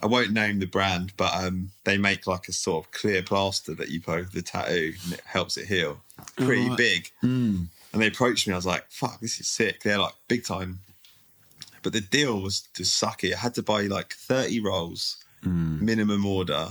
I 0.00 0.06
won't 0.06 0.30
name 0.32 0.60
the 0.60 0.66
brand, 0.66 1.12
but 1.16 1.34
um, 1.34 1.70
they 1.84 1.98
make 1.98 2.26
like 2.28 2.46
a 2.48 2.52
sort 2.52 2.84
of 2.86 2.92
clear 2.92 3.20
plaster 3.22 3.74
that 3.74 3.88
you 3.88 4.00
put 4.00 4.18
over 4.20 4.30
the 4.32 4.42
tattoo 4.42 4.94
and 5.04 5.12
it 5.14 5.22
helps 5.24 5.56
it 5.56 5.66
heal. 5.66 6.00
Pretty 6.36 6.68
right. 6.68 6.76
big. 6.78 7.10
And 7.22 7.68
they 7.92 8.06
approached 8.06 8.46
me. 8.46 8.52
I 8.52 8.56
was 8.56 8.66
like, 8.66 8.84
"Fuck, 8.90 9.18
this 9.20 9.40
is 9.40 9.48
sick." 9.48 9.82
They're 9.82 9.98
like 9.98 10.12
big 10.28 10.44
time. 10.44 10.80
But 11.82 11.92
the 11.92 12.00
deal 12.00 12.40
was 12.40 12.62
to 12.74 12.84
suck 12.84 13.24
it. 13.24 13.34
I 13.34 13.38
had 13.38 13.54
to 13.54 13.62
buy 13.62 13.82
like 13.82 14.12
thirty 14.14 14.60
rolls 14.60 15.16
mm. 15.44 15.80
minimum 15.80 16.26
order, 16.26 16.68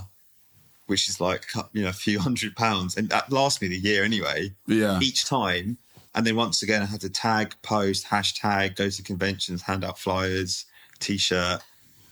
which 0.88 1.08
is 1.10 1.22
like 1.22 1.46
you 1.74 1.84
know 1.84 1.90
a 1.90 1.94
few 1.94 2.20
hundred 2.28 2.56
pounds, 2.56 2.98
and 2.98 3.10
that 3.10 3.32
lasts 3.32 3.62
me 3.62 3.68
the 3.68 3.78
year 3.78 4.04
anyway. 4.04 4.54
Yeah. 4.68 5.00
Each 5.02 5.26
time, 5.26 5.78
and 6.16 6.26
then 6.26 6.36
once 6.36 6.62
again, 6.62 6.82
I 6.82 6.86
had 6.86 7.02
to 7.02 7.10
tag, 7.10 7.54
post, 7.62 8.08
hashtag, 8.08 8.76
go 8.76 8.90
to 8.90 9.04
conventions, 9.04 9.62
hand 9.62 9.84
out 9.86 10.00
flyers, 10.00 10.66
t-shirt, 11.00 11.62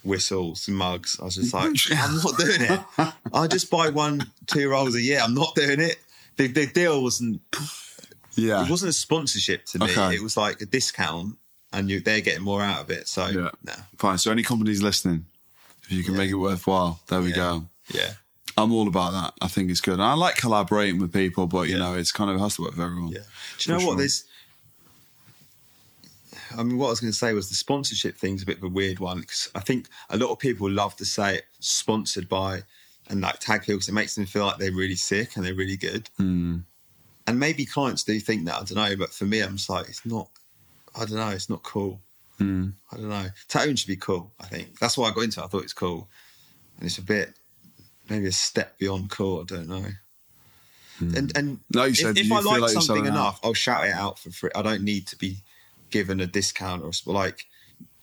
whistles, 0.04 0.68
mugs. 0.70 1.18
I 1.20 1.26
was 1.26 1.36
just 1.36 1.54
like, 1.54 1.72
I'm 1.92 2.16
not 2.18 2.38
doing 2.38 2.62
it. 2.62 3.14
I 3.34 3.48
just 3.48 3.70
buy 3.72 3.90
one, 3.90 4.32
two 4.48 4.70
rolls 4.70 4.96
a 4.96 5.02
year. 5.02 5.20
I'm 5.22 5.34
not 5.34 5.56
doing 5.56 5.80
it. 5.80 5.98
The, 6.38 6.48
the 6.48 6.68
deal 6.68 7.02
wasn't 7.02 7.42
Yeah. 8.36 8.64
it 8.64 8.70
wasn't 8.70 8.90
a 8.90 8.94
sponsorship 8.94 9.66
to 9.68 9.80
me. 9.80 9.86
Okay. 9.86 10.16
It 10.16 10.22
was 10.22 10.38
like 10.38 10.62
a 10.62 10.66
discount, 10.66 11.38
and 11.76 11.90
you, 11.90 12.00
they're 12.00 12.22
getting 12.22 12.44
more 12.44 12.62
out 12.62 12.82
of 12.82 12.90
it. 12.90 13.08
So 13.08 13.28
Yeah. 13.28 13.76
Fine. 13.98 14.18
So 14.18 14.32
any 14.32 14.44
companies 14.44 14.82
listening, 14.82 15.26
if 15.84 15.92
you 15.92 16.04
can 16.04 16.14
Yeah. 16.14 16.20
make 16.20 16.30
it 16.32 16.36
worthwhile, 16.36 17.00
there 17.08 17.22
we 17.22 17.30
Yeah. 17.30 17.36
go. 17.36 17.70
yeah, 17.94 18.14
I'm 18.58 18.72
all 18.72 18.88
about 18.88 19.12
that. 19.12 19.34
I 19.42 19.48
think 19.48 19.70
it's 19.70 19.82
good. 19.82 19.94
And 19.96 20.04
I 20.04 20.14
like 20.14 20.38
collaborating 20.38 21.00
with 21.00 21.12
people, 21.14 21.46
but 21.48 21.68
you 21.70 21.78
know, 21.78 21.94
it's 21.96 22.12
kind 22.12 22.30
of 22.32 22.38
it 22.38 22.40
has 22.40 22.56
to 22.56 22.64
work 22.64 22.74
for 22.76 22.82
everyone. 22.84 23.12
yeah. 23.12 23.20
Do 23.60 23.72
you 23.72 23.74
know 23.74 23.80
For 23.80 23.86
what? 23.88 23.92
sure. 23.94 23.98
There's. 24.00 24.24
I 26.58 26.64
mean, 26.64 26.78
what 26.78 26.88
I 26.88 26.90
was 26.92 27.00
going 27.02 27.12
to 27.12 27.18
say 27.18 27.34
was 27.34 27.50
the 27.50 27.56
sponsorship 27.56 28.18
thing's 28.18 28.44
a 28.44 28.46
bit 28.46 28.58
of 28.58 28.64
a 28.64 28.70
weird 28.70 29.00
one 29.00 29.20
because 29.22 29.50
I 29.56 29.60
think 29.60 29.88
a 30.10 30.18
lot 30.18 30.32
of 30.32 30.40
people 30.40 30.70
love 30.70 30.96
to 30.98 31.06
say 31.06 31.36
it 31.38 31.46
sponsored 31.60 32.30
by 32.30 32.64
and 33.08 33.20
like 33.22 33.40
tag 33.40 33.62
people 33.64 33.80
'cause 33.80 33.90
it 33.90 33.94
makes 33.94 34.16
them 34.16 34.26
feel 34.26 34.46
like 34.46 34.58
they're 34.58 34.72
really 34.72 34.96
sick 34.96 35.36
and 35.36 35.46
they're 35.46 35.54
really 35.56 35.76
good. 35.78 36.10
Hmm. 36.18 36.60
And 37.28 37.40
maybe 37.40 37.66
clients 37.66 38.04
do 38.04 38.20
think 38.20 38.46
that. 38.46 38.56
I 38.56 38.64
don't 38.64 38.76
know, 38.76 38.96
but 38.96 39.12
for 39.14 39.26
me, 39.26 39.42
I'm 39.42 39.58
just 39.58 39.70
like, 39.70 39.90
it's 39.90 40.06
not. 40.06 40.30
I 40.96 41.06
don't 41.06 41.18
know. 41.18 41.30
It's 41.30 41.50
not 41.50 41.64
cool. 41.64 42.02
Hmm. 42.38 42.70
I 42.92 42.98
don't 42.98 43.10
know. 43.10 43.28
Tattooing 43.48 43.76
should 43.76 43.88
be 43.88 43.96
cool. 43.96 44.32
I 44.40 44.46
think 44.46 44.80
that's 44.80 44.98
why 44.98 45.10
I 45.10 45.14
got 45.14 45.24
into 45.24 45.42
it. 45.42 45.44
I 45.44 45.48
thought 45.48 45.60
it 45.60 45.64
was 45.64 45.74
cool, 45.74 46.10
and 46.78 46.86
it's 46.86 46.98
a 46.98 47.02
bit 47.04 47.34
maybe 48.10 48.28
a 48.28 48.32
step 48.32 48.78
beyond 48.78 49.10
cool. 49.10 49.42
I 49.42 49.44
don't 49.46 49.68
know. 49.68 49.86
And 51.00 51.36
and 51.36 51.60
Like 51.74 51.90
you 51.90 51.96
said, 51.96 52.18
if 52.18 52.28
you 52.28 52.36
I 52.36 52.40
like 52.42 52.62
like 52.62 52.70
something 52.72 52.82
selling 52.88 53.08
out. 53.08 53.14
enough, 53.14 53.40
I'll 53.44 53.54
shout 53.54 53.86
it 53.86 53.94
out 53.94 54.18
for 54.20 54.32
free. 54.32 54.50
I 54.56 54.62
don't 54.62 54.84
need 54.84 55.08
to 55.08 55.18
be 55.18 55.40
given 55.92 56.20
a 56.22 56.26
discount 56.26 56.84
or 56.84 56.92
like 57.12 57.46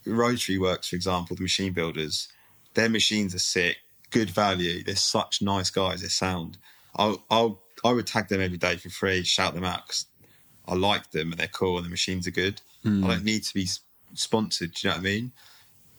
Rotary 0.06 0.58
Works, 0.58 0.88
for 0.88 0.96
example, 0.96 1.34
the 1.36 1.42
machine 1.42 1.72
builders. 1.72 2.28
their 2.74 2.88
machines 2.90 3.34
are 3.34 3.38
sick, 3.38 3.78
good 4.10 4.30
value. 4.30 4.82
They're 4.82 4.96
such 4.96 5.40
nice 5.42 5.70
guys. 5.70 6.00
They're 6.00 6.10
sound. 6.10 6.58
I'll, 6.96 7.22
I'll, 7.30 7.62
I 7.84 7.92
would 7.92 8.06
tag 8.06 8.28
them 8.28 8.40
every 8.40 8.58
day 8.58 8.76
for 8.76 8.90
free, 8.90 9.22
shout 9.24 9.54
them 9.54 9.64
out 9.64 9.86
because 9.86 10.06
I 10.66 10.74
like 10.74 11.10
them 11.12 11.30
and 11.32 11.40
they're 11.40 11.48
cool 11.48 11.76
and 11.78 11.86
the 11.86 11.90
machines 11.90 12.26
are 12.26 12.30
good. 12.32 12.60
I 12.84 12.88
don't 12.88 13.24
need 13.24 13.44
to 13.44 13.54
be 13.54 13.68
sponsored. 14.14 14.74
Do 14.74 14.88
you 14.88 14.90
know 14.90 14.96
what 14.96 15.00
I 15.00 15.04
mean? 15.10 15.32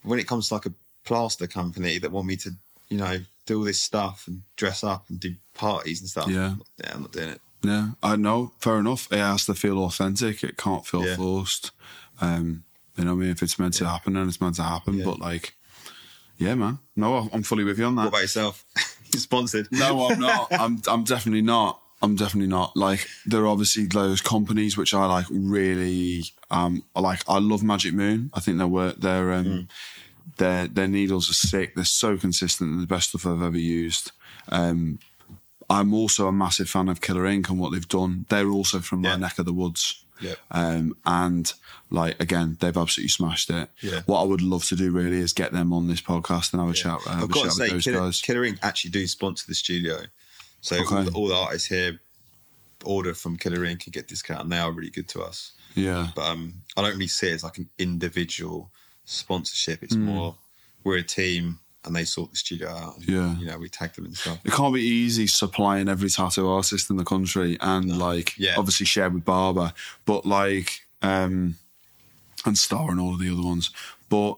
When 0.03 0.19
it 0.19 0.27
comes 0.27 0.47
to 0.49 0.55
like 0.55 0.65
a 0.65 0.73
plaster 1.05 1.47
company 1.47 1.97
that 1.99 2.11
want 2.11 2.27
me 2.27 2.35
to, 2.37 2.51
you 2.89 2.97
know, 2.97 3.19
do 3.45 3.59
all 3.59 3.63
this 3.65 3.79
stuff 3.81 4.25
and 4.27 4.41
dress 4.55 4.83
up 4.83 5.05
and 5.09 5.19
do 5.19 5.35
parties 5.53 6.01
and 6.01 6.09
stuff, 6.09 6.29
Yeah. 6.29 6.55
yeah, 6.77 6.91
I'm 6.93 7.01
not 7.01 7.11
doing 7.11 7.29
it. 7.29 7.41
Yeah, 7.61 7.91
I 8.01 8.15
know. 8.17 8.51
Fair 8.59 8.79
enough. 8.79 9.07
It 9.11 9.19
has 9.19 9.45
to 9.45 9.53
feel 9.53 9.79
authentic. 9.85 10.43
It 10.43 10.57
can't 10.57 10.85
feel 10.85 11.05
Yeah. 11.05 11.15
forced. 11.15 11.71
Um, 12.19 12.63
you 12.97 13.05
know, 13.05 13.15
what 13.15 13.21
I 13.21 13.23
mean, 13.23 13.29
if 13.31 13.41
it's 13.41 13.57
meant 13.57 13.73
to 13.75 13.87
happen, 13.87 14.13
then 14.13 14.27
it's 14.27 14.41
meant 14.41 14.55
to 14.55 14.63
happen. 14.63 14.95
Yeah. 14.99 15.05
But 15.05 15.19
like, 15.19 15.55
yeah, 16.37 16.55
man. 16.55 16.79
No, 16.95 17.29
I'm 17.31 17.43
fully 17.43 17.63
with 17.63 17.79
you 17.79 17.85
on 17.85 17.95
that. 17.95 18.01
What 18.03 18.07
about 18.09 18.21
yourself? 18.21 18.65
You're 19.13 19.21
sponsored. 19.21 19.67
No, 19.71 20.07
I'm 20.09 20.19
not. 20.19 20.47
I'm 20.51 20.81
I'm 20.87 21.03
definitely 21.03 21.41
not. 21.43 21.79
I'm 22.03 22.15
definitely 22.15 22.49
not. 22.49 22.75
Like 22.77 23.07
there 23.25 23.41
are 23.41 23.47
obviously 23.47 23.85
those 23.85 24.21
companies 24.21 24.77
which 24.77 24.93
I 24.93 25.05
like 25.07 25.25
really 25.31 26.25
um 26.51 26.83
like 26.95 27.21
I 27.27 27.39
love 27.39 27.63
Magic 27.63 27.93
Moon. 27.93 28.29
I 28.33 28.39
think 28.41 28.57
their 28.59 28.67
work 28.67 28.97
their 28.97 29.33
um 29.33 29.67
their 30.37 30.67
their 30.67 30.87
needles 30.87 31.29
are 31.29 31.33
sick. 31.33 31.73
They're 31.75 31.85
so 31.85 32.17
consistent 32.17 32.71
and 32.71 32.81
the 32.81 32.87
best 32.87 33.09
stuff 33.09 33.25
I've 33.25 33.41
ever 33.41 33.57
used. 33.57 34.11
Um 34.49 34.99
I'm 35.69 35.93
also 35.93 36.27
a 36.27 36.31
massive 36.31 36.69
fan 36.69 36.89
of 36.89 36.99
Killer 37.01 37.25
Ink 37.25 37.49
and 37.49 37.57
what 37.57 37.71
they've 37.71 37.87
done. 37.87 38.25
They're 38.29 38.49
also 38.49 38.79
from 38.79 39.01
my 39.01 39.09
Yeah. 39.11 39.15
neck 39.15 39.39
of 39.39 39.45
the 39.45 39.53
woods. 39.53 40.03
Yeah. 40.19 40.35
Um, 40.51 40.95
and 41.05 41.51
like 41.89 42.19
again, 42.21 42.57
they've 42.59 42.77
absolutely 42.77 43.09
smashed 43.09 43.49
it. 43.49 43.69
Yeah. 43.81 44.01
What 44.05 44.21
I 44.21 44.25
would 44.25 44.41
love 44.41 44.65
to 44.65 44.75
do 44.75 44.91
really 44.91 45.17
is 45.17 45.33
get 45.33 45.51
them 45.53 45.73
on 45.73 45.87
this 45.87 46.01
podcast 46.01 46.53
and 46.53 46.61
have 46.61 46.69
a 46.69 46.73
chat, 46.73 47.01
have 47.03 47.23
I've 47.23 47.31
got 47.31 47.41
to 47.41 47.45
with 47.47 47.53
say, 47.53 47.69
those 47.69 47.83
Killer, 47.85 47.99
guys. 47.99 48.21
Killer 48.21 48.43
Ink 48.45 48.59
actually 48.61 48.91
do 48.91 49.07
sponsor 49.07 49.45
the 49.47 49.55
studio. 49.55 50.01
So 50.63 50.77
all, 50.77 51.03
the, 51.03 51.11
all 51.13 51.27
the 51.27 51.35
artists 51.35 51.67
here 51.67 51.99
order 52.85 53.13
from 53.13 53.37
Killer 53.37 53.63
Ink 53.65 53.85
and 53.85 53.93
get 53.93 54.07
discount, 54.07 54.41
and 54.43 54.51
they 54.51 54.57
are 54.57 54.71
really 54.71 54.89
good 54.89 55.07
to 55.09 55.21
us. 55.21 55.51
yeah. 55.75 56.07
But 56.15 56.25
um, 56.31 56.53
I 56.75 56.81
don't 56.81 56.93
really 56.93 57.07
see 57.07 57.27
it 57.29 57.33
as 57.33 57.43
like 57.43 57.57
an 57.59 57.69
individual 57.77 58.71
sponsorship. 59.05 59.83
It's 59.83 59.95
Hmm. 59.95 60.05
more 60.05 60.35
we're 60.83 60.97
a 60.97 61.03
team 61.03 61.59
and 61.85 61.95
they 61.95 62.05
sort 62.05 62.31
the 62.31 62.37
studio 62.37 62.69
out. 62.69 62.97
And, 62.97 63.07
Yeah. 63.09 63.37
you 63.37 63.45
know, 63.45 63.57
we 63.57 63.67
tag 63.69 63.93
them 63.93 64.05
and 64.05 64.15
stuff. 64.17 64.39
It 64.45 64.51
can't 64.51 64.73
be 64.73 64.81
easy 64.81 65.27
supplying 65.27 65.87
every 65.89 66.09
tattoo 66.09 66.47
artist 66.47 66.89
in 66.89 66.95
the 66.97 67.03
country 67.05 67.57
and 67.61 67.97
like 67.97 68.33
Yeah. 68.37 68.55
obviously 68.57 68.85
shared 68.85 69.13
with 69.13 69.25
Barber, 69.25 69.73
but 70.05 70.25
like 70.25 70.81
um 71.01 71.55
and 72.45 72.57
Star 72.57 72.89
and 72.91 72.99
all 72.99 73.13
of 73.13 73.19
the 73.19 73.29
other 73.31 73.43
ones. 73.43 73.69
But 74.09 74.37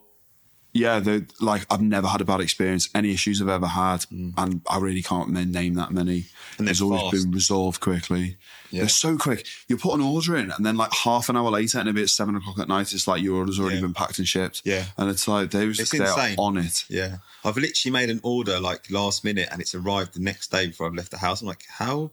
yeah, 0.76 1.02
like 1.39 1.65
I've 1.72 1.81
never 1.81 2.06
had 2.07 2.19
a 2.19 2.26
bad 2.26 2.41
experience. 2.41 2.89
Any 2.93 3.11
issues 3.14 3.41
I've 3.41 3.47
ever 3.47 3.65
had, 3.68 4.06
and 4.11 4.61
I 4.69 4.77
really 4.80 5.02
can't 5.02 5.30
name 5.30 5.73
that 5.76 5.91
many. 5.91 6.22
Mm. 6.22 6.60
And 6.60 6.69
It's 6.69 6.81
always 6.81 7.02
fast. 7.02 7.14
been 7.14 7.31
resolved 7.31 7.80
quickly. 7.80 8.35
Yeah. 8.72 8.81
They're 8.81 8.89
so 8.89 9.18
quick. 9.18 9.47
You 9.69 9.77
put 9.77 9.93
an 9.95 10.02
order 10.02 10.35
in, 10.35 10.52
and 10.52 10.65
then 10.65 10.76
like 10.76 10.91
half 10.91 11.30
an 11.30 11.38
hour 11.38 11.49
later, 11.49 11.80
and 11.80 11.85
maybe 11.85 12.02
it's 12.02 12.11
seven 12.11 12.35
o'clock 12.35 12.60
at 12.60 12.68
night. 12.68 12.91
It's 12.93 13.07
like 13.07 13.22
your 13.23 13.38
order's 13.38 13.57
already 13.60 13.77
Yeah. 13.77 13.81
been 13.84 13.93
packed 13.93 14.19
and 14.19 14.27
shipped. 14.27 14.61
Yeah. 14.65 14.85
and 14.97 15.10
it's 15.10 15.27
like 15.27 15.52
they 15.52 15.65
was 15.65 15.77
they're 15.89 16.35
on 16.38 16.57
it. 16.57 16.84
Yeah. 16.89 17.18
I've 17.45 17.56
literally 17.57 17.93
made 17.93 18.10
an 18.10 18.19
order 18.23 18.60
like 18.60 18.91
last 18.91 19.23
minute 19.23 19.47
and 19.52 19.61
it's 19.61 19.73
arrived 19.76 20.14
the 20.15 20.19
next 20.19 20.52
day 20.52 20.68
before 20.68 20.88
I've 20.88 20.95
left 20.95 21.11
the 21.11 21.19
house. 21.19 21.41
I'm 21.41 21.47
like, 21.47 21.64
how? 21.69 22.11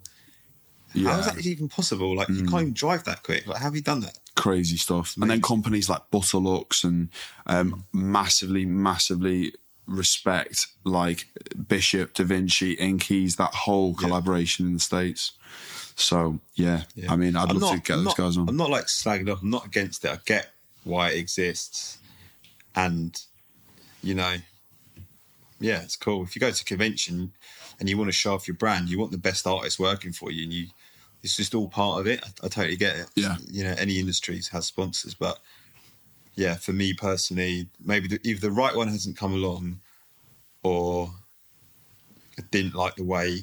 Yeah. 0.94 1.10
Mm. 1.10 1.12
How 1.12 1.18
is 1.20 1.26
that 1.26 1.46
even 1.46 1.68
possible? 1.68 2.14
Like, 2.14 2.28
you 2.28 2.44
can't 2.46 2.62
even 2.62 2.72
drive 2.74 3.04
that 3.04 3.22
quick. 3.22 3.46
Like, 3.46 3.58
how 3.58 3.64
have 3.64 3.74
you 3.76 3.82
done 3.82 4.00
that? 4.00 4.18
crazy 4.34 4.76
stuff. 4.78 5.14
And 5.20 5.30
then 5.30 5.42
companies 5.42 5.88
like 5.90 6.10
Butterluxe 6.10 6.84
and 6.84 7.10
um, 7.46 7.84
massively, 7.92 8.64
massively 8.64 9.52
respect 9.86 10.66
like 10.84 11.26
Bishop, 11.68 12.14
Da 12.14 12.24
Vinci, 12.24 12.74
Inkeeze, 12.76 13.36
that 13.36 13.52
whole 13.54 13.94
collaboration 13.94 14.66
in 14.66 14.72
the 14.72 14.80
States. 14.80 15.32
So 15.96 16.38
yeah, 16.54 16.84
I 17.08 17.16
mean, 17.16 17.36
I'd 17.36 17.50
I'm 17.50 17.58
love 17.58 17.74
to 17.74 17.80
get 17.80 17.92
I'm 17.98 18.04
those 18.04 18.06
not- 18.06 18.16
guys 18.16 18.36
on. 18.38 18.48
I'm 18.48 18.56
not 18.56 18.70
like 18.70 18.86
slagging 18.86 19.30
off. 19.30 19.42
I'm 19.42 19.50
not 19.50 19.66
against 19.66 20.04
it. 20.04 20.10
I 20.10 20.18
get 20.24 20.50
why 20.84 21.10
it 21.10 21.18
exists, 21.18 21.98
and 22.74 23.20
you 24.02 24.14
know, 24.14 24.36
yeah, 25.60 25.82
it's 25.82 25.96
cool. 25.96 26.24
If 26.24 26.34
you 26.34 26.40
go 26.40 26.50
to 26.50 26.62
a 26.62 26.64
convention 26.64 27.32
and 27.78 27.88
you 27.88 27.98
want 27.98 28.08
to 28.08 28.12
show 28.12 28.34
off 28.34 28.48
your 28.48 28.56
brand, 28.56 28.88
you 28.88 28.98
want 28.98 29.12
the 29.12 29.18
best 29.18 29.46
artists 29.46 29.78
working 29.78 30.12
for 30.12 30.30
you, 30.30 30.44
and 30.44 30.52
you, 30.52 30.66
it's 31.22 31.36
just 31.36 31.54
all 31.54 31.68
part 31.68 32.00
of 32.00 32.06
it. 32.06 32.22
I, 32.24 32.46
I 32.46 32.48
totally 32.48 32.76
get 32.76 32.96
it. 32.96 33.06
Yeah. 33.14 33.36
you 33.50 33.64
know, 33.64 33.74
any 33.78 33.98
industries 33.98 34.48
has 34.48 34.66
sponsors, 34.66 35.14
but 35.14 35.38
yeah, 36.34 36.54
for 36.54 36.72
me 36.72 36.94
personally, 36.94 37.68
maybe 37.84 38.08
the, 38.08 38.20
either 38.24 38.40
the 38.40 38.50
right 38.50 38.74
one 38.74 38.88
hasn't 38.88 39.16
come 39.16 39.34
along, 39.34 39.80
or 40.62 41.10
I 42.38 42.42
didn't 42.50 42.74
like 42.74 42.96
the 42.96 43.04
way 43.04 43.42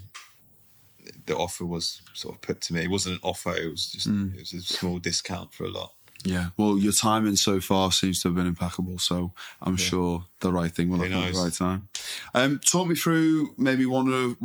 the 1.25 1.35
offer 1.35 1.65
was 1.65 2.01
sort 2.13 2.35
of 2.35 2.41
put 2.41 2.61
to 2.61 2.73
me. 2.73 2.81
It 2.83 2.89
wasn't 2.89 3.15
an 3.15 3.21
offer; 3.23 3.55
it 3.55 3.69
was 3.69 3.91
just 3.91 4.09
Mm. 4.09 4.33
it 4.33 4.39
was 4.39 4.53
a 4.53 4.61
small 4.61 4.97
discount 4.99 5.53
for 5.53 5.65
a 5.65 5.69
lot. 5.69 5.93
Yeah. 6.25 6.47
Well, 6.57 6.77
your 6.77 6.91
timing 6.91 7.37
so 7.37 7.61
far 7.61 7.91
seems 7.93 8.21
to 8.21 8.27
have 8.27 8.35
been 8.35 8.47
impeccable. 8.47 8.99
So 8.99 9.31
I'm 9.61 9.77
sure 9.77 10.25
the 10.41 10.51
right 10.51 10.69
thing 10.71 10.89
will 10.89 10.97
happen 10.99 11.13
at 11.13 11.33
the 11.33 11.39
right 11.39 11.53
time. 11.53 11.87
Um, 12.33 12.59
talk 12.59 12.87
me 12.87 12.95
through 12.95 13.53
maybe 13.57 13.85
one 13.85 14.11
of 14.11 14.35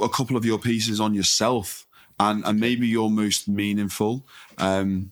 a 0.00 0.08
couple 0.08 0.36
of 0.36 0.44
your 0.44 0.58
pieces 0.58 0.98
on 1.00 1.14
yourself, 1.14 1.86
and 2.18 2.44
and 2.44 2.60
maybe 2.60 2.86
your 2.86 3.10
most 3.10 3.48
meaningful. 3.48 4.22
Um, 4.58 5.10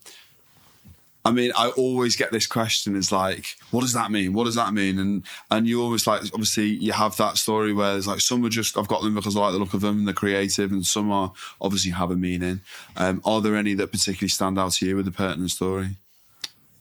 I 1.24 1.30
mean, 1.30 1.52
I 1.56 1.68
always 1.70 2.16
get 2.16 2.32
this 2.32 2.46
question: 2.46 2.96
is 2.96 3.12
like, 3.12 3.56
what 3.70 3.82
does 3.82 3.92
that 3.92 4.10
mean? 4.10 4.32
What 4.32 4.44
does 4.44 4.56
that 4.56 4.74
mean? 4.74 4.98
And 4.98 5.22
and 5.50 5.68
you 5.68 5.80
always 5.82 6.06
like, 6.06 6.22
obviously, 6.32 6.66
you 6.66 6.92
have 6.92 7.16
that 7.16 7.36
story 7.36 7.72
where 7.72 7.92
there's 7.92 8.08
like 8.08 8.20
some 8.20 8.44
are 8.44 8.48
just 8.48 8.76
I've 8.76 8.88
got 8.88 9.02
them 9.02 9.14
because 9.14 9.36
I 9.36 9.40
like 9.40 9.52
the 9.52 9.58
look 9.58 9.74
of 9.74 9.82
them 9.82 9.98
and 9.98 10.06
they're 10.06 10.14
creative, 10.14 10.72
and 10.72 10.84
some 10.84 11.12
are 11.12 11.32
obviously 11.60 11.92
have 11.92 12.10
a 12.10 12.16
meaning. 12.16 12.60
Um, 12.96 13.22
are 13.24 13.40
there 13.40 13.56
any 13.56 13.74
that 13.74 13.92
particularly 13.92 14.30
stand 14.30 14.58
out 14.58 14.72
to 14.72 14.86
you 14.86 14.96
with 14.96 15.06
a 15.06 15.12
pertinent 15.12 15.52
story? 15.52 15.96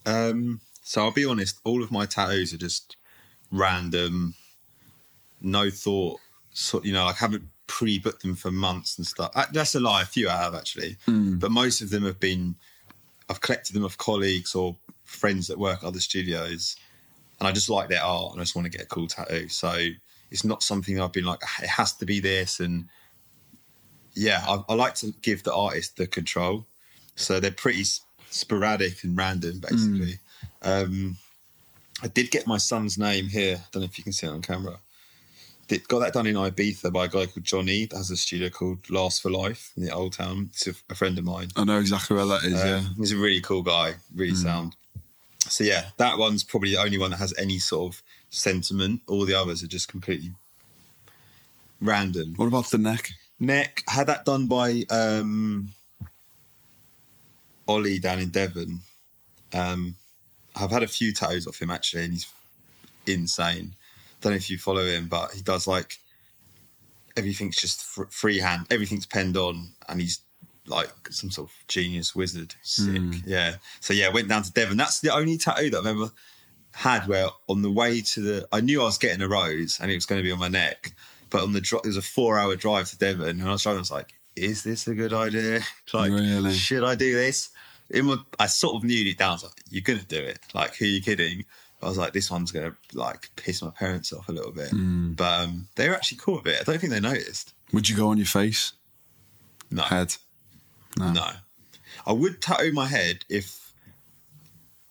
Um, 0.07 0.61
so 0.83 1.03
I'll 1.03 1.11
be 1.11 1.25
honest, 1.25 1.59
all 1.63 1.83
of 1.83 1.91
my 1.91 2.07
tattoos 2.07 2.51
are 2.53 2.57
just 2.57 2.97
random, 3.51 4.33
no 5.39 5.69
thought. 5.69 6.19
So 6.51 6.81
you 6.83 6.93
know, 6.93 7.05
like 7.05 7.21
I 7.21 7.25
haven't 7.25 7.50
pre-booked 7.77 8.21
them 8.21 8.35
for 8.35 8.51
months 8.51 8.97
and 8.97 9.07
stuff. 9.07 9.31
That's 9.53 9.75
a 9.75 9.79
lie. 9.79 10.01
A 10.03 10.05
few 10.05 10.29
I 10.29 10.37
have 10.37 10.53
actually, 10.55 10.97
but 11.39 11.51
most 11.51 11.81
of 11.81 11.89
them 11.89 12.03
have 12.03 12.19
been. 12.19 12.55
I've 13.29 13.39
collected 13.41 13.73
them 13.73 13.85
of 13.85 13.97
colleagues 13.97 14.53
or 14.55 14.75
friends 15.05 15.47
that 15.47 15.57
work 15.57 15.79
at 15.83 15.87
other 15.87 16.01
studios, 16.01 16.75
and 17.39 17.47
I 17.47 17.51
just 17.53 17.69
like 17.69 17.87
their 17.89 18.03
art 18.03 18.33
and 18.33 18.41
I 18.41 18.43
just 18.43 18.55
want 18.57 18.65
to 18.65 18.77
get 18.77 18.81
a 18.81 18.87
cool 18.87 19.07
tattoo. 19.07 19.47
So 19.47 19.71
it's 20.31 20.43
not 20.43 20.61
something 20.63 20.99
I've 20.99 21.13
been 21.13 21.25
like 21.25 21.39
it 21.63 21.69
has 21.69 21.93
to 21.93 22.05
be 22.05 22.19
this 22.19 22.59
and 22.59 22.85
yeah, 24.13 24.43
I, 24.47 24.63
I 24.69 24.73
like 24.75 24.95
to 24.95 25.13
give 25.21 25.43
the 25.43 25.53
artist 25.53 25.95
the 25.97 26.07
control. 26.07 26.65
So 27.15 27.39
they're 27.39 27.51
pretty 27.51 27.81
s- 27.81 28.01
sporadic 28.29 29.03
and 29.03 29.15
random, 29.17 29.59
basically. 29.59 30.19
Um, 30.61 31.17
I 32.03 32.07
did 32.07 32.31
get 32.31 32.47
my 32.47 32.57
son's 32.57 32.97
name 32.97 33.27
here. 33.27 33.55
I 33.57 33.65
don't 33.71 33.81
know 33.81 33.85
if 33.85 33.97
you 33.97 34.03
can 34.03 34.13
see 34.13 34.27
it 34.27 34.31
on 34.31 34.41
camera. 34.41 34.79
Did, 35.67 35.87
got 35.87 35.99
that 35.99 36.13
done 36.13 36.27
in 36.27 36.35
Ibiza 36.35 36.91
by 36.91 37.05
a 37.05 37.07
guy 37.07 37.25
called 37.27 37.43
Johnny 37.45 37.85
that 37.85 37.95
has 37.95 38.11
a 38.11 38.17
studio 38.17 38.49
called 38.49 38.89
Last 38.89 39.21
for 39.21 39.31
Life 39.31 39.71
in 39.77 39.83
the 39.85 39.91
Old 39.93 40.13
Town. 40.13 40.49
It's 40.51 40.67
a, 40.67 40.73
a 40.89 40.95
friend 40.95 41.17
of 41.17 41.23
mine. 41.23 41.47
I 41.55 41.63
know 41.63 41.79
exactly 41.79 42.15
where 42.17 42.25
that 42.25 42.43
is. 42.43 42.53
yeah. 42.53 42.77
Um, 42.77 42.95
He's 42.97 43.13
a 43.13 43.17
really 43.17 43.39
cool 43.41 43.61
guy, 43.61 43.95
really 44.13 44.31
Hmm. 44.33 44.37
sound. 44.37 44.75
So 45.47 45.63
yeah, 45.63 45.89
that 45.97 46.17
one's 46.17 46.43
probably 46.43 46.71
the 46.71 46.81
only 46.81 46.97
one 46.97 47.11
that 47.11 47.17
has 47.17 47.33
any 47.37 47.57
sort 47.59 47.93
of 47.93 48.03
sentiment. 48.29 49.01
All 49.07 49.25
the 49.25 49.33
others 49.33 49.63
are 49.63 49.67
just 49.67 49.87
completely 49.87 50.31
random. 51.81 52.33
What 52.35 52.47
about 52.47 52.69
the 52.69 52.77
neck? 52.77 53.11
Neck 53.39 53.83
had 53.87 54.07
that 54.07 54.23
done 54.25 54.47
by 54.47 54.83
um, 54.89 55.73
Ollie 57.67 57.99
down 57.99 58.19
in 58.19 58.29
Devon. 58.29 58.81
Um, 59.53 59.95
I've 60.55 60.71
had 60.71 60.83
a 60.83 60.87
few 60.87 61.13
tattoos 61.13 61.47
off 61.47 61.61
him 61.61 61.71
actually, 61.71 62.03
and 62.03 62.13
he's 62.13 62.27
insane. 63.07 63.75
Don't 64.21 64.31
know 64.31 64.37
if 64.37 64.49
you 64.49 64.57
follow 64.57 64.85
him, 64.85 65.07
but 65.07 65.33
he 65.33 65.41
does 65.41 65.67
like 65.67 65.97
everything's 67.17 67.57
just 67.57 67.83
fr- 67.83 68.03
freehand. 68.09 68.67
Everything's 68.69 69.05
penned 69.05 69.37
on, 69.37 69.73
and 69.89 69.99
he's 70.01 70.21
like 70.67 70.91
some 71.09 71.31
sort 71.31 71.49
of 71.49 71.67
genius 71.67 72.15
wizard. 72.15 72.55
Sick, 72.61 72.97
hmm. 72.97 73.11
yeah. 73.25 73.55
So 73.79 73.93
yeah, 73.93 74.09
went 74.09 74.29
down 74.29 74.43
to 74.43 74.51
Devon. 74.51 74.77
That's 74.77 74.99
the 74.99 75.13
only 75.13 75.37
tattoo 75.37 75.69
that 75.71 75.79
I've 75.79 75.85
ever 75.87 76.11
had 76.73 77.07
where 77.07 77.27
on 77.49 77.61
the 77.61 77.71
way 77.71 77.99
to 77.99 78.21
the 78.21 78.47
I 78.51 78.61
knew 78.61 78.81
I 78.81 78.85
was 78.85 78.97
getting 78.97 79.21
a 79.21 79.27
rose 79.27 79.79
and 79.81 79.91
it 79.91 79.95
was 79.95 80.05
going 80.05 80.19
to 80.19 80.23
be 80.23 80.31
on 80.31 80.39
my 80.39 80.47
neck, 80.47 80.93
but 81.29 81.41
on 81.43 81.53
the 81.53 81.61
dri- 81.61 81.81
it 81.83 81.87
was 81.87 81.97
a 81.97 82.01
four 82.01 82.37
hour 82.39 82.55
drive 82.55 82.89
to 82.91 82.97
Devon 82.97 83.39
and 83.39 83.43
I 83.43 83.51
was 83.51 83.63
driving. 83.63 83.79
I 83.79 83.81
was 83.81 83.91
like, 83.91 84.13
"Is 84.35 84.63
this 84.63 84.87
a 84.87 84.95
good 84.95 85.13
idea? 85.13 85.61
Like, 85.93 86.11
Really? 86.11 86.53
should 86.53 86.83
I 86.83 86.95
do 86.95 87.13
this?" 87.13 87.49
In 87.89 88.05
my, 88.05 88.15
I 88.39 88.45
sort 88.45 88.75
of 88.77 88.85
knew 88.85 89.05
it 89.05 89.17
down. 89.17 89.31
I 89.31 89.33
was 89.33 89.43
like, 89.43 89.61
"You're 89.69 89.81
going 89.81 89.99
to 89.99 90.05
do 90.05 90.19
it? 90.21 90.39
Like, 90.53 90.75
who 90.75 90.85
are 90.85 90.87
you 90.87 91.01
kidding?" 91.01 91.45
I 91.83 91.87
was 91.87 91.97
like, 91.97 92.13
"This 92.13 92.29
one's 92.31 92.51
going 92.51 92.71
to 92.71 92.97
like 92.97 93.29
piss 93.35 93.61
my 93.61 93.69
parents 93.71 94.13
off 94.13 94.29
a 94.29 94.31
little 94.31 94.51
bit." 94.51 94.69
But 94.71 95.41
um, 95.43 95.67
they 95.75 95.89
were 95.89 95.95
actually 95.95 96.19
cool 96.19 96.35
with 96.35 96.47
it. 96.47 96.61
I 96.61 96.63
don't 96.63 96.79
think 96.79 96.91
they 96.93 96.99
noticed. 96.99 97.53
Would 97.73 97.89
you 97.89 97.95
go 97.95 98.09
on 98.09 98.17
your 98.17 98.25
face, 98.27 98.73
No, 99.69 99.83
head? 99.83 100.15
no. 100.97 101.25
I 102.05 102.11
would 102.13 102.41
tattoo 102.41 102.71
my 102.73 102.87
head 102.87 103.25
if 103.29 103.73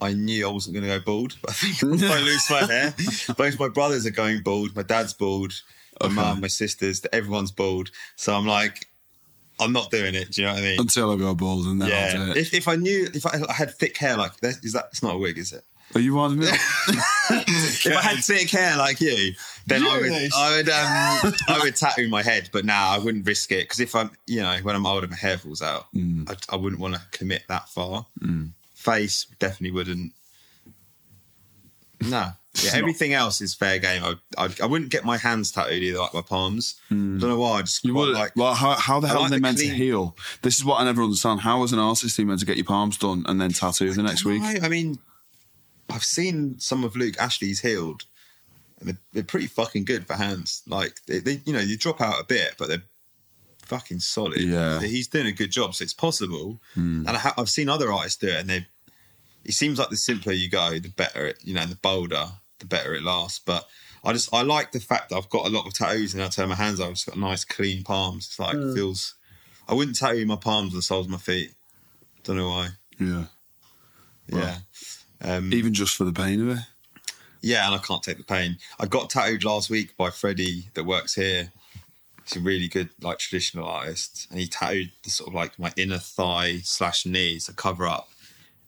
I 0.00 0.12
knew 0.14 0.48
I 0.48 0.50
wasn't 0.50 0.74
going 0.74 0.86
to 0.88 0.98
go 0.98 1.04
bald. 1.04 1.36
But 1.42 1.50
I 1.50 1.54
think 1.54 1.74
if 2.02 2.10
I 2.10 2.18
lose 2.20 2.50
my 2.50 2.64
hair, 2.72 2.94
both 3.36 3.58
my 3.60 3.68
brothers 3.68 4.06
are 4.06 4.10
going 4.10 4.42
bald. 4.42 4.74
My 4.74 4.82
dad's 4.82 5.12
bald. 5.12 5.52
My 6.00 6.06
Okay. 6.06 6.14
mum, 6.14 6.40
my 6.40 6.46
sisters, 6.48 7.02
everyone's 7.12 7.50
bald. 7.50 7.90
So 8.16 8.34
I'm 8.34 8.46
like, 8.46 8.86
I'm 9.58 9.72
not 9.74 9.90
doing 9.90 10.14
it. 10.14 10.30
Do 10.30 10.40
you 10.40 10.46
know 10.46 10.54
what 10.54 10.62
I 10.62 10.64
mean? 10.64 10.80
Until 10.80 11.10
I 11.12 11.16
go 11.16 11.34
bald 11.34 11.66
and 11.66 11.82
then 11.82 11.92
I'll 11.92 11.94
yeah. 11.98 12.24
do 12.26 12.30
it. 12.30 12.36
If, 12.38 12.54
if 12.54 12.68
I 12.68 12.76
knew, 12.76 13.06
if 13.12 13.26
I, 13.26 13.38
I 13.46 13.52
had 13.52 13.74
thick 13.74 13.98
hair 13.98 14.16
like 14.16 14.36
that, 14.40 14.64
is 14.64 14.72
that? 14.72 14.86
It's 14.92 15.02
not 15.02 15.16
a 15.16 15.18
wig, 15.18 15.36
is 15.36 15.52
it? 15.52 15.62
Are 15.94 16.00
you 16.00 16.18
on 16.20 16.38
me? 16.38 16.46
if 16.48 17.86
I 17.86 18.00
had 18.00 18.24
thick 18.24 18.48
hair 18.50 18.76
like 18.76 19.00
you, 19.00 19.32
then 19.66 19.84
I 19.84 19.98
would, 19.98 20.10
Yes. 20.10 20.32
I 20.36 20.56
would, 20.56 20.68
um, 20.68 21.34
I 21.48 21.60
would 21.64 21.76
tattoo 21.76 22.08
my 22.08 22.22
head. 22.22 22.48
But 22.52 22.64
now 22.64 22.90
I 22.90 22.98
wouldn't 22.98 23.26
risk 23.26 23.50
it 23.52 23.64
because 23.64 23.80
if 23.80 23.94
I'm, 23.94 24.10
you 24.26 24.40
know, 24.40 24.56
when 24.62 24.76
I'm 24.76 24.86
older, 24.86 25.08
my 25.08 25.16
hair 25.16 25.38
falls 25.38 25.62
out. 25.62 25.86
Mm. 25.94 26.30
I, 26.30 26.54
I 26.54 26.56
wouldn't 26.56 26.80
want 26.80 26.94
to 26.94 27.00
commit 27.10 27.42
that 27.48 27.68
far. 27.68 28.06
Face 28.74 29.26
definitely 29.38 29.72
wouldn't. 29.72 30.12
No, 32.02 32.30
yeah, 32.62 32.70
everything 32.74 33.12
else 33.12 33.40
is 33.42 33.52
fair 33.54 33.78
game. 33.78 34.02
I, 34.02 34.14
I, 34.38 34.48
I 34.62 34.66
wouldn't 34.66 34.90
get 34.90 35.04
my 35.04 35.18
hands 35.18 35.52
tattooed 35.52 35.82
either, 35.82 35.98
like 35.98 36.14
my 36.14 36.22
palms. 36.22 36.80
I 36.90 36.94
don't 36.94 37.20
know 37.20 37.38
why. 37.38 37.58
I 37.58 37.62
just 37.62 37.82
Mm. 37.84 37.88
You 37.88 37.94
would 37.94 38.14
like. 38.14 38.32
well, 38.36 38.54
how, 38.54 38.72
how 38.72 39.00
the 39.00 39.08
hell 39.08 39.18
like 39.20 39.26
are 39.26 39.30
they 39.30 39.36
the 39.36 39.42
meant 39.42 39.58
to 39.58 39.68
heal? 39.68 40.16
This 40.42 40.56
is 40.56 40.64
what 40.64 40.80
I 40.80 40.84
never 40.84 41.02
understand. 41.02 41.40
How 41.40 41.62
as 41.62 41.72
an 41.74 41.78
artist 41.78 42.18
are 42.18 42.22
you 42.22 42.26
meant 42.28 42.40
to 42.40 42.46
get 42.46 42.56
your 42.56 42.64
palms 42.64 42.96
done 42.96 43.24
and 43.26 43.38
then 43.40 43.52
tattoo 43.52 43.92
the 43.92 44.02
next 44.02 44.24
week? 44.24 44.40
No, 44.40 44.48
I 44.62 44.68
mean, 44.68 44.98
I've 45.92 46.04
seen 46.04 46.58
some 46.58 46.84
of 46.84 46.96
Luke 46.96 47.16
Ashley's 47.18 47.60
healed, 47.60 48.04
and 48.78 48.88
they're, 48.88 48.98
they're 49.12 49.22
pretty 49.22 49.46
fucking 49.46 49.84
good 49.84 50.06
for 50.06 50.14
hands. 50.14 50.62
Like 50.66 51.00
they, 51.06 51.18
they, 51.20 51.40
you 51.44 51.52
know, 51.52 51.60
you 51.60 51.76
drop 51.76 52.00
out 52.00 52.20
a 52.20 52.24
bit, 52.24 52.54
but 52.58 52.68
they're 52.68 52.82
fucking 53.64 54.00
solid. 54.00 54.40
Yeah. 54.40 54.80
He's 54.80 55.08
doing 55.08 55.26
a 55.26 55.32
good 55.32 55.50
job, 55.50 55.74
so 55.74 55.82
it's 55.82 55.94
possible. 55.94 56.60
And 56.74 57.08
I 57.08 57.18
ha- 57.18 57.34
I've 57.38 57.50
seen 57.50 57.68
other 57.68 57.92
artists 57.92 58.18
do 58.18 58.28
it, 58.28 58.36
and 58.40 58.48
they. 58.50 58.66
It 59.44 59.52
seems 59.52 59.78
like 59.78 59.88
the 59.88 59.96
simpler 59.96 60.32
you 60.34 60.50
go, 60.50 60.78
the 60.78 60.90
better 60.90 61.26
it. 61.26 61.38
You 61.42 61.54
know, 61.54 61.64
the 61.64 61.76
bolder, 61.76 62.26
the 62.58 62.66
better 62.66 62.94
it 62.94 63.02
lasts. 63.02 63.38
But 63.38 63.66
I 64.04 64.12
just 64.12 64.32
I 64.34 64.42
like 64.42 64.72
the 64.72 64.80
fact 64.80 65.08
that 65.10 65.16
I've 65.16 65.30
got 65.30 65.46
a 65.46 65.50
lot 65.50 65.66
of 65.66 65.72
tattoos, 65.72 66.12
and 66.14 66.22
I 66.22 66.28
turn 66.28 66.48
my 66.50 66.54
hands 66.56 66.78
out. 66.80 66.88
I've 66.88 66.94
just 66.94 67.06
got 67.06 67.16
nice, 67.16 67.44
clean 67.44 67.82
palms. 67.82 68.26
It's 68.26 68.38
like 68.38 68.54
Hmm. 68.56 68.74
feels. 68.74 69.14
I 69.68 69.74
wouldn't 69.74 69.96
tattoo 69.96 70.26
my 70.26 70.36
palms 70.36 70.72
or 70.74 70.76
the 70.76 70.82
soles 70.82 71.06
of 71.06 71.12
my 71.12 71.18
feet. 71.18 71.54
Don't 72.24 72.36
know 72.36 72.48
why. 72.48 72.68
Yeah. 72.98 73.24
Yeah. 74.28 74.56
Um, 75.22 75.52
Even 75.52 75.74
just 75.74 75.96
for 75.96 76.04
the 76.04 76.12
pain 76.12 76.40
of 76.48 76.56
it. 76.58 76.64
Yeah, 77.42 77.66
and 77.66 77.74
I 77.74 77.78
can't 77.78 78.02
take 78.02 78.18
the 78.18 78.24
pain. 78.24 78.58
I 78.78 78.86
got 78.86 79.10
tattooed 79.10 79.44
last 79.44 79.70
week 79.70 79.96
by 79.96 80.10
Freddie 80.10 80.68
that 80.74 80.84
works 80.84 81.14
here. 81.14 81.52
He's 82.24 82.36
a 82.36 82.40
really 82.40 82.68
good 82.68 82.90
like 83.00 83.18
traditional 83.18 83.66
artist, 83.66 84.26
and 84.30 84.38
he 84.38 84.46
tattooed 84.46 84.92
the 85.04 85.10
sort 85.10 85.28
of 85.28 85.34
like 85.34 85.58
my 85.58 85.72
inner 85.76 85.98
thigh 85.98 86.58
slash 86.62 87.06
knees, 87.06 87.46
to 87.46 87.52
cover 87.54 87.86
up. 87.86 88.08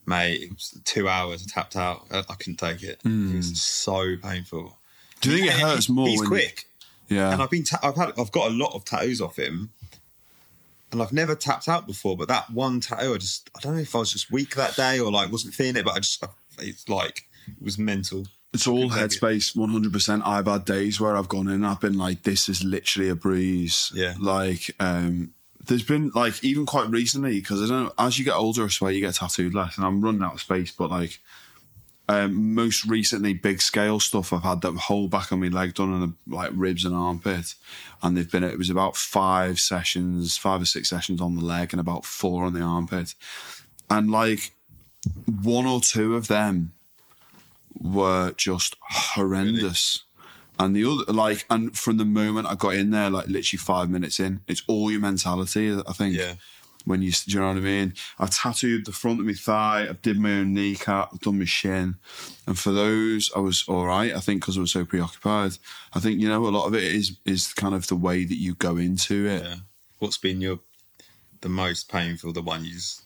Mate, 0.06 0.42
it 0.42 0.50
was 0.50 0.80
two 0.84 1.08
hours. 1.08 1.46
I 1.46 1.50
tapped 1.52 1.76
out. 1.76 2.06
I, 2.10 2.18
I 2.20 2.34
couldn't 2.34 2.56
take 2.56 2.82
it. 2.82 3.00
It 3.04 3.36
was 3.36 3.60
so 3.62 4.16
painful. 4.16 4.76
Do 5.20 5.30
you 5.30 5.36
think 5.38 5.48
it 5.48 5.60
hurts 5.60 5.86
he- 5.86 5.92
more? 5.92 6.08
He's 6.08 6.22
quick, 6.22 6.64
Yeah. 7.08 7.32
and 7.32 7.40
I've 7.42 7.50
been 7.50 7.62
ta- 7.64 7.78
I've 7.82 7.94
had 7.96 8.12
I've 8.18 8.32
got 8.32 8.50
a 8.50 8.54
lot 8.54 8.74
of 8.74 8.84
tattoos 8.84 9.20
off 9.20 9.36
him, 9.38 9.70
and 10.90 11.00
I've 11.02 11.12
never 11.12 11.34
tapped 11.34 11.68
out 11.68 11.86
before. 11.86 12.16
But 12.16 12.28
that 12.28 12.50
one 12.50 12.80
tattoo, 12.80 13.14
I 13.14 13.18
just 13.18 13.48
I 13.56 13.60
don't 13.60 13.74
know 13.76 13.82
if 13.82 13.94
I 13.94 13.98
was 13.98 14.12
just 14.12 14.32
weak 14.32 14.54
that 14.56 14.74
day 14.76 14.98
or 14.98 15.12
like 15.12 15.30
wasn't 15.30 15.54
feeling 15.54 15.76
it, 15.76 15.84
but 15.84 15.94
I 15.94 15.98
just 16.00 16.24
it's 16.58 16.88
like 16.88 17.28
it 17.46 17.62
was 17.62 17.78
mental. 17.78 18.26
It's 18.52 18.66
all 18.66 18.90
Couldn't 18.90 19.08
take 19.08 19.16
it. 19.16 19.20
headspace, 19.22 19.56
one 19.56 19.70
hundred 19.70 19.92
percent. 19.92 20.22
I've 20.26 20.46
had 20.46 20.64
days 20.66 21.00
where 21.00 21.16
I've 21.16 21.28
gone 21.28 21.48
in 21.48 21.54
and 21.54 21.66
I've 21.66 21.80
been 21.80 21.96
like, 21.96 22.22
"This 22.22 22.48
is 22.48 22.62
literally 22.62 23.08
a 23.08 23.14
breeze." 23.14 23.90
Yeah. 23.94 24.14
Like, 24.20 24.70
um, 24.78 25.32
there's 25.64 25.82
been 25.84 26.10
like 26.14 26.42
even 26.44 26.66
quite 26.66 26.90
recently 26.90 27.40
because 27.40 27.62
I 27.62 27.66
don't 27.72 27.84
know. 27.84 27.92
As 27.98 28.18
you 28.18 28.24
get 28.24 28.34
older, 28.34 28.64
I 28.64 28.68
swear 28.68 28.92
you 28.92 29.00
get 29.00 29.14
tattooed 29.14 29.54
less, 29.54 29.76
and 29.76 29.86
I'm 29.86 30.02
running 30.02 30.22
out 30.22 30.34
of 30.34 30.40
space. 30.40 30.70
But 30.70 30.90
like, 30.90 31.18
um, 32.10 32.54
most 32.54 32.84
recently, 32.84 33.32
big 33.32 33.62
scale 33.62 34.00
stuff. 34.00 34.34
I've 34.34 34.42
had 34.42 34.60
the 34.60 34.72
whole 34.72 35.08
back 35.08 35.32
of 35.32 35.38
my 35.38 35.48
leg 35.48 35.72
done 35.74 35.94
and 36.02 36.14
like 36.26 36.50
ribs 36.52 36.84
and 36.84 36.94
armpit, 36.94 37.54
and 38.02 38.16
they've 38.16 38.30
been. 38.30 38.44
It 38.44 38.58
was 38.58 38.68
about 38.70 38.96
five 38.96 39.60
sessions, 39.60 40.36
five 40.36 40.60
or 40.60 40.66
six 40.66 40.90
sessions 40.90 41.22
on 41.22 41.36
the 41.36 41.44
leg, 41.44 41.72
and 41.72 41.80
about 41.80 42.04
four 42.04 42.44
on 42.44 42.52
the 42.52 42.60
armpit, 42.60 43.14
and 43.88 44.10
like 44.10 44.52
one 45.42 45.66
or 45.66 45.80
two 45.80 46.16
of 46.16 46.28
them 46.28 46.72
were 47.80 48.32
just 48.36 48.76
horrendous. 48.80 50.04
And 50.58 50.76
the 50.76 50.84
other, 50.84 51.12
like, 51.12 51.44
and 51.50 51.76
from 51.76 51.96
the 51.96 52.04
moment 52.04 52.46
I 52.46 52.54
got 52.54 52.74
in 52.74 52.90
there, 52.90 53.10
like 53.10 53.26
literally 53.26 53.58
five 53.58 53.90
minutes 53.90 54.20
in, 54.20 54.40
it's 54.46 54.62
all 54.66 54.90
your 54.90 55.00
mentality. 55.00 55.72
I 55.86 55.92
think. 55.92 56.16
Yeah. 56.16 56.34
When 56.84 57.00
you, 57.00 57.12
do 57.12 57.34
you 57.34 57.38
know 57.38 57.46
what 57.46 57.58
I 57.58 57.60
mean? 57.60 57.94
I've 58.18 58.30
tattooed 58.30 58.86
the 58.86 58.92
front 58.92 59.20
of 59.20 59.26
my 59.26 59.34
thigh. 59.34 59.86
I've 59.88 60.02
did 60.02 60.18
my 60.18 60.32
own 60.32 60.52
kneecap. 60.52 61.10
I've 61.12 61.20
done 61.20 61.38
my 61.38 61.44
shin, 61.44 61.94
and 62.44 62.58
for 62.58 62.72
those, 62.72 63.30
I 63.36 63.38
was 63.38 63.64
all 63.68 63.86
right. 63.86 64.12
I 64.12 64.18
think 64.18 64.40
because 64.40 64.58
I 64.58 64.62
was 64.62 64.72
so 64.72 64.84
preoccupied. 64.84 65.58
I 65.94 66.00
think 66.00 66.20
you 66.20 66.28
know 66.28 66.44
a 66.44 66.48
lot 66.48 66.66
of 66.66 66.74
it 66.74 66.82
is 66.82 67.16
is 67.24 67.52
kind 67.52 67.76
of 67.76 67.86
the 67.86 67.94
way 67.94 68.24
that 68.24 68.34
you 68.34 68.56
go 68.56 68.78
into 68.78 69.28
it. 69.28 69.44
Yeah. 69.44 69.54
What's 70.00 70.18
been 70.18 70.40
your 70.40 70.58
the 71.40 71.48
most 71.48 71.88
painful? 71.88 72.32
The 72.32 72.42
one 72.42 72.64
you 72.64 72.72
just 72.72 73.02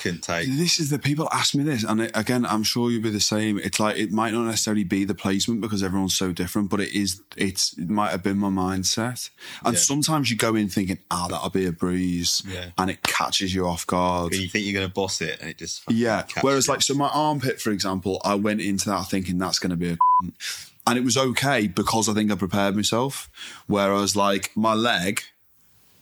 couldn't 0.00 0.22
take. 0.22 0.46
This 0.48 0.78
is 0.78 0.90
the 0.90 0.98
people 0.98 1.28
ask 1.32 1.54
me 1.54 1.62
this, 1.64 1.82
and 1.84 2.00
it, 2.02 2.10
again, 2.14 2.46
I'm 2.46 2.62
sure 2.62 2.90
you'll 2.90 3.02
be 3.02 3.10
the 3.10 3.20
same. 3.20 3.58
It's 3.58 3.80
like 3.80 3.96
it 3.96 4.12
might 4.12 4.32
not 4.32 4.44
necessarily 4.44 4.84
be 4.84 5.04
the 5.04 5.14
placement 5.14 5.60
because 5.60 5.82
everyone's 5.82 6.16
so 6.16 6.32
different, 6.32 6.70
but 6.70 6.80
it 6.80 6.92
is. 6.94 7.20
It's 7.36 7.76
it 7.78 7.88
might 7.90 8.10
have 8.10 8.22
been 8.22 8.38
my 8.38 8.48
mindset, 8.48 9.30
and 9.64 9.74
Yeah. 9.74 9.80
sometimes 9.80 10.30
you 10.30 10.36
go 10.36 10.54
in 10.54 10.68
thinking, 10.68 10.98
"Ah, 11.10 11.26
that'll 11.28 11.50
be 11.50 11.66
a 11.66 11.72
breeze," 11.72 12.42
Yeah. 12.46 12.70
and 12.78 12.90
it 12.90 13.02
catches 13.02 13.54
you 13.54 13.66
off 13.66 13.86
guard. 13.86 14.30
When 14.32 14.40
you 14.40 14.48
think 14.48 14.64
you're 14.66 14.74
going 14.74 14.88
to 14.88 14.94
boss 14.94 15.20
it, 15.20 15.40
and 15.40 15.50
it 15.50 15.58
just 15.58 15.82
Yeah. 15.88 16.24
Whereas, 16.42 16.66
you. 16.66 16.72
like, 16.72 16.82
so 16.82 16.94
my 16.94 17.08
armpit, 17.08 17.60
for 17.60 17.70
example, 17.70 18.20
I 18.24 18.34
went 18.34 18.60
into 18.60 18.88
that 18.90 19.10
thinking 19.10 19.38
that's 19.38 19.58
going 19.58 19.70
to 19.70 19.76
be 19.76 19.90
a, 19.90 19.96
and 20.86 20.96
it 20.98 21.04
was 21.04 21.16
okay 21.16 21.66
because 21.66 22.08
I 22.08 22.14
think 22.14 22.30
I 22.30 22.36
prepared 22.36 22.76
myself. 22.76 23.28
Whereas, 23.66 24.14
like, 24.14 24.52
my 24.56 24.74
leg, 24.74 25.22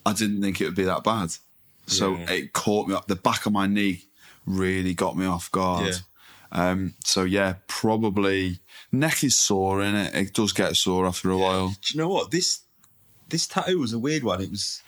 I 0.04 0.12
didn't 0.12 0.42
think 0.42 0.60
it 0.60 0.66
would 0.66 0.74
be 0.74 0.84
that 0.84 1.02
bad. 1.02 1.30
So 1.86 2.16
Yeah. 2.16 2.30
it 2.30 2.52
caught 2.52 2.88
me 2.88 2.94
up. 2.94 3.06
The 3.08 3.16
back 3.16 3.46
of 3.46 3.52
my 3.52 3.66
knee 3.66 4.04
really 4.46 4.94
got 4.94 5.16
me 5.16 5.26
off 5.26 5.50
guard. 5.50 5.96
Um, 6.52 6.94
so 7.04 7.24
yeah, 7.24 7.54
probably 7.66 8.60
neck 8.92 9.24
is 9.24 9.34
sore 9.36 9.82
in 9.82 9.94
it. 9.94 10.14
It 10.14 10.32
does 10.34 10.52
get 10.52 10.76
sore 10.76 11.06
after 11.06 11.30
a 11.30 11.36
while. 11.36 11.68
Do 11.68 11.76
you 11.94 11.98
know 12.00 12.08
what 12.08 12.30
this 12.30 12.60
this 13.28 13.46
tattoo 13.46 13.78
was 13.80 13.92
a 13.92 13.98
weird 13.98 14.22
one. 14.22 14.40
It 14.40 14.50
was 14.50 14.82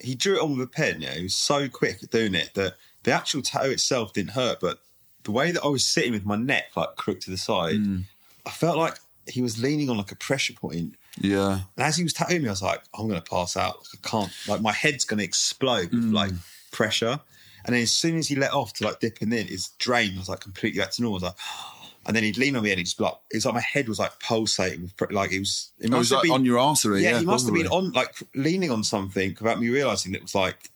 he 0.00 0.14
drew 0.14 0.36
it 0.36 0.42
on 0.42 0.56
with 0.56 0.66
a 0.66 0.70
pen. 0.70 1.02
Yeah, 1.02 1.14
he 1.14 1.24
was 1.24 1.34
so 1.36 1.68
quick 1.68 2.02
at 2.02 2.10
doing 2.10 2.34
it 2.34 2.54
that 2.54 2.74
the 3.02 3.12
actual 3.12 3.42
tattoo 3.42 3.70
itself 3.70 4.12
didn't 4.14 4.30
hurt, 4.32 4.58
but 4.60 4.78
the 5.24 5.30
way 5.32 5.50
that 5.50 5.62
I 5.62 5.68
was 5.68 5.86
sitting 5.86 6.12
with 6.12 6.24
my 6.24 6.36
neck 6.36 6.70
like 6.76 6.96
crooked 6.96 7.22
to 7.22 7.30
the 7.30 7.36
side, 7.36 7.76
Hmm. 7.76 7.98
I 8.46 8.50
felt 8.50 8.78
like 8.78 8.98
he 9.26 9.42
was 9.42 9.60
leaning 9.62 9.90
on 9.90 9.98
like 9.98 10.12
a 10.12 10.16
pressure 10.16 10.54
point. 10.54 10.94
Yeah. 11.20 11.60
And 11.76 11.86
as 11.86 11.96
he 11.96 12.02
was 12.02 12.12
tattooing 12.12 12.42
me, 12.42 12.48
I 12.48 12.52
was 12.52 12.62
like, 12.62 12.80
I'm 12.98 13.06
going 13.08 13.20
to 13.20 13.30
pass 13.30 13.56
out. 13.56 13.86
I 13.94 14.08
can't. 14.08 14.32
Like, 14.48 14.60
my 14.62 14.72
head's 14.72 15.04
going 15.04 15.18
to 15.18 15.24
explode 15.24 15.92
with 15.92 16.04
like 16.04 16.32
pressure. 16.72 17.20
And 17.64 17.74
then 17.74 17.82
as 17.82 17.92
soon 17.92 18.16
as 18.16 18.26
he 18.28 18.36
let 18.36 18.52
off 18.52 18.72
to 18.74 18.84
like 18.84 19.00
dipping 19.00 19.32
in, 19.32 19.46
his 19.46 19.68
drain 19.78 20.16
was 20.16 20.28
like 20.30 20.40
completely 20.40 20.80
back 20.80 20.92
to 20.92 21.02
normal. 21.02 21.18
I 21.18 21.28
was 21.28 21.34
like, 21.34 21.34
and 22.06 22.16
then 22.16 22.22
he'd 22.24 22.38
lean 22.38 22.56
on 22.56 22.62
me 22.62 22.70
and 22.70 22.78
he'd 22.78 22.84
just 22.84 22.96
be 22.96 23.04
like, 23.04 23.14
it's 23.30 23.44
like 23.44 23.54
my 23.54 23.60
head 23.60 23.86
was 23.86 23.98
like 23.98 24.18
pulsating. 24.20 24.82
With, 24.82 25.12
like, 25.12 25.32
it 25.32 25.40
was, 25.40 25.70
it 25.78 25.86
It 25.86 25.90
must 25.90 25.98
was 25.98 26.08
have 26.10 26.16
like 26.18 26.22
been, 26.24 26.32
on 26.32 26.44
your 26.46 26.58
artery. 26.58 27.02
yeah, 27.02 27.10
Yeah, 27.10 27.18
he 27.20 27.26
must 27.26 27.44
have 27.44 27.54
been 27.54 27.66
on, 27.66 27.92
like, 27.92 28.16
leaning 28.34 28.70
on 28.70 28.82
something 28.82 29.36
without 29.38 29.60
me 29.60 29.68
realizing 29.68 30.14
it 30.14 30.22
was 30.22 30.34
like 30.34 30.70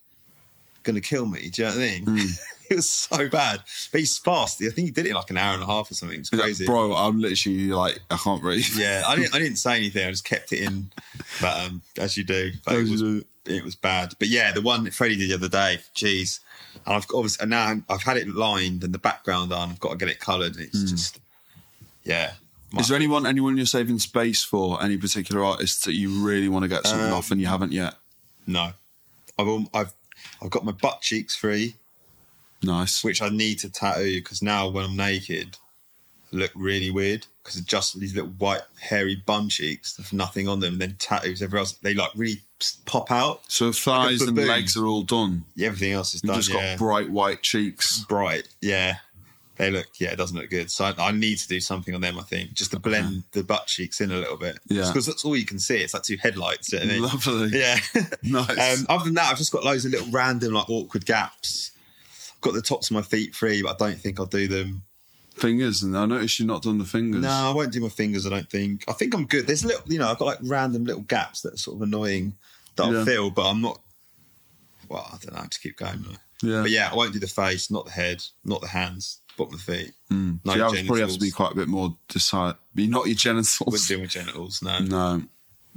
going 0.83 0.95
to 0.97 1.01
kill 1.01 1.25
me. 1.25 1.49
Do 1.49 1.63
you 1.63 1.69
know 1.69 1.75
what 1.75 1.83
I 1.83 1.87
mean? 1.91 2.05
Hmm. 2.05 2.27
it 2.71 2.77
was 2.77 2.89
so 2.91 3.29
bad. 3.29 3.61
But 3.93 4.01
he's 4.01 4.17
fast. 4.19 4.63
I 4.63 4.69
think 4.71 4.87
he 4.87 4.91
did 4.91 5.07
it 5.07 5.11
in 5.11 5.15
like 5.15 5.31
an 5.31 5.37
hour 5.37 5.55
and 5.55 5.63
a 5.63 5.67
half 5.67 5.91
or 5.91 5.95
something. 5.95 6.21
It's 6.21 6.31
He's 6.31 6.39
like, 6.39 6.47
crazy. 6.47 6.67
Bro, 6.67 6.95
I'm 6.95 7.21
literally 7.21 7.69
like, 7.69 8.01
I 8.11 8.17
can't 8.17 8.41
breathe. 8.41 8.65
Yeah, 8.77 9.03
I 9.07 9.17
didn't. 9.17 9.35
I 9.35 9.39
didn't 9.41 9.57
say 9.57 9.77
anything. 9.77 10.07
I 10.07 10.11
just 10.11 10.25
kept 10.25 10.53
it 10.53 10.61
in, 10.61 10.91
but 11.41 11.67
um, 11.67 11.83
as 11.99 12.17
you 12.17 12.25
do. 12.25 12.53
But 12.65 12.75
it 12.75 12.81
As 12.81 12.87
you 12.89 12.93
was 12.93 13.01
do. 13.03 13.25
it 13.47 13.65
was 13.65 13.75
bad. 13.77 14.15
But 14.19 14.29
yeah, 14.29 14.53
the 14.53 14.63
one 14.63 14.85
that 14.85 14.95
Freddie 14.95 15.17
did 15.17 15.31
the 15.31 15.35
other 15.35 15.49
day. 15.49 15.79
Jeez, 15.95 16.41
and 16.87 16.95
I've 16.95 17.07
obviously 17.15 17.43
and 17.43 17.51
now 17.51 17.75
I've 17.89 18.03
had 18.03 18.17
it 18.17 18.29
lined 18.29 18.85
and 18.85 18.93
the 18.95 18.99
background 18.99 19.53
on. 19.53 19.71
I've 19.71 19.81
got 19.81 19.91
to 19.91 19.97
get 19.97 20.09
it 20.09 20.21
coloured. 20.21 20.57
It's 20.59 20.91
just 20.91 21.19
yeah. 22.05 22.33
Hmm. 22.73 22.81
Is 22.81 22.89
there 22.89 22.97
anyone 22.97 23.27
anyone 23.27 23.57
you're 23.57 23.67
saving 23.67 23.99
space 23.99 24.43
for? 24.43 24.83
Any 24.83 24.97
particular 24.97 25.45
artists 25.45 25.85
that 25.85 25.95
you 25.95 26.25
really 26.25 26.49
want 26.49 26.63
to 26.65 26.69
get 26.69 26.87
something 26.87 27.09
Um, 27.09 27.15
off 27.15 27.31
and 27.31 27.41
you 27.41 27.47
haven't 27.47 27.73
yet? 27.73 27.95
no? 28.47 28.73
I've 29.39 29.67
I've 29.75 29.93
I've 30.43 30.51
got 30.51 30.65
my 30.65 30.73
butt 30.73 31.01
cheeks 31.01 31.35
free, 31.37 31.75
Nice. 32.65 33.05
which 33.05 33.23
I 33.23 33.29
need 33.29 33.59
to 33.61 33.71
tattoo 33.71 34.21
because 34.21 34.43
now 34.43 34.69
when 34.69 34.85
I'm 34.85 34.97
naked, 34.97 35.57
I 36.33 36.37
look 36.37 36.53
really 36.55 36.91
weird 36.91 37.27
because 37.43 37.57
it's 37.57 37.67
just 37.67 37.99
these 38.01 38.15
little 38.15 38.31
white 38.31 38.63
hairy 38.81 39.23
bum 39.27 39.49
cheeks. 39.49 39.95
There's 39.95 40.13
nothing 40.13 40.49
on 40.49 40.61
them. 40.61 40.75
And 40.75 40.83
then 40.83 40.97
tattoos 40.99 41.43
everywhere 41.43 41.61
else. 41.61 41.73
They 41.73 41.95
like 41.95 42.11
really 42.17 42.41
pop 42.87 43.11
out. 43.11 43.43
So 43.49 43.71
thighs 43.73 44.23
and 44.23 44.35
baboon. 44.35 44.49
legs 44.49 44.77
are 44.77 44.87
all 44.87 45.03
done. 45.03 45.45
Yeah, 45.55 45.69
everything 45.69 45.93
else 45.93 46.15
is 46.15 46.23
You've 46.23 46.33
done. 46.33 46.41
just 46.41 46.53
yeah. 46.53 46.73
got 46.73 46.79
bright 46.79 47.11
white 47.11 47.43
cheeks. 47.43 48.05
bright. 48.05 48.49
Yeah, 48.63 48.97
they 49.57 49.71
look. 49.71 49.87
Yeah, 49.99 50.11
it 50.13 50.17
doesn't 50.17 50.37
look 50.37 50.51
good. 50.51 50.71
So 50.71 50.87
I, 50.87 50.95
I 50.99 51.13
need 51.13 51.37
to 51.39 51.49
do 51.49 51.61
something 51.61 51.95
on 51.95 52.01
them. 52.01 52.19
I 52.19 52.23
think 52.23 52.55
just 52.55 52.71
to 52.73 52.79
blend 52.79 53.25
the 53.33 53.45
butt 53.45 53.67
cheeks 53.67 54.01
in 54.01 54.11
a 54.11 54.17
little 54.17 54.37
bit. 54.39 54.59
Yeah. 54.67 54.87
because 54.89 55.07
that's 55.07 55.25
all 55.25 55.37
you 55.37 55.45
can 55.45 55.59
see. 55.59 55.83
It's 55.83 55.95
like 55.95 56.03
two 56.03 56.17
headlights. 56.17 56.73
you 56.73 56.81
know 56.81 56.85
I 56.85 56.89
mean? 56.89 57.03
Lovely. 57.03 57.59
Yeah. 57.59 57.79
Nice. 58.23 58.79
Um, 58.81 58.87
other 58.89 59.05
than 59.05 59.15
that, 59.15 59.31
I've 59.31 59.39
just 59.39 59.53
got 59.53 59.65
loads 59.65 59.85
of 59.85 59.93
little 59.93 60.09
random 60.11 60.55
like 60.55 60.69
awkward 60.71 61.05
gaps. 61.05 61.73
Got 62.45 62.53
the 62.55 62.61
tops 62.63 62.91
of 62.91 62.95
my 62.95 63.01
feet 63.03 63.35
free, 63.35 63.63
but 63.63 63.81
I 63.81 63.87
don't 63.89 63.99
think 63.99 64.21
I'll 64.21 64.27
do 64.27 64.47
them. 64.47 64.83
Fingers, 65.35 65.83
and 65.83 65.97
I 65.97 66.05
noticed 66.05 66.39
you've 66.39 66.47
not 66.47 66.63
done 66.63 66.79
the 66.79 66.85
fingers. 66.85 67.23
No, 67.23 67.29
I 67.31 67.53
won't 67.53 67.73
do 67.73 67.81
my 67.81 67.89
fingers. 67.89 68.27
I 68.27 68.31
don't 68.31 68.49
think. 68.51 68.85
I 68.87 68.93
think 68.93 69.15
I'm 69.15 69.27
good. 69.27 69.47
There's 69.47 69.65
little, 69.65 69.83
you 69.91 69.99
know, 69.99 70.09
I've 70.09 70.19
got 70.19 70.27
like 70.27 70.39
random 70.43 70.85
little 70.85 71.03
gaps 71.03 71.41
that 71.41 71.55
are 71.55 71.57
sort 71.57 71.77
of 71.77 71.83
annoying 71.83 72.35
that 72.77 72.93
Yeah. 72.93 73.01
I 73.01 73.05
feel, 73.05 73.31
but 73.31 73.51
I'm 73.51 73.61
not. 73.63 73.81
Well, 74.89 75.09
I 75.11 75.17
don't 75.23 75.35
know. 75.35 75.41
I 75.43 75.47
to 75.47 75.59
keep 75.61 75.77
going. 75.79 76.03
Though. 76.07 76.49
Yeah. 76.49 76.61
But 76.63 76.71
yeah, 76.71 76.91
I 76.93 76.95
won't 76.95 77.13
do 77.15 77.19
the 77.19 77.27
face, 77.27 77.71
not 77.71 77.87
the 77.87 77.93
head, 77.93 78.23
not 78.45 78.61
the 78.61 78.69
hands, 78.69 79.21
bottom 79.39 79.55
of 79.55 79.65
the 79.65 79.73
feet. 79.77 79.93
Mm. 80.13 80.41
No 80.45 80.53
I 80.53 80.57
would 80.69 80.87
probably 80.87 81.01
have 81.01 81.13
to 81.13 81.19
be 81.19 81.31
quite 81.31 81.53
a 81.53 81.57
bit 81.57 81.69
more 81.69 81.97
decide. 82.09 82.55
Not 82.77 83.07
your 83.07 83.17
genitals. 83.17 83.63
Wouldn't 83.65 83.89
do 83.89 83.99
my 83.99 84.07
genitals. 84.07 84.63
No. 84.63 84.79
No, 84.81 85.23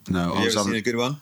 no. 0.10 0.34
I 0.34 0.36
Have 0.36 0.40
you 0.40 0.46
was 0.46 0.46
ever 0.46 0.50
seen 0.52 0.58
having, 0.66 0.76
a 0.76 0.82
good 0.82 0.98
one? 0.98 1.22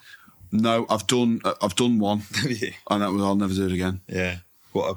no, 0.51 0.85
I've 0.89 1.05
done. 1.07 1.41
uh, 1.45 1.53
I've 1.61 1.75
done 1.75 1.99
one, 1.99 2.23
and 2.89 3.01
that 3.01 3.11
was. 3.13 3.21
I'll 3.21 3.35
never 3.35 3.53
do 3.53 3.65
it 3.67 3.71
again. 3.71 4.01
Yeah. 4.07 4.37
What 4.73 4.89
a 4.91 4.95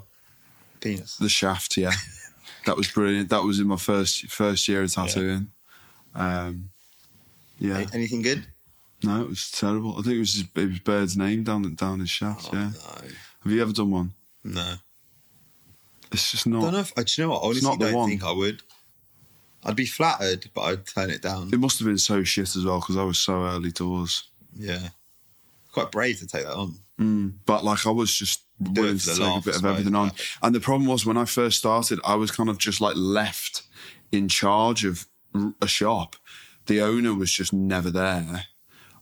penis. 0.81 1.17
The 1.17 1.29
shaft, 1.29 1.77
yeah, 1.77 1.93
that 2.67 2.77
was 2.77 2.89
brilliant. 2.89 3.31
That 3.31 3.43
was 3.43 3.61
in 3.61 3.67
my 3.67 3.77
first 3.77 4.27
first 4.31 4.67
year 4.69 4.83
of 4.83 4.93
tattooing. 4.93 5.49
Um, 6.15 6.71
yeah, 7.59 7.79
Any- 7.79 7.87
Anything 7.95 8.23
good? 8.23 8.47
no, 9.03 9.23
it 9.23 9.29
was 9.29 9.51
terrible. 9.51 9.93
I 9.93 10.03
think 10.03 10.17
it 10.17 10.19
was 10.21 10.35
his, 10.35 10.45
it 10.55 10.69
was 10.71 10.79
Bird's 10.81 11.17
name 11.17 11.45
down 11.45 11.75
down 11.75 12.01
his 12.01 12.11
shaft. 12.11 12.49
Oh, 12.53 12.57
yeah, 12.57 12.71
No. 12.71 13.09
have 13.45 13.53
you 13.53 13.63
ever 13.63 13.73
done 13.73 13.91
one? 13.91 14.13
No. 14.45 14.75
It's 16.11 16.31
just 16.31 16.47
I 16.47 16.51
don't 16.51 16.73
know 16.73 16.79
if, 16.79 16.93
uh, 16.97 17.03
do 17.03 17.13
you 17.21 17.27
know 17.29 17.35
what? 17.35 17.43
I 17.43 17.47
honestly 17.47 17.69
not 17.69 17.79
the 17.79 17.85
don't 17.87 17.95
one. 17.95 18.09
think 18.09 18.25
I 18.25 18.33
would. 18.33 18.63
I'd 19.65 19.77
be 19.77 19.85
flattered, 19.87 20.49
but 20.55 20.63
I'd 20.63 20.87
turn 20.87 21.11
it 21.11 21.21
down. 21.21 21.51
It 21.53 21.59
must 21.61 21.79
have 21.81 21.87
been 21.87 21.99
so 21.99 22.25
shit 22.25 22.57
as 22.57 22.65
well 22.65 22.81
because 22.81 22.97
I 22.97 23.03
was 23.05 23.19
so 23.19 23.45
early 23.45 23.73
doors. 23.73 24.23
Yeah. 24.57 24.89
Quite 25.73 25.91
brave 25.91 26.19
to 26.21 26.27
take 26.27 26.45
that 26.45 26.55
on. 26.55 26.77
Mm. 26.99 27.35
But 27.47 27.65
like 27.65 27.87
I 27.87 27.91
was 27.91 28.15
just 28.15 28.45
willing 28.59 28.99
to 28.99 29.15
take 29.15 29.19
a 29.21 29.41
bit 29.45 29.57
of 29.57 29.65
everything 29.65 29.95
on. 29.95 30.11
suppose. 30.11 30.39
And 30.43 30.55
the 30.55 30.61
problem 30.61 30.89
was 30.89 31.07
when 31.07 31.17
I 31.17 31.25
first 31.25 31.59
started, 31.59 32.01
I 32.05 32.17
was 32.17 32.31
kind 32.31 32.49
of 32.49 32.59
just 32.59 32.81
like 32.81 32.97
left 32.97 33.63
in 34.11 34.29
charge 34.29 34.85
of 34.85 35.07
a 35.63 35.69
shop. 35.69 36.17
The 36.67 36.81
owner 36.81 37.15
was 37.15 37.33
just 37.33 37.53
never 37.53 37.91
there. 37.91 38.45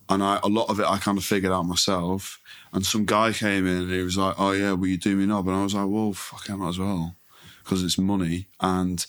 And 0.08 0.22
I, 0.22 0.38
a 0.42 0.48
lot 0.48 0.68
of 0.68 0.78
it 0.78 0.86
I 0.86 0.98
kind 0.98 1.18
of 1.18 1.24
figured 1.24 1.52
out 1.52 1.64
myself. 1.64 2.40
And 2.72 2.86
some 2.86 3.04
guy 3.06 3.32
came 3.32 3.66
in 3.66 3.82
and 3.82 3.90
he 3.90 4.02
was 4.02 4.16
like, 4.16 4.34
Oh, 4.38 4.52
yeah, 4.52 4.72
will 4.72 4.86
you 4.86 4.98
do 4.98 5.16
me 5.16 5.26
knob? 5.26 5.48
And 5.48 5.56
I 5.56 5.62
was 5.62 5.74
like, 5.74 5.88
Well, 5.88 6.12
fuck, 6.12 6.48
I 6.50 6.54
might 6.54 6.68
as 6.68 6.78
well. 6.78 7.16
Because 7.64 7.82
it's 7.82 7.98
money. 7.98 8.46
And 8.60 9.04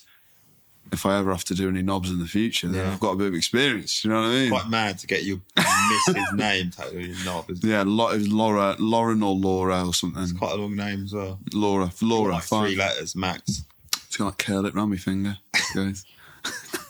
if 0.92 1.04
I 1.06 1.18
ever 1.18 1.30
have 1.30 1.44
to 1.44 1.54
do 1.54 1.68
any 1.68 1.82
knobs 1.82 2.10
in 2.10 2.18
the 2.18 2.26
future, 2.26 2.68
then 2.68 2.84
Yeah. 2.86 2.92
I've 2.92 3.00
got 3.00 3.12
a 3.12 3.16
bit 3.16 3.28
of 3.28 3.34
experience. 3.34 4.04
You 4.04 4.10
know 4.10 4.20
what 4.22 4.28
I 4.28 4.30
mean? 4.32 4.50
Quite 4.50 4.68
mad 4.68 4.98
to 5.00 5.06
get 5.06 5.24
your 5.24 5.40
missus 5.56 6.32
name 6.34 6.70
tattooed 6.70 7.06
your 7.06 7.24
knob. 7.24 7.46
It's 7.50 7.62
yeah, 7.64 7.82
it 7.82 7.86
Laura, 7.86 8.76
Lauren 8.78 9.22
or 9.22 9.34
Laura 9.34 9.86
or 9.86 9.94
something. 9.94 10.36
quite 10.36 10.52
a 10.52 10.56
long 10.56 10.76
name 10.76 11.04
as 11.04 11.12
well. 11.12 11.38
Laura, 11.52 11.90
Laura, 12.00 12.32
like 12.34 12.44
fine. 12.44 12.66
three 12.68 12.76
letters 12.76 13.14
max. 13.16 13.62
It's 14.06 14.16
gonna 14.16 14.30
like 14.30 14.38
curl 14.38 14.64
it 14.66 14.74
round 14.74 14.90
my 14.90 14.96
finger, 14.96 15.36
guys. 15.74 16.04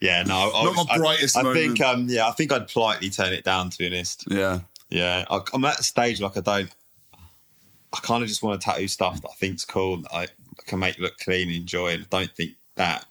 Yeah, 0.00 0.22
no. 0.22 0.52
I, 0.54 0.64
Not 0.64 0.76
was- 0.76 0.86
my 0.88 0.98
brightest 0.98 1.36
I, 1.36 1.42
think, 1.54 1.80
moment. 1.80 1.80
um, 1.80 2.06
yeah, 2.08 2.28
I 2.28 2.32
think 2.32 2.52
I'd 2.52 2.68
politely 2.68 3.10
turn 3.10 3.32
it 3.32 3.42
down. 3.44 3.70
To 3.70 3.78
be 3.78 3.86
honest, 3.86 4.24
yeah, 4.30 4.60
yeah, 4.90 5.24
I, 5.30 5.40
I'm 5.54 5.64
at 5.64 5.80
a 5.80 5.82
stage 5.82 6.20
like 6.20 6.36
I 6.36 6.40
don't. 6.40 6.70
I 7.92 7.98
kind 8.02 8.22
of 8.22 8.28
just 8.28 8.42
want 8.42 8.60
to 8.60 8.64
tattoo 8.64 8.86
stuff 8.88 9.20
that 9.22 9.28
I 9.28 9.34
think's 9.34 9.64
cool, 9.64 10.02
that 10.02 10.12
I 10.14 10.26
can 10.66 10.78
make 10.78 10.98
look 10.98 11.16
clean 11.18 11.48
and 11.48 11.56
enjoy. 11.56 11.94
And 11.94 12.02
I 12.12 12.18
don't 12.18 12.36
think 12.36 12.52
that 12.76 13.04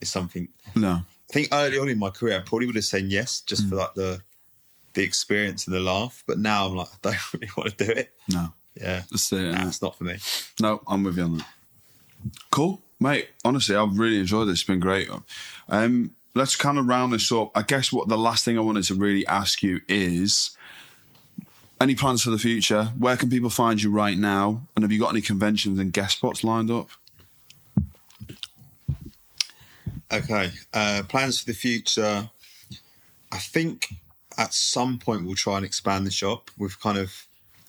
is 0.00 0.10
something. 0.10 0.48
no, 0.74 0.90
I 0.92 1.32
think 1.32 1.48
early 1.52 1.78
on 1.78 1.88
in 1.88 1.98
my 1.98 2.10
career, 2.10 2.36
I 2.38 2.40
probably 2.40 2.66
would 2.66 2.76
have 2.76 2.84
said 2.84 3.04
yes 3.04 3.40
just 3.40 3.64
Mm. 3.66 3.68
for 3.70 3.74
like 3.76 3.94
the 3.94 4.22
the 4.94 5.02
experience 5.02 5.66
and 5.66 5.74
the 5.76 5.80
laugh. 5.80 6.22
But 6.26 6.38
now 6.38 6.66
I'm 6.66 6.74
like, 6.76 6.88
I 7.04 7.10
don't 7.10 7.32
really 7.34 7.48
want 7.56 7.76
to 7.76 7.84
do 7.86 7.92
it. 7.92 8.12
no. 8.28 8.52
Yeah, 8.80 9.02
That's 9.10 9.32
it. 9.32 9.52
nah, 9.52 9.68
it's 9.68 9.80
not 9.80 9.96
for 9.96 10.04
me. 10.04 10.16
No, 10.60 10.82
I'm 10.86 11.02
with 11.02 11.16
you 11.16 11.22
on 11.24 11.38
that. 11.38 11.46
Cool, 12.50 12.82
mate. 13.00 13.28
Honestly, 13.42 13.74
I've 13.74 13.98
really 13.98 14.18
enjoyed 14.20 14.48
this. 14.48 14.58
It's 14.60 14.66
been 14.66 14.80
great. 14.80 15.08
Um, 15.70 16.10
let's 16.34 16.56
kind 16.56 16.76
of 16.76 16.86
round 16.86 17.12
this 17.14 17.32
up. 17.32 17.52
I 17.54 17.62
guess 17.62 17.90
what 17.90 18.08
the 18.08 18.18
last 18.18 18.44
thing 18.44 18.58
I 18.58 18.60
wanted 18.60 18.84
to 18.84 18.94
really 18.94 19.26
ask 19.26 19.62
you 19.62 19.80
is. 19.88 20.50
Any 21.80 21.94
plans 21.94 22.22
for 22.22 22.30
the 22.30 22.38
future? 22.38 22.84
Where 22.98 23.16
can 23.18 23.28
people 23.30 23.50
find 23.50 23.82
you 23.82 23.90
right 23.90 24.16
now? 24.16 24.62
And 24.74 24.82
have 24.82 24.90
you 24.92 24.98
got 24.98 25.10
any 25.10 25.20
conventions 25.20 25.78
and 25.78 25.92
guest 25.92 26.16
spots 26.18 26.42
lined 26.44 26.70
up? 26.70 26.88
Okay. 30.12 30.50
Uh, 30.72 31.02
plans 31.08 31.40
for 31.40 31.46
the 31.46 31.54
future. 31.54 32.30
I 33.32 33.38
think 33.38 33.88
at 34.38 34.54
some 34.54 34.98
point 34.98 35.24
we'll 35.24 35.34
try 35.34 35.56
and 35.56 35.64
expand 35.64 36.06
the 36.06 36.10
shop. 36.10 36.50
We've 36.58 36.78
kind 36.80 36.98
of 36.98 37.26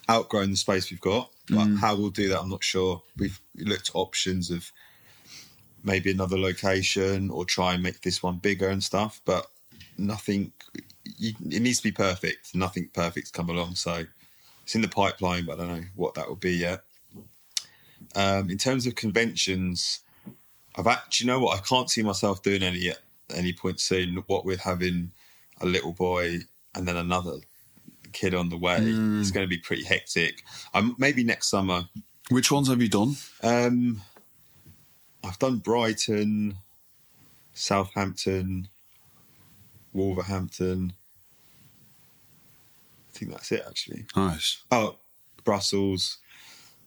outgrown 0.09 0.51
the 0.51 0.57
space 0.57 0.91
we've 0.91 1.01
got, 1.01 1.31
but 1.49 1.67
how 1.79 1.95
we'll 1.95 2.09
do 2.09 2.29
that, 2.29 2.39
I'm 2.39 2.49
not 2.49 2.63
sure. 2.63 3.01
We've 3.17 3.39
looked 3.55 3.89
at 3.89 3.95
options 3.95 4.51
of 4.51 4.71
maybe 5.83 6.11
another 6.11 6.37
location 6.37 7.29
or 7.29 7.45
try 7.45 7.73
and 7.73 7.83
make 7.83 8.01
this 8.01 8.21
one 8.21 8.37
bigger 8.37 8.69
and 8.69 8.83
stuff, 8.83 9.21
but 9.25 9.47
nothing. 9.97 10.51
You, 11.17 11.33
it 11.49 11.61
needs 11.61 11.77
to 11.77 11.83
be 11.83 11.91
perfect. 11.91 12.53
Nothing 12.53 12.89
perfect's 12.93 13.31
come 13.31 13.49
along, 13.49 13.75
so 13.75 14.05
it's 14.63 14.75
in 14.75 14.81
the 14.81 14.87
pipeline, 14.87 15.45
but 15.45 15.59
I 15.59 15.65
don't 15.65 15.81
know 15.81 15.87
what 15.95 16.13
that 16.15 16.27
will 16.27 16.35
be 16.35 16.53
yet. 16.53 16.83
Um, 18.15 18.49
in 18.49 18.57
terms 18.57 18.85
of 18.85 18.95
conventions, 18.95 20.01
I've 20.77 20.87
actually, 20.87 21.25
you 21.25 21.33
know 21.33 21.39
what? 21.39 21.57
I 21.57 21.61
can't 21.61 21.89
see 21.89 22.03
myself 22.03 22.43
doing 22.43 22.63
any 22.63 22.89
at 22.89 22.99
any 23.33 23.51
point 23.51 23.79
soon. 23.79 24.23
What 24.27 24.45
with 24.45 24.59
having 24.59 25.11
a 25.59 25.65
little 25.65 25.91
boy 25.91 26.39
and 26.75 26.87
then 26.87 26.95
another 26.95 27.37
kid 28.13 28.35
on 28.35 28.49
the 28.49 28.57
way, 28.57 28.77
it's 28.79 29.31
going 29.31 29.43
to 29.43 29.49
be 29.49 29.57
pretty 29.57 29.83
hectic. 29.83 30.43
Um, 30.73 30.95
maybe 30.97 31.23
next 31.23 31.47
summer. 31.49 31.89
Which 32.29 32.51
ones 32.51 32.67
have 32.67 32.81
you 32.81 32.89
done? 32.89 33.15
Um, 33.41 34.01
I've 35.23 35.39
done 35.39 35.57
Brighton, 35.57 36.57
Southampton, 37.53 38.67
Wolverhampton. 39.93 40.93
I 43.09 43.17
think 43.17 43.31
that's 43.31 43.51
it 43.51 43.63
actually. 43.67 44.05
Nice. 44.15 44.63
Oh, 44.71 44.97
Brussels. 45.43 46.17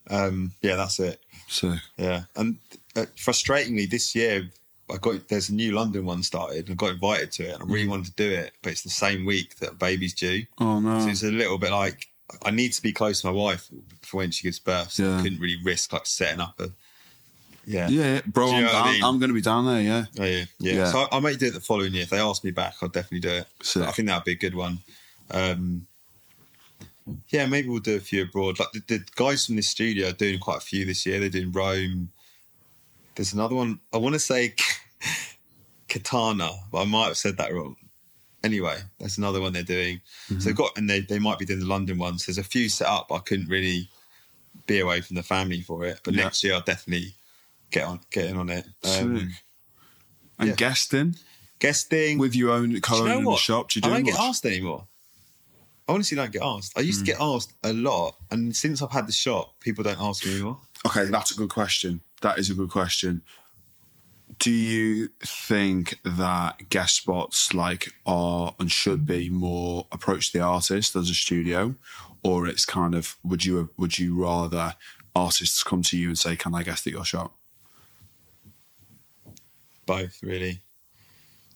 Um, 0.09 0.53
yeah, 0.63 0.77
that's 0.77 1.01
it. 1.01 1.21
So 1.49 1.75
Yeah, 1.97 2.25
and 2.37 2.59
uh, 2.97 3.07
frustratingly, 3.17 3.89
this 3.89 4.15
year 4.15 4.49
I 4.93 4.97
got 4.97 5.29
there's 5.29 5.49
a 5.51 5.55
new 5.55 5.73
London 5.73 6.05
one 6.05 6.23
started. 6.23 6.69
and 6.69 6.71
I 6.71 6.75
got 6.75 6.91
invited 6.91 7.33
to 7.33 7.45
it, 7.45 7.55
and 7.55 7.63
I 7.63 7.67
really 7.67 7.89
wanted 7.89 8.07
to 8.07 8.13
do 8.13 8.31
it, 8.31 8.53
but 8.63 8.73
it's 8.73 8.83
the 8.83 8.91
same 8.91 9.25
week 9.25 9.57
that 9.57 9.79
baby's 9.79 10.15
due, 10.15 10.47
Oh 10.59 10.81
no. 10.81 11.01
so 11.01 11.09
it's 11.09 11.23
a 11.23 11.31
little 11.31 11.59
bit 11.59 11.71
like 11.71 12.09
I 12.45 12.51
need 12.51 12.73
to 12.75 12.83
be 12.83 12.93
close 12.93 13.21
to 13.23 13.27
my 13.29 13.33
wife 13.33 13.69
for 14.03 14.19
when 14.19 14.31
she 14.31 14.45
gives 14.45 14.59
birth. 14.59 14.93
So 14.93 15.05
Yeah. 15.05 15.19
I 15.19 15.23
couldn't 15.23 15.41
really 15.41 15.59
risk 15.65 15.93
like 15.93 16.07
setting 16.07 16.41
up 16.41 16.59
a 16.61 16.71
yeah. 17.67 17.89
yeah, 17.89 18.21
bro, 18.27 18.51
I'm, 18.51 18.65
what 18.65 18.75
I 18.75 18.93
mean? 18.93 19.05
I'm 19.05 19.19
going 19.19 19.29
to 19.29 19.35
be 19.35 19.43
down 19.43 19.67
there. 19.67 19.81
Yeah. 19.81 20.05
Oh, 20.19 20.25
yeah, 20.25 20.45
yeah. 20.59 20.73
Yeah. 20.73 20.85
So 20.91 21.07
I, 21.13 21.19
I 21.19 21.21
may 21.21 21.37
do 21.37 21.47
it 21.47 21.53
the 21.53 21.61
following 21.61 21.93
year. 21.93 22.03
If 22.05 22.11
they 22.11 22.19
ask 22.19 22.43
me 22.43 22.51
back, 22.51 22.75
I'll 22.83 22.89
definitely 22.89 23.21
do 23.21 23.29
it. 23.37 23.47
Sick. 23.63 23.83
I 23.87 23.91
think 23.93 24.09
that'd 24.09 24.25
be 24.25 24.33
a 24.33 24.37
good 24.37 24.55
one. 24.55 24.79
Um, 25.31 25.87
yeah, 27.29 27.47
maybe 27.47 27.69
we'll 27.69 27.81
do 27.81 27.97
a 27.97 28.01
few 28.01 28.23
abroad. 28.23 28.59
Like 28.59 28.73
the, 28.73 28.83
the 28.89 29.05
guys 29.15 29.47
from 29.47 29.57
this 29.57 29.69
studio 29.69 30.09
are 30.09 30.13
doing 30.13 30.39
quite 30.39 30.59
a 30.59 30.61
few 30.61 30.85
this 30.85 31.05
year. 31.07 31.21
They're 31.21 31.29
doing 31.29 31.53
Rome. 31.53 32.11
There's 33.21 33.35
another 33.35 33.55
one. 33.55 33.81
I 33.93 33.99
want 33.99 34.15
to 34.15 34.19
say 34.19 34.55
Katana, 35.91 36.53
but 36.73 36.81
I 36.81 36.85
might 36.87 37.09
have 37.09 37.19
said 37.19 37.37
that 37.37 37.53
wrong. 37.53 37.77
Anyway, 38.43 38.79
that's 38.99 39.19
another 39.19 39.43
one 39.43 39.53
they're 39.53 39.63
doing. 39.63 40.01
So 40.29 40.37
they've 40.37 40.57
got, 40.57 40.71
and 40.79 40.89
they, 40.89 41.01
they 41.01 41.19
might 41.19 41.39
be 41.39 41.45
doing 41.45 41.61
the 41.61 41.67
London 41.67 41.99
ones. 41.99 42.25
There's 42.25 42.39
a 42.39 42.43
few 42.43 42.71
set 42.71 42.87
up. 42.89 43.13
I 43.13 43.19
couldn't 43.19 43.51
really 43.51 43.91
be 44.67 44.81
away 44.81 45.03
from 45.03 45.17
the 45.17 45.23
family 45.23 45.61
for 45.61 45.85
it, 45.85 46.01
but 46.03 46.15
Yeah. 46.15 46.23
next 46.25 46.43
year 46.43 46.55
I'll 46.55 46.63
definitely 46.63 47.13
get 47.71 47.85
on, 47.85 48.01
get 48.11 48.25
in 48.25 48.39
on 48.39 48.49
it. 48.49 48.65
Um, 48.85 49.35
And 50.39 50.49
yeah. 50.49 50.55
guesting 50.55 51.17
guesting 51.59 52.17
with 52.17 52.35
your 52.35 52.53
own 52.53 52.71
Do 52.71 52.77
you 52.77 53.05
know 53.05 53.19
in 53.19 53.25
the 53.27 53.37
shop. 53.37 53.69
Do 53.69 53.81
you 53.81 53.83
I 53.85 53.89
do 53.89 53.95
don't 53.97 54.05
get 54.05 54.19
asked 54.19 54.47
anymore. 54.47 54.89
I 55.87 55.93
honestly 55.93 56.17
don't 56.17 56.33
get 56.33 56.43
asked. 56.43 56.73
I 56.75 56.81
used 56.81 57.01
to 57.01 57.05
get 57.05 57.21
asked 57.21 57.53
a 57.65 57.75
lot, 57.75 58.17
and 58.31 58.57
since 58.57 58.81
I've 58.81 58.93
had 58.93 59.07
the 59.07 59.13
shop, 59.13 59.61
people 59.61 59.85
don't 59.85 60.01
ask 60.01 60.25
me 60.25 60.33
anymore. 60.37 60.61
Okay, 60.87 61.05
that's 61.05 61.33
a 61.33 61.35
good 61.35 61.51
question. 61.51 62.01
That 62.21 62.39
is 62.39 62.51
a 62.51 62.55
good 62.55 62.71
question. 62.71 63.23
Do 64.39 64.51
you 64.51 65.09
think 65.21 65.99
that 66.05 66.69
guest 66.69 66.97
spots 66.97 67.53
like 67.53 67.93
are 68.07 68.55
and 68.59 68.71
should 68.71 69.05
be 69.07 69.29
more 69.29 69.87
approach 69.91 70.33
the 70.33 70.41
artist 70.41 70.97
as 70.97 71.11
a 71.11 71.15
studio, 71.15 71.75
or 72.23 72.47
it's 72.47 72.65
kind 72.65 72.95
of 72.95 73.17
would 73.25 73.45
you 73.45 73.71
would 73.77 73.99
you 73.99 74.23
rather 74.23 74.77
artists 75.15 75.63
come 75.63 75.83
to 75.83 75.99
you 75.99 76.09
and 76.09 76.19
say, 76.19 76.37
"Can 76.37 76.55
I 76.55 76.63
guest 76.63 76.87
at 76.87 76.93
your 76.93 77.05
shop"? 77.05 77.35
Both, 79.87 80.23
really. 80.23 80.61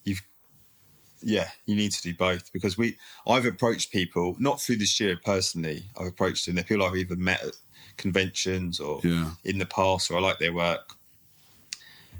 You've, 0.03 0.23
yeah, 1.23 1.51
you 1.67 1.77
need 1.77 1.93
to 1.93 2.03
do 2.03 2.15
both 2.15 2.53
because 2.53 2.77
we. 2.77 2.97
I've 3.27 3.47
approached 3.47 3.93
people 3.93 4.35
not 4.39 4.61
through 4.61 4.77
this 4.77 4.99
year 4.99 5.19
personally. 5.25 5.85
I've 5.99 6.09
approached 6.09 6.47
them. 6.47 6.57
They're 6.57 6.65
people 6.65 6.85
I've 6.85 6.97
either 6.97 7.17
met 7.17 7.43
at 7.45 7.55
conventions 7.97 8.81
or 8.81 9.01
Yeah. 9.05 9.33
in 9.45 9.59
the 9.59 9.67
past, 9.67 10.11
or 10.11 10.17
I 10.19 10.21
like 10.21 10.39
their 10.39 10.53
work. 10.53 10.97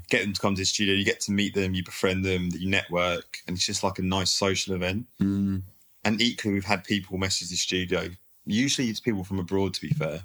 Get 0.09 0.21
them 0.21 0.33
to 0.33 0.39
come 0.41 0.55
to 0.55 0.61
the 0.61 0.65
studio. 0.65 0.93
You 0.93 1.03
get 1.05 1.19
to 1.21 1.31
meet 1.31 1.53
them. 1.55 1.73
You 1.73 1.83
befriend 1.83 2.23
them. 2.23 2.49
You 2.53 2.69
network, 2.69 3.37
and 3.47 3.55
it's 3.57 3.65
just 3.65 3.83
like 3.83 3.97
a 3.99 4.03
nice 4.03 4.31
social 4.31 4.75
event. 4.75 5.07
Mm. 5.21 5.63
and 6.03 6.21
equally 6.21 6.53
we've 6.53 6.65
had 6.65 6.83
people 6.83 7.17
message 7.17 7.49
the 7.49 7.55
studio 7.55 8.07
usually 8.45 8.89
it's 8.89 8.99
people 8.99 9.23
from 9.23 9.39
abroad 9.39 9.73
to 9.73 9.81
be 9.81 9.89
fair 9.89 10.21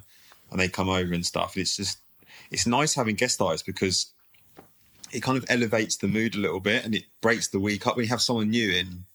and 0.51 0.59
they 0.59 0.67
come 0.67 0.89
over 0.89 1.11
and 1.11 1.25
stuff 1.25 1.55
and 1.55 1.61
it's 1.63 1.75
just 1.75 1.97
it's 2.51 2.67
nice 2.67 2.93
having 2.93 3.15
guest 3.15 3.41
artists 3.41 3.65
because 3.65 4.11
it 5.11 5.23
kind 5.23 5.39
of 5.39 5.45
elevates 5.49 5.95
the 5.97 6.07
mood 6.07 6.35
a 6.35 6.37
little 6.37 6.59
bit 6.59 6.85
and 6.85 6.93
it 6.93 7.05
breaks 7.19 7.47
the 7.47 7.59
week 7.59 7.87
up. 7.87 7.95
When 7.95 8.05
you 8.05 8.09
have 8.11 8.21
someone 8.21 8.51
new 8.51 8.69
in, 8.71 9.05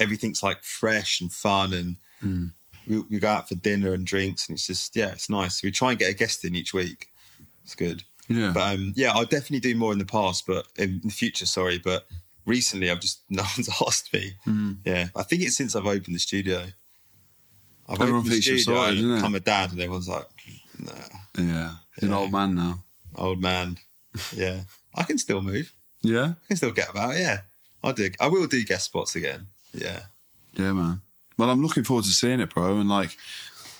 everything's 0.00 0.42
like 0.42 0.62
fresh 0.64 1.20
and 1.20 1.32
fun 1.32 1.72
and 1.72 1.96
Hmm. 2.20 2.46
We, 2.86 3.00
we 3.10 3.18
go 3.18 3.28
out 3.28 3.48
for 3.48 3.54
dinner 3.54 3.92
and 3.94 4.06
drinks 4.06 4.48
and 4.48 4.56
it's 4.56 4.66
just 4.66 4.94
yeah, 4.96 5.12
it's 5.12 5.28
nice. 5.30 5.62
We 5.62 5.70
try 5.70 5.90
and 5.90 5.98
get 5.98 6.10
a 6.10 6.14
guest 6.14 6.44
in 6.44 6.54
each 6.54 6.72
week. 6.74 7.08
It's 7.64 7.74
good. 7.74 8.02
Yeah. 8.28 8.52
But 8.54 8.74
um, 8.74 8.92
yeah, 8.96 9.12
I'll 9.12 9.24
definitely 9.24 9.60
do 9.60 9.76
more 9.76 9.92
in 9.92 9.98
the 9.98 10.04
past, 10.06 10.46
but 10.46 10.66
in 10.76 11.00
the 11.04 11.10
future, 11.10 11.46
sorry. 11.46 11.78
But 11.78 12.06
recently, 12.46 12.90
I've 12.90 13.00
just 13.00 13.20
no 13.30 13.42
one's 13.56 13.68
asked 13.86 14.12
me. 14.12 14.32
Hmm. 14.44 14.72
Yeah, 14.84 15.08
I 15.16 15.22
think 15.22 15.42
it's 15.42 15.56
since 15.56 15.74
I've 15.76 15.86
opened 15.86 16.14
the 16.14 16.18
studio. 16.20 16.66
I've 17.88 18.00
Everyone 18.00 18.20
opened 18.20 18.32
the 18.32 18.40
studio 18.40 18.62
sorted, 18.62 18.88
and 18.90 18.98
isn't 18.98 19.10
it? 19.12 19.14
become 19.16 19.34
a 19.34 19.40
dad, 19.40 19.72
and 19.72 19.80
everyone's 19.80 20.08
like, 20.08 20.26
"Nah, 20.78 20.92
yeah. 21.36 21.74
You're 22.00 22.04
an 22.04 22.10
Yeah. 22.10 22.16
old 22.16 22.32
man 22.32 22.54
now. 22.54 22.84
old 23.16 23.40
man." 23.40 23.76
Yeah, 24.34 24.60
I 24.94 25.02
can 25.02 25.18
still 25.18 25.42
move. 25.42 25.72
Yeah. 26.02 26.34
I 26.44 26.46
can 26.48 26.56
still 26.56 26.70
get 26.72 26.90
about. 26.90 27.16
Yeah, 27.16 27.40
I'll 27.82 27.92
do. 27.92 28.08
I 28.20 28.28
will 28.28 28.46
do 28.46 28.64
guest 28.64 28.86
spots 28.86 29.16
again. 29.16 29.46
Yeah, 29.74 30.00
Yeah, 30.54 30.72
man. 30.72 31.00
Well, 31.38 31.50
I'm 31.50 31.62
looking 31.62 31.84
forward 31.84 32.04
to 32.04 32.10
seeing 32.10 32.40
it, 32.40 32.50
bro. 32.54 32.78
And 32.78 32.88
like, 32.88 33.16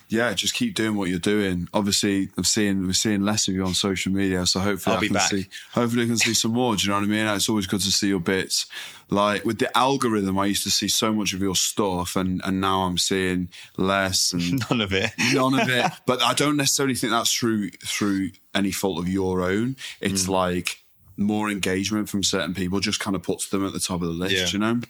yeah, 0.09 0.33
just 0.35 0.53
keep 0.55 0.75
doing 0.75 0.95
what 0.97 1.09
you're 1.09 1.19
doing. 1.19 1.69
Obviously, 1.73 2.29
I'm 2.37 2.45
seeing 2.45 2.87
we're 2.87 2.93
seeing 2.93 3.23
less 3.23 3.49
of 3.49 3.55
you 3.55 3.65
on 3.65 3.73
social 3.73 4.13
media, 4.13 4.45
so 4.45 4.61
hopefully 4.61 4.95
I'll 4.97 5.03
I 5.03 5.07
can 5.07 5.15
back. 5.15 5.31
see. 5.31 5.47
Hopefully, 5.73 6.03
I 6.05 6.07
can 6.07 6.19
see 6.19 6.35
some 6.35 6.53
more. 6.53 6.77
Do 6.77 6.83
you 6.83 6.89
know 6.91 6.97
what 6.97 7.05
I 7.05 7.07
mean? 7.07 7.27
It's 7.27 7.49
always 7.49 7.67
good 7.67 7.81
to 7.81 7.91
see 7.93 8.09
your 8.09 8.21
bits. 8.21 8.67
Like 9.09 9.45
with 9.47 9.59
the 9.59 9.75
algorithm, 9.77 10.39
I 10.39 10.47
used 10.47 10.63
to 10.65 10.71
see 10.71 10.89
so 10.89 11.13
much 11.13 11.33
of 11.33 11.41
your 11.41 11.55
stuff, 11.57 12.15
and 12.17 12.43
and 12.45 12.61
now 12.61 12.83
I'm 12.83 12.99
seeing 12.99 13.49
less 13.79 14.33
and 14.35 14.63
none 14.71 14.81
of 14.83 14.93
it. 14.93 15.13
none 15.33 15.59
of 15.59 15.69
it. 15.71 15.91
But 16.07 16.23
I 16.23 16.35
don't 16.35 16.57
necessarily 16.59 16.95
think 16.95 17.13
that's 17.13 17.33
through 17.33 17.71
through 17.85 18.33
any 18.55 18.71
fault 18.71 18.99
of 18.99 19.09
your 19.09 19.43
own. 19.43 19.77
It's 20.01 20.29
like 20.29 20.79
more 21.17 21.49
engagement 21.51 22.09
from 22.09 22.23
certain 22.23 22.55
people 22.55 22.81
just 22.81 23.01
kind 23.01 23.15
of 23.17 23.23
puts 23.23 23.49
them 23.51 23.67
at 23.67 23.73
the 23.73 23.81
top 23.81 24.01
of 24.03 24.09
the 24.09 24.15
list, 24.15 24.35
Yeah. 24.35 24.47
you 24.49 24.59
know. 24.59 24.81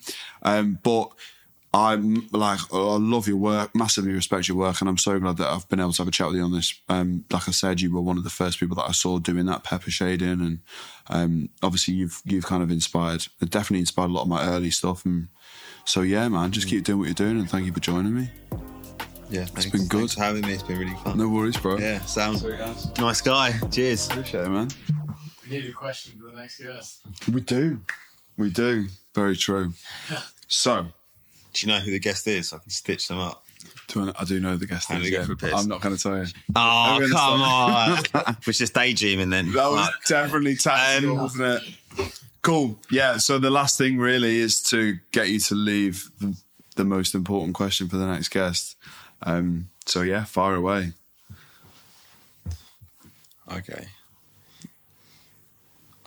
Um, 0.42 0.78
but 0.82 1.10
I'm 1.74 2.28
like, 2.32 2.60
I 2.72 2.76
love 2.76 3.26
your 3.26 3.38
work, 3.38 3.74
massively 3.74 4.12
respect 4.12 4.46
your 4.46 4.58
work, 4.58 4.80
and 4.80 4.90
I'm 4.90 4.98
so 4.98 5.18
glad 5.18 5.38
that 5.38 5.48
I've 5.50 5.66
been 5.70 5.80
able 5.80 5.92
to 5.92 6.02
have 6.02 6.08
a 6.08 6.10
chat 6.10 6.26
with 6.28 6.36
you 6.36 6.42
on 6.42 6.52
this. 6.52 6.78
Um, 6.90 7.24
like 7.30 7.48
I 7.48 7.52
said, 7.52 7.80
you 7.80 7.92
were 7.94 8.02
one 8.02 8.18
of 8.18 8.24
the 8.24 8.30
first 8.30 8.60
people 8.60 8.76
that 8.76 8.88
I 8.88 8.92
saw 8.92 9.18
doing 9.18 9.46
that 9.46 9.64
pepper 9.64 9.90
shading, 9.90 10.28
and 10.28 10.58
um, 11.08 11.48
obviously 11.62 11.94
you've 11.94 12.20
you've 12.26 12.44
kind 12.44 12.62
of 12.62 12.70
inspired, 12.70 13.26
definitely 13.40 13.80
inspired 13.80 14.10
a 14.10 14.12
lot 14.12 14.22
of 14.22 14.28
my 14.28 14.46
early 14.46 14.70
stuff. 14.70 15.06
And 15.06 15.28
so 15.86 16.02
yeah, 16.02 16.28
man, 16.28 16.50
just 16.52 16.68
keep 16.68 16.84
doing 16.84 16.98
what 16.98 17.06
you're 17.06 17.14
doing, 17.14 17.38
and 17.38 17.48
thank 17.48 17.64
you 17.64 17.72
for 17.72 17.80
joining 17.80 18.14
me. 18.14 18.30
Yeah, 19.30 19.46
thanks, 19.46 19.70
been 19.70 19.88
good. 19.88 19.98
Thanks 20.00 20.14
for 20.14 20.20
having 20.20 20.42
me. 20.42 20.52
It's 20.52 20.62
been 20.62 20.78
really 20.78 20.94
fun. 20.96 21.16
No 21.16 21.26
worries, 21.30 21.56
bro. 21.56 21.78
Yeah, 21.78 22.00
sounds 22.00 22.42
Sorry, 22.42 22.58
guys. 22.58 22.98
nice 22.98 23.22
guy. 23.22 23.58
Cheers. 23.70 24.10
Appreciate 24.10 24.44
it, 24.44 24.50
man. 24.50 24.68
We 25.42 25.56
need 25.56 25.70
a 25.70 25.72
question 25.72 26.20
for 26.20 26.30
the 26.30 26.36
next 26.36 26.60
guest. 26.60 27.00
We 27.32 27.40
do. 27.40 27.80
We 28.36 28.50
do. 28.50 28.88
Very 29.14 29.36
true. 29.36 29.72
So, 30.48 30.88
Do 31.52 31.66
you 31.66 31.72
know 31.72 31.80
who 31.80 31.90
the 31.90 31.98
guest 31.98 32.26
is? 32.26 32.52
I 32.52 32.58
can 32.58 32.70
stitch 32.70 33.08
them 33.08 33.18
up. 33.18 33.44
do 33.88 34.08
I, 34.08 34.12
I 34.22 34.24
do 34.24 34.40
know 34.40 34.56
the 34.56 34.66
guest 34.66 34.88
Time 34.88 35.02
is, 35.02 35.10
yeah, 35.10 35.26
but. 35.28 35.54
I'm 35.54 35.68
not 35.68 35.80
going 35.80 35.96
to 35.96 36.02
tell 36.02 36.18
you. 36.18 36.26
Oh, 36.56 37.08
come 37.10 37.42
on. 37.42 38.36
We're 38.46 38.52
just 38.52 38.74
daydreaming 38.74 39.30
then. 39.30 39.52
That 39.52 39.70
was 39.70 39.88
definitely 40.06 40.56
tactical, 40.56 41.16
Um, 41.16 41.22
wasn't 41.22 41.62
it? 41.98 42.20
Cool. 42.42 42.78
Yeah. 42.90 43.18
So 43.18 43.38
the 43.38 43.50
last 43.50 43.78
thing 43.78 43.98
really 43.98 44.38
is 44.38 44.62
to 44.64 44.98
get 45.12 45.28
you 45.28 45.38
to 45.40 45.54
leave 45.54 46.10
the, 46.18 46.36
the 46.76 46.84
most 46.84 47.14
important 47.14 47.54
question 47.54 47.88
for 47.88 47.96
the 47.96 48.06
next 48.06 48.28
guest. 48.30 48.76
Um, 49.22 49.68
so 49.86 50.02
yeah, 50.02 50.24
fire 50.24 50.54
away. 50.54 50.92
Okay. 53.50 53.86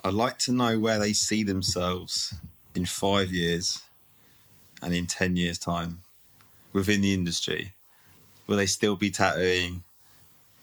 I'd 0.04 0.12
like 0.14 0.38
to 0.40 0.52
know 0.52 0.78
where 0.78 0.98
they 0.98 1.12
see 1.12 1.42
themselves 1.42 2.34
in 2.74 2.84
five 2.86 3.32
years 3.32 3.80
and 4.82 4.94
in 4.94 5.06
10 5.06 5.36
years' 5.36 5.58
time 5.58 6.00
within 6.72 7.00
the 7.00 7.14
industry. 7.14 7.72
Will 8.46 8.56
they 8.56 8.66
still 8.66 8.96
be 8.96 9.10
tattooing? 9.10 9.82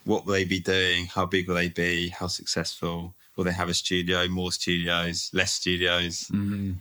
What 0.06 0.26
will 0.26 0.34
they 0.34 0.46
be 0.46 0.60
doing? 0.60 1.08
How 1.08 1.26
big 1.26 1.48
will 1.48 1.56
they 1.56 1.70
be? 1.70 2.10
How 2.10 2.28
successful? 2.28 3.14
Will 3.36 3.44
they 3.44 3.52
have 3.52 3.70
a 3.70 3.74
studio, 3.74 4.28
more 4.28 4.52
studios, 4.52 5.32
less 5.34 5.54
studios? 5.54 6.30
Mm-hmm. 6.32 6.74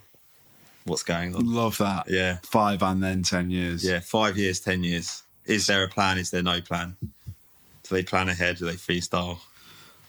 What's 0.84 1.02
going 1.02 1.34
on? 1.34 1.46
Love 1.46 1.78
that. 1.78 2.04
Yeah. 2.08 2.38
Five 2.42 2.82
and 2.82 3.02
then 3.02 3.22
ten 3.22 3.50
years. 3.50 3.84
Yeah, 3.84 4.00
five 4.00 4.36
years, 4.36 4.60
10 4.60 4.82
years. 4.82 5.22
Is 5.46 5.66
there 5.66 5.84
a 5.84 5.88
plan? 5.88 6.18
Is 6.18 6.30
there 6.30 6.42
no 6.42 6.60
plan? 6.60 6.96
Do 7.00 7.08
they 7.88 8.02
plan 8.02 8.28
ahead? 8.28 8.56
Do 8.58 8.66
they 8.66 8.74
freestyle? 8.74 9.38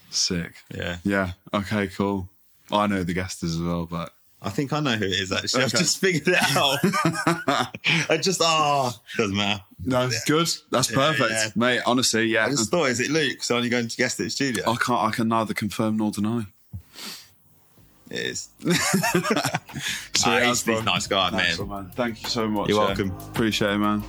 Sick. 0.10 0.54
Yeah. 0.74 0.98
Yeah. 1.04 1.32
Okay. 1.54 1.88
Cool. 1.88 2.28
I 2.72 2.88
know 2.88 3.04
the 3.04 3.14
guest 3.14 3.44
as 3.44 3.60
well, 3.60 3.86
but 3.86 4.14
I 4.44 4.50
think 4.50 4.74
I 4.74 4.80
know 4.80 4.96
who 4.96 5.06
it 5.06 5.12
is 5.12 5.32
actually. 5.32 5.64
I've 5.64 5.72
just 5.72 6.00
figured 6.00 6.28
it 6.28 6.58
out. 6.58 6.80
I 8.10 8.18
just 8.18 8.42
ah 8.42 8.94
doesn't 9.18 9.36
matter. 9.36 9.64
no, 9.86 10.10
good. 10.28 10.50
That's 10.70 10.92
perfect, 10.92 11.32
yeah. 11.32 11.50
mate. 11.56 11.82
Honestly, 11.86 12.26
yeah. 12.26 12.46
I 12.46 12.50
just 12.50 12.70
thought, 12.70 12.90
is 12.90 13.00
it 13.00 13.10
Luke? 13.10 13.42
So 13.44 13.56
only 13.56 13.70
going 13.70 13.88
to 13.88 13.98
guess 13.98 14.16
the 14.16 14.30
studio. 14.30 14.70
I 14.70 14.76
can't. 14.76 15.02
I 15.02 15.12
can 15.12 15.28
neither 15.30 15.54
confirm 15.54 15.98
nor 15.98 16.12
deny. 16.12 16.46
It 18.10 18.20
is. 18.20 18.50
Sweet 20.14 20.34
as, 20.34 20.62
he's, 20.62 20.76
he's 20.76 20.84
nice 20.84 21.08
guy, 21.08 21.30
Nice 21.32 21.58
man. 21.58 21.68
one, 21.68 21.84
man. 21.86 21.92
Thank 21.96 22.22
you 22.22 22.30
so 22.30 22.48
much. 22.48 22.70
You're 22.70 22.80
yeah. 22.80 22.88
welcome. 22.88 23.12
Appreciate 23.30 23.72
it, 23.72 23.78
man. 23.78 24.04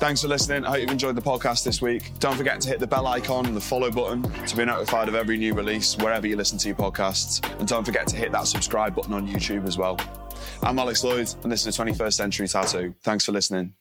Thanks 0.00 0.22
for 0.22 0.28
listening. 0.28 0.64
I 0.64 0.70
hope 0.70 0.80
you've 0.80 0.90
enjoyed 0.90 1.14
the 1.14 1.20
podcast 1.20 1.62
this 1.62 1.82
week. 1.82 2.10
Don't 2.20 2.34
forget 2.34 2.58
to 2.62 2.68
hit 2.70 2.80
the 2.80 2.86
bell 2.86 3.06
icon 3.06 3.44
and 3.44 3.54
the 3.54 3.60
follow 3.60 3.90
button 3.90 4.22
to 4.22 4.56
be 4.56 4.64
notified 4.64 5.08
of 5.08 5.14
every 5.14 5.36
new 5.36 5.52
release 5.52 5.94
wherever 5.98 6.26
you 6.26 6.36
listen 6.36 6.56
to 6.56 6.68
your 6.68 6.76
podcasts. 6.76 7.46
And 7.58 7.68
don't 7.68 7.84
forget 7.84 8.06
to 8.06 8.16
hit 8.16 8.32
that 8.32 8.46
subscribe 8.46 8.94
button 8.94 9.12
on 9.12 9.28
YouTube 9.28 9.66
as 9.66 9.76
well. 9.76 10.00
I'm 10.62 10.78
Alex 10.78 11.04
Lloyd, 11.04 11.28
and 11.42 11.52
this 11.52 11.66
is 11.66 11.76
the 11.76 11.84
21st 11.84 12.14
Century 12.14 12.48
Tattoo. 12.48 12.94
Thanks 13.02 13.26
for 13.26 13.32
listening. 13.32 13.74